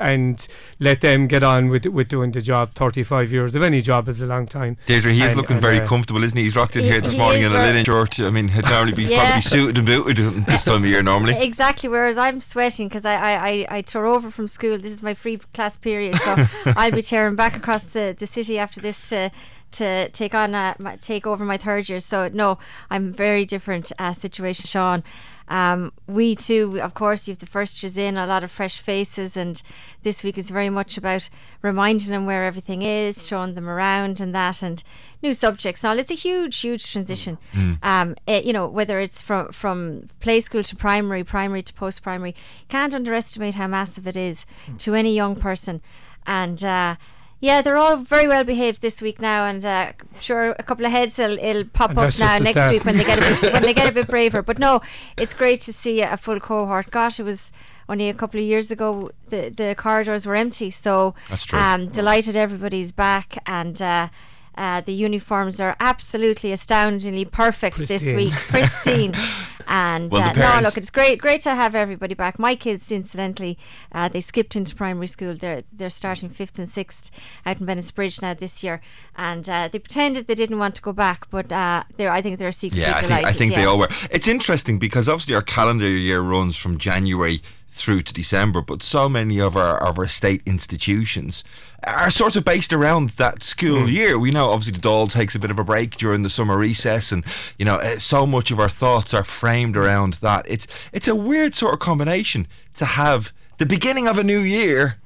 and 0.00 0.46
let 0.80 1.00
them 1.00 1.26
get 1.28 1.42
on 1.42 1.68
with 1.68 1.86
with 1.86 2.08
doing 2.08 2.32
the 2.32 2.40
job. 2.42 2.70
Thirty 2.72 3.02
five 3.02 3.32
years 3.32 3.54
of 3.54 3.62
any 3.62 3.80
job 3.80 4.08
is 4.08 4.20
a 4.20 4.26
long 4.26 4.46
time. 4.46 4.76
Deirdre, 4.86 5.12
he 5.12 5.22
is 5.22 5.32
And- 5.32 5.36
looking 5.36 5.54
and, 5.56 5.62
very 5.62 5.80
uh, 5.80 5.86
comfortable, 5.86 6.22
isn't 6.24 6.36
he? 6.36 6.44
He's 6.44 6.56
rocked 6.56 6.76
in 6.76 6.82
He- 6.82 6.90
here 6.90 7.00
this 7.00 7.12
he 7.12 7.18
morning 7.18 7.42
in 7.42 7.52
a 7.52 7.54
linen 7.58 7.84
shirt. 7.84 8.18
I 8.20 8.30
mean, 8.30 8.48
he'd 8.48 8.64
normally 8.64 8.92
be 8.92 9.04
Yeah. 9.14 9.24
probably 9.26 9.40
suited 9.42 9.78
and 9.78 9.86
booted 9.86 10.46
this 10.46 10.64
time 10.64 10.82
of 10.84 10.86
year 10.90 11.02
normally. 11.02 11.34
Exactly. 11.54 11.88
Whereas 11.88 12.16
I'm 12.18 12.40
sweating 12.40 12.88
because 12.88 13.04
I, 13.04 13.14
I, 13.14 13.48
I, 13.48 13.66
I 13.76 13.82
tore 13.82 14.06
over 14.06 14.30
from 14.30 14.48
school. 14.48 14.76
This 14.76 14.92
is 14.92 15.02
my 15.02 15.14
free 15.14 15.36
class 15.52 15.76
period, 15.76 16.16
so 16.16 16.34
I'll 16.76 16.90
be 16.90 17.02
tearing 17.02 17.36
back 17.36 17.56
across 17.56 17.84
the, 17.94 18.14
the 18.18 18.26
city 18.26 18.58
after 18.58 18.80
this 18.80 19.08
to 19.08 19.30
to 19.74 20.08
take 20.10 20.34
on 20.34 20.54
uh, 20.54 20.74
my, 20.78 20.96
take 20.96 21.26
over 21.26 21.44
my 21.44 21.56
third 21.56 21.88
year. 21.88 22.00
So 22.00 22.28
no, 22.28 22.58
I'm 22.90 23.12
very 23.12 23.44
different 23.44 23.90
uh, 23.98 24.12
situation, 24.12 24.66
Sean. 24.66 25.02
Um, 25.46 25.92
we 26.06 26.34
too, 26.34 26.80
of 26.80 26.94
course, 26.94 27.28
you've 27.28 27.38
the 27.38 27.46
first 27.46 27.82
years 27.82 27.98
in, 27.98 28.16
a 28.16 28.26
lot 28.26 28.44
of 28.44 28.50
fresh 28.50 28.80
faces, 28.80 29.36
and 29.36 29.62
this 30.02 30.24
week 30.24 30.38
is 30.38 30.48
very 30.48 30.70
much 30.70 30.96
about 30.96 31.28
reminding 31.60 32.08
them 32.08 32.24
where 32.24 32.44
everything 32.44 32.80
is, 32.80 33.26
showing 33.26 33.54
them 33.54 33.68
around, 33.68 34.20
and 34.20 34.34
that, 34.34 34.62
and 34.62 34.82
new 35.22 35.34
subjects. 35.34 35.82
Now, 35.82 35.92
it's 35.92 36.10
a 36.10 36.14
huge, 36.14 36.58
huge 36.58 36.90
transition. 36.90 37.36
Mm. 37.52 37.78
Um, 37.84 38.16
it, 38.26 38.44
you 38.44 38.54
know, 38.54 38.66
whether 38.66 39.00
it's 39.00 39.20
from 39.20 39.52
from 39.52 40.08
play 40.20 40.40
school 40.40 40.62
to 40.62 40.76
primary, 40.76 41.24
primary 41.24 41.62
to 41.62 41.74
post 41.74 42.02
primary, 42.02 42.34
can't 42.68 42.94
underestimate 42.94 43.56
how 43.56 43.66
massive 43.66 44.06
it 44.06 44.16
is 44.16 44.46
to 44.78 44.94
any 44.94 45.14
young 45.14 45.36
person, 45.36 45.82
and. 46.26 46.64
Uh, 46.64 46.96
yeah, 47.44 47.60
they're 47.60 47.76
all 47.76 47.96
very 47.96 48.26
well 48.26 48.42
behaved 48.42 48.80
this 48.80 49.02
week 49.02 49.20
now, 49.20 49.44
and 49.44 49.62
uh, 49.66 49.92
I'm 50.00 50.20
sure 50.20 50.56
a 50.58 50.62
couple 50.62 50.86
of 50.86 50.92
heads 50.92 51.18
will 51.18 51.38
it'll 51.38 51.64
pop 51.64 51.90
And 51.90 51.98
up 51.98 52.18
now 52.18 52.38
next 52.38 52.70
week 52.70 52.86
when 52.86 52.96
they 52.96 53.04
get 53.04 53.18
a 53.18 53.40
bit, 53.40 53.52
when 53.52 53.62
they 53.62 53.74
get 53.74 53.86
a 53.86 53.92
bit 53.92 54.08
braver. 54.08 54.40
But 54.40 54.58
no, 54.58 54.80
it's 55.18 55.34
great 55.34 55.60
to 55.60 55.72
see 55.72 56.00
a 56.00 56.16
full 56.16 56.40
cohort. 56.40 56.90
Gosh, 56.90 57.20
it 57.20 57.24
was 57.24 57.52
only 57.86 58.08
a 58.08 58.14
couple 58.14 58.40
of 58.40 58.46
years 58.46 58.70
ago 58.70 59.10
the 59.28 59.50
the 59.50 59.74
corridors 59.76 60.24
were 60.24 60.36
empty, 60.36 60.70
so 60.70 61.14
That's 61.28 61.44
true. 61.44 61.58
um, 61.58 61.88
delighted 61.88 62.34
everybody's 62.34 62.92
back 62.92 63.36
and. 63.46 63.80
Uh, 63.80 64.08
uh, 64.56 64.80
the 64.82 64.92
uniforms 64.92 65.58
are 65.58 65.74
absolutely 65.80 66.52
astoundingly 66.52 67.24
perfect 67.24 67.88
this 67.88 68.04
week, 68.04 68.30
pristine, 68.30 69.12
and 69.66 70.10
Well, 70.10 70.30
uh, 70.30 70.32
no, 70.32 70.60
look, 70.62 70.76
it's 70.76 70.90
great, 70.90 71.20
great 71.20 71.40
to 71.42 71.54
have 71.54 71.74
everybody 71.74 72.14
back. 72.14 72.38
My 72.38 72.54
kids, 72.54 72.90
incidentally, 72.90 73.58
uh, 73.92 74.08
they 74.08 74.20
skipped 74.20 74.56
into 74.56 74.74
primary 74.74 75.06
school. 75.06 75.34
They're 75.34 75.62
they're 75.72 75.90
starting 75.90 76.28
fifth 76.28 76.58
and 76.58 76.68
sixth 76.68 77.10
out 77.46 77.60
in 77.60 77.66
Bennettsbridge 77.66 78.22
now 78.22 78.34
this 78.34 78.62
year, 78.62 78.80
and 79.16 79.48
uh, 79.48 79.68
they 79.70 79.78
pretended 79.78 80.26
they 80.26 80.34
didn't 80.34 80.58
want 80.58 80.74
to 80.76 80.82
go 80.82 80.92
back, 80.92 81.28
but 81.30 81.50
uh, 81.52 81.84
they're 81.96 82.12
I 82.12 82.22
think 82.22 82.38
they're 82.38 82.52
secretly 82.52 82.82
Yeah, 82.82 82.90
I 82.90 82.94
think, 82.94 83.08
delighted. 83.08 83.28
I 83.28 83.32
think 83.32 83.52
yeah. 83.52 83.58
they 83.58 83.64
all 83.64 83.78
were. 83.78 83.88
It's 84.10 84.28
interesting 84.28 84.78
because 84.78 85.08
obviously 85.08 85.34
our 85.34 85.42
calendar 85.42 85.88
year 85.88 86.20
runs 86.20 86.56
from 86.56 86.78
January 86.78 87.42
through 87.74 88.02
to 88.02 88.14
December, 88.14 88.60
but 88.60 88.82
so 88.82 89.08
many 89.08 89.40
of 89.40 89.56
our 89.56 89.76
of 89.82 89.98
our 89.98 90.06
state 90.06 90.42
institutions 90.46 91.44
are 91.82 92.10
sort 92.10 92.36
of 92.36 92.44
based 92.44 92.72
around 92.72 93.10
that 93.10 93.42
school 93.42 93.82
Hmm. 93.82 93.88
year. 93.88 94.18
We 94.18 94.30
know 94.30 94.50
obviously 94.50 94.78
the 94.80 94.88
Dáil 94.88 95.10
takes 95.10 95.34
a 95.34 95.38
bit 95.38 95.50
of 95.50 95.58
a 95.58 95.64
break 95.64 95.96
during 95.96 96.22
the 96.22 96.30
summer 96.30 96.56
recess, 96.56 97.12
and 97.12 97.24
you 97.58 97.64
know 97.64 97.76
eh, 97.78 97.98
so 97.98 98.26
much 98.26 98.50
of 98.50 98.58
our 98.58 98.68
thoughts 98.70 99.12
are 99.12 99.24
framed 99.24 99.76
around 99.76 100.14
that. 100.14 100.46
It's 100.48 100.66
it's 100.92 101.08
a 101.08 101.14
weird 101.14 101.54
sort 101.54 101.74
of 101.74 101.80
combination 101.80 102.46
to 102.74 102.84
have 102.84 103.32
the 103.58 103.66
beginning 103.66 104.08
of 104.08 104.18
a 104.18 104.24
new 104.24 104.40
year 104.40 104.96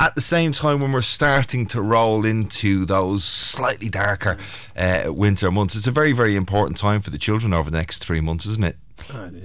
at 0.00 0.14
the 0.14 0.20
same 0.20 0.52
time 0.52 0.80
when 0.80 0.92
we're 0.92 1.02
starting 1.02 1.66
to 1.66 1.82
roll 1.82 2.24
into 2.24 2.84
those 2.84 3.24
slightly 3.24 3.88
darker 3.88 4.38
uh, 4.76 5.02
winter 5.08 5.50
months. 5.50 5.74
It's 5.74 5.88
a 5.88 5.90
very, 5.90 6.12
very 6.12 6.36
important 6.36 6.76
time 6.76 7.00
for 7.00 7.10
the 7.10 7.18
children 7.18 7.52
over 7.52 7.68
the 7.68 7.76
next 7.78 7.98
three 8.04 8.20
months, 8.20 8.46
isn't 8.46 8.62
it? 8.64 8.76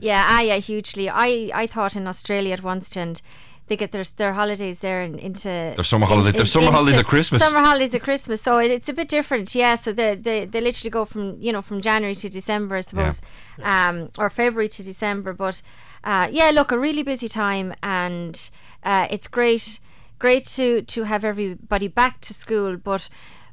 Yeah, 0.01 0.26
ah, 0.28 0.41
yeah, 0.41 0.58
hugely. 0.58 1.10
I, 1.10 1.51
I 1.54 1.68
thought 1.68 1.95
in 1.95 2.08
Australia 2.08 2.54
at 2.54 2.64
once, 2.64 2.95
and 2.97 3.22
they 3.68 3.78
get 3.78 3.91
their 3.91 4.04
their 4.18 4.34
holidays 4.34 4.80
there 4.80 5.01
in, 5.01 5.18
into 5.18 5.47
Their 5.47 5.84
summer 5.84 6.06
holidays- 6.06 6.36
their 6.36 6.45
summer 6.45 6.72
holidays 6.72 6.97
at 6.97 7.06
Christmas. 7.06 7.41
Summer 7.41 7.60
holidays 7.60 7.93
at 7.93 8.01
Christmas, 8.04 8.41
so 8.41 8.57
it, 8.60 8.72
it's 8.72 8.90
a 8.90 8.94
bit 8.94 9.07
different. 9.07 9.56
Yeah, 9.56 9.76
so 9.76 9.94
they 9.94 10.15
they 10.15 10.45
they 10.45 10.61
literally 10.61 10.90
go 10.90 11.06
from 11.06 11.38
you 11.40 11.52
know 11.53 11.61
from 11.61 11.82
January 11.82 12.15
to 12.15 12.30
December, 12.30 12.76
I 12.78 12.82
suppose, 12.82 13.22
um, 13.61 14.10
or 14.18 14.30
February 14.30 14.69
to 14.69 14.84
December. 14.84 15.34
But 15.34 15.61
uh, 16.03 16.28
yeah, 16.32 16.52
look, 16.52 16.72
a 16.72 16.78
really 16.80 17.03
busy 17.03 17.28
time, 17.28 17.73
and 17.82 18.49
uh, 18.84 19.07
it's 19.10 19.28
great 19.28 19.80
great 20.19 20.45
to 20.45 20.82
to 20.82 21.03
have 21.03 21.23
everybody 21.23 21.88
back 21.88 22.19
to 22.22 22.34
school, 22.34 22.76
but 22.78 23.07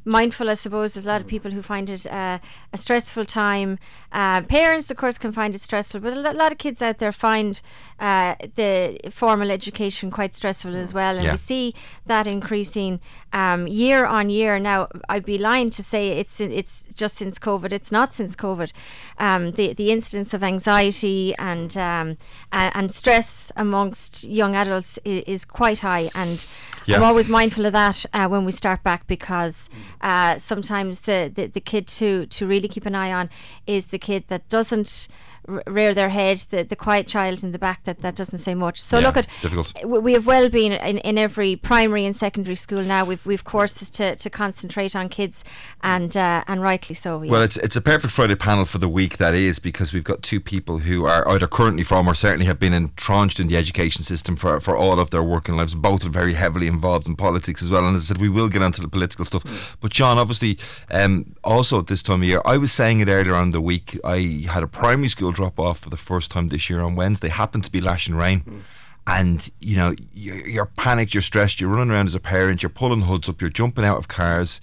mindful, 0.05 0.49
I 0.51 0.55
suppose. 0.55 0.95
There's 0.95 1.07
a 1.07 1.09
lot 1.09 1.21
of 1.21 1.27
people 1.27 1.51
who 1.51 1.63
find 1.63 1.89
it 1.91 2.07
uh, 2.07 2.39
a 2.73 2.79
stressful 2.79 3.25
time. 3.27 3.79
Uh, 4.13 4.43
parents, 4.43 4.91
of 4.91 4.97
course, 4.97 5.19
can 5.19 5.33
find 5.33 5.55
it 5.55 5.61
stressful, 5.61 6.01
but 6.01 6.13
a 6.13 6.33
lot 6.33 6.53
of 6.53 6.59
kids 6.59 6.83
out 6.83 6.99
there 6.99 7.13
find 7.13 7.61
uh, 7.99 8.35
the 8.57 8.99
formal 9.11 9.51
education 9.51 10.11
quite 10.11 10.35
stressful 10.35 10.75
as 10.75 10.93
well. 10.95 11.17
And 11.17 11.25
Yeah. 11.25 11.33
we 11.33 11.37
see 11.37 11.75
that 12.07 12.27
increasing 12.27 13.01
um, 13.33 13.67
year 13.69 14.05
on 14.07 14.31
year. 14.31 14.59
Now, 14.59 14.89
I'd 15.09 15.25
be 15.25 15.39
lying 15.39 15.71
to 15.71 15.83
say 15.83 16.19
it's 16.19 16.41
it's 16.41 16.85
just 16.95 17.17
since 17.19 17.39
COVID. 17.39 17.73
It's 17.73 17.93
not 17.93 18.15
since 18.15 18.35
COVID. 18.35 18.73
Um, 19.19 19.53
the 19.53 19.75
the 19.75 19.91
incidence 19.91 20.35
of 20.35 20.43
anxiety 20.43 21.35
and 21.39 21.77
um, 21.77 22.17
and, 22.53 22.91
stress 22.91 23.53
amongst 23.57 24.25
young 24.25 24.57
adults 24.57 24.99
is, 25.05 25.23
is 25.27 25.45
quite 25.45 25.81
high, 25.81 26.11
and 26.15 26.45
I'm 26.89 27.03
always 27.05 27.29
mindful 27.29 27.67
of 27.67 27.73
that 27.75 28.05
uh, 28.13 28.27
when 28.27 28.45
we 28.45 28.53
start 28.53 28.83
back 28.83 29.07
because 29.07 29.69
uh, 30.01 30.39
sometimes 30.39 31.03
the, 31.03 31.31
the, 31.35 31.47
the 31.47 31.61
kid 31.61 31.87
to, 31.87 32.27
to 32.27 32.47
really 32.47 32.69
keep 32.69 32.87
an 32.87 32.95
eye 32.95 33.13
on 33.13 33.31
is 33.67 33.89
the 33.89 33.99
kid 33.99 34.25
that 34.29 34.49
doesn't 34.49 35.09
r- 35.51 35.63
rear 35.67 35.95
their 35.95 36.09
head, 36.11 36.39
the, 36.51 36.63
the 36.63 36.77
quiet 36.77 37.07
child 37.07 37.43
in 37.43 37.53
the 37.53 37.59
back 37.59 37.85
that, 37.85 38.01
that 38.01 38.15
doesn't 38.17 38.39
say 38.39 38.55
much. 38.55 38.81
So 38.81 38.99
Yeah, 38.99 39.07
look 39.07 39.17
at 39.17 39.27
it's 39.27 39.41
difficult. 39.41 39.75
we 39.85 40.13
have 40.13 40.27
well 40.27 40.49
been 40.49 40.73
in, 40.73 40.99
in 40.99 41.19
every 41.19 41.57
primary 41.57 42.05
and 42.05 42.15
secondary 42.15 42.55
school 42.57 42.83
now. 42.83 43.05
We've 43.05 43.25
we've 43.27 43.45
courses 43.45 43.91
to, 43.91 44.17
to 44.17 44.31
concentrate 44.31 44.95
on 44.97 45.09
kids, 45.09 45.45
and 45.83 46.17
uh, 46.17 46.45
and 46.47 46.63
rightly 46.63 46.95
so. 46.95 47.23
Yeah. 47.23 47.31
Well, 47.33 47.43
it's 47.43 47.57
it's 47.57 47.77
a 47.77 47.81
perfect 47.81 48.13
Friday 48.13 48.37
panel 48.37 48.65
for 48.65 48.79
the 48.79 48.89
week 48.89 49.17
that 49.19 49.35
is 49.35 49.59
because 49.59 49.93
we've 49.93 50.05
got 50.05 50.23
two 50.23 50.41
people 50.41 50.79
who 50.79 51.05
are 51.07 51.27
either 51.29 51.47
currently 51.47 51.83
from 51.85 52.09
or 52.09 52.15
certainly 52.15 52.47
have 52.47 52.59
been 52.59 52.73
entrenched 52.75 53.41
in 53.41 53.47
the 53.49 53.57
education 53.57 54.03
system 54.05 54.37
for, 54.37 54.61
for 54.61 54.77
all 54.77 54.99
of 55.01 55.11
their 55.11 55.23
working 55.23 55.57
lives. 55.57 55.75
Both 55.75 56.05
are 56.07 56.11
very 56.11 56.35
heavily 56.35 56.67
involved 56.67 57.07
in 57.09 57.17
politics 57.17 57.63
as 57.63 57.71
well. 57.71 57.87
And 57.87 57.97
as 57.97 58.03
I 58.03 58.15
said, 58.15 58.19
we 58.21 58.29
will 58.29 58.49
get 58.49 58.63
onto 58.63 58.83
the 58.83 58.89
political 58.89 59.25
stuff. 59.25 59.77
But 59.81 59.91
John, 59.93 60.19
obviously, 60.19 60.59
um, 60.91 61.35
also 61.45 61.79
at 61.79 61.87
this 61.87 62.03
time 62.03 62.23
of 62.23 62.29
year, 62.29 62.41
I 62.45 62.57
was 62.57 62.73
saying 62.73 63.01
it 63.01 63.09
earlier 63.09 63.35
on 63.35 63.45
in 63.45 63.51
the 63.53 63.61
week. 63.61 63.99
I 64.05 64.45
had 64.49 64.63
a 64.63 64.67
primary 64.67 65.09
school 65.09 65.33
drop 65.41 65.59
off 65.59 65.79
for 65.79 65.91
the 65.91 65.97
first 65.97 66.31
time 66.31 66.49
this 66.49 66.69
year 66.69 66.83
on 66.83 66.97
Wednesday. 66.97 67.29
Happened 67.29 67.65
to 67.65 67.73
be 67.73 67.81
lashing 67.81 68.15
rain. 68.15 68.63
And 69.07 69.51
you 69.59 69.77
know 69.77 69.95
you're, 70.13 70.47
you're 70.47 70.67
panicked, 70.67 71.15
you're 71.15 71.23
stressed, 71.23 71.61
you're 71.61 71.71
running 71.71 71.91
around 71.91 72.07
as 72.07 72.15
a 72.15 72.21
parent, 72.21 72.63
you're 72.63 72.71
pulling 72.71 73.03
hoods 73.03 73.29
up, 73.29 73.41
you're 73.41 73.51
jumping 73.51 73.85
out 73.85 73.97
of 73.97 74.09
cars, 74.09 74.61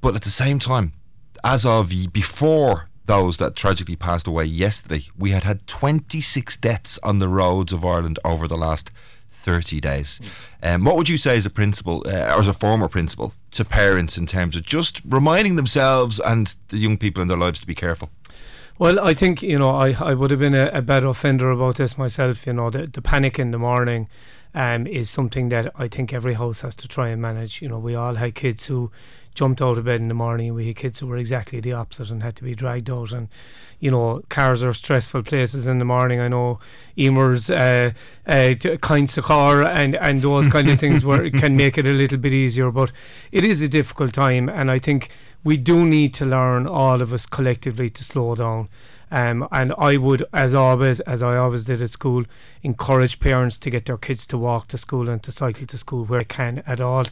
but 0.00 0.14
at 0.14 0.22
the 0.22 0.30
same 0.30 0.58
time, 0.60 0.92
as 1.42 1.66
of 1.66 1.92
before 2.12 2.88
those 3.06 3.38
that 3.38 3.56
tragically 3.56 3.96
passed 3.96 4.28
away 4.28 4.44
yesterday, 4.44 5.02
we 5.18 5.32
had 5.32 5.42
had 5.42 5.66
26 5.66 6.56
deaths 6.58 6.98
on 7.02 7.18
the 7.18 7.28
roads 7.28 7.72
of 7.72 7.84
Ireland 7.84 8.20
over 8.24 8.46
the 8.46 8.56
last 8.56 8.90
30 9.30 9.80
days. 9.80 10.20
Um, 10.62 10.84
what 10.84 10.96
would 10.96 11.08
you 11.08 11.16
say 11.16 11.36
as 11.36 11.46
a 11.46 11.50
principal, 11.50 12.04
uh, 12.06 12.34
or 12.34 12.40
as 12.40 12.48
a 12.48 12.52
former 12.52 12.88
principal, 12.88 13.34
to 13.52 13.64
parents 13.64 14.16
in 14.16 14.26
terms 14.26 14.54
of 14.54 14.62
just 14.62 15.02
reminding 15.04 15.56
themselves 15.56 16.20
and 16.20 16.54
the 16.68 16.78
young 16.78 16.96
people 16.96 17.20
in 17.20 17.28
their 17.28 17.36
lives 17.36 17.60
to 17.60 17.66
be 17.66 17.74
careful? 17.74 18.10
Well, 18.80 18.98
I 18.98 19.12
think 19.12 19.42
you 19.42 19.58
know 19.58 19.76
I, 19.76 19.90
I 20.00 20.14
would 20.14 20.30
have 20.30 20.40
been 20.40 20.54
a, 20.54 20.70
a 20.72 20.80
bad 20.80 21.04
offender 21.04 21.50
about 21.50 21.74
this 21.74 21.98
myself. 21.98 22.46
You 22.46 22.54
know, 22.54 22.70
the, 22.70 22.86
the 22.86 23.02
panic 23.02 23.38
in 23.38 23.50
the 23.50 23.58
morning 23.58 24.08
um, 24.54 24.86
is 24.86 25.10
something 25.10 25.50
that 25.50 25.70
I 25.76 25.86
think 25.86 26.14
every 26.14 26.32
house 26.32 26.62
has 26.62 26.74
to 26.76 26.88
try 26.88 27.08
and 27.10 27.20
manage. 27.20 27.60
You 27.60 27.68
know, 27.68 27.78
we 27.78 27.94
all 27.94 28.14
had 28.14 28.34
kids 28.34 28.64
who 28.68 28.90
jumped 29.34 29.62
out 29.62 29.78
of 29.78 29.84
bed 29.84 30.00
in 30.00 30.08
the 30.08 30.14
morning, 30.14 30.48
and 30.48 30.56
we 30.56 30.66
had 30.66 30.76
kids 30.76 30.98
who 30.98 31.06
were 31.06 31.16
exactly 31.16 31.60
the 31.60 31.72
opposite 31.72 32.10
and 32.10 32.22
had 32.22 32.36
to 32.36 32.42
be 32.42 32.54
dragged 32.54 32.90
out. 32.90 33.12
And 33.12 33.28
you 33.78 33.90
know, 33.90 34.22
cars 34.28 34.62
are 34.62 34.74
stressful 34.74 35.22
places 35.22 35.66
in 35.66 35.78
the 35.78 35.84
morning. 35.84 36.20
I 36.20 36.28
know 36.28 36.60
Emer's, 36.98 37.48
uh, 37.48 37.92
uh, 38.26 38.54
kinds 38.82 39.16
of 39.16 39.24
car, 39.24 39.62
and 39.62 39.96
and 39.96 40.20
those 40.22 40.48
kind 40.48 40.68
of 40.68 40.78
things 40.78 41.04
where 41.04 41.30
can 41.40 41.56
make 41.56 41.78
it 41.78 41.86
a 41.86 41.92
little 41.92 42.18
bit 42.18 42.32
easier. 42.32 42.70
But 42.70 42.92
it 43.32 43.44
is 43.44 43.62
a 43.62 43.68
difficult 43.68 44.12
time, 44.12 44.48
and 44.48 44.70
I 44.70 44.78
think 44.78 45.10
we 45.42 45.56
do 45.56 45.86
need 45.86 46.12
to 46.14 46.24
learn 46.24 46.66
all 46.66 47.00
of 47.00 47.12
us 47.12 47.26
collectively 47.26 47.90
to 47.90 48.04
slow 48.04 48.34
down. 48.34 48.68
Um, 49.12 49.48
and 49.50 49.74
I 49.76 49.96
would, 49.96 50.24
as 50.32 50.54
always, 50.54 51.00
as 51.00 51.22
I 51.22 51.36
always 51.36 51.64
did 51.64 51.82
at 51.82 51.90
school, 51.90 52.24
encourage 52.62 53.18
parents 53.18 53.58
to 53.58 53.70
get 53.70 53.86
their 53.86 53.96
kids 53.96 54.26
to 54.28 54.38
walk 54.38 54.68
to 54.68 54.78
school 54.78 55.08
and 55.08 55.20
to 55.24 55.32
cycle 55.32 55.66
to 55.66 55.78
school 55.78 56.04
where 56.04 56.20
they 56.20 56.24
can 56.24 56.62
at 56.66 56.80
all. 56.80 57.06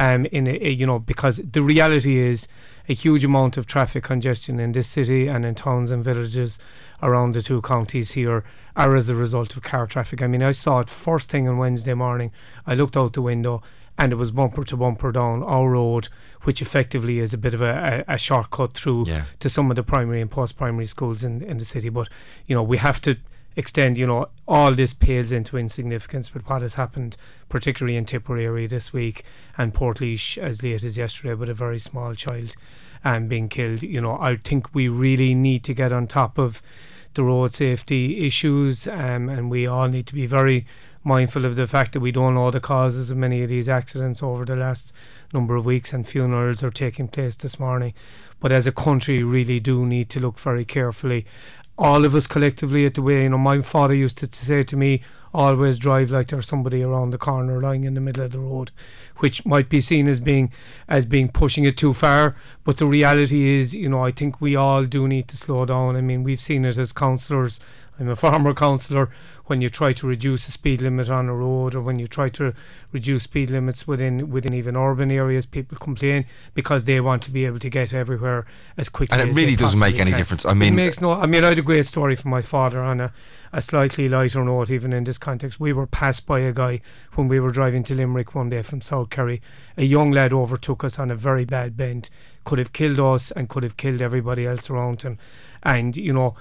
Um, 0.00 0.26
in 0.26 0.46
a, 0.46 0.52
a- 0.52 0.70
you 0.70 0.86
know, 0.86 1.00
because 1.00 1.38
the 1.38 1.60
reality 1.60 2.18
is 2.18 2.46
a 2.88 2.94
huge 2.94 3.24
amount 3.24 3.56
of 3.56 3.66
traffic 3.66 4.04
congestion 4.04 4.60
in 4.60 4.70
this 4.72 4.86
city 4.86 5.26
and 5.26 5.44
in 5.44 5.54
towns 5.56 5.90
and 5.90 6.04
villages 6.04 6.58
around 7.02 7.32
the 7.34 7.42
two 7.42 7.60
counties 7.62 8.12
here 8.12 8.44
are 8.76 8.94
as 8.94 9.08
a 9.08 9.14
result 9.14 9.56
of 9.56 9.62
car 9.62 9.86
traffic. 9.88 10.22
I 10.22 10.26
mean, 10.28 10.42
I 10.42 10.52
saw 10.52 10.78
it 10.78 10.88
first 10.88 11.30
thing 11.30 11.48
on 11.48 11.58
Wednesday 11.58 11.94
morning. 11.94 12.30
I 12.64 12.74
looked 12.74 12.96
out 12.96 13.12
the 13.12 13.22
window 13.22 13.60
and 13.98 14.12
it 14.12 14.16
was 14.16 14.30
bumper 14.30 14.62
to 14.64 14.76
bumper 14.76 15.10
down 15.10 15.42
our 15.42 15.70
road, 15.70 16.08
which 16.44 16.62
effectively 16.62 17.18
is 17.18 17.34
a 17.34 17.38
bit 17.38 17.52
of 17.52 17.60
a, 17.60 18.04
a, 18.08 18.14
a 18.14 18.18
shortcut 18.18 18.72
through 18.74 19.06
Yeah. 19.08 19.24
to 19.40 19.50
some 19.50 19.68
of 19.70 19.76
the 19.76 19.82
primary 19.82 20.20
and 20.20 20.30
post 20.30 20.56
primary 20.56 20.86
schools 20.86 21.24
in, 21.24 21.42
in 21.42 21.58
the 21.58 21.64
city. 21.64 21.88
But, 21.88 22.08
you 22.46 22.54
know, 22.54 22.62
we 22.62 22.76
have 22.78 23.00
to 23.02 23.16
extend, 23.58 23.98
you 23.98 24.06
know, 24.06 24.28
all 24.46 24.72
this 24.72 24.94
pales 24.94 25.32
into 25.32 25.58
insignificance 25.58 26.28
But 26.28 26.48
what 26.48 26.62
has 26.62 26.76
happened, 26.76 27.16
particularly 27.48 27.96
in 27.96 28.04
Tipperary 28.04 28.68
this 28.68 28.92
week 28.92 29.24
and 29.58 29.74
Portlaoise 29.74 30.38
as 30.38 30.62
late 30.62 30.84
as 30.84 30.96
yesterday 30.96 31.34
with 31.34 31.48
a 31.50 31.54
very 31.54 31.80
small 31.80 32.14
child 32.14 32.54
um, 33.04 33.26
being 33.26 33.48
killed. 33.48 33.82
You 33.82 34.00
know, 34.00 34.16
I 34.20 34.36
think 34.36 34.72
we 34.72 34.86
really 34.86 35.34
need 35.34 35.64
to 35.64 35.74
get 35.74 35.92
on 35.92 36.06
top 36.06 36.38
of 36.38 36.62
the 37.14 37.24
road 37.24 37.52
safety 37.52 38.24
issues 38.24 38.86
um, 38.86 39.28
and 39.28 39.50
we 39.50 39.66
all 39.66 39.88
need 39.88 40.06
to 40.06 40.14
be 40.14 40.26
very 40.26 40.64
mindful 41.02 41.44
of 41.44 41.56
the 41.56 41.66
fact 41.66 41.92
that 41.92 42.00
we 42.00 42.12
don't 42.12 42.34
know 42.34 42.50
the 42.50 42.60
causes 42.60 43.10
of 43.10 43.16
many 43.16 43.42
of 43.42 43.48
these 43.48 43.68
accidents 43.68 44.22
over 44.22 44.44
the 44.44 44.54
last 44.54 44.92
number 45.32 45.56
of 45.56 45.64
weeks 45.64 45.92
and 45.92 46.06
funerals 46.06 46.62
are 46.62 46.70
taking 46.70 47.08
place 47.08 47.34
this 47.34 47.58
morning. 47.58 47.94
But 48.40 48.52
as 48.52 48.66
a 48.66 48.72
country, 48.72 49.22
really 49.22 49.58
do 49.58 49.84
need 49.84 50.08
to 50.10 50.20
look 50.20 50.38
very 50.38 50.64
carefully. 50.64 51.26
All 51.78 52.04
of 52.04 52.14
us 52.14 52.26
collectively 52.26 52.84
at 52.86 52.94
the 52.94 53.02
way, 53.02 53.22
you 53.22 53.28
know, 53.28 53.38
my 53.38 53.60
father 53.60 53.94
used 53.94 54.18
to, 54.18 54.26
say 54.26 54.64
to 54.64 54.76
me, 54.76 55.00
always 55.32 55.78
drive 55.78 56.10
like 56.10 56.28
there's 56.28 56.46
somebody 56.46 56.82
around 56.82 57.10
the 57.10 57.18
corner 57.18 57.60
lying 57.60 57.84
in 57.84 57.94
the 57.94 58.00
middle 58.00 58.24
of 58.24 58.32
the 58.32 58.38
road, 58.38 58.70
which 59.18 59.44
might 59.46 59.68
be 59.68 59.80
seen 59.80 60.08
as 60.08 60.20
being 60.20 60.50
as 60.88 61.04
being 61.04 61.28
pushing 61.28 61.64
it 61.64 61.76
too 61.76 61.92
far. 61.92 62.34
But 62.64 62.78
the 62.78 62.86
reality 62.86 63.58
is, 63.58 63.74
you 63.74 63.88
know, 63.88 64.04
I 64.04 64.10
think 64.10 64.40
we 64.40 64.56
all 64.56 64.84
do 64.84 65.06
need 65.06 65.28
to 65.28 65.36
slow 65.36 65.64
down. 65.66 65.96
I 65.96 66.00
mean, 66.00 66.24
we've 66.24 66.40
seen 66.40 66.64
it 66.64 66.78
as 66.78 66.92
councillors. 66.92 67.60
I'm 67.98 68.08
a 68.08 68.16
former 68.16 68.54
councillor. 68.54 69.10
When 69.46 69.62
you 69.62 69.70
try 69.70 69.92
to 69.94 70.06
reduce 70.06 70.44
the 70.46 70.52
speed 70.52 70.82
limit 70.82 71.08
on 71.08 71.28
a 71.28 71.34
road, 71.34 71.74
or 71.74 71.80
when 71.80 71.98
you 71.98 72.06
try 72.06 72.28
to 72.30 72.52
reduce 72.92 73.22
speed 73.24 73.50
limits 73.50 73.88
within 73.88 74.30
within 74.30 74.52
even 74.52 74.76
urban 74.76 75.10
areas, 75.10 75.46
people 75.46 75.78
complain 75.78 76.26
because 76.54 76.84
they 76.84 77.00
want 77.00 77.22
to 77.22 77.30
be 77.30 77.46
able 77.46 77.58
to 77.58 77.70
get 77.70 77.94
everywhere 77.94 78.46
as 78.76 78.88
quickly. 78.88 79.18
And 79.18 79.30
it 79.30 79.34
really 79.34 79.56
doesn't 79.56 79.78
make 79.78 79.98
any 79.98 80.10
can. 80.10 80.20
difference. 80.20 80.44
I 80.44 80.54
mean, 80.54 80.74
It 80.74 80.76
makes 80.76 81.00
no. 81.00 81.14
I 81.14 81.26
mean, 81.26 81.44
I 81.44 81.48
had 81.48 81.58
a 81.58 81.62
great 81.62 81.86
story 81.86 82.14
from 82.14 82.30
my 82.30 82.42
father 82.42 82.80
on 82.82 83.00
a, 83.00 83.12
a 83.52 83.62
slightly 83.62 84.08
lighter 84.08 84.44
note, 84.44 84.70
even 84.70 84.92
in 84.92 85.04
this 85.04 85.18
context. 85.18 85.58
We 85.58 85.72
were 85.72 85.86
passed 85.86 86.26
by 86.26 86.40
a 86.40 86.52
guy 86.52 86.82
when 87.14 87.26
we 87.26 87.40
were 87.40 87.50
driving 87.50 87.82
to 87.84 87.94
Limerick 87.94 88.34
one 88.34 88.50
day 88.50 88.62
from 88.62 88.82
South 88.82 89.10
Kerry. 89.10 89.40
A 89.76 89.84
young 89.84 90.10
lad 90.12 90.32
overtook 90.32 90.84
us 90.84 90.98
on 90.98 91.10
a 91.10 91.16
very 91.16 91.46
bad 91.46 91.76
bend, 91.76 92.10
could 92.44 92.58
have 92.58 92.72
killed 92.72 93.00
us 93.00 93.30
and 93.30 93.48
could 93.48 93.62
have 93.62 93.76
killed 93.76 94.02
everybody 94.02 94.46
else 94.46 94.68
around 94.68 95.02
him. 95.02 95.18
And 95.62 95.96
you 95.96 96.12
know, 96.12 96.34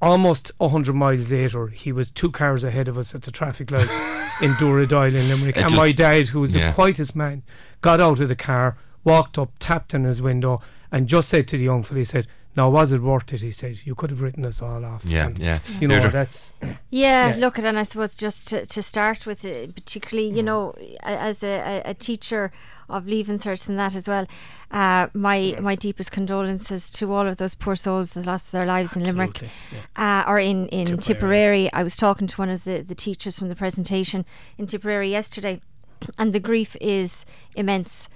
almost 0.00 0.52
hundred 0.60 0.94
miles 0.94 1.30
later, 1.30 1.68
he 1.68 1.92
was 1.92 2.10
two 2.10 2.30
cars 2.30 2.64
ahead 2.64 2.88
of 2.88 2.96
us 2.98 3.14
at 3.14 3.22
the 3.22 3.30
traffic 3.30 3.70
lights 3.70 3.98
in 4.40 4.52
Dooradoyle 4.52 5.14
in 5.14 5.28
Limerick. 5.28 5.56
It 5.56 5.64
and 5.64 5.76
my 5.76 5.92
dad, 5.92 6.28
who 6.28 6.40
was 6.40 6.54
yeah. 6.54 6.68
the 6.68 6.74
quietest 6.74 7.14
man, 7.14 7.42
got 7.80 8.00
out 8.00 8.20
of 8.20 8.28
the 8.28 8.36
car, 8.36 8.76
walked 9.04 9.38
up, 9.38 9.50
tapped 9.58 9.94
on 9.94 10.04
his 10.04 10.20
window, 10.22 10.60
and 10.90 11.06
just 11.06 11.28
said 11.28 11.46
to 11.48 11.58
the 11.58 11.64
young 11.64 11.82
fellow, 11.82 11.98
he 11.98 12.04
said, 12.04 12.26
"Now 12.56 12.70
was 12.70 12.92
it 12.92 13.02
worth 13.02 13.32
it?" 13.32 13.42
He 13.42 13.52
said, 13.52 13.80
"You 13.84 13.94
could 13.94 14.10
have 14.10 14.20
written 14.22 14.44
us 14.44 14.62
all 14.62 14.84
off." 14.84 15.04
Yeah, 15.04 15.26
And, 15.26 15.38
yeah. 15.38 15.58
You 15.80 15.88
know 15.88 15.96
Deirdre. 16.00 16.12
that's 16.12 16.54
Yeah, 16.90 17.28
Yeah. 17.28 17.36
look 17.38 17.58
at 17.58 17.64
and 17.64 17.78
I 17.78 17.82
suppose 17.82 18.16
just 18.16 18.48
to, 18.48 18.64
to 18.66 18.82
start 18.82 19.26
with, 19.26 19.44
uh, 19.44 19.66
particularly 19.74 20.30
you 20.30 20.42
know, 20.42 20.74
as 21.02 21.42
a, 21.42 21.82
a, 21.84 21.90
a 21.90 21.94
teacher 21.94 22.52
of 22.88 23.06
leaving 23.06 23.38
certs 23.38 23.68
and 23.68 23.78
that 23.78 23.94
as 23.94 24.06
well. 24.08 24.26
Uh, 24.70 25.06
my 25.14 25.56
my 25.60 25.74
deepest 25.74 26.10
condolences 26.12 26.90
to 26.90 27.12
all 27.12 27.26
of 27.28 27.36
those 27.36 27.54
poor 27.54 27.76
souls 27.76 28.10
that 28.12 28.26
lost 28.26 28.52
their 28.52 28.66
lives 28.66 28.96
in 28.96 29.04
Limerick, 29.04 29.42
Absolutely, 29.42 29.80
uh, 29.96 30.24
or 30.26 30.38
in 30.38 30.66
in 30.68 30.86
Tipperary. 30.98 30.98
Tipperary. 30.98 31.72
I 31.72 31.82
was 31.82 31.96
talking 31.96 32.26
to 32.26 32.36
one 32.36 32.50
of 32.50 32.64
the 32.64 32.82
the 32.82 32.94
teachers 32.94 33.38
from 33.38 33.48
the 33.48 33.56
presentation 33.56 34.24
in 34.58 34.66
Tipperary 34.66 35.10
yesterday, 35.10 35.60
and 36.18 36.32
the 36.32 36.40
grief 36.40 36.76
is 36.80 37.24
immense. 37.56 38.08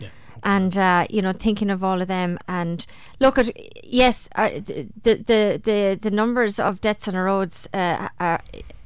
and 0.44 0.78
uh, 0.78 1.04
you 1.10 1.20
know 1.20 1.32
thinking 1.32 1.68
of 1.68 1.82
all 1.82 2.00
of 2.00 2.06
them 2.06 2.38
and 2.46 2.86
look 3.18 3.38
at 3.38 3.48
yes 3.84 4.28
uh, 4.36 4.48
the, 4.50 4.86
the 5.02 5.60
the 5.64 5.98
the 6.00 6.10
numbers 6.12 6.60
of 6.60 6.80
deaths 6.80 7.08
on 7.08 7.14
the 7.14 7.20
roads 7.20 7.68
uh, 7.74 8.08
are 8.20 8.40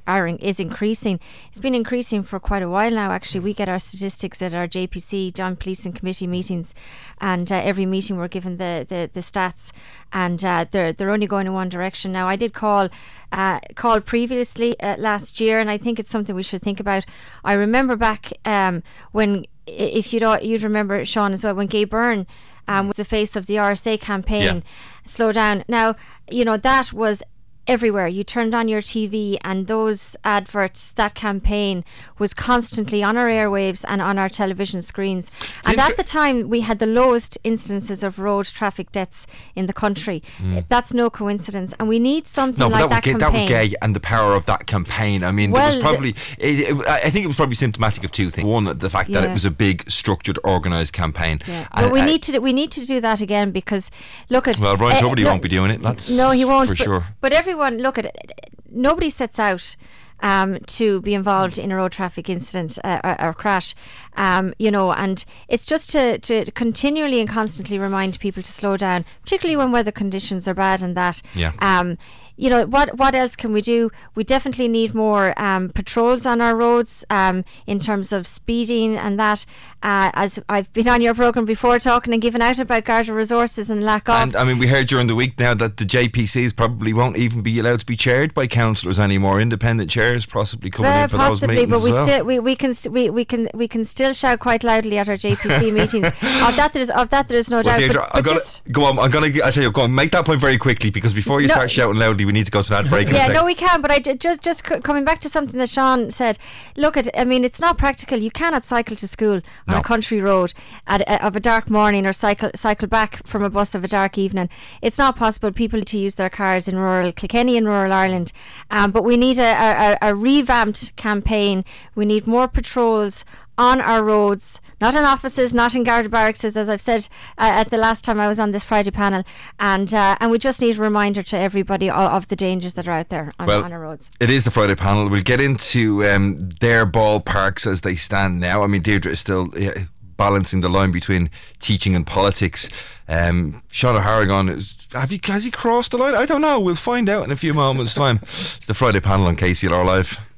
are 0.07 0.27
in- 0.27 0.39
is 0.39 0.59
increasing. 0.59 1.21
It's 1.49 1.61
been 1.61 1.75
increasing 1.75 2.23
for 2.23 2.41
quite 2.41 2.63
a 2.63 2.69
while 2.69 2.91
now. 2.91 3.13
Actually, 3.13 3.41
we 3.41 3.55
get 3.55 3.69
our 3.69 3.79
statistics 3.79 4.43
at 4.43 4.55
our 4.55 4.67
JPC 4.67 5.33
Joint 5.33 5.59
Policing 5.59 5.93
Committee 5.93 6.27
meetings, 6.27 6.75
and 7.21 7.51
uh, 7.51 7.61
every 7.63 7.87
meeting 7.87 8.17
we're 8.17 8.29
given 8.29 8.57
the 8.57 8.87
the, 8.89 9.11
the 9.13 9.21
stats, 9.21 9.73
and 10.13 10.45
uh, 10.45 10.65
they're 10.71 10.93
they're 10.93 11.11
only 11.11 11.27
going 11.27 11.47
in 11.47 11.53
one 11.53 11.69
direction 11.69 12.13
now. 12.13 12.29
I 12.29 12.37
did 12.37 12.53
call 12.53 12.89
uh, 13.31 13.61
call 13.77 14.01
previously 14.01 14.79
uh, 14.81 14.97
last 14.99 15.41
year, 15.41 15.61
and 15.61 15.71
I 15.71 15.79
think 15.79 15.99
it's 15.99 16.11
something 16.11 16.35
we 16.35 16.43
should 16.43 16.63
think 16.63 16.81
about. 16.81 17.05
I 17.45 17.53
remember 17.55 17.97
back 17.97 18.33
um, 18.45 18.83
when, 19.13 19.47
if 19.67 20.13
you'd 20.13 20.23
you'd 20.43 20.63
remember 20.63 21.05
Sean 21.05 21.33
as 21.33 21.45
well, 21.45 21.55
when 21.55 21.69
Gay 21.69 21.85
Byrne 21.85 22.27
um, 22.69 22.89
was 22.89 22.97
the 22.97 23.05
face 23.05 23.37
of 23.37 23.47
the 23.47 23.55
RSA 23.55 24.01
campaign, 24.01 24.65
slow 25.07 25.33
down. 25.33 25.65
Now 25.69 25.97
you 26.31 26.45
know 26.45 26.57
that 26.57 26.93
was 26.93 27.23
everywhere. 27.67 28.09
You 28.09 28.25
turned 28.25 28.55
on 28.55 28.69
your 28.69 28.81
TV, 28.83 29.39
and 29.43 29.67
those 29.67 30.17
adverts, 30.25 30.93
that 30.95 31.15
campaign 31.15 31.85
was 32.19 32.35
constantly 32.35 33.03
on 33.03 33.17
our 33.17 33.29
airwaves 33.29 33.85
and 33.89 34.03
on 34.03 34.19
our 34.19 34.29
television 34.29 34.83
screens. 34.83 35.31
and 35.67 35.79
at 35.79 35.97
the 35.97 36.03
time, 36.03 36.49
we 36.49 36.61
had 36.61 36.79
the 36.79 36.87
lowest 36.87 37.39
instances 37.45 38.03
of 38.03 38.19
road 38.19 38.47
traffic 38.47 38.91
deaths 38.93 39.27
in 39.55 39.67
the 39.67 39.73
country. 39.73 40.23
Mm. 40.39 40.65
That's 40.69 40.93
no 40.93 41.11
coincidence, 41.11 41.73
and 41.79 41.89
we 41.89 41.99
need 41.99 42.27
something 42.27 42.59
No, 42.59 42.69
like 42.69 42.81
that 42.81 42.89
was 42.89 42.97
that 42.99 43.05
gay, 43.05 43.13
that 43.15 43.33
was 43.33 43.43
gay, 43.43 43.75
and 43.83 43.95
the 43.97 44.01
power 44.01 44.35
of 44.35 44.45
that 44.47 44.67
campaign. 44.67 45.23
I 45.25 45.33
mean, 45.33 45.51
Well, 45.51 45.63
it 45.65 45.77
was 45.77 45.83
probably. 45.83 46.11
It, 46.39 46.71
it, 46.71 46.87
I 46.87 47.11
think 47.11 47.25
it 47.25 47.29
was 47.29 47.37
probably 47.37 47.55
symptomatic 47.57 48.05
of 48.05 48.11
two 48.13 48.31
things. 48.31 48.47
One, 48.47 48.65
the 48.79 48.91
fact 48.91 49.13
that 49.13 49.25
it 49.25 49.33
was 49.33 49.45
a 49.45 49.51
big, 49.51 49.89
structured, 49.91 50.39
organised 50.45 50.93
campaign. 50.93 51.41
Yeah. 51.47 51.67
And- 51.73 51.87
but 51.87 51.93
we 51.93 52.01
and- 52.01 52.09
need 52.09 52.23
to 52.25 52.33
do, 52.33 52.41
we 52.41 52.53
need 52.53 52.71
to 52.73 52.85
do 52.87 53.01
that 53.01 53.21
again 53.21 53.51
because 53.51 53.91
look 54.29 54.49
at 54.49 54.59
Well, 54.59 54.77
Brian 54.77 54.97
eh, 54.97 55.01
Tubridy 55.01 55.19
look- 55.19 55.27
won't 55.27 55.43
be 55.43 55.49
doing 55.49 55.71
it. 55.71 55.83
That's 55.83 56.11
no, 56.11 56.31
he 56.31 56.45
won't 56.45 56.69
for 56.69 56.75
but, 56.75 56.85
sure. 56.85 57.05
But 57.21 57.33
everyone, 57.53 57.79
look 57.79 57.99
at 57.99 58.07
it. 58.07 58.51
Nobody 58.71 59.11
sets 59.11 59.39
out 59.39 59.77
um, 60.21 60.59
to 60.67 61.03
be 61.03 61.13
involved 61.13 61.59
in 61.59 61.71
a 61.71 61.77
road 61.77 61.93
traffic 61.93 62.31
incident 62.31 62.79
uh, 62.83 63.01
or, 63.05 63.27
or 63.27 63.35
crash, 63.35 63.75
um, 64.17 64.55
you 64.59 64.71
know, 64.71 64.93
and 64.93 65.25
it's 65.49 65.67
just 65.67 65.91
to, 65.91 66.19
to 66.19 66.51
continually 66.53 67.21
and 67.21 67.29
constantly 67.29 67.79
remind 67.79 68.19
people 68.21 68.43
to 68.43 68.51
slow 68.51 68.79
down, 68.79 69.05
particularly 69.21 69.57
when 69.57 69.71
weather 69.71 69.93
conditions 69.93 70.49
are 70.49 70.55
bad 70.55 70.83
and 70.83 70.97
that. 70.97 71.21
Yeah. 71.35 71.53
Um, 71.59 71.99
you 72.43 72.51
know 72.51 72.67
what? 72.67 72.99
What 72.99 73.15
else 73.15 73.37
can 73.37 73.53
we 73.53 73.61
do? 73.61 73.91
We 74.17 74.25
definitely 74.25 74.67
need 74.67 74.95
more 74.95 75.33
um, 75.41 75.69
patrols 75.69 76.27
on 76.27 76.41
our 76.41 76.57
roads 76.57 77.05
um, 77.09 77.45
in 77.67 77.79
terms 77.79 78.13
of 78.13 78.27
speeding 78.27 78.97
and 78.97 79.19
that. 79.19 79.47
Uh, 79.85 80.11
as 80.15 80.39
I've 80.49 80.73
been 80.73 80.87
on 80.89 81.01
your 81.03 81.13
program 81.15 81.45
before, 81.45 81.79
talking 81.81 82.13
and 82.13 82.23
giving 82.23 82.41
out 82.41 82.59
about 82.61 82.85
Garda 82.85 83.13
resources 83.13 83.69
and 83.69 83.83
lack 83.83 84.09
of. 84.09 84.15
And 84.15 84.37
I 84.37 84.45
mean, 84.45 84.59
we 84.59 84.69
heard 84.69 84.87
during 84.87 85.09
the 85.09 85.15
week 85.17 85.37
now 85.41 85.55
that 85.55 85.77
the 85.77 85.85
JPCs 85.85 86.55
probably 86.55 86.93
won't 86.93 87.17
even 87.17 87.43
be 87.43 87.59
allowed 87.59 87.81
to 87.81 87.87
be 87.87 87.97
chaired 87.97 88.33
by 88.33 88.47
councillors 88.47 88.99
anymore. 89.01 89.41
Independent 89.41 89.91
chairs 89.91 90.25
possibly 90.25 90.71
coming 90.71 90.93
in 90.93 91.09
for 91.09 91.17
those 91.19 91.43
meetings 91.43 91.69
but 91.71 91.77
as 91.79 91.85
we 91.85 91.91
well. 91.93 92.05
still 92.05 92.25
we, 92.25 92.39
we 92.39 92.55
can 92.57 92.75
we, 92.91 93.11
we 93.11 93.25
can 93.25 93.49
we 93.55 93.67
can 93.67 93.85
still 93.85 94.13
shout 94.13 94.39
quite 94.39 94.63
loudly 94.63 94.99
at 94.99 95.09
our 95.09 95.17
JPC 95.17 95.73
meetings. 95.79 96.07
Of 96.07 96.55
that 96.57 96.71
there's 96.73 96.91
of 96.91 97.11
that 97.11 97.29
there 97.29 97.39
is 97.39 97.51
no 97.51 97.57
Well, 97.57 97.65
doubt. 97.65 97.79
Deirdre, 97.79 98.03
but, 98.13 98.17
I'm 98.17 98.23
but 98.23 98.31
gonna 98.31 98.73
go 98.73 98.85
on. 98.85 98.99
I'm 99.01 99.11
gonna. 99.11 99.27
I 99.45 99.51
tell 99.51 99.63
you, 99.65 99.73
go 99.73 99.83
on. 99.83 99.93
Make 99.95 100.13
that 100.13 100.25
point 100.27 100.41
very 100.41 100.59
quickly 100.59 100.91
because 100.91 101.13
before 101.13 101.41
you 101.41 101.49
No. 101.49 101.55
start 101.55 101.71
shouting 101.73 101.99
loudly, 101.99 102.25
we 102.33 102.39
need 102.39 102.47
to 102.47 102.51
go 102.51 102.63
to 102.63 102.71
that 102.71 102.89
break. 102.89 103.11
yeah, 103.11 103.27
no, 103.29 103.45
we 103.45 103.55
can. 103.55 103.83
But 103.83 103.91
I 103.91 103.99
d- 103.99 104.15
just 104.15 104.41
just 104.41 104.67
c- 104.67 104.81
coming 104.81 105.05
back 105.05 105.19
to 105.21 105.29
something 105.29 105.59
that 105.59 105.69
Sean 105.69 106.11
said. 106.11 106.39
Look 106.77 106.97
at, 106.97 107.09
I 107.19 107.25
mean, 107.27 107.45
it's 107.45 107.61
not 107.61 107.77
practical. 107.77 108.19
You 108.19 108.31
cannot 108.31 108.65
cycle 108.65 108.97
to 108.97 109.07
school 109.07 109.43
on 109.69 109.75
a 109.77 109.83
country 109.83 110.19
road 110.21 110.55
at, 110.87 111.03
of 111.23 111.37
a 111.37 111.41
dark 111.41 111.69
morning 111.69 112.07
or 112.07 112.15
cycle 112.15 112.51
cycle 112.55 112.89
back 112.89 113.27
from 113.27 113.43
a 113.43 113.51
bus 113.51 113.75
of 113.75 113.85
a 113.85 113.89
dark 113.89 114.17
evening. 114.17 114.49
It's 114.81 114.97
not 114.97 115.15
possible. 115.17 115.53
People 115.53 115.83
to 115.83 115.99
use 115.99 116.15
their 116.15 116.31
cars 116.31 116.67
in 116.69 116.79
rural 116.79 117.13
Kilkenny 117.13 117.59
and 117.59 117.67
rural 117.67 117.93
Ireland. 117.93 118.33
Um, 118.71 118.93
but 118.93 119.05
we 119.05 119.19
need 119.19 119.39
a, 119.39 119.99
a 120.01 120.11
a 120.11 120.15
revamped 120.15 120.97
campaign. 120.97 121.65
We 121.95 122.07
need 122.07 122.27
more 122.27 122.49
patrols 122.49 123.27
on 123.59 123.83
our 123.83 124.03
roads, 124.03 124.62
not 124.83 124.97
in 124.97 125.05
offices, 125.05 125.55
not 125.55 125.77
in 125.77 125.85
Garda 125.85 126.09
barracks, 126.09 126.45
as 126.45 126.57
I've 126.57 126.81
said 126.81 127.09
uh, 127.39 127.63
at 127.63 127.71
the 127.71 127.79
last 127.79 128.05
time 128.05 128.19
I 128.19 128.27
was 128.27 128.41
on 128.41 128.51
this 128.51 128.65
Friday 128.65 128.91
panel, 128.91 129.23
and 129.61 129.95
uh, 129.95 130.17
and 130.21 130.33
we 130.33 130.39
just 130.39 130.61
need 130.61 130.77
a 130.77 130.83
reminder 130.83 131.23
to 131.23 131.39
everybody 131.39 131.89
of, 131.89 132.13
of 132.13 132.29
the 132.29 132.35
dangers 132.35 132.75
that 132.75 132.89
are 132.89 132.99
out 132.99 133.09
there 133.09 133.31
on, 133.39 133.47
well, 133.47 133.65
on 133.65 133.73
our 133.73 133.79
roads. 133.79 134.11
It 134.19 134.29
is 134.29 134.43
the 134.43 134.51
Friday 134.51 134.75
panel. 134.75 135.09
We'll 135.09 135.23
get 135.23 135.41
into 135.41 136.05
um, 136.05 136.51
their 136.61 136.85
ballparks 136.85 137.65
as 137.65 137.83
they 137.83 137.95
stand 137.95 138.41
now. 138.41 138.65
I 138.65 138.67
mean, 138.67 138.83
Deirdre 138.83 139.13
is 139.13 139.21
still 139.21 139.51
uh, 139.57 139.83
balancing 140.17 140.61
the 140.61 140.69
line 140.69 140.91
between 140.91 141.31
teaching 141.61 141.95
and 141.95 142.05
politics. 142.05 142.69
Um, 143.07 143.63
Sean 143.69 143.95
Ó 143.95 144.01
hArgáin, 144.01 144.51
is, 144.51 144.89
have 144.95 145.13
you, 145.13 145.21
has 145.25 145.45
he 145.45 145.53
crossed 145.53 145.93
the 145.93 145.99
line? 145.99 146.17
I 146.17 146.27
don't 146.27 146.41
know. 146.41 146.59
We'll 146.59 146.75
find 146.75 147.09
out 147.09 147.25
in 147.25 147.31
a 147.31 147.37
few 147.37 147.55
moments' 147.55 147.95
time. 147.95 148.19
It's 148.23 148.67
the 148.67 148.75
Friday 148.75 149.01
panel 149.01 149.27
on 149.27 149.37
KCLR 149.37 149.87
Live. 149.87 150.32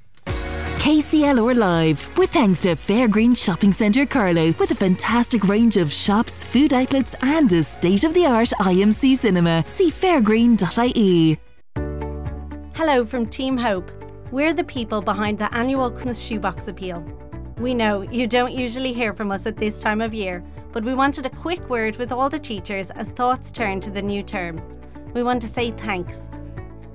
KCLR 0.85 1.57
Live, 1.57 2.19
with 2.19 2.29
thanks 2.29 2.61
to 2.61 2.77
Fairgreen 2.77 3.35
Shopping 3.35 3.73
Centre 3.73 4.05
Carlow, 4.05 4.53
with 4.59 4.71
a 4.71 4.75
fantastic 4.75 5.45
range 5.45 5.79
of 5.79 5.91
shops, 5.91 6.45
food 6.45 6.75
outlets, 6.75 7.17
and 7.23 7.51
a 7.53 7.63
state 7.63 8.05
of 8.05 8.13
the 8.13 8.27
art 8.27 8.51
IMC 8.61 9.17
cinema. 9.17 9.65
See 9.67 9.91
fairgreen.ie. 9.91 11.39
Hello 12.75 13.07
from 13.07 13.25
Team 13.25 13.57
Hope. 13.57 13.91
We're 14.31 14.53
the 14.53 14.63
people 14.63 15.01
behind 15.01 15.39
the 15.39 15.51
annual 15.55 15.91
Christmas 15.91 16.21
Shoebox 16.21 16.69
Appeal. 16.69 17.03
We 17.57 17.73
know 17.73 18.03
you 18.03 18.27
don't 18.27 18.53
usually 18.53 18.93
hear 18.93 19.15
from 19.15 19.33
us 19.33 19.47
at 19.47 19.57
this 19.57 19.79
time 19.79 20.03
of 20.03 20.13
year, 20.13 20.45
but 20.71 20.85
we 20.85 20.93
wanted 20.93 21.25
a 21.25 21.31
quick 21.31 21.67
word 21.71 21.97
with 21.97 22.13
all 22.13 22.29
the 22.29 22.39
teachers 22.39 22.91
as 22.91 23.09
thoughts 23.09 23.51
turn 23.51 23.81
to 23.81 23.91
the 23.91 24.03
new 24.03 24.23
term. 24.23 24.61
We 25.15 25.23
want 25.23 25.41
to 25.41 25.49
say 25.49 25.71
thanks. 25.71 26.29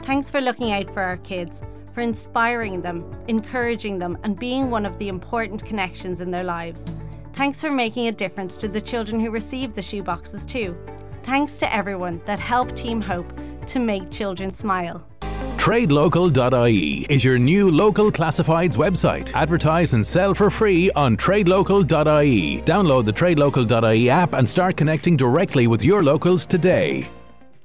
Thanks 0.04 0.30
for 0.30 0.42
looking 0.42 0.72
out 0.72 0.94
for 0.94 1.02
our 1.02 1.18
kids, 1.18 1.64
for 2.00 2.04
inspiring 2.04 2.82
them, 2.82 3.04
encouraging 3.28 4.00
them, 4.00 4.18
and 4.24 4.40
being 4.40 4.72
one 4.72 4.86
of 4.86 4.98
the 5.00 5.10
important 5.10 5.66
connections 5.66 6.22
in 6.22 6.32
their 6.32 6.46
lives. 6.46 6.86
Thanks 7.34 7.60
for 7.60 7.70
making 7.70 8.08
a 8.08 8.12
difference 8.14 8.56
to 8.56 8.70
the 8.70 8.80
children 8.80 9.20
who 9.20 9.32
receive 9.32 9.76
the 9.76 9.82
shoeboxes 9.82 10.48
too. 10.48 10.78
Thanks 11.24 11.60
to 11.60 11.76
everyone 11.76 12.22
that 12.26 12.40
helped 12.40 12.78
Team 12.78 13.02
Hope 13.02 13.30
to 13.68 13.80
make 13.80 14.10
children 14.12 14.50
smile. 14.50 15.06
TradeLocal.ie 15.58 17.06
is 17.10 17.26
your 17.26 17.38
new 17.38 17.70
local 17.70 18.10
classifieds 18.14 18.78
website. 18.78 19.34
Advertise 19.34 19.94
and 19.94 20.06
sell 20.06 20.34
for 20.34 20.50
free 20.50 20.90
on 20.92 21.18
TradeLocal.ie. 21.18 22.62
Download 22.62 23.04
the 23.04 23.12
TradeLocal.ie 23.12 24.10
app 24.10 24.32
and 24.32 24.50
start 24.50 24.78
connecting 24.78 25.18
directly 25.18 25.68
with 25.68 25.84
your 25.84 26.02
locals 26.02 26.46
today. 26.46 27.10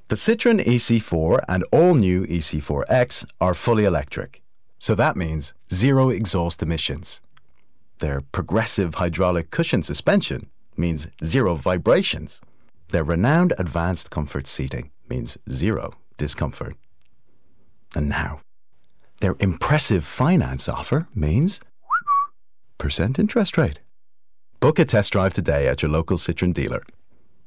The 0.07 0.15
Citroen 0.15 0.63
EC4 0.63 1.39
and 1.47 1.63
all 1.71 1.95
new 1.95 2.27
EC4X 2.27 3.25
are 3.41 3.55
fully 3.55 3.85
electric. 3.85 4.43
So 4.77 4.93
that 4.93 5.17
means 5.17 5.55
zero 5.73 6.09
exhaust 6.09 6.61
emissions. 6.61 7.21
Their 7.97 8.21
progressive 8.21 8.95
hydraulic 8.95 9.49
cushion 9.49 9.81
suspension 9.81 10.51
means 10.77 11.07
zero 11.23 11.55
vibrations. 11.55 12.39
Their 12.89 13.03
renowned 13.03 13.53
advanced 13.57 14.11
comfort 14.11 14.45
seating 14.45 14.91
means 15.09 15.39
zero 15.49 15.93
discomfort. 16.17 16.75
And 17.95 18.07
now, 18.07 18.41
their 19.21 19.35
impressive 19.39 20.05
finance 20.05 20.69
offer 20.69 21.07
means 21.15 21.61
percent 22.77 23.17
interest 23.17 23.57
rate. 23.57 23.79
Book 24.59 24.77
a 24.77 24.85
test 24.85 25.13
drive 25.13 25.33
today 25.33 25.67
at 25.67 25.81
your 25.81 25.89
local 25.89 26.17
Citroen 26.17 26.53
dealer 26.53 26.83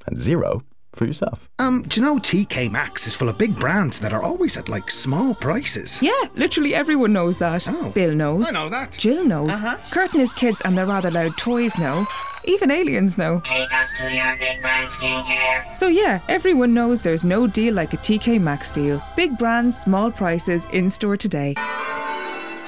and 0.07 0.19
zero 0.19 0.63
for 0.93 1.05
yourself. 1.07 1.49
Um, 1.59 1.83
do 1.83 2.01
you 2.01 2.07
know 2.07 2.17
TK 2.17 2.71
Maxx 2.71 3.07
is 3.07 3.15
full 3.15 3.29
of 3.29 3.39
big 3.39 3.59
brands 3.59 3.99
that 4.01 4.13
are 4.13 4.23
always 4.23 4.57
at 4.57 4.69
like 4.69 4.91
small 4.91 5.35
prices? 5.35 6.03
Yeah, 6.03 6.13
literally 6.35 6.75
everyone 6.75 7.13
knows 7.13 7.39
that. 7.39 7.67
Oh. 7.69 7.91
Bill 7.91 8.15
knows. 8.15 8.49
I 8.49 8.59
know 8.59 8.69
that. 8.69 8.93
Jill 8.93 9.25
knows. 9.25 9.55
Uh-huh. 9.55 9.77
Curtin 9.91 10.21
is 10.21 10.33
kids 10.33 10.61
and 10.63 10.77
their 10.77 10.87
rather 10.87 11.11
loud 11.11 11.37
toys 11.37 11.79
know. 11.79 12.07
Even 12.45 12.71
aliens 12.71 13.19
know. 13.19 13.41
Take 13.45 13.73
us 13.73 13.93
to 13.99 14.11
your 14.13 14.37
big 14.39 14.63
brand 14.63 14.91
skincare. 14.91 15.75
So 15.75 15.89
yeah, 15.89 16.21
everyone 16.29 16.73
knows 16.73 17.03
there's 17.03 17.25
no 17.25 17.47
deal 17.47 17.75
like 17.75 17.93
a 17.93 17.99
TK 17.99 18.41
Maxx 18.41 18.71
deal. 18.71 19.03
Big 19.17 19.37
brands, 19.39 19.79
small 19.79 20.11
prices, 20.11 20.65
in 20.73 20.89
store 20.89 21.17
today. 21.17 21.55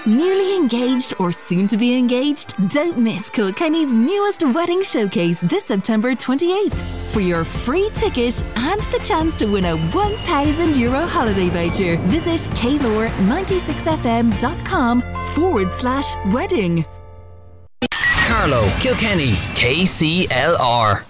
Newly 0.06 0.56
engaged 0.56 1.12
or 1.18 1.30
soon 1.30 1.66
to 1.68 1.76
be 1.76 1.94
engaged? 1.94 2.54
Don't 2.70 2.96
miss 2.96 3.28
Kilkenny's 3.28 3.94
newest 3.94 4.42
wedding 4.42 4.82
showcase 4.82 5.40
this 5.40 5.66
September 5.66 6.14
28th 6.14 6.72
for 7.12 7.20
your 7.20 7.44
free 7.44 7.90
ticket 7.92 8.42
and 8.56 8.80
the 8.84 8.98
chance 9.04 9.36
to 9.36 9.44
win 9.46 9.66
a 9.66 9.76
1,000 9.76 10.78
euro 10.78 11.04
holiday 11.06 11.50
voucher. 11.50 11.98
Visit 12.08 12.40
kclr96fm.com 12.56 15.02
forward 15.34 15.74
slash 15.74 16.16
wedding. 16.32 16.86
Carlow, 18.26 18.70
Kilkenny, 18.80 19.32
KCLR. 19.54 21.04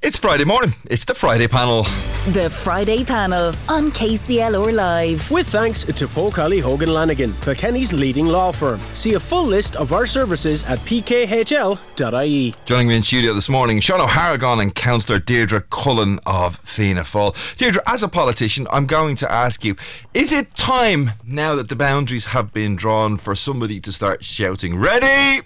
It's 0.00 0.16
Friday 0.16 0.44
morning. 0.44 0.74
It's 0.84 1.04
the 1.04 1.14
Friday 1.14 1.48
panel. 1.48 1.82
The 2.28 2.48
Friday 2.48 3.04
panel 3.04 3.48
on 3.68 3.90
KCL 3.90 4.64
or 4.64 4.70
Live. 4.70 5.28
With 5.28 5.48
thanks 5.48 5.82
to 5.82 6.06
Poe 6.06 6.30
Kiely 6.30 6.60
Hogan 6.62 6.94
Lanigan, 6.94 7.32
Kilkenny's 7.40 7.92
leading 7.92 8.26
law 8.26 8.52
firm. 8.52 8.78
See 8.94 9.14
a 9.14 9.20
full 9.20 9.44
list 9.44 9.74
of 9.74 9.92
our 9.92 10.06
services 10.06 10.62
at 10.66 10.78
pkhl.ie. 10.80 12.54
Joining 12.64 12.86
me 12.86 12.94
in 12.94 13.02
studio 13.02 13.34
this 13.34 13.48
morning, 13.48 13.80
Sean 13.80 13.98
Ó 13.98 14.06
hArgáin 14.06 14.62
and 14.62 14.72
Councillor 14.72 15.18
Deirdre 15.18 15.62
Cullen 15.62 16.20
of 16.24 16.54
Fianna 16.58 17.02
Fáil. 17.02 17.34
Deirdre, 17.56 17.82
as 17.84 18.04
a 18.04 18.08
politician, 18.08 18.68
I'm 18.70 18.86
going 18.86 19.16
to 19.16 19.30
ask 19.30 19.64
you: 19.64 19.74
Is 20.14 20.32
it 20.32 20.54
time 20.54 21.10
now 21.24 21.56
that 21.56 21.68
the 21.68 21.76
boundaries 21.76 22.26
have 22.26 22.52
been 22.52 22.76
drawn 22.76 23.16
for 23.16 23.34
somebody 23.34 23.80
to 23.80 23.90
start 23.90 24.22
shouting, 24.22 24.78
"Ready, 24.78 25.44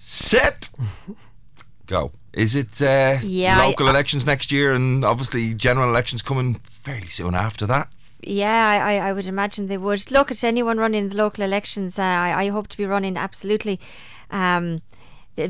set, 0.00 0.70
go"? 1.86 2.10
Is 2.36 2.54
it 2.54 2.80
uh, 2.82 3.18
Yeah, 3.22 3.60
I- 3.62 3.66
local 3.68 3.88
elections 3.88 4.26
next 4.26 4.52
year, 4.52 4.72
and 4.74 5.04
obviously 5.04 5.54
general 5.54 5.88
elections 5.88 6.22
coming 6.22 6.60
fairly 6.70 7.08
soon 7.08 7.34
after 7.34 7.66
that? 7.66 7.88
Yeah, 8.22 8.68
I, 8.68 8.94
I, 8.96 9.08
I 9.08 9.12
would 9.12 9.26
imagine 9.26 9.66
they 9.68 9.78
would. 9.78 10.10
Look 10.10 10.30
at 10.30 10.44
anyone 10.44 10.78
running 10.78 11.08
the 11.08 11.16
local 11.16 11.44
elections. 11.44 11.98
Uh, 11.98 12.02
I, 12.02 12.44
I 12.44 12.48
hope 12.50 12.68
to 12.68 12.76
be 12.76 12.84
running 12.86 13.16
absolutely. 13.16 13.80
Um, 14.30 14.80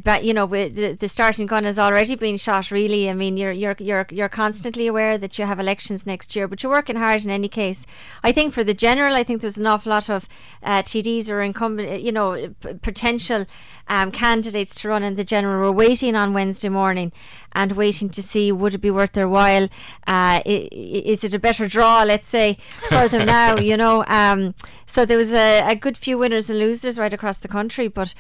but 0.02 0.24
you 0.24 0.34
know, 0.34 0.46
the, 0.46 0.96
the 0.98 1.08
starting 1.08 1.46
gun 1.46 1.64
has 1.64 1.78
already 1.78 2.16
been 2.16 2.36
shot. 2.36 2.70
Really, 2.70 3.08
I 3.08 3.14
mean, 3.14 3.36
you're 3.36 3.52
you're 3.52 3.76
you're 3.78 4.06
you're 4.10 4.28
constantly 4.28 4.86
aware 4.86 5.16
that 5.16 5.38
you 5.38 5.46
have 5.46 5.60
elections 5.60 6.06
next 6.06 6.34
year, 6.34 6.48
but 6.48 6.62
you're 6.62 6.72
working 6.72 6.96
hard 6.96 7.24
in 7.24 7.30
any 7.30 7.48
case. 7.48 7.86
I 8.22 8.32
think 8.32 8.52
for 8.52 8.64
the 8.64 8.74
general, 8.74 9.14
I 9.14 9.22
think 9.22 9.40
there's 9.40 9.58
an 9.58 9.66
awful 9.66 9.90
lot 9.90 10.08
of 10.08 10.28
uh, 10.62 10.82
TDs 10.82 11.30
or 11.30 11.40
incumbent, 11.40 12.02
you 12.02 12.12
know, 12.12 12.54
p- 12.60 12.74
potential 12.74 13.46
um, 13.88 14.10
candidates 14.10 14.74
to 14.80 14.88
run 14.88 15.02
in 15.02 15.14
the 15.14 15.24
general. 15.24 15.70
We're 15.70 15.86
waiting 15.86 16.16
on 16.16 16.32
Wednesday 16.32 16.68
morning 16.68 17.12
and 17.52 17.72
waiting 17.72 18.08
to 18.10 18.22
see 18.22 18.50
would 18.50 18.74
it 18.74 18.78
be 18.78 18.90
worth 18.90 19.12
their 19.12 19.28
while. 19.28 19.68
Uh, 20.06 20.42
is 20.44 21.22
it 21.22 21.32
a 21.34 21.38
better 21.38 21.68
draw, 21.68 22.02
let's 22.02 22.28
say, 22.28 22.58
for 22.88 23.08
them 23.08 23.26
now? 23.38 23.56
You 23.58 23.76
know, 23.76 24.04
um, 24.08 24.54
so 24.86 25.06
there 25.06 25.18
was 25.18 25.32
a, 25.32 25.60
a 25.70 25.76
good 25.76 25.96
few 25.96 26.18
winners 26.18 26.50
and 26.50 26.58
losers 26.58 26.98
right 26.98 27.12
across 27.12 27.38
the 27.38 27.48
country, 27.48 27.86
but. 27.88 28.14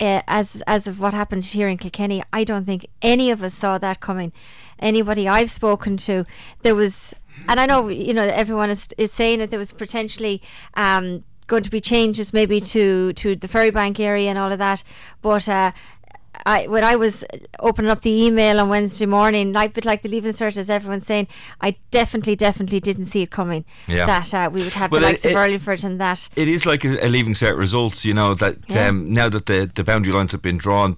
Uh, 0.00 0.22
as 0.28 0.62
as 0.66 0.86
of 0.86 1.00
what 1.00 1.12
happened 1.12 1.44
here 1.44 1.68
in 1.68 1.76
Kilkenny, 1.76 2.22
I 2.32 2.44
don't 2.44 2.64
think 2.64 2.86
any 3.02 3.30
of 3.30 3.42
us 3.42 3.54
saw 3.54 3.78
that 3.78 4.00
coming. 4.00 4.32
Anybody 4.78 5.26
I've 5.26 5.50
spoken 5.50 5.96
to, 5.98 6.24
there 6.62 6.76
was, 6.76 7.14
and 7.48 7.58
I 7.58 7.66
know 7.66 7.88
you 7.88 8.14
know 8.14 8.24
everyone 8.24 8.70
is 8.70 8.88
is 8.96 9.12
saying 9.12 9.40
that 9.40 9.50
there 9.50 9.58
was 9.58 9.72
potentially 9.72 10.40
um, 10.74 11.24
going 11.48 11.64
to 11.64 11.70
be 11.70 11.80
changes 11.80 12.32
maybe 12.32 12.60
to 12.60 13.12
to 13.14 13.34
the 13.34 13.48
Ferrybank 13.48 13.98
area 13.98 14.28
and 14.30 14.38
all 14.38 14.52
of 14.52 14.58
that, 14.58 14.84
but. 15.20 15.48
Uh, 15.48 15.72
I, 16.46 16.66
when 16.66 16.84
I 16.84 16.96
was 16.96 17.24
opening 17.60 17.90
up 17.90 18.00
the 18.02 18.10
email 18.26 18.60
on 18.60 18.68
Wednesday 18.68 19.06
morning, 19.06 19.52
like 19.52 19.74
bit 19.74 19.84
like 19.84 20.02
the 20.02 20.08
leaving 20.08 20.32
cert, 20.32 20.56
as 20.56 20.70
everyone's 20.70 21.06
saying, 21.06 21.28
I 21.60 21.76
definitely, 21.90 22.36
definitely 22.36 22.80
didn't 22.80 23.06
see 23.06 23.22
it 23.22 23.30
coming. 23.30 23.64
Yeah. 23.86 24.06
That 24.06 24.32
uh, 24.34 24.50
we 24.52 24.62
would 24.62 24.74
have 24.74 24.90
Well, 24.92 25.00
the 25.00 25.06
it- 25.06 25.10
likes 25.10 25.24
of 25.24 25.32
it- 25.32 25.34
Urlingford 25.34 25.84
and 25.84 26.00
that. 26.00 26.28
It 26.36 26.48
is 26.48 26.64
like 26.66 26.84
a, 26.84 27.04
a 27.04 27.08
leaving 27.08 27.34
cert 27.34 27.56
results, 27.58 28.04
you 28.04 28.14
know, 28.14 28.34
that 28.34 28.56
Yeah. 28.68 28.88
um, 28.88 29.12
now 29.12 29.28
that 29.28 29.46
the, 29.46 29.70
the 29.74 29.84
boundary 29.84 30.12
lines 30.12 30.32
have 30.32 30.42
been 30.42 30.58
drawn, 30.58 30.96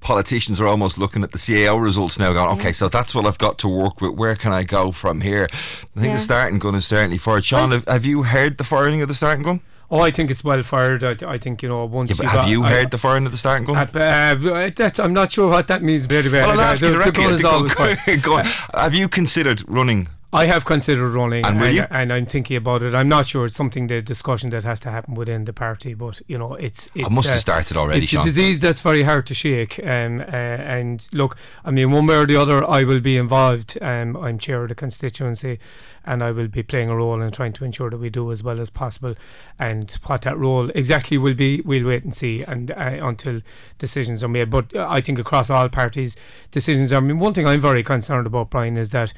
politicians 0.00 0.60
are 0.60 0.66
almost 0.66 0.96
looking 0.98 1.22
at 1.22 1.30
the 1.32 1.38
CAO 1.38 1.82
results 1.82 2.18
now, 2.18 2.32
going, 2.32 2.58
okay, 2.58 2.72
so 2.72 2.88
that's 2.88 3.14
what 3.14 3.26
I've 3.26 3.36
got 3.38 3.58
to 3.58 3.68
work 3.68 4.00
with. 4.00 4.14
Where 4.14 4.34
can 4.34 4.50
I 4.52 4.62
go 4.62 4.92
from 4.92 5.20
here? 5.20 5.46
I 5.52 5.56
think 6.00 6.06
Yeah. 6.06 6.12
the 6.14 6.18
starting 6.20 6.58
gun 6.58 6.74
is 6.74 6.86
certainly 6.86 7.18
fired. 7.18 7.44
Sean, 7.44 7.70
have, 7.70 7.86
have 7.86 8.04
you 8.04 8.22
heard 8.22 8.56
the 8.56 8.64
firing 8.64 9.02
of 9.02 9.08
the 9.08 9.14
starting 9.14 9.42
gun? 9.42 9.60
Oh, 9.92 9.98
I 10.00 10.10
think 10.12 10.30
it's 10.30 10.44
well 10.44 10.62
fired. 10.62 11.02
I, 11.02 11.16
I 11.26 11.36
think 11.38 11.62
you 11.64 11.68
know 11.68 11.84
once. 11.84 12.10
Yeah, 12.10 12.16
you 12.22 12.28
have 12.28 12.38
got- 12.42 12.48
you 12.48 12.62
I- 12.64 12.70
heard 12.70 12.90
the 12.92 12.98
firing 12.98 13.26
of 13.26 13.32
the 13.32 13.38
starting 13.38 13.64
gun? 13.66 13.76
Uh, 13.76 13.98
uh, 14.00 14.70
that's, 14.74 14.98
I'm 15.00 15.12
not 15.12 15.32
sure 15.32 15.50
what 15.50 15.66
that 15.66 15.82
means. 15.82 16.06
Very, 16.06 16.28
very. 16.28 16.46
well, 16.46 16.52
I'll 16.60 16.60
uh, 16.68 16.72
ask 16.72 16.82
you 16.82 16.92
directly. 16.92 17.24
Go- 17.42 17.50
always 17.50 17.74
go- 17.74 17.94
fired. 17.96 18.22
go. 18.22 18.36
Have 18.74 18.94
you 18.94 19.08
considered 19.08 19.64
running? 19.66 20.08
I 20.32 20.46
have 20.46 20.64
considered 20.64 21.10
running, 21.10 21.44
And 21.44 21.60
and, 21.60 21.88
and 21.90 22.12
I'm 22.12 22.24
thinking 22.24 22.56
about 22.56 22.84
it. 22.84 22.94
I'm 22.94 23.08
not 23.08 23.26
sure 23.26 23.46
it's 23.46 23.56
something 23.56 23.88
the 23.88 24.00
discussion 24.00 24.50
that 24.50 24.62
has 24.62 24.78
to 24.80 24.90
happen 24.90 25.14
within 25.14 25.44
the 25.44 25.52
party, 25.52 25.92
but 25.94 26.20
you 26.28 26.38
know, 26.38 26.54
it's. 26.54 26.88
it's 26.94 27.06
I 27.06 27.12
must 27.12 27.26
have 27.28 27.38
uh, 27.38 27.40
started 27.40 27.76
already, 27.76 28.02
It's 28.02 28.12
Sean. 28.12 28.22
a 28.22 28.24
disease 28.24 28.60
that's 28.60 28.80
very 28.80 29.02
hard 29.02 29.26
to 29.26 29.34
shake. 29.34 29.80
Um, 29.84 30.20
uh, 30.20 30.24
and 30.24 31.08
look, 31.12 31.36
I 31.64 31.72
mean, 31.72 31.90
one 31.90 32.06
way 32.06 32.16
or 32.16 32.26
the 32.26 32.36
other, 32.36 32.68
I 32.68 32.84
will 32.84 33.00
be 33.00 33.16
involved. 33.16 33.76
Um, 33.82 34.16
I'm 34.16 34.38
chair 34.38 34.62
of 34.62 34.68
the 34.68 34.76
constituency, 34.76 35.58
and 36.06 36.22
I 36.22 36.30
will 36.30 36.48
be 36.48 36.62
playing 36.62 36.90
a 36.90 36.96
role 36.96 37.20
in 37.20 37.30
trying 37.32 37.52
to 37.54 37.64
ensure 37.64 37.90
that 37.90 37.98
we 37.98 38.08
do 38.08 38.30
as 38.30 38.44
well 38.44 38.60
as 38.60 38.70
possible. 38.70 39.16
And 39.58 39.90
what 40.06 40.22
that 40.22 40.38
role 40.38 40.70
exactly 40.76 41.18
will 41.18 41.34
be, 41.34 41.60
we'll 41.62 41.86
wait 41.86 42.04
and 42.04 42.14
see, 42.14 42.42
and 42.42 42.70
uh, 42.70 42.98
until 43.02 43.40
decisions 43.78 44.22
are 44.22 44.28
made. 44.28 44.48
But 44.50 44.76
uh, 44.76 44.86
I 44.88 45.00
think 45.00 45.18
across 45.18 45.50
all 45.50 45.68
parties, 45.68 46.16
decisions 46.52 46.92
are. 46.92 46.98
I 46.98 47.00
mean, 47.00 47.18
one 47.18 47.34
thing 47.34 47.48
I'm 47.48 47.60
very 47.60 47.82
concerned 47.82 48.28
about, 48.28 48.50
Brian, 48.50 48.76
is 48.76 48.90
that 48.90 49.12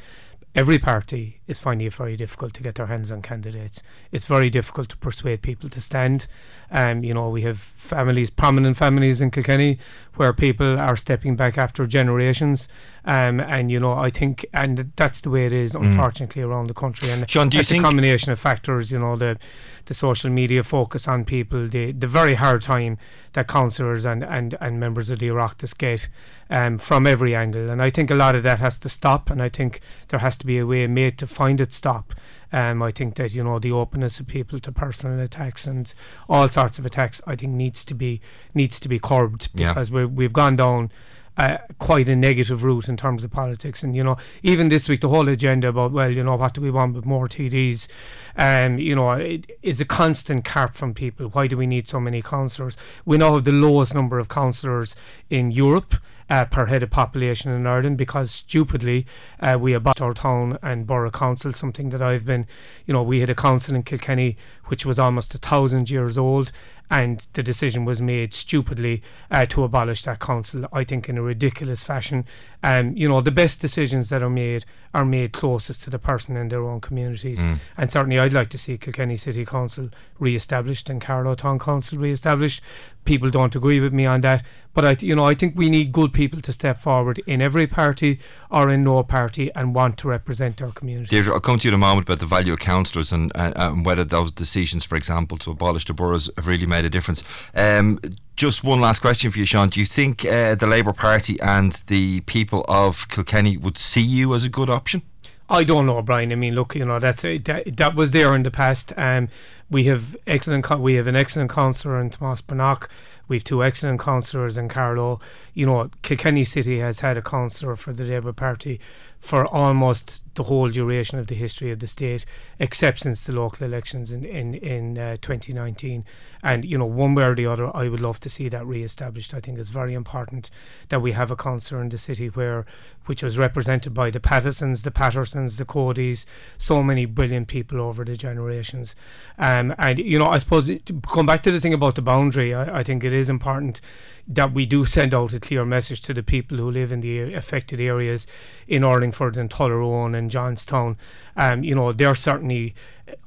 every 0.55 0.79
party 0.79 1.41
is 1.47 1.59
finding 1.61 1.87
it 1.87 1.95
very 1.95 2.17
difficult 2.17 2.53
to 2.55 2.63
get 2.63 2.75
their 2.75 2.87
hands 2.87 3.11
on 3.11 3.23
candidates. 3.23 3.83
It's 4.11 4.27
very 4.27 4.51
difficult 4.51 4.89
to 4.91 4.97
persuade 4.99 5.41
people 5.43 5.69
to 5.71 5.81
stand. 5.81 6.27
Um, 6.71 7.03
you 7.05 7.15
know, 7.15 7.29
we 7.31 7.43
have 7.43 7.59
families, 7.59 8.31
prominent 8.31 8.77
families 8.77 9.21
in 9.21 9.31
Kilkenny, 9.31 9.79
where 10.17 10.33
people 10.33 10.79
are 10.79 10.97
stepping 10.97 11.37
back 11.37 11.57
after 11.57 11.87
generations. 11.87 12.69
Um, 13.05 13.41
and 13.41 13.71
you 13.71 13.81
know, 13.81 13.93
I 13.95 14.11
think, 14.11 14.45
and 14.55 14.93
that's 14.97 15.21
the 15.23 15.31
way 15.31 15.47
it 15.47 15.53
is, 15.53 15.73
Mm. 15.75 15.87
unfortunately, 15.87 16.43
around 16.43 16.69
the 16.69 16.75
country. 16.75 17.11
And 17.11 17.29
Sean, 17.31 17.49
do 17.49 17.57
you 17.57 17.63
think- 17.65 17.83
a 17.83 17.87
combination 17.87 18.31
of 18.33 18.39
factors? 18.39 18.93
You 18.93 18.99
know, 18.99 19.17
the 19.17 19.39
the 19.87 19.95
social 19.95 20.31
media 20.31 20.63
focus 20.63 21.09
on 21.09 21.25
people, 21.25 21.67
the 21.67 21.91
the 21.93 22.07
very 22.07 22.35
hard 22.37 22.63
time 22.63 22.99
that 23.33 23.49
councillors 23.49 24.05
and, 24.05 24.23
and, 24.23 24.57
and 24.61 24.79
members 24.79 25.11
of 25.11 25.19
the 25.19 25.29
Oireachtas 25.29 25.77
get 25.77 26.09
um, 26.53 26.77
from 26.79 27.07
every 27.07 27.35
angle. 27.35 27.71
And 27.71 27.81
I 27.83 27.89
think 27.91 28.11
a 28.11 28.15
lot 28.15 28.37
of 28.37 28.43
that 28.43 28.61
has 28.61 28.79
to 28.81 28.89
stop. 28.89 29.31
And 29.31 29.43
I 29.43 29.49
think 29.49 29.81
there 30.09 30.21
has 30.21 30.37
to 30.37 30.47
be 30.47 30.59
a 30.59 30.67
way 30.67 30.87
made 30.87 31.17
to 31.19 31.27
find 31.27 31.61
it 31.61 31.73
stop. 31.73 32.15
Um, 32.53 32.83
I 32.83 32.91
think 32.91 33.15
that 33.15 33.33
you 33.33 33.43
know 33.43 33.59
the 33.59 33.73
openness 33.73 34.21
of 34.21 34.27
people 34.27 34.61
to 34.61 34.71
personal 34.71 35.19
attacks 35.21 35.67
and 35.67 35.93
all 36.29 36.49
sorts 36.49 36.79
of 36.79 36.85
attacks, 36.85 37.23
I 37.27 37.35
think 37.35 37.53
needs 37.53 37.83
to 37.87 37.95
be 37.95 38.21
needs 38.55 38.79
to 38.81 38.89
be 38.89 38.99
curbed 38.99 39.49
Yeah. 39.55 39.69
because 39.73 39.91
we 39.91 40.05
we've 40.05 40.35
gone 40.35 40.57
down 40.57 40.93
uh, 41.39 41.57
quite 41.79 42.11
a 42.11 42.15
negative 42.15 42.63
route 42.63 42.91
in 42.91 42.97
terms 42.99 43.25
of 43.25 43.31
politics. 43.31 43.83
And 43.83 43.97
you 43.97 44.05
know, 44.05 44.19
even 44.43 44.69
this 44.69 44.87
week, 44.87 45.01
the 45.01 45.09
whole 45.09 45.31
agenda 45.31 45.69
about 45.69 45.93
well, 45.93 46.11
you 46.11 46.23
know, 46.23 46.37
what 46.37 46.53
do 46.53 46.61
we 46.61 46.71
want 46.71 46.95
with 46.95 47.07
more 47.07 47.27
TDs? 47.27 47.89
Um, 48.37 48.79
you 48.79 48.95
know, 48.95 49.13
it 49.13 49.51
is 49.63 49.81
a 49.81 49.87
constant 49.87 50.45
carp 50.45 50.75
from 50.75 50.93
people. 50.93 51.29
Why 51.29 51.47
do 51.47 51.57
we 51.57 51.67
need 51.67 51.89
so 51.89 52.01
many 52.01 52.21
councillors? 52.21 52.77
We 53.07 53.17
now 53.17 53.33
have 53.35 53.45
the 53.45 53.53
lowest 53.53 53.95
number 53.95 54.19
of 54.19 54.29
councillors 54.29 54.95
in 55.31 55.51
Europe. 55.53 55.95
Uh, 56.33 56.47
per 56.47 56.65
head 56.65 56.83
of 56.83 56.89
population 56.89 57.53
in 57.53 57.67
Ireland 57.67 57.99
because 57.99 58.31
stupidly 58.31 59.05
uh, 59.41 59.59
we 59.61 59.75
abolished 59.75 60.01
our 60.01 60.15
town 60.15 60.57
and 60.63 60.87
borough 60.87 61.11
council 61.11 61.53
something 61.53 61.91
that 61.91 62.01
I've 62.01 62.25
been 62.25 62.47
you 62.87 62.95
know 62.95 63.03
we 63.03 63.21
had 63.21 63.29
a 63.29 63.35
council 63.35 63.75
in 63.75 63.83
Kilkenny 63.83 64.39
which 64.69 64.87
was 64.87 64.99
almost 64.99 65.35
a 65.35 65.39
thousand 65.39 65.91
years 65.91 66.17
old 66.17 66.51
and 66.91 67.27
the 67.35 67.43
decision 67.43 67.85
was 67.85 68.01
made 68.01 68.33
stupidly 68.33 69.03
uh, 69.31 69.45
to 69.45 69.63
abolish 69.63 70.05
that 70.05 70.21
council 70.21 70.65
I 70.73 70.85
think 70.85 71.07
in 71.07 71.19
a 71.19 71.23
ridiculous 71.23 71.85
fashion. 71.85 72.25
Um, 72.63 72.97
you 72.97 73.11
know 73.11 73.21
the 73.21 73.31
best 73.31 73.61
decisions 73.61 74.09
that 74.09 74.23
are 74.23 74.31
made 74.31 74.65
are 74.95 75.05
made 75.05 75.33
closest 75.33 75.83
to 75.85 75.91
the 75.91 75.99
person 75.99 76.37
in 76.37 76.49
their 76.49 76.63
own 76.65 76.81
communities 76.81 77.41
Mm. 77.45 77.59
and 77.77 77.91
certainly 77.91 78.19
I'd 78.19 78.33
like 78.33 78.51
to 78.51 78.59
see 78.59 78.77
Kilkenny 78.79 79.17
City 79.17 79.45
Council 79.45 79.89
re-established 80.19 80.91
and 80.91 81.01
Carlow 81.01 81.35
Town 81.35 81.59
Council 81.59 81.99
re-established 81.99 82.61
people 83.05 83.31
don't 83.31 83.57
agree 83.57 83.81
with 83.81 83.93
me 83.93 84.07
on 84.07 84.21
that 84.21 84.45
but 84.75 84.85
I, 84.87 84.97
you 85.01 85.15
know, 85.15 85.27
I 85.27 85.35
think 85.35 85.55
we 85.55 85.69
need 85.69 85.93
good 85.93 86.15
people 86.15 86.41
to 86.41 86.51
step 86.53 86.79
forward 86.79 87.21
in 87.27 87.43
every 87.43 87.67
party 87.67 88.19
or 88.51 88.71
in 88.71 88.85
no 88.85 89.03
party 89.03 89.51
and 89.55 89.75
want 89.75 89.99
to 89.99 90.09
represent 90.09 90.57
their 90.57 90.71
community. 90.71 91.11
Deirdre, 91.15 91.35
I'll 91.35 91.41
come 91.41 91.59
to 91.59 91.69
you 91.69 91.71
in 91.71 91.75
a 91.75 91.79
moment 91.79 92.07
about 92.07 92.21
the 92.21 92.27
value 92.27 92.55
of 92.55 92.61
councillors 92.61 93.13
and, 93.13 93.31
and, 93.35 93.53
and 93.57 93.85
whether 93.85 94.03
those 94.03 94.31
decisions, 94.33 94.85
for 94.87 94.97
example, 94.97 95.37
to 95.39 95.51
abolish 95.51 95.85
the 95.85 95.93
boroughs 95.93 96.31
have 96.39 96.47
really 96.47 96.65
made 96.65 96.87
a 96.87 96.91
difference. 96.91 97.23
Um, 97.55 98.01
just 98.37 98.65
one 98.65 98.81
last 98.81 99.01
question 99.01 99.31
for 99.31 99.39
you, 99.39 99.45
Sean. 99.45 99.69
Do 99.69 99.81
you 99.81 99.87
think 99.87 100.25
uh, 100.25 100.55
the 100.55 100.67
Labour 100.67 100.93
Party 100.93 101.41
and 101.41 101.73
the 101.87 102.21
people 102.23 102.65
of 102.69 103.09
Kilkenny 103.09 103.57
would 103.57 103.79
see 103.79 104.03
you 104.03 104.35
as 104.35 104.45
a 104.45 104.49
good 104.49 104.71
option? 104.71 105.03
I 105.51 105.65
don't 105.65 105.87
know, 105.87 106.01
Brian. 106.01 106.33
I 106.33 106.35
mean, 106.35 106.55
look, 106.55 106.75
you 106.75 106.85
know, 106.85 106.99
that's 106.99 107.25
a, 107.25 107.37
that, 107.39 107.77
that 107.77 107.95
was 107.95 108.13
there 108.13 108.35
in 108.35 108.43
the 108.43 108.51
past. 108.51 108.93
Um, 108.97 109.29
we 109.71 109.85
have 109.85 110.17
excellent. 110.27 110.69
We 110.81 110.95
have 110.95 111.07
an 111.07 111.17
excellent 111.17 111.51
councillor 111.51 112.01
in 112.01 112.11
Tomas 112.11 112.41
Breathnach. 112.41 112.89
We've 113.29 113.45
two 113.45 113.63
excellent 113.63 114.01
councillors 114.01 114.57
in 114.57 114.69
Carlow. 114.69 115.21
You 115.55 115.67
know, 115.67 115.91
Kilkenny 116.03 116.45
City 116.45 116.79
has 116.81 117.01
had 117.01 117.17
a 117.17 117.23
councillor 117.23 117.77
for 117.77 117.93
the 117.93 118.05
Labour 118.05 118.33
Party 118.33 118.81
for 119.21 119.47
almost 119.47 120.23
the 120.35 120.45
whole 120.45 120.71
duration 120.71 121.19
of 121.19 121.27
the 121.27 121.35
history 121.35 121.71
of 121.71 121.81
the 121.81 121.87
state, 121.87 122.25
except 122.59 123.01
since 123.01 123.25
the 123.25 123.33
local 123.33 123.67
elections 123.67 124.11
in 124.11 124.25
in 124.25 124.55
in 124.55 124.99
uh, 124.99 125.17
2019. 125.21 126.05
And 126.43 126.65
you 126.65 126.79
know, 126.79 126.87
one 126.87 127.15
way 127.15 127.25
or 127.25 127.35
the 127.35 127.47
other, 127.47 127.75
I 127.77 127.89
would 127.89 128.01
love 128.01 128.21
to 128.21 128.29
see 128.29 128.49
that 128.49 128.67
re-established. 128.67 129.35
I 129.35 129.41
think 129.41 129.59
it's 129.59 129.71
very 129.71 129.95
important 129.95 130.51
that 130.89 131.01
we 131.01 131.13
have 131.13 131.31
a 131.31 131.37
councillor 131.37 131.83
in 131.83 131.91
the 131.91 131.99
city 131.99 132.29
where, 132.29 132.67
which 133.07 133.23
was 133.23 133.39
represented 133.39 133.95
by 133.95 134.11
the 134.11 134.21
Pattisons, 134.21 134.83
the 134.83 134.91
Pattisons, 134.91 135.57
the 135.57 135.65
Codys, 135.65 136.25
so 136.59 136.83
many 136.83 137.05
brilliant 137.05 137.49
people 137.49 137.81
over 137.81 138.05
the 138.05 138.17
generations. 138.17 138.97
Um, 139.39 139.75
and 139.79 139.99
you 139.99 140.19
know, 140.19 140.27
I 140.27 140.39
suppose 140.39 140.71
come 141.07 141.27
back 141.27 141.43
to 141.43 141.51
the 141.51 141.61
thing 141.61 141.75
about 141.75 141.95
the 141.95 142.03
boundary, 142.03 142.55
I, 142.55 142.81
I 142.81 142.83
think 142.83 143.05
it 143.05 143.13
is 143.13 143.29
important 143.29 143.81
that 144.29 144.53
we 144.53 144.67
do 144.67 144.85
send 144.85 145.13
out 145.13 145.33
a 145.33 145.41
clear 145.41 145.65
message 145.65 146.01
to 146.03 146.15
the 146.15 146.23
people 146.23 146.57
who 146.57 146.71
live 146.71 146.93
in 146.93 147.01
the 147.01 147.35
affected 147.35 147.81
areas 147.81 148.27
in 148.69 148.83
Urlingford 148.83 149.37
and 149.37 149.51
Tullaroan 149.51 150.17
and 150.17 150.31
Johnstown. 150.31 150.97
Um, 151.37 151.65
you 151.65 151.75
know, 151.75 151.93
they're 151.93 152.15
certainly, 152.15 152.75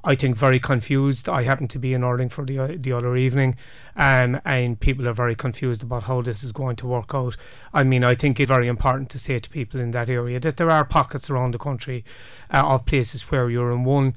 I 0.04 0.16
think, 0.16 0.38
very 0.38 0.60
confused. 0.60 1.28
I 1.28 1.44
happened 1.44 1.70
to 1.72 1.80
be 1.80 1.94
in 1.94 2.02
Urlingford 2.02 2.48
the, 2.48 2.78
the 2.78 2.94
other 2.94 3.18
evening, 3.18 3.58
um, 3.96 4.40
and 4.46 4.80
people 4.80 5.08
are 5.08 5.14
very 5.14 5.36
confused 5.36 5.84
about 5.84 6.04
how 6.04 6.22
this 6.22 6.44
is 6.44 6.52
going 6.52 6.78
to 6.78 6.88
work 6.88 7.14
out. 7.14 7.36
I 7.74 7.84
mean, 7.84 8.04
I 8.04 8.16
think 8.16 8.40
it's 8.40 8.48
very 8.48 8.68
important 8.68 9.10
to 9.12 9.20
say 9.20 9.40
to 9.40 9.50
people 9.50 9.82
in 9.82 9.92
that 9.92 10.10
area 10.10 10.40
that 10.40 10.58
there 10.58 10.72
are 10.72 10.86
pockets 10.86 11.30
around 11.30 11.54
the 11.54 11.60
country 11.60 12.06
uh, 12.54 12.64
of 12.66 12.86
places 12.86 13.24
where 13.24 13.50
you're 13.50 13.72
in 13.72 13.84
one 13.84 14.16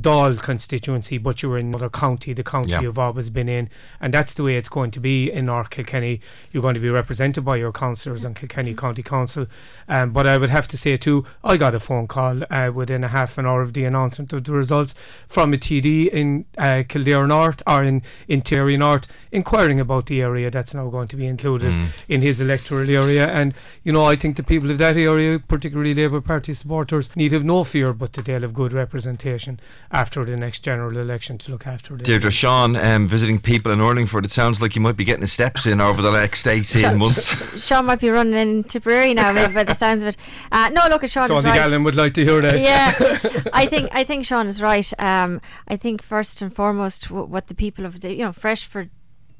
Dáil 0.00 0.36
constituency, 0.42 1.18
but 1.18 1.42
you're 1.42 1.56
in 1.58 1.66
another 1.66 1.88
county, 1.88 2.32
the 2.32 2.42
county 2.42 2.70
Yeah. 2.72 2.80
you've 2.80 2.98
always 2.98 3.30
been 3.30 3.48
in, 3.48 3.68
and 4.00 4.12
that's 4.12 4.34
the 4.34 4.42
way 4.42 4.56
it's 4.56 4.68
going 4.68 4.90
to 4.92 5.00
be 5.00 5.30
in 5.30 5.46
North 5.46 5.70
Kilkenny. 5.70 6.20
You're 6.52 6.62
going 6.62 6.74
to 6.74 6.80
be 6.80 6.88
represented 6.90 7.44
by 7.44 7.56
your 7.56 7.70
councillors 7.72 8.24
on 8.24 8.34
Kilkenny 8.34 8.74
County 8.74 9.02
Council. 9.02 9.46
Um, 9.88 10.10
but 10.10 10.26
I 10.26 10.36
would 10.38 10.50
have 10.50 10.66
to 10.68 10.76
say 10.76 10.96
too, 10.96 11.24
I 11.44 11.56
got 11.56 11.74
a 11.74 11.80
phone 11.80 12.06
call 12.06 12.42
uh, 12.50 12.70
within 12.74 13.04
a 13.04 13.08
half 13.08 13.38
an 13.38 13.46
hour 13.46 13.62
of 13.62 13.72
the 13.72 13.84
announcement 13.84 14.32
of 14.32 14.44
the 14.44 14.52
results 14.52 14.94
from 15.28 15.54
a 15.54 15.56
TD 15.58 16.08
in 16.08 16.44
uh, 16.58 16.82
Kildare 16.88 17.26
North 17.26 17.62
or 17.66 17.82
in 17.84 18.02
in 18.26 18.42
Terry 18.42 18.76
North, 18.76 19.06
inquiring 19.30 19.78
about 19.80 20.06
the 20.06 20.20
area 20.22 20.50
that's 20.50 20.74
now 20.74 20.88
going 20.88 21.08
to 21.08 21.16
be 21.16 21.26
included 21.26 21.72
Mm. 21.72 21.86
in 22.08 22.20
his 22.22 22.40
electoral 22.40 22.88
area. 22.90 23.26
And 23.28 23.54
you 23.84 23.92
know, 23.92 24.04
I 24.04 24.16
think 24.16 24.36
the 24.36 24.42
people 24.42 24.70
of 24.70 24.78
that 24.78 24.96
area, 24.96 25.38
particularly 25.38 25.94
Labour 25.94 26.20
Party 26.20 26.52
supporters, 26.52 27.08
need 27.16 27.32
have 27.32 27.44
no 27.44 27.64
fear 27.64 27.92
but 27.92 28.12
that 28.14 28.24
they'll 28.26 28.40
have 28.42 28.54
good 28.54 28.72
representation 28.72 29.60
after 29.94 30.24
the 30.24 30.36
next 30.36 30.60
general 30.60 30.96
election 30.98 31.38
to 31.38 31.50
look 31.50 31.66
after 31.66 31.90
them. 31.96 32.04
Deirdre, 32.04 32.30
Sean, 32.30 32.74
um, 32.76 33.06
visiting 33.08 33.38
people 33.40 33.70
in 33.72 33.78
Urlingford, 33.78 34.24
it 34.24 34.32
sounds 34.32 34.60
like 34.60 34.74
you 34.74 34.80
might 34.82 34.96
be 34.96 35.04
getting 35.04 35.20
the 35.20 35.28
steps 35.28 35.66
in 35.66 35.80
over 35.80 36.02
the 36.02 36.10
next 36.10 36.46
18 36.46 36.64
Sean- 36.82 36.98
months. 36.98 37.28
Sean 37.66 37.86
might 37.86 38.00
be 38.00 38.10
running 38.10 38.34
in 38.34 38.64
Tipperary 38.64 39.14
now, 39.14 39.32
maybe 39.32 39.54
by 39.54 39.62
the 39.64 39.74
sounds 39.74 40.02
of 40.02 40.08
it. 40.08 40.16
Uh, 40.52 40.68
no, 40.72 40.82
look, 40.90 41.04
at 41.04 41.10
Sean 41.10 41.28
Don't 41.28 41.38
is 41.38 41.44
think 41.44 41.54
right. 41.56 41.62
Alan 41.64 41.84
would 41.84 41.94
like 41.94 42.12
to 42.14 42.24
hear 42.24 42.40
that. 42.40 42.60
yeah, 42.60 42.92
I 43.52 43.66
think 43.66 43.88
I 43.92 44.04
think 44.04 44.24
Sean 44.26 44.46
is 44.48 44.60
right. 44.60 44.92
Um, 44.98 45.40
I 45.68 45.76
think 45.76 46.02
first 46.02 46.42
and 46.42 46.52
foremost, 46.54 47.08
w- 47.08 47.26
what 47.26 47.46
the 47.46 47.54
people 47.54 47.86
of 47.86 48.00
the 48.00 48.12
you 48.12 48.24
know 48.24 48.32
Freshford, 48.32 48.90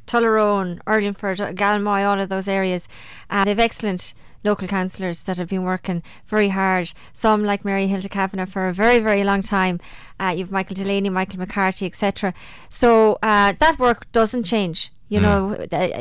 Tullaroan, 0.07 0.81
Urlingford, 0.85 1.57
Galmoy, 1.57 2.07
all 2.07 2.21
of 2.21 2.29
those 2.29 2.47
areas, 2.49 2.87
uh, 3.31 3.45
they've 3.45 3.59
excellent 3.59 4.15
local 4.45 4.69
councillors 4.69 5.23
that 5.25 5.39
have 5.39 5.49
been 5.49 5.65
working 5.65 6.03
very 6.27 6.51
hard. 6.51 6.93
Some 7.13 7.43
like 7.43 7.65
Mary 7.65 7.87
Hilda 7.87 8.09
Cavanagh 8.09 8.47
for 8.47 8.69
a 8.69 8.73
very 8.73 8.99
very 9.01 9.25
long 9.25 9.43
time. 9.43 9.81
Uh, 10.21 10.35
you've 10.37 10.53
Michael 10.53 10.75
Delaney, 10.75 11.09
Michael 11.09 11.41
McCarthy, 11.41 11.87
etc. 11.87 12.35
So 12.69 13.19
uh, 13.23 13.55
that 13.59 13.79
work 13.79 14.11
doesn't 14.13 14.45
change. 14.45 14.93
You 15.15 15.21
Mm. 15.21 15.27
know, 15.29 15.41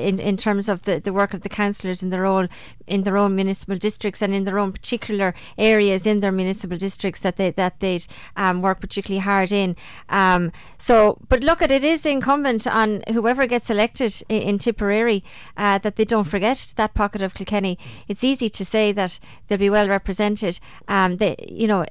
in 0.10 0.16
in 0.30 0.36
terms 0.38 0.66
of 0.74 0.78
the, 0.88 0.96
the 1.08 1.14
work 1.20 1.32
of 1.36 1.42
the 1.42 1.50
councillors 1.62 2.02
in 2.04 2.10
their 2.10 2.26
own 2.34 2.46
in 2.88 3.04
their 3.04 3.18
own 3.24 3.32
municipal 3.36 3.78
districts 3.88 4.22
and 4.24 4.34
in 4.38 4.44
their 4.44 4.58
own 4.62 4.72
particular 4.72 5.30
areas 5.58 6.06
in 6.12 6.20
their 6.22 6.32
municipal 6.32 6.78
districts 6.78 7.22
that 7.22 7.36
they 7.38 7.52
that 7.52 7.80
they 7.80 7.98
um, 8.44 8.56
work 8.68 8.78
particularly 8.86 9.24
hard 9.32 9.52
in. 9.52 9.76
Um, 10.10 10.52
so, 10.88 10.96
but 11.30 11.40
look 11.50 11.62
at 11.62 11.72
it 11.78 11.84
is 11.84 12.06
incumbent 12.06 12.66
on 12.66 12.90
whoever 13.16 13.46
gets 13.48 13.70
elected 13.70 14.14
in, 14.30 14.42
in 14.50 14.58
Tipperary 14.58 15.20
uh, 15.64 15.78
that 15.84 15.96
they 15.98 16.06
don't 16.06 16.28
forget 16.36 16.74
that 16.76 16.94
pocket 16.94 17.22
of 17.22 17.34
Kilkenny. 17.34 17.76
It's 18.08 18.24
easy 18.24 18.50
to 18.50 18.64
say 18.66 18.94
that 18.94 19.20
they'll 19.48 19.66
be 19.68 19.70
well 19.70 19.88
represented. 19.88 20.60
Um, 20.88 21.18
they, 21.18 21.36
you 21.64 21.68
know. 21.68 21.86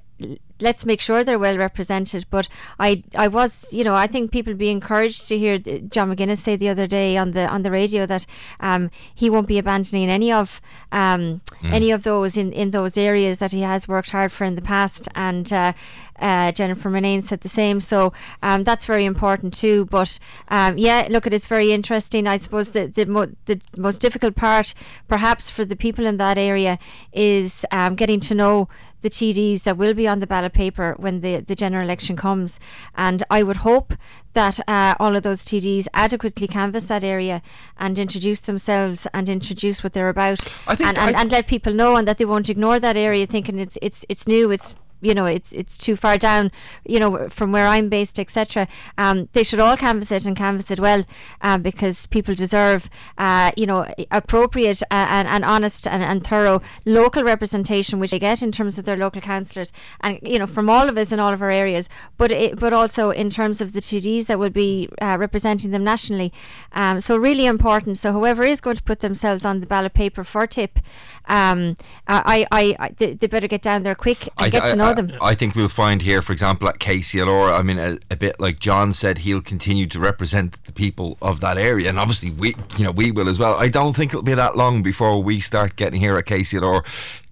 Let's 0.62 0.86
make 0.86 1.00
sure 1.00 1.22
they're 1.24 1.38
well 1.38 1.58
represented. 1.58 2.24
But 2.30 2.48
I, 2.78 3.02
I 3.16 3.28
was, 3.28 3.72
you 3.72 3.84
know, 3.84 3.94
I 3.94 4.06
think 4.06 4.30
people 4.30 4.54
be 4.54 4.70
encouraged 4.70 5.28
to 5.28 5.36
hear 5.36 5.58
John 5.58 6.14
McGuinness 6.14 6.38
say 6.38 6.56
the 6.56 6.68
other 6.70 6.86
day 6.86 7.16
on 7.16 7.32
the 7.32 7.46
on 7.46 7.62
the 7.62 7.70
radio 7.70 8.06
that 8.06 8.24
um, 8.60 8.90
he 9.14 9.28
won't 9.28 9.48
be 9.48 9.58
abandoning 9.58 10.08
any 10.08 10.32
of 10.32 10.60
um, 10.92 11.40
Mm. 11.62 11.72
any 11.72 11.90
of 11.92 12.02
those 12.02 12.36
in, 12.36 12.52
in 12.52 12.70
those 12.72 12.96
areas 12.96 13.38
that 13.38 13.52
he 13.52 13.60
has 13.60 13.86
worked 13.86 14.10
hard 14.10 14.32
for 14.32 14.44
in 14.44 14.56
the 14.56 14.62
past. 14.62 15.08
And 15.14 15.52
uh, 15.52 15.72
uh, 16.18 16.50
Jennifer 16.52 16.90
Murnane 16.90 17.22
said 17.22 17.40
the 17.42 17.48
same. 17.48 17.80
So 17.80 18.12
um, 18.42 18.64
that's 18.64 18.84
very 18.86 19.04
important 19.04 19.54
too. 19.54 19.84
But 19.86 20.18
um, 20.48 20.76
yeah, 20.78 21.06
look, 21.08 21.26
it 21.26 21.32
is 21.32 21.46
very 21.46 21.70
interesting. 21.72 22.26
I 22.26 22.36
suppose 22.38 22.72
the 22.72 22.86
the, 22.88 23.06
mo- 23.06 23.32
the 23.46 23.60
most 23.76 24.00
difficult 24.00 24.34
part, 24.34 24.74
perhaps 25.08 25.50
for 25.50 25.64
the 25.64 25.76
people 25.76 26.04
in 26.06 26.16
that 26.18 26.36
area, 26.38 26.78
is 27.12 27.64
um, 27.70 27.94
getting 27.94 28.20
to 28.20 28.34
know 28.34 28.68
the 29.02 29.10
TDs 29.10 29.64
that 29.64 29.76
will 29.76 29.94
be 29.94 30.08
on 30.08 30.20
the 30.20 30.26
ballot 30.26 30.52
paper 30.52 30.94
when 30.98 31.20
the, 31.20 31.38
the 31.38 31.54
general 31.54 31.84
election 31.84 32.16
comes. 32.16 32.58
And 32.94 33.22
I 33.30 33.42
would 33.42 33.58
hope 33.58 33.94
that 34.32 34.58
uh, 34.66 34.94
all 34.98 35.14
of 35.14 35.22
those 35.22 35.44
TDs 35.44 35.86
adequately 35.92 36.48
canvass 36.48 36.86
that 36.86 37.04
area 37.04 37.42
and 37.76 37.98
introduce 37.98 38.40
themselves 38.40 39.06
and 39.12 39.28
introduce 39.28 39.84
what 39.84 39.92
they're 39.92 40.08
about 40.08 40.40
I 40.66 40.74
think 40.74 40.88
and, 40.88 40.98
and, 40.98 41.16
and 41.16 41.30
let 41.30 41.46
people 41.46 41.74
know 41.74 41.96
and 41.96 42.08
that 42.08 42.18
they 42.18 42.24
won't 42.24 42.48
ignore 42.48 42.80
that 42.80 42.96
area 42.96 43.26
thinking 43.26 43.58
it's 43.58 43.76
it's 43.82 44.04
it's 44.08 44.26
new, 44.26 44.50
it's 44.50 44.74
you 45.02 45.14
know 45.14 45.26
it's 45.26 45.52
it's 45.52 45.76
too 45.76 45.96
far 45.96 46.16
down 46.16 46.50
you 46.86 46.98
know 46.98 47.28
from 47.28 47.52
where 47.52 47.66
I'm 47.66 47.88
based 47.88 48.18
etc 48.18 48.66
um, 48.96 49.28
they 49.32 49.42
should 49.44 49.60
all 49.60 49.76
canvass 49.76 50.10
it 50.10 50.24
and 50.24 50.36
canvass 50.36 50.70
it 50.70 50.80
well 50.80 51.04
um, 51.42 51.60
because 51.60 52.06
people 52.06 52.34
deserve 52.34 52.88
uh, 53.18 53.50
you 53.56 53.66
know 53.66 53.86
appropriate 54.10 54.82
uh, 54.84 55.06
and, 55.10 55.28
and 55.28 55.44
honest 55.44 55.86
and, 55.86 56.02
and 56.02 56.24
thorough 56.24 56.62
local 56.86 57.22
representation 57.22 57.98
which 57.98 58.12
they 58.12 58.18
get 58.18 58.42
in 58.42 58.52
terms 58.52 58.78
of 58.78 58.84
their 58.84 58.96
local 58.96 59.20
councillors 59.20 59.72
and 60.00 60.18
you 60.22 60.38
know 60.38 60.46
from 60.46 60.70
all 60.70 60.88
of 60.88 60.96
us 60.96 61.12
in 61.12 61.20
all 61.20 61.32
of 61.32 61.42
our 61.42 61.50
areas 61.50 61.88
but 62.16 62.30
it, 62.30 62.58
but 62.58 62.72
also 62.72 63.10
in 63.10 63.28
terms 63.28 63.60
of 63.60 63.72
the 63.72 63.80
TDs 63.80 64.26
that 64.26 64.38
will 64.38 64.50
be 64.50 64.88
uh, 65.00 65.16
representing 65.18 65.70
them 65.70 65.84
nationally. 65.84 66.32
Um, 66.72 67.00
so 67.00 67.16
really 67.16 67.46
important. 67.46 67.98
So 67.98 68.12
whoever 68.12 68.44
is 68.44 68.60
going 68.60 68.76
to 68.76 68.82
put 68.82 69.00
themselves 69.00 69.44
on 69.44 69.60
the 69.60 69.66
ballot 69.66 69.94
paper 69.94 70.24
for 70.24 70.46
tip 70.46 70.78
um, 71.26 71.76
I, 72.08 72.46
I, 72.50 72.76
I 72.78 72.88
they, 72.98 73.14
they 73.14 73.26
better 73.26 73.46
get 73.48 73.62
down 73.62 73.82
there 73.84 73.94
quick 73.94 74.24
and 74.26 74.32
I, 74.46 74.48
get 74.50 74.66
to 74.66 74.76
know 74.76 74.86
I- 74.86 74.94
them 74.94 75.12
I 75.20 75.34
think 75.34 75.54
we'll 75.54 75.68
find 75.68 76.02
here, 76.02 76.20
for 76.22 76.32
example, 76.32 76.68
at 76.68 76.78
KCLR, 76.78 77.58
I 77.58 77.62
mean, 77.62 77.78
a, 77.78 77.98
a 78.10 78.16
bit 78.16 78.40
like 78.40 78.58
John 78.60 78.92
said, 78.92 79.18
he'll 79.18 79.40
continue 79.42 79.86
to 79.86 80.00
represent 80.00 80.62
the 80.64 80.72
people 80.72 81.16
of 81.22 81.40
that 81.40 81.56
area, 81.58 81.88
and 81.88 81.98
obviously 81.98 82.30
we, 82.30 82.54
you 82.76 82.84
know, 82.84 82.90
we 82.90 83.10
will 83.10 83.28
as 83.28 83.38
well. 83.38 83.54
I 83.54 83.68
don't 83.68 83.94
think 83.94 84.10
it'll 84.10 84.22
be 84.22 84.34
that 84.34 84.56
long 84.56 84.82
before 84.82 85.22
we 85.22 85.40
start 85.40 85.76
getting 85.76 86.00
here 86.00 86.16
at 86.18 86.24
KCLR. 86.26 86.84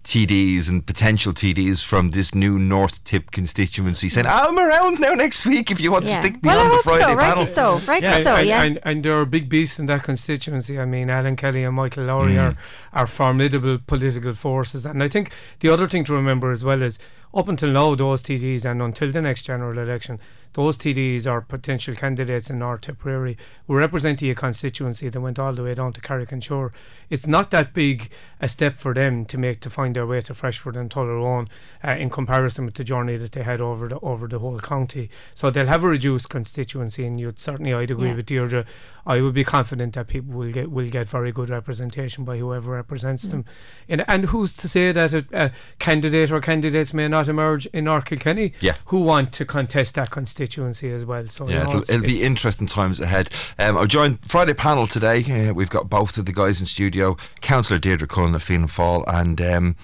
TDs 0.04 0.68
and 0.68 0.84
potential 0.86 1.32
TDs 1.32 1.84
from 1.84 2.10
this 2.10 2.34
new 2.34 2.58
North 2.58 3.04
Tip 3.04 3.30
constituency 3.30 4.08
saying, 4.08 4.26
I'm 4.26 4.58
around 4.58 4.98
now 4.98 5.12
next 5.14 5.44
week 5.44 5.70
if 5.70 5.80
you 5.80 5.92
want 5.92 6.04
Yeah. 6.08 6.16
to 6.16 6.22
stick 6.22 6.32
me 6.42 6.48
Well, 6.48 6.58
I 6.58 6.62
on 6.64 6.68
the 6.68 6.74
hope 6.76 6.82
so, 6.84 6.90
Friday 6.90 7.14
rightly 7.14 7.44
panel. 7.44 7.46
so, 7.46 7.78
rightly 7.86 8.08
and, 8.08 8.24
so, 8.24 8.36
and, 8.36 8.48
yeah. 8.48 8.62
And, 8.62 8.78
and 8.82 9.02
there 9.04 9.18
are 9.20 9.26
big 9.26 9.48
beasts 9.48 9.78
in 9.78 9.86
that 9.86 10.02
constituency. 10.02 10.78
I 10.80 10.86
mean, 10.86 11.10
Alan 11.10 11.36
Kelly 11.36 11.64
and 11.64 11.76
Michael 11.76 12.04
Lowry 12.04 12.32
Mm. 12.32 12.40
are, 12.52 12.56
are 13.02 13.06
formidable 13.06 13.78
political 13.86 14.32
forces. 14.34 14.86
And 14.86 15.02
I 15.02 15.08
think 15.08 15.30
the 15.60 15.68
other 15.68 15.86
thing 15.86 16.04
to 16.04 16.14
remember 16.14 16.50
as 16.50 16.64
well 16.64 16.82
is 16.82 16.98
up 17.34 17.48
until 17.48 17.68
now, 17.70 17.94
those 17.94 18.22
TDs 18.22 18.64
and 18.64 18.80
until 18.82 19.12
the 19.12 19.20
next 19.22 19.42
general 19.44 19.78
election, 19.78 20.18
those 20.54 20.76
TDs 20.76 21.26
are 21.26 21.40
potential 21.40 21.94
candidates 21.94 22.50
in 22.50 22.58
North 22.58 22.80
Tipperary 22.82 23.36
who 23.66 23.76
represent 23.76 24.20
a 24.22 24.34
constituency 24.34 25.08
that 25.08 25.20
went 25.20 25.38
all 25.38 25.52
the 25.52 25.62
way 25.62 25.74
down 25.74 25.92
to 25.92 26.00
Carrick-on-Suir. 26.00 26.72
It's 27.08 27.26
not 27.28 27.50
that 27.52 27.72
big 27.72 28.10
a 28.40 28.48
step 28.48 28.74
for 28.74 28.92
them 28.92 29.24
to 29.26 29.38
make 29.38 29.60
to 29.60 29.70
find 29.70 29.94
their 29.94 30.06
way 30.06 30.20
to 30.22 30.34
Freshford 30.34 30.76
and 30.76 30.90
Tullaroan 30.90 31.48
uh, 31.84 31.94
in 31.94 32.10
comparison 32.10 32.64
with 32.64 32.74
the 32.74 32.82
journey 32.84 33.16
that 33.16 33.32
they 33.32 33.42
had 33.44 33.60
over 33.60 33.86
the 33.88 33.98
over 34.00 34.26
the 34.26 34.38
whole 34.40 34.58
county. 34.58 35.08
So 35.34 35.50
they'll 35.50 35.66
have 35.66 35.84
a 35.84 35.88
reduced 35.88 36.28
constituency, 36.28 37.04
and 37.06 37.20
you'd 37.20 37.38
certainly 37.38 37.72
I'd 37.72 37.90
agree 37.92 38.08
Yeah. 38.08 38.14
with 38.16 38.26
Deirdre. 38.26 38.64
I 39.06 39.20
would 39.20 39.34
be 39.34 39.44
confident 39.44 39.94
that 39.94 40.08
people 40.08 40.34
will 40.34 40.50
get 40.52 40.70
will 40.70 40.88
get 40.90 41.08
very 41.08 41.30
good 41.32 41.48
representation 41.50 42.24
by 42.24 42.38
whoever 42.38 42.72
represents 42.72 43.26
Mm. 43.26 43.30
them. 43.30 43.44
And 43.88 44.04
and 44.08 44.24
who's 44.26 44.56
to 44.58 44.68
say 44.68 44.90
that 44.92 45.14
a, 45.14 45.24
a 45.32 45.50
candidate 45.78 46.32
or 46.32 46.40
candidates 46.40 46.92
may 46.92 47.06
not 47.08 47.28
emerge 47.28 47.66
in 47.66 47.84
North 47.84 48.06
Kilkenny 48.06 48.52
Yeah. 48.60 48.74
who 48.86 49.00
want 49.02 49.32
to 49.34 49.44
contest 49.44 49.94
that 49.94 50.10
constituency 50.10 50.39
as 50.40 51.04
well. 51.04 51.26
So 51.28 51.46
you 51.46 51.54
Yeah, 51.54 51.64
know, 51.64 51.68
it'll, 51.70 51.80
it'll 51.82 52.02
be 52.02 52.22
interesting 52.22 52.66
times 52.66 53.00
ahead. 53.00 53.28
Um, 53.58 53.76
I'm 53.76 53.88
joined 53.88 54.24
Friday 54.24 54.54
panel 54.54 54.86
today. 54.86 55.48
Uh, 55.48 55.52
we've 55.54 55.70
got 55.70 55.88
both 55.90 56.16
of 56.18 56.26
the 56.26 56.32
guys 56.32 56.60
in 56.60 56.66
studio. 56.66 57.16
Councillor 57.40 57.78
Deirdre 57.78 58.08
Cullen 58.08 58.34
of 58.34 58.42
Fianna 58.42 58.66
Fáil 58.66 59.04
and 59.06 59.40
um, 59.40 59.76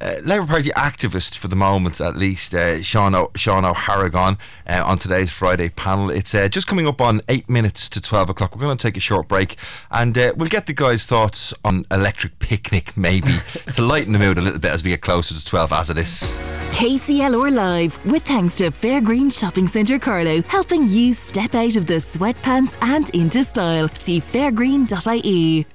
uh, 0.00 0.20
Labour 0.22 0.46
Party 0.46 0.70
activist 0.70 1.36
for 1.36 1.48
the 1.48 1.56
moment, 1.56 2.00
at 2.00 2.16
least, 2.16 2.54
uh, 2.54 2.82
Sean, 2.82 3.14
o- 3.14 3.30
Sean 3.36 3.64
Ó 3.64 3.74
hArgáin 3.74 4.38
uh, 4.66 4.82
on 4.84 4.98
today's 4.98 5.32
Friday 5.32 5.68
panel. 5.68 6.10
It's 6.10 6.34
uh, 6.34 6.48
just 6.48 6.66
coming 6.66 6.86
up 6.86 7.00
on 7.00 7.20
eight 7.28 7.48
minutes 7.48 7.88
to 7.90 8.00
12 8.00 8.30
o'clock. 8.30 8.54
We're 8.56 8.62
going 8.62 8.76
to 8.78 8.82
take 8.82 8.96
a 8.96 9.00
short 9.00 9.28
break 9.28 9.56
and 9.90 10.16
uh, 10.16 10.32
we'll 10.36 10.48
get 10.48 10.66
the 10.66 10.72
guys' 10.72 11.06
thoughts 11.06 11.52
on 11.64 11.84
electric 11.90 12.38
picnic, 12.38 12.96
maybe, 12.96 13.32
to 13.72 13.82
lighten 13.82 14.12
the 14.12 14.18
mood 14.18 14.38
a 14.38 14.40
little 14.40 14.58
bit 14.60 14.70
as 14.72 14.82
we 14.82 14.90
get 14.90 15.02
closer 15.02 15.34
to 15.34 15.44
12 15.44 15.72
after 15.72 15.92
this. 15.94 16.32
KCLR 16.72 17.52
Live, 17.52 18.04
with 18.06 18.22
thanks 18.22 18.56
to 18.56 18.70
Fairgreen 18.70 19.30
Shopping 19.36 19.66
Centre 19.66 19.98
Carlow, 19.98 20.40
helping 20.42 20.88
you 20.88 21.12
step 21.12 21.54
out 21.54 21.76
of 21.76 21.86
the 21.86 21.94
sweatpants 21.94 22.76
and 22.80 23.10
into 23.10 23.44
style. 23.44 23.88
See 23.90 24.20
fairgreen.ie. 24.20 25.66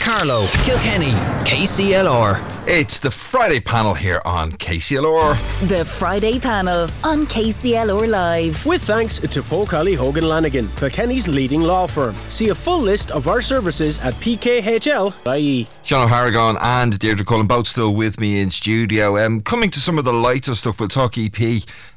Carlow, 0.00 0.46
Kilkenny, 0.64 1.12
KCLR. 1.44 2.57
It's 2.70 3.00
the 3.00 3.10
Friday 3.10 3.60
panel 3.60 3.94
here 3.94 4.20
on 4.26 4.52
KCLR. 4.52 5.68
The 5.68 5.86
Friday 5.86 6.38
panel 6.38 6.82
on 7.02 7.24
KCLR 7.24 8.06
Live. 8.06 8.66
With 8.66 8.82
thanks 8.82 9.18
to 9.18 9.42
Poe 9.42 9.64
Kiely 9.64 9.96
Hogan 9.96 10.28
Lanigan, 10.28 10.68
Kilkenny's 10.76 11.26
leading 11.26 11.62
law 11.62 11.86
firm. 11.86 12.14
See 12.28 12.50
a 12.50 12.54
full 12.54 12.80
list 12.80 13.10
of 13.10 13.26
our 13.26 13.40
services 13.40 13.98
at 14.00 14.12
pkhl.ie. 14.16 15.66
Sean 15.82 16.06
Ó 16.06 16.12
hArgáin 16.12 16.58
and 16.60 16.98
Deirdre 16.98 17.24
Cullen 17.24 17.46
both 17.46 17.66
still 17.66 17.94
with 17.94 18.20
me 18.20 18.38
in 18.38 18.50
studio. 18.50 19.16
Um, 19.16 19.40
coming 19.40 19.70
to 19.70 19.80
some 19.80 19.96
of 19.96 20.04
the 20.04 20.12
lighter 20.12 20.54
stuff, 20.54 20.78
we'll 20.78 20.90
talk 20.90 21.16
EP, 21.16 21.40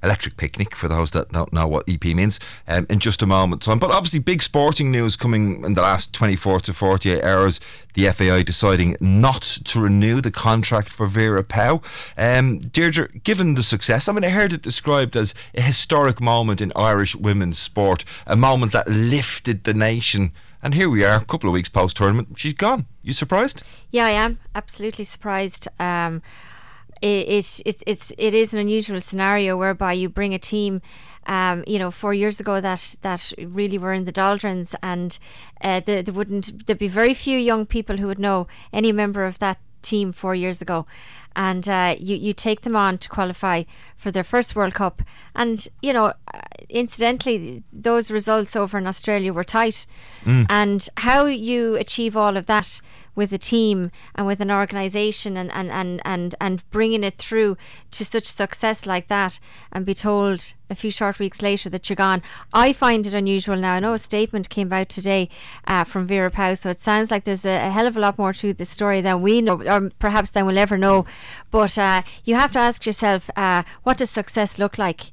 Electric 0.02 0.38
Picnic, 0.38 0.74
for 0.74 0.88
those 0.88 1.12
that 1.12 1.34
don't 1.34 1.52
know 1.52 1.68
what 1.68 1.84
EP 1.90 2.06
means, 2.06 2.40
um, 2.70 2.88
in 2.90 3.00
just 3.00 3.22
a 3.22 3.26
moment. 3.26 3.62
Time. 3.62 3.78
But 3.78 3.92
obviously, 3.92 4.20
big 4.20 4.42
sporting 4.42 4.90
news 4.90 5.18
coming 5.18 5.66
in 5.66 5.74
the 5.74 5.82
last 5.82 6.14
24 6.14 6.62
to 6.62 6.74
48 6.74 7.22
hours. 7.26 7.60
The 7.94 8.10
FAI 8.10 8.44
deciding 8.44 8.98
not 9.00 9.42
to 9.42 9.82
renew 9.82 10.22
the 10.22 10.32
contract 10.32 10.90
for 10.90 11.08
Vera 11.08 11.44
Pauw. 11.44 11.84
Um, 12.18 12.60
Deirdre, 12.60 13.10
given 13.24 13.56
the 13.56 13.64
success, 13.64 14.08
I 14.08 14.14
mean, 14.14 14.24
I 14.24 14.30
heard 14.30 14.54
it 14.54 14.62
described 14.62 15.16
as 15.16 15.34
a 15.54 15.62
historic 15.62 16.22
moment 16.22 16.62
in 16.62 16.72
Irish 16.76 17.16
women's 17.16 17.60
sport, 17.60 18.06
a 18.26 18.36
moment 18.36 18.72
that 18.72 18.88
lifted 18.88 19.64
the 19.64 19.74
nation. 19.74 20.32
And 20.64 20.76
here 20.76 20.90
we 20.90 21.04
are, 21.04 21.18
a 21.18 21.26
couple 21.26 21.50
of 21.50 21.54
weeks 21.54 21.70
post 21.70 21.98
tournament. 21.98 22.30
She's 22.38 22.54
gone. 22.54 22.86
You 23.02 23.14
surprised? 23.14 23.64
Yeah, 23.90 24.06
I 24.06 24.12
am 24.12 24.40
absolutely 24.54 25.06
surprised. 25.06 25.68
Um, 25.80 26.22
it, 27.02 27.28
it, 27.28 27.62
it, 27.66 27.84
it's 27.86 28.12
it 28.18 28.34
is 28.34 28.54
an 28.54 28.60
unusual 28.60 29.02
scenario 29.02 29.58
whereby 29.58 29.94
you 29.94 30.10
bring 30.10 30.34
a 30.34 30.40
team. 30.40 30.82
Um, 31.28 31.64
you 31.68 31.78
know, 31.78 31.92
four 31.92 32.16
years 32.16 32.40
ago 32.40 32.60
that 32.62 32.96
that 33.02 33.32
really 33.38 33.78
were 33.78 33.94
in 33.94 34.06
the 34.06 34.12
doldrums, 34.12 34.74
and 34.82 35.20
uh, 35.62 35.80
there, 35.80 36.02
there 36.02 36.14
wouldn't 36.14 36.66
there'd 36.66 36.80
be 36.80 36.88
very 36.88 37.14
few 37.14 37.38
young 37.38 37.68
people 37.68 37.98
who 37.98 38.08
would 38.08 38.18
know 38.18 38.48
any 38.74 38.92
member 38.92 39.24
of 39.24 39.38
that 39.38 39.60
team 39.84 40.12
four 40.12 40.34
years 40.34 40.64
ago 40.64 40.86
and 41.36 41.68
uh, 41.70 41.96
you 42.00 42.16
you 42.16 42.34
take 42.34 42.62
them 42.62 42.76
on 42.76 42.98
to 42.98 43.10
qualify 43.10 43.64
for 43.96 44.12
their 44.12 44.24
first 44.24 44.56
World 44.56 44.74
Cup. 44.74 45.02
And 45.36 45.68
you 45.82 45.94
know, 45.94 46.14
uh, 46.34 46.42
incidentally, 46.70 47.64
those 47.72 48.12
results 48.12 48.56
over 48.56 48.78
in 48.78 48.88
Australia 48.88 49.34
were 49.34 49.44
tight. 49.44 49.86
Mm. 50.26 50.46
And 50.50 50.90
how 50.98 51.26
you 51.26 51.76
achieve 51.76 52.18
all 52.18 52.38
of 52.38 52.48
that 52.48 52.82
with 53.16 53.32
a 53.32 53.38
team 53.38 53.92
and 54.16 54.26
with 54.26 54.40
an 54.40 54.52
organisation 54.52 55.38
and, 55.38 55.52
and, 55.52 55.70
and, 55.70 56.02
and, 56.06 56.36
and 56.40 56.70
bringing 56.72 57.04
it 57.04 57.18
through 57.18 57.58
to 57.92 58.06
such 58.06 58.26
success 58.26 58.86
like 58.86 59.08
that 59.08 59.40
and 59.72 59.86
be 59.86 59.94
told 59.94 60.54
a 60.70 60.76
few 60.76 60.90
short 60.90 61.20
weeks 61.20 61.42
later 61.42 61.70
that 61.70 61.90
you're 61.90 61.96
gone. 61.96 62.22
I 62.54 62.72
find 62.72 63.06
it 63.06 63.14
unusual 63.14 63.58
now. 63.58 63.74
I 63.74 63.80
know 63.80 63.94
a 63.94 64.00
statement 64.00 64.50
came 64.50 64.72
out 64.72 64.90
today 64.90 65.30
uh, 65.68 65.84
from 65.84 66.08
Vera 66.08 66.32
Pauw, 66.32 66.58
so 66.58 66.70
it 66.70 66.80
sounds 66.80 67.12
like 67.12 67.26
there's 67.26 67.46
a, 67.46 67.58
a, 67.58 67.70
hell 67.70 67.88
of 67.88 67.98
a 67.98 68.00
lot 68.00 68.18
more 68.18 68.34
to 68.34 68.54
the 68.54 68.66
story 68.66 69.02
than 69.02 69.22
we 69.22 69.42
know, 69.42 69.62
or 69.62 69.92
perhaps 70.00 70.30
than 70.30 70.46
we'll 70.46 70.58
ever 70.58 70.78
know. 70.78 71.06
But 71.52 71.78
uh, 71.78 72.04
you 72.24 72.36
have 72.36 72.54
to 72.54 72.60
ask 72.60 72.86
yourself, 72.86 73.30
uh, 73.36 73.64
what 73.84 73.98
does 73.98 74.10
success 74.10 74.58
look 74.58 74.78
like? 74.78 75.12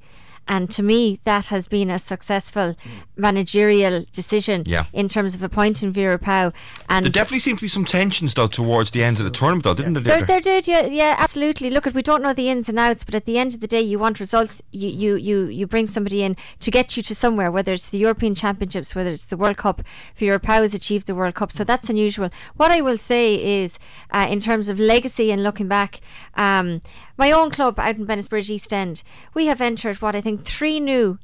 And 0.48 0.70
to 0.70 0.82
me, 0.82 1.20
that 1.24 1.46
has 1.48 1.68
been 1.68 1.90
a 1.90 1.98
successful 1.98 2.74
managerial 3.16 4.04
decision 4.12 4.62
Yeah. 4.66 4.86
in 4.92 5.08
terms 5.08 5.34
of 5.34 5.42
appointing 5.42 5.92
Vera 5.92 6.18
Pauw. 6.18 6.52
And 6.88 7.04
There 7.04 7.12
definitely 7.12 7.40
seemed 7.40 7.58
to 7.58 7.64
be 7.64 7.68
some 7.68 7.84
tensions, 7.84 8.32
though, 8.34 8.46
towards 8.46 8.92
the 8.92 9.04
end 9.04 9.18
of 9.18 9.24
the 9.24 9.30
tournament, 9.30 9.64
though, 9.64 9.74
didn't 9.74 9.94
there, 9.94 10.02
There, 10.02 10.24
there 10.26 10.40
did, 10.40 10.66
yeah, 10.66 10.86
yeah, 10.86 11.16
absolutely. 11.18 11.68
Look, 11.68 11.84
we 11.94 12.02
don't 12.02 12.22
know 12.22 12.32
the 12.32 12.48
ins 12.48 12.68
and 12.68 12.78
outs, 12.78 13.04
but 13.04 13.14
at 13.14 13.26
the 13.26 13.38
end 13.38 13.52
of 13.54 13.60
the 13.60 13.66
day, 13.66 13.80
you 13.82 13.98
want 13.98 14.20
results. 14.20 14.62
You, 14.72 14.88
you, 14.88 15.16
you, 15.16 15.44
you 15.46 15.66
bring 15.66 15.86
somebody 15.86 16.22
in 16.22 16.36
to 16.60 16.70
get 16.70 16.96
you 16.96 17.02
to 17.02 17.14
somewhere, 17.14 17.50
whether 17.50 17.72
it's 17.74 17.90
the 17.90 17.98
European 17.98 18.34
Championships, 18.34 18.94
whether 18.94 19.10
it's 19.10 19.26
the 19.26 19.36
World 19.36 19.58
Cup. 19.58 19.82
Vera 20.16 20.40
Pauw 20.40 20.62
has 20.62 20.74
achieved 20.74 21.06
the 21.06 21.14
World 21.14 21.34
Cup, 21.34 21.52
so 21.52 21.64
that's 21.64 21.90
unusual. 21.90 22.30
What 22.56 22.70
I 22.70 22.80
will 22.80 22.98
say 22.98 23.34
is, 23.62 23.78
uh, 24.12 24.26
in 24.30 24.40
terms 24.40 24.68
of 24.68 24.78
legacy 24.78 25.30
and 25.30 25.42
looking 25.42 25.68
back, 25.68 26.00
um, 26.36 26.80
my 27.18 27.30
own 27.32 27.50
club 27.50 27.78
out 27.78 27.96
in 27.96 28.06
Bennettsbridge 28.06 28.48
East 28.48 28.72
End, 28.72 29.02
we 29.34 29.46
have 29.46 29.60
entered 29.60 30.00
what 30.00 30.16
I 30.16 30.20
think 30.20 30.44
three 30.44 30.80
new 30.80 31.18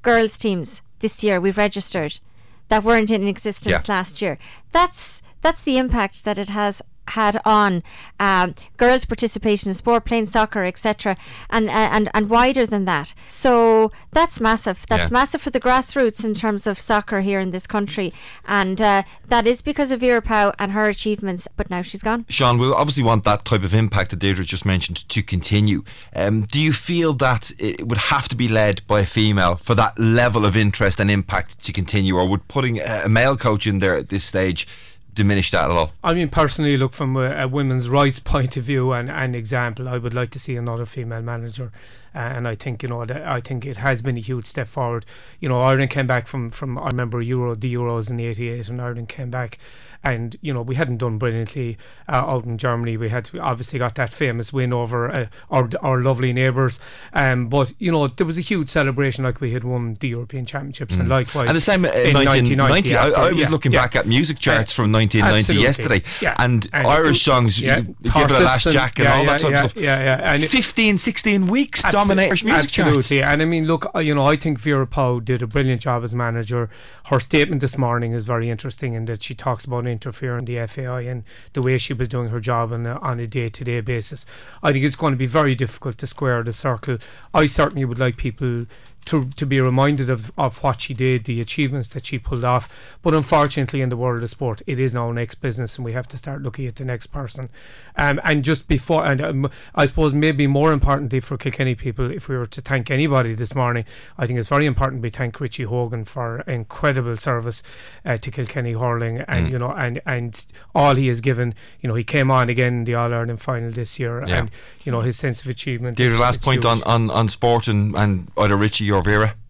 girls' 0.00 0.38
teams 0.38 0.80
this 1.00 1.22
year. 1.22 1.40
We've 1.40 1.58
registered 1.58 2.20
that 2.68 2.84
weren't 2.84 3.10
in 3.10 3.26
existence 3.28 3.72
Yeah. 3.88 3.94
last 3.94 4.22
year. 4.22 4.38
That's 4.72 5.20
that's 5.42 5.60
the 5.60 5.76
impact 5.76 6.24
that 6.24 6.38
it 6.38 6.48
has 6.50 6.80
had 7.20 7.40
on 7.44 7.82
um, 8.20 8.54
girls' 8.76 9.04
participation 9.04 9.68
in 9.70 9.74
sport, 9.74 10.04
playing 10.04 10.26
soccer, 10.26 10.64
etc., 10.64 11.16
and 11.50 11.68
and 11.70 12.08
and 12.14 12.28
wider 12.30 12.64
than 12.66 12.84
that. 12.86 13.14
So 13.28 13.90
that's 14.12 14.40
massive. 14.40 14.84
That's 14.88 15.10
Yeah. 15.10 15.18
massive 15.20 15.40
for 15.42 15.50
the 15.50 15.60
grassroots 15.60 16.24
in 16.24 16.34
terms 16.34 16.66
of 16.66 16.78
soccer 16.78 17.20
here 17.20 17.40
in 17.40 17.50
this 17.50 17.66
country, 17.66 18.12
and 18.46 18.80
uh, 18.80 19.02
that 19.28 19.46
is 19.46 19.62
because 19.62 19.90
of 19.90 20.00
Vera 20.00 20.22
Pauw 20.22 20.52
and 20.58 20.72
her 20.72 20.88
achievements. 20.88 21.48
But 21.56 21.70
now 21.70 21.82
she's 21.82 22.02
gone. 22.02 22.24
Sean, 22.28 22.58
we'll 22.58 22.74
obviously 22.74 23.02
want 23.04 23.24
that 23.24 23.44
type 23.44 23.62
of 23.62 23.74
impact 23.74 24.10
that 24.10 24.18
Deirdre 24.18 24.44
just 24.44 24.64
mentioned 24.64 25.08
to 25.08 25.22
continue. 25.22 25.84
Um, 26.14 26.42
do 26.42 26.60
you 26.60 26.72
feel 26.72 27.12
that 27.14 27.52
it 27.58 27.86
would 27.88 27.98
have 28.12 28.28
to 28.28 28.36
be 28.36 28.48
led 28.48 28.86
by 28.86 29.00
a 29.00 29.06
female 29.06 29.56
for 29.56 29.74
that 29.74 29.98
level 29.98 30.44
of 30.44 30.56
interest 30.56 31.00
and 31.00 31.10
impact 31.10 31.62
to 31.64 31.72
continue, 31.72 32.16
or 32.16 32.26
would 32.28 32.48
putting 32.48 32.80
a 32.80 33.08
male 33.08 33.36
coach 33.36 33.66
in 33.66 33.78
there 33.78 33.96
at 33.96 34.08
this 34.08 34.24
stage 34.24 34.66
diminish 35.14 35.50
that 35.50 35.64
at 35.64 35.70
all? 35.70 35.92
I 36.02 36.14
mean, 36.14 36.28
personally, 36.28 36.76
look 36.76 36.92
from 36.92 37.16
a, 37.16 37.36
a 37.38 37.48
women's 37.48 37.88
rights 37.88 38.18
point 38.32 38.56
of 38.56 38.64
view 38.64 38.92
and, 38.92 39.10
and 39.10 39.36
example, 39.36 39.88
I 39.88 39.98
would 39.98 40.14
like 40.14 40.30
to 40.30 40.38
see 40.38 40.56
another 40.56 40.86
female 40.86 41.22
manager. 41.22 41.72
Uh, 42.14 42.18
and 42.18 42.46
I 42.46 42.54
think 42.54 42.82
you 42.82 42.90
know 42.90 43.04
that 43.06 43.26
I 43.26 43.40
think 43.40 43.64
it 43.64 43.78
has 43.78 44.02
been 44.02 44.18
a 44.18 44.20
huge 44.20 44.44
step 44.44 44.68
forward. 44.68 45.06
You 45.40 45.48
know, 45.48 45.62
Ireland 45.62 45.90
came 45.90 46.06
back 46.06 46.26
from 46.26 46.50
from 46.50 46.76
I 46.76 46.88
remember 46.88 47.22
Euro 47.22 47.54
the 47.54 47.72
Euros 47.72 48.10
in 48.10 48.20
'88, 48.20 48.68
and 48.68 48.82
Ireland 48.82 49.08
came 49.08 49.30
back, 49.30 49.58
and 50.04 50.36
you 50.40 50.52
know 50.52 50.62
we 50.62 50.74
hadn't 50.74 50.98
done 50.98 51.18
brilliantly 51.18 51.78
uh, 52.08 52.12
out 52.12 52.44
in 52.44 52.58
Germany. 52.58 52.96
We 52.96 53.08
had 53.08 53.30
obviously 53.40 53.78
got 53.78 53.94
that 53.96 54.10
famous 54.10 54.52
win 54.52 54.72
over 54.72 55.10
uh, 55.10 55.26
our 55.50 55.68
our 55.82 56.00
lovely 56.00 56.32
neighbours, 56.32 56.80
um, 57.12 57.48
but 57.48 57.72
you 57.78 57.90
know 57.92 58.08
there 58.08 58.26
was 58.26 58.38
a 58.38 58.40
huge 58.42 58.68
celebration 58.68 59.24
like 59.24 59.40
we 59.40 59.52
had 59.52 59.64
won 59.64 59.94
the 60.00 60.08
European 60.08 60.46
Championships, 60.46 60.94
and 60.96 61.06
Mm. 61.08 61.10
likewise 61.10 61.48
And 61.48 61.56
the 61.56 61.60
same 61.60 61.84
uh, 61.84 61.88
in 61.88 62.14
1990. 62.14 62.96
I, 62.96 63.06
after- 63.08 63.18
I 63.20 63.28
was 63.30 63.38
yeah, 63.38 63.48
looking 63.48 63.72
yeah. 63.72 63.82
back 63.82 63.96
at 63.96 64.06
music 64.06 64.38
charts 64.38 64.72
from 64.72 64.92
1990 64.92 65.38
Absolutely. 65.62 65.62
yesterday, 65.62 66.34
and, 66.38 66.68
And 66.72 66.86
Irish 66.86 67.22
songs, 67.22 67.60
yeah. 67.60 67.78
you, 67.78 67.82
give 68.02 68.30
it 68.30 68.30
a 68.30 68.40
last 68.40 68.66
and- 68.66 68.72
jack 68.72 68.98
and 68.98 69.08
all 69.08 69.24
that 69.26 69.40
sort 69.40 69.52
of 69.54 69.58
stuff. 69.70 69.76
Yeah, 69.76 69.98
yeah. 70.00 70.32
And 70.34 70.42
it- 70.42 70.50
15, 70.50 70.98
16 70.98 71.46
weeks 71.46 71.82
dominate 71.90 72.28
Irish 72.28 72.44
music 72.44 72.64
Absolutely, 72.64 73.18
charts. 73.20 73.32
and 73.32 73.42
I 73.42 73.44
mean, 73.44 73.66
look, 73.66 73.86
uh, 73.94 73.98
you 74.00 74.14
know, 74.14 74.24
I 74.26 74.36
think 74.36 74.58
Vera 74.58 74.86
Pauw 74.86 75.24
did 75.24 75.42
a 75.42 75.46
brilliant 75.46 75.80
job 75.82 76.04
as 76.04 76.14
manager. 76.14 76.70
Her 77.06 77.20
statement 77.20 77.60
this 77.60 77.76
morning 77.78 78.12
is 78.12 78.24
very 78.24 78.48
interesting 78.50 78.94
in 78.94 79.04
that 79.06 79.22
she 79.22 79.34
talks 79.34 79.64
about 79.64 79.86
interfering 79.92 80.44
the 80.44 80.66
FAI 80.66 81.02
and 81.02 81.24
the 81.52 81.62
way 81.62 81.78
she 81.78 81.92
was 81.92 82.08
doing 82.08 82.30
her 82.30 82.40
job 82.40 82.72
on 82.72 82.86
a, 82.86 82.98
on 82.98 83.20
a 83.20 83.26
day-to-day 83.26 83.80
basis. 83.80 84.26
I 84.62 84.72
think 84.72 84.84
it's 84.84 84.96
going 84.96 85.12
to 85.12 85.18
be 85.18 85.26
very 85.26 85.54
difficult 85.54 85.98
to 85.98 86.06
square 86.06 86.42
the 86.42 86.52
circle. 86.52 86.98
I 87.32 87.46
certainly 87.46 87.84
would 87.84 87.98
like 87.98 88.16
people 88.16 88.66
to 89.06 89.26
to 89.36 89.46
be 89.46 89.60
reminded 89.60 90.08
of, 90.10 90.30
of 90.38 90.62
what 90.62 90.80
she 90.80 90.94
did, 90.94 91.24
the 91.24 91.40
achievements 91.40 91.88
that 91.90 92.06
she 92.06 92.18
pulled 92.18 92.44
off. 92.44 92.68
But 93.02 93.14
unfortunately, 93.14 93.80
in 93.80 93.88
the 93.88 93.96
world 93.96 94.22
of 94.22 94.30
sport, 94.30 94.62
it 94.66 94.78
is 94.78 94.94
now 94.94 95.10
next 95.12 95.36
business, 95.36 95.76
and 95.76 95.84
we 95.84 95.92
have 95.92 96.06
to 96.08 96.16
start 96.18 96.42
looking 96.42 96.66
at 96.66 96.76
the 96.76 96.84
next 96.84 97.08
person. 97.08 97.48
Um, 97.96 98.20
and 98.24 98.44
just 98.44 98.68
before, 98.68 99.04
and 99.04 99.20
um, 99.20 99.50
I 99.74 99.86
suppose 99.86 100.14
maybe 100.14 100.46
more 100.46 100.72
importantly 100.72 101.20
for 101.20 101.36
Kilkenny 101.36 101.74
people, 101.74 102.10
if 102.10 102.28
we 102.28 102.36
were 102.36 102.46
to 102.46 102.60
thank 102.60 102.90
anybody 102.90 103.34
this 103.34 103.54
morning, 103.54 103.84
I 104.16 104.26
think 104.26 104.38
it's 104.38 104.48
very 104.48 104.66
important 104.66 105.02
we 105.02 105.10
thank 105.10 105.40
Richie 105.40 105.64
Hogan 105.64 106.04
for 106.04 106.40
incredible 106.42 107.16
service 107.16 107.62
uh, 108.04 108.16
to 108.18 108.30
Kilkenny 108.30 108.72
hurling, 108.72 109.18
and 109.22 109.42
Mm. 109.48 109.50
you 109.52 109.58
know, 109.58 109.72
and 109.72 110.00
and 110.06 110.46
all 110.74 110.94
he 110.94 111.08
has 111.08 111.20
given. 111.20 111.54
You 111.80 111.88
know, 111.88 111.94
he 111.96 112.04
came 112.04 112.30
on 112.30 112.48
again 112.48 112.72
in 112.78 112.84
the 112.84 112.94
All 112.94 113.12
Ireland 113.12 113.40
final 113.42 113.70
this 113.72 113.98
year, 113.98 114.22
Yeah. 114.26 114.38
and 114.38 114.50
you 114.84 114.92
know 114.92 115.00
his 115.00 115.16
sense 115.18 115.40
of 115.42 115.48
achievement. 115.50 115.96
Deirdre, 115.96 116.18
last 116.18 116.40
point 116.40 116.62
huge. 116.64 116.66
on, 116.66 116.82
on, 116.84 117.10
on 117.10 117.28
sport 117.28 117.66
and, 117.68 117.94
and 117.96 118.28
either 118.38 118.56
Richie 118.56 118.84
or 118.92 119.02
Vera. 119.02 119.41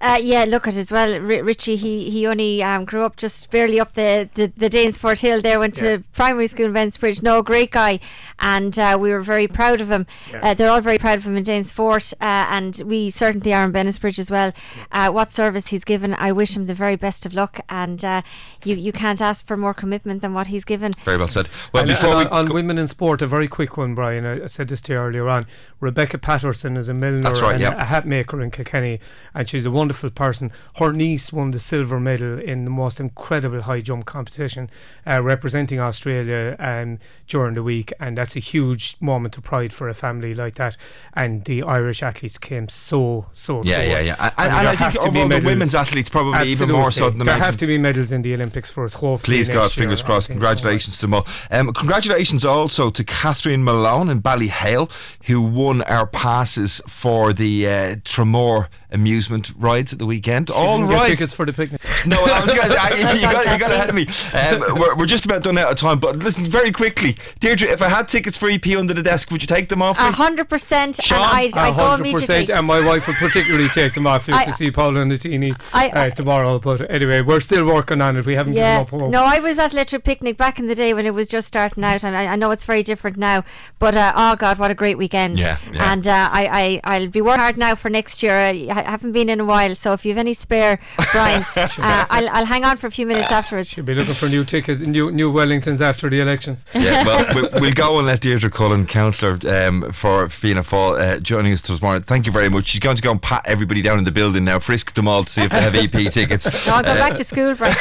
Uh, 0.00 0.18
yeah, 0.20 0.44
look 0.44 0.68
at 0.68 0.74
it 0.76 0.78
as 0.80 0.92
well. 0.92 1.12
R- 1.14 1.20
Richie, 1.42 1.76
he 1.76 2.08
he 2.10 2.26
only 2.26 2.62
um, 2.62 2.84
grew 2.84 3.02
up 3.02 3.16
just 3.16 3.50
barely 3.50 3.80
up 3.80 3.94
the 3.94 4.28
the, 4.34 4.52
the 4.56 4.70
Danesfort 4.70 5.20
Hill. 5.20 5.42
There 5.42 5.58
went 5.58 5.74
to 5.76 6.04
primary 6.12 6.46
school 6.46 6.66
in 6.66 6.72
Bennettsbridge. 6.72 7.20
No, 7.22 7.42
great 7.42 7.72
guy, 7.72 7.98
and 8.38 8.78
uh, 8.78 8.96
we 9.00 9.10
were 9.10 9.20
very 9.22 9.48
proud 9.48 9.80
of 9.80 9.90
him. 9.90 10.06
Uh, 10.40 10.54
they're 10.54 10.70
all 10.70 10.80
very 10.80 10.98
proud 10.98 11.18
of 11.18 11.26
him 11.26 11.36
in 11.36 11.42
Danesfort, 11.42 12.12
uh, 12.20 12.46
and 12.48 12.80
we 12.86 13.10
certainly 13.10 13.52
are 13.52 13.64
in 13.64 13.72
Bennettsbridge 13.72 14.20
as 14.20 14.30
well. 14.30 14.52
Uh, 14.92 15.10
what 15.10 15.32
service 15.32 15.68
he's 15.68 15.82
given, 15.84 16.14
I 16.14 16.30
wish 16.30 16.56
him 16.56 16.66
the 16.66 16.74
very 16.74 16.94
best 16.96 17.26
of 17.26 17.34
luck. 17.34 17.58
And 17.68 18.04
uh, 18.04 18.22
you 18.64 18.76
you 18.76 18.92
can't 18.92 19.20
ask 19.20 19.44
for 19.44 19.56
more 19.56 19.74
commitment 19.74 20.22
than 20.22 20.32
what 20.32 20.46
he's 20.46 20.64
given. 20.64 20.94
Very 21.04 21.16
well 21.18 21.26
said. 21.26 21.48
Well, 21.72 21.82
And- 21.82 21.90
before 21.90 22.10
and 22.10 22.18
we 22.18 22.24
on, 22.26 22.46
on 22.46 22.54
women 22.54 22.78
in 22.78 22.86
sport, 22.86 23.20
a 23.20 23.26
very 23.26 23.48
quick 23.48 23.76
one, 23.76 23.96
Brian. 23.96 24.24
I, 24.24 24.44
I 24.44 24.46
said 24.46 24.68
this 24.68 24.80
to 24.82 24.92
you 24.92 24.98
earlier 25.00 25.28
on. 25.28 25.46
Rebecca 25.80 26.18
Patterson 26.18 26.76
is 26.76 26.88
a 26.88 26.94
milliner 26.94 27.22
That's 27.22 27.40
right, 27.42 27.54
and 27.54 27.62
yeah. 27.62 27.76
a 27.80 27.84
hat 27.84 28.06
maker 28.06 28.40
in 28.40 28.50
Kilkenny, 28.52 29.00
and 29.34 29.48
she's 29.48 29.66
a 29.66 29.70
wonderful 29.70 29.87
wonderful 29.88 30.10
person. 30.10 30.52
Her 30.76 30.92
niece 30.92 31.32
won 31.32 31.50
the 31.52 31.58
silver 31.58 31.98
medal 31.98 32.38
in 32.38 32.64
the 32.64 32.70
most 32.70 33.00
incredible 33.00 33.62
high 33.62 33.80
jump 33.80 34.04
competition, 34.04 34.68
uh, 35.06 35.22
representing 35.22 35.80
Australia 35.80 36.56
um, 36.58 36.98
during 37.26 37.54
the 37.54 37.62
week, 37.62 37.90
and 37.98 38.18
that's 38.18 38.36
a 38.36 38.40
huge 38.40 38.96
moment 39.00 39.38
of 39.38 39.44
pride 39.44 39.72
for 39.72 39.88
a 39.88 39.94
family 39.94 40.34
like 40.34 40.56
that. 40.56 40.76
And 41.14 41.42
the 41.46 41.62
Irish 41.62 42.02
athletes 42.02 42.36
came 42.36 42.68
so 42.68 43.26
so 43.32 43.62
Yeah, 43.64 43.76
close. 43.76 43.88
yeah, 43.88 44.00
yeah. 44.00 44.16
And- 44.20 44.34
And 44.36 44.52
and 44.52 44.52
there 44.52 44.58
I 44.72 44.76
think 44.76 44.78
have 44.80 44.92
to 45.00 45.06
of 45.08 45.14
be 45.14 45.20
all 45.20 45.28
the 45.28 45.34
medals. 45.36 45.52
women's 45.52 45.74
athletes, 45.74 46.10
probably 46.10 46.48
even 46.50 46.70
more 46.70 46.90
so 46.90 47.08
than 47.08 47.18
the 47.20 47.24
There 47.24 47.34
men. 47.34 47.42
have 47.42 47.56
to 47.56 47.66
be 47.66 47.78
medals 47.78 48.12
in 48.12 48.20
the 48.20 48.34
Olympics 48.34 48.70
for 48.70 48.84
us. 48.84 48.92
Hopefully, 48.94 49.38
Please 49.38 49.48
God, 49.48 49.72
fingers 49.72 50.02
crossed. 50.02 50.26
think 50.28 50.38
so. 50.38 50.46
Congratulations 50.46 50.96
to 50.98 51.00
them 51.06 51.14
all. 51.14 51.26
Um, 51.50 51.72
congratulations 51.72 52.44
also 52.44 52.90
to 52.90 53.02
Catherine 53.04 53.64
Malone 53.64 54.10
and 54.10 54.22
Ballyhale, 54.22 54.90
who 55.28 55.40
won 55.40 55.80
our 55.84 56.06
passes 56.06 56.82
for 56.86 57.32
the 57.32 57.66
uh, 57.66 57.70
Tramore 58.04 58.68
amusement 58.90 59.52
rides 59.56 59.92
at 59.92 59.98
the 59.98 60.06
weekend. 60.06 60.50
All 60.50 60.78
didn't 60.78 60.90
get 60.90 60.96
rides. 60.96 61.10
tickets 61.10 61.32
for 61.32 61.44
the 61.46 61.52
picnic. 61.52 61.80
No, 62.06 62.24
I 62.24 62.40
was 62.40 62.54
gonna, 62.54 62.74
I, 62.78 62.88
you, 63.14 63.20
got, 63.20 63.52
you 63.52 63.58
got 63.58 63.70
ahead 63.70 63.88
of 63.88 63.94
me. 63.94 64.06
Um, 64.32 64.78
we're, 64.80 64.94
we're 64.96 65.06
just 65.06 65.24
about 65.24 65.42
done 65.42 65.58
out 65.58 65.70
of 65.70 65.76
time, 65.78 65.98
but 65.98 66.16
listen 66.18 66.46
very 66.46 66.70
quickly, 66.72 67.16
Deirdre. 67.40 67.68
If 67.68 67.82
I 67.82 67.88
had 67.88 68.08
tickets 68.08 68.36
for 68.36 68.48
EP 68.48 68.66
under 68.76 68.94
the 68.94 69.02
desk, 69.02 69.30
would 69.30 69.42
you 69.42 69.46
take 69.46 69.68
them 69.68 69.82
off 69.82 69.98
me? 69.98 70.06
A 70.08 70.12
hundred 70.12 70.48
percent, 70.48 70.98
and 70.98 71.04
Sean? 71.04 71.20
I'd, 71.20 71.56
I'd 71.56 71.76
go 71.76 71.94
immediately. 71.94 72.52
and 72.52 72.66
my 72.66 72.84
wife 72.84 73.06
would 73.06 73.16
particularly 73.16 73.68
take 73.68 73.94
them 73.94 74.06
off 74.06 74.26
you 74.28 74.34
I- 74.34 74.44
to 74.44 74.52
see 74.52 74.70
Paolo 74.70 75.04
Nutini 75.04 75.58
I- 75.72 75.90
uh, 75.90 76.10
tomorrow. 76.10 76.58
But 76.58 76.90
anyway, 76.90 77.20
we're 77.22 77.40
still 77.40 77.66
working 77.66 78.00
on 78.00 78.16
it. 78.16 78.24
We 78.26 78.34
haven't 78.36 78.54
Yeah, 78.54 78.82
given 78.84 79.00
up 79.00 79.02
hope. 79.02 79.10
no, 79.10 79.22
I 79.24 79.38
was 79.40 79.58
at 79.58 79.72
Little 79.72 80.00
Picnic 80.00 80.36
back 80.36 80.58
in 80.58 80.66
the 80.66 80.74
day 80.74 80.94
when 80.94 81.06
it 81.06 81.14
was 81.14 81.28
just 81.28 81.46
starting 81.48 81.84
out, 81.84 82.04
and 82.04 82.16
I, 82.16 82.26
I 82.26 82.36
know 82.36 82.50
it's 82.50 82.64
very 82.64 82.82
different 82.82 83.16
now. 83.16 83.44
But 83.78 83.94
uh, 83.94 84.12
oh 84.16 84.36
God, 84.36 84.58
what 84.58 84.70
a 84.70 84.74
great 84.74 84.96
weekend! 84.98 85.38
Yeah, 85.38 85.58
yeah. 85.72 85.92
And 85.92 86.06
uh, 86.06 86.28
I, 86.32 86.80
I, 86.84 86.96
I'll 86.96 87.08
be 87.08 87.20
working 87.20 87.40
hard 87.40 87.58
now 87.58 87.74
for 87.74 87.90
next 87.90 88.22
year. 88.22 88.34
I 88.78 88.88
I 88.88 88.90
haven't 88.90 89.12
been 89.12 89.28
in 89.28 89.40
a 89.40 89.44
while, 89.44 89.74
so 89.74 89.92
if 89.92 90.04
you 90.04 90.12
have 90.12 90.18
any 90.18 90.34
spare, 90.34 90.78
Brian, 91.12 91.44
uh, 91.56 91.68
I'll, 92.10 92.28
I'll 92.30 92.46
hang 92.46 92.64
on 92.64 92.76
for 92.76 92.86
a 92.86 92.90
few 92.90 93.06
minutes 93.06 93.30
afterwards. 93.30 93.68
She'll 93.68 93.84
be 93.84 93.94
looking 93.94 94.14
for 94.14 94.28
new 94.28 94.44
tickets, 94.44 94.80
new 94.80 95.10
new 95.10 95.32
Wellingtons 95.32 95.80
after 95.80 96.08
the 96.10 96.20
elections. 96.20 96.64
yeah, 96.74 97.04
well, 97.04 97.26
we, 97.34 97.60
we'll 97.60 97.72
go 97.74 97.98
and 97.98 98.06
let 98.06 98.20
Deirdre 98.20 98.50
Cullen, 98.50 98.86
councillor 98.86 99.38
um, 99.56 99.90
for 99.92 100.28
Fianna 100.28 100.62
Fáil, 100.62 100.98
uh, 101.00 101.20
joining 101.20 101.52
us 101.52 101.62
this 101.62 101.82
morning. 101.82 102.02
Thank 102.02 102.26
you 102.26 102.32
very 102.32 102.48
much. 102.48 102.66
She's 102.66 102.80
going 102.80 102.96
to 102.96 103.02
go 103.02 103.10
and 103.10 103.20
pat 103.22 103.42
everybody 103.46 103.82
down 103.82 103.98
in 103.98 104.04
the 104.04 104.12
building 104.12 104.44
now, 104.44 104.58
frisk 104.58 104.94
them 104.94 105.08
all 105.08 105.24
to 105.24 105.30
see 105.30 105.42
if 105.42 105.50
they 105.50 105.60
have 105.60 105.74
EP 105.74 106.12
tickets. 106.18 106.46
No, 106.66 106.74
I'll 106.74 106.82
go 106.82 106.92
Uh, 106.92 106.94
back 107.08 107.16
to 107.16 107.24
school, 107.24 107.54
Brian. 107.54 107.74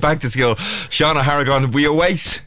back 0.00 0.20
to 0.20 0.30
school. 0.30 0.54
Seán 0.90 1.16
Ó 1.16 1.22
hArgáin, 1.22 1.72
we 1.72 1.84
await 1.84 2.42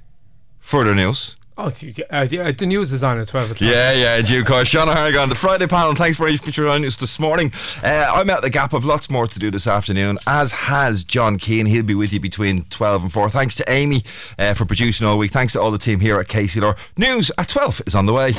further 0.60 0.96
news. 0.96 1.36
Oh, 1.62 1.70
yeah, 1.82 2.06
uh, 2.10 2.28
yeah, 2.32 2.52
the 2.52 2.66
news 2.66 2.94
is 2.94 3.04
on 3.04 3.20
at 3.20 3.28
twelve 3.28 3.52
o'clock. 3.52 3.70
Yeah, 3.70 3.92
yeah, 3.92 4.16
in 4.16 4.24
due 4.24 4.46
course. 4.46 4.72
Seán 4.72 4.88
Ó 4.88 4.96
hArgáin, 4.96 5.28
the 5.28 5.36
Friday 5.36 5.68
panel. 5.68 5.94
Thanks 5.94 6.18
very 6.18 6.32
much 6.32 6.40
for 6.40 6.52
joining 6.52 6.86
us 6.86 6.96
this 6.96 7.20
morning. 7.20 7.52
Uh, 7.84 8.14
I'm 8.16 8.30
out 8.30 8.44
the 8.44 8.50
gap 8.50 8.72
of 8.72 8.86
lots 8.86 9.10
more 9.10 9.28
to 9.28 9.40
do 9.40 9.52
this 9.52 9.68
afternoon, 9.68 10.18
as 10.26 10.54
has 10.54 11.04
John 11.04 11.38
Keane. 11.38 11.66
He'll 11.66 11.84
be 11.84 11.96
with 11.96 12.14
you 12.14 12.22
between 12.22 12.64
12 12.70 13.04
and 13.04 13.12
4. 13.12 13.30
Thanks 13.30 13.56
to 13.56 13.70
Amy 13.70 14.04
uh, 14.38 14.54
for 14.54 14.64
producing 14.64 15.06
all 15.06 15.18
week. 15.18 15.32
Thanks 15.32 15.52
to 15.52 15.62
all 15.62 15.70
the 15.70 15.78
team 15.78 16.00
here 16.00 16.18
at 16.18 16.28
KCLR. 16.28 16.78
News 16.96 17.30
at 17.38 17.50
12 17.50 17.82
is 17.88 17.94
on 17.94 18.06
the 18.06 18.14
way. 18.14 18.32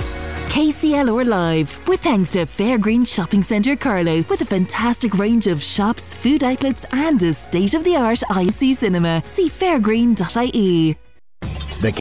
KCLR 0.49 1.27
Live, 1.27 1.87
with 1.87 2.01
thanks 2.01 2.33
to 2.33 2.47
Fairgreen 2.47 3.07
Shopping 3.07 3.43
Centre 3.43 3.77
Carlow, 3.77 4.25
with 4.31 4.41
a 4.41 4.47
fantastic 4.47 5.19
range 5.19 5.47
of 5.47 5.63
shops, 5.63 6.15
food 6.15 6.43
outlets, 6.43 6.87
and 6.93 7.23
a 7.23 7.35
state 7.35 7.75
of 7.75 7.85
the 7.85 7.97
art 7.97 8.21
IMC 8.31 8.77
cinema. 8.77 9.21
See 9.27 9.51
fairgreen.ie. 9.51 10.97
The 11.81 11.91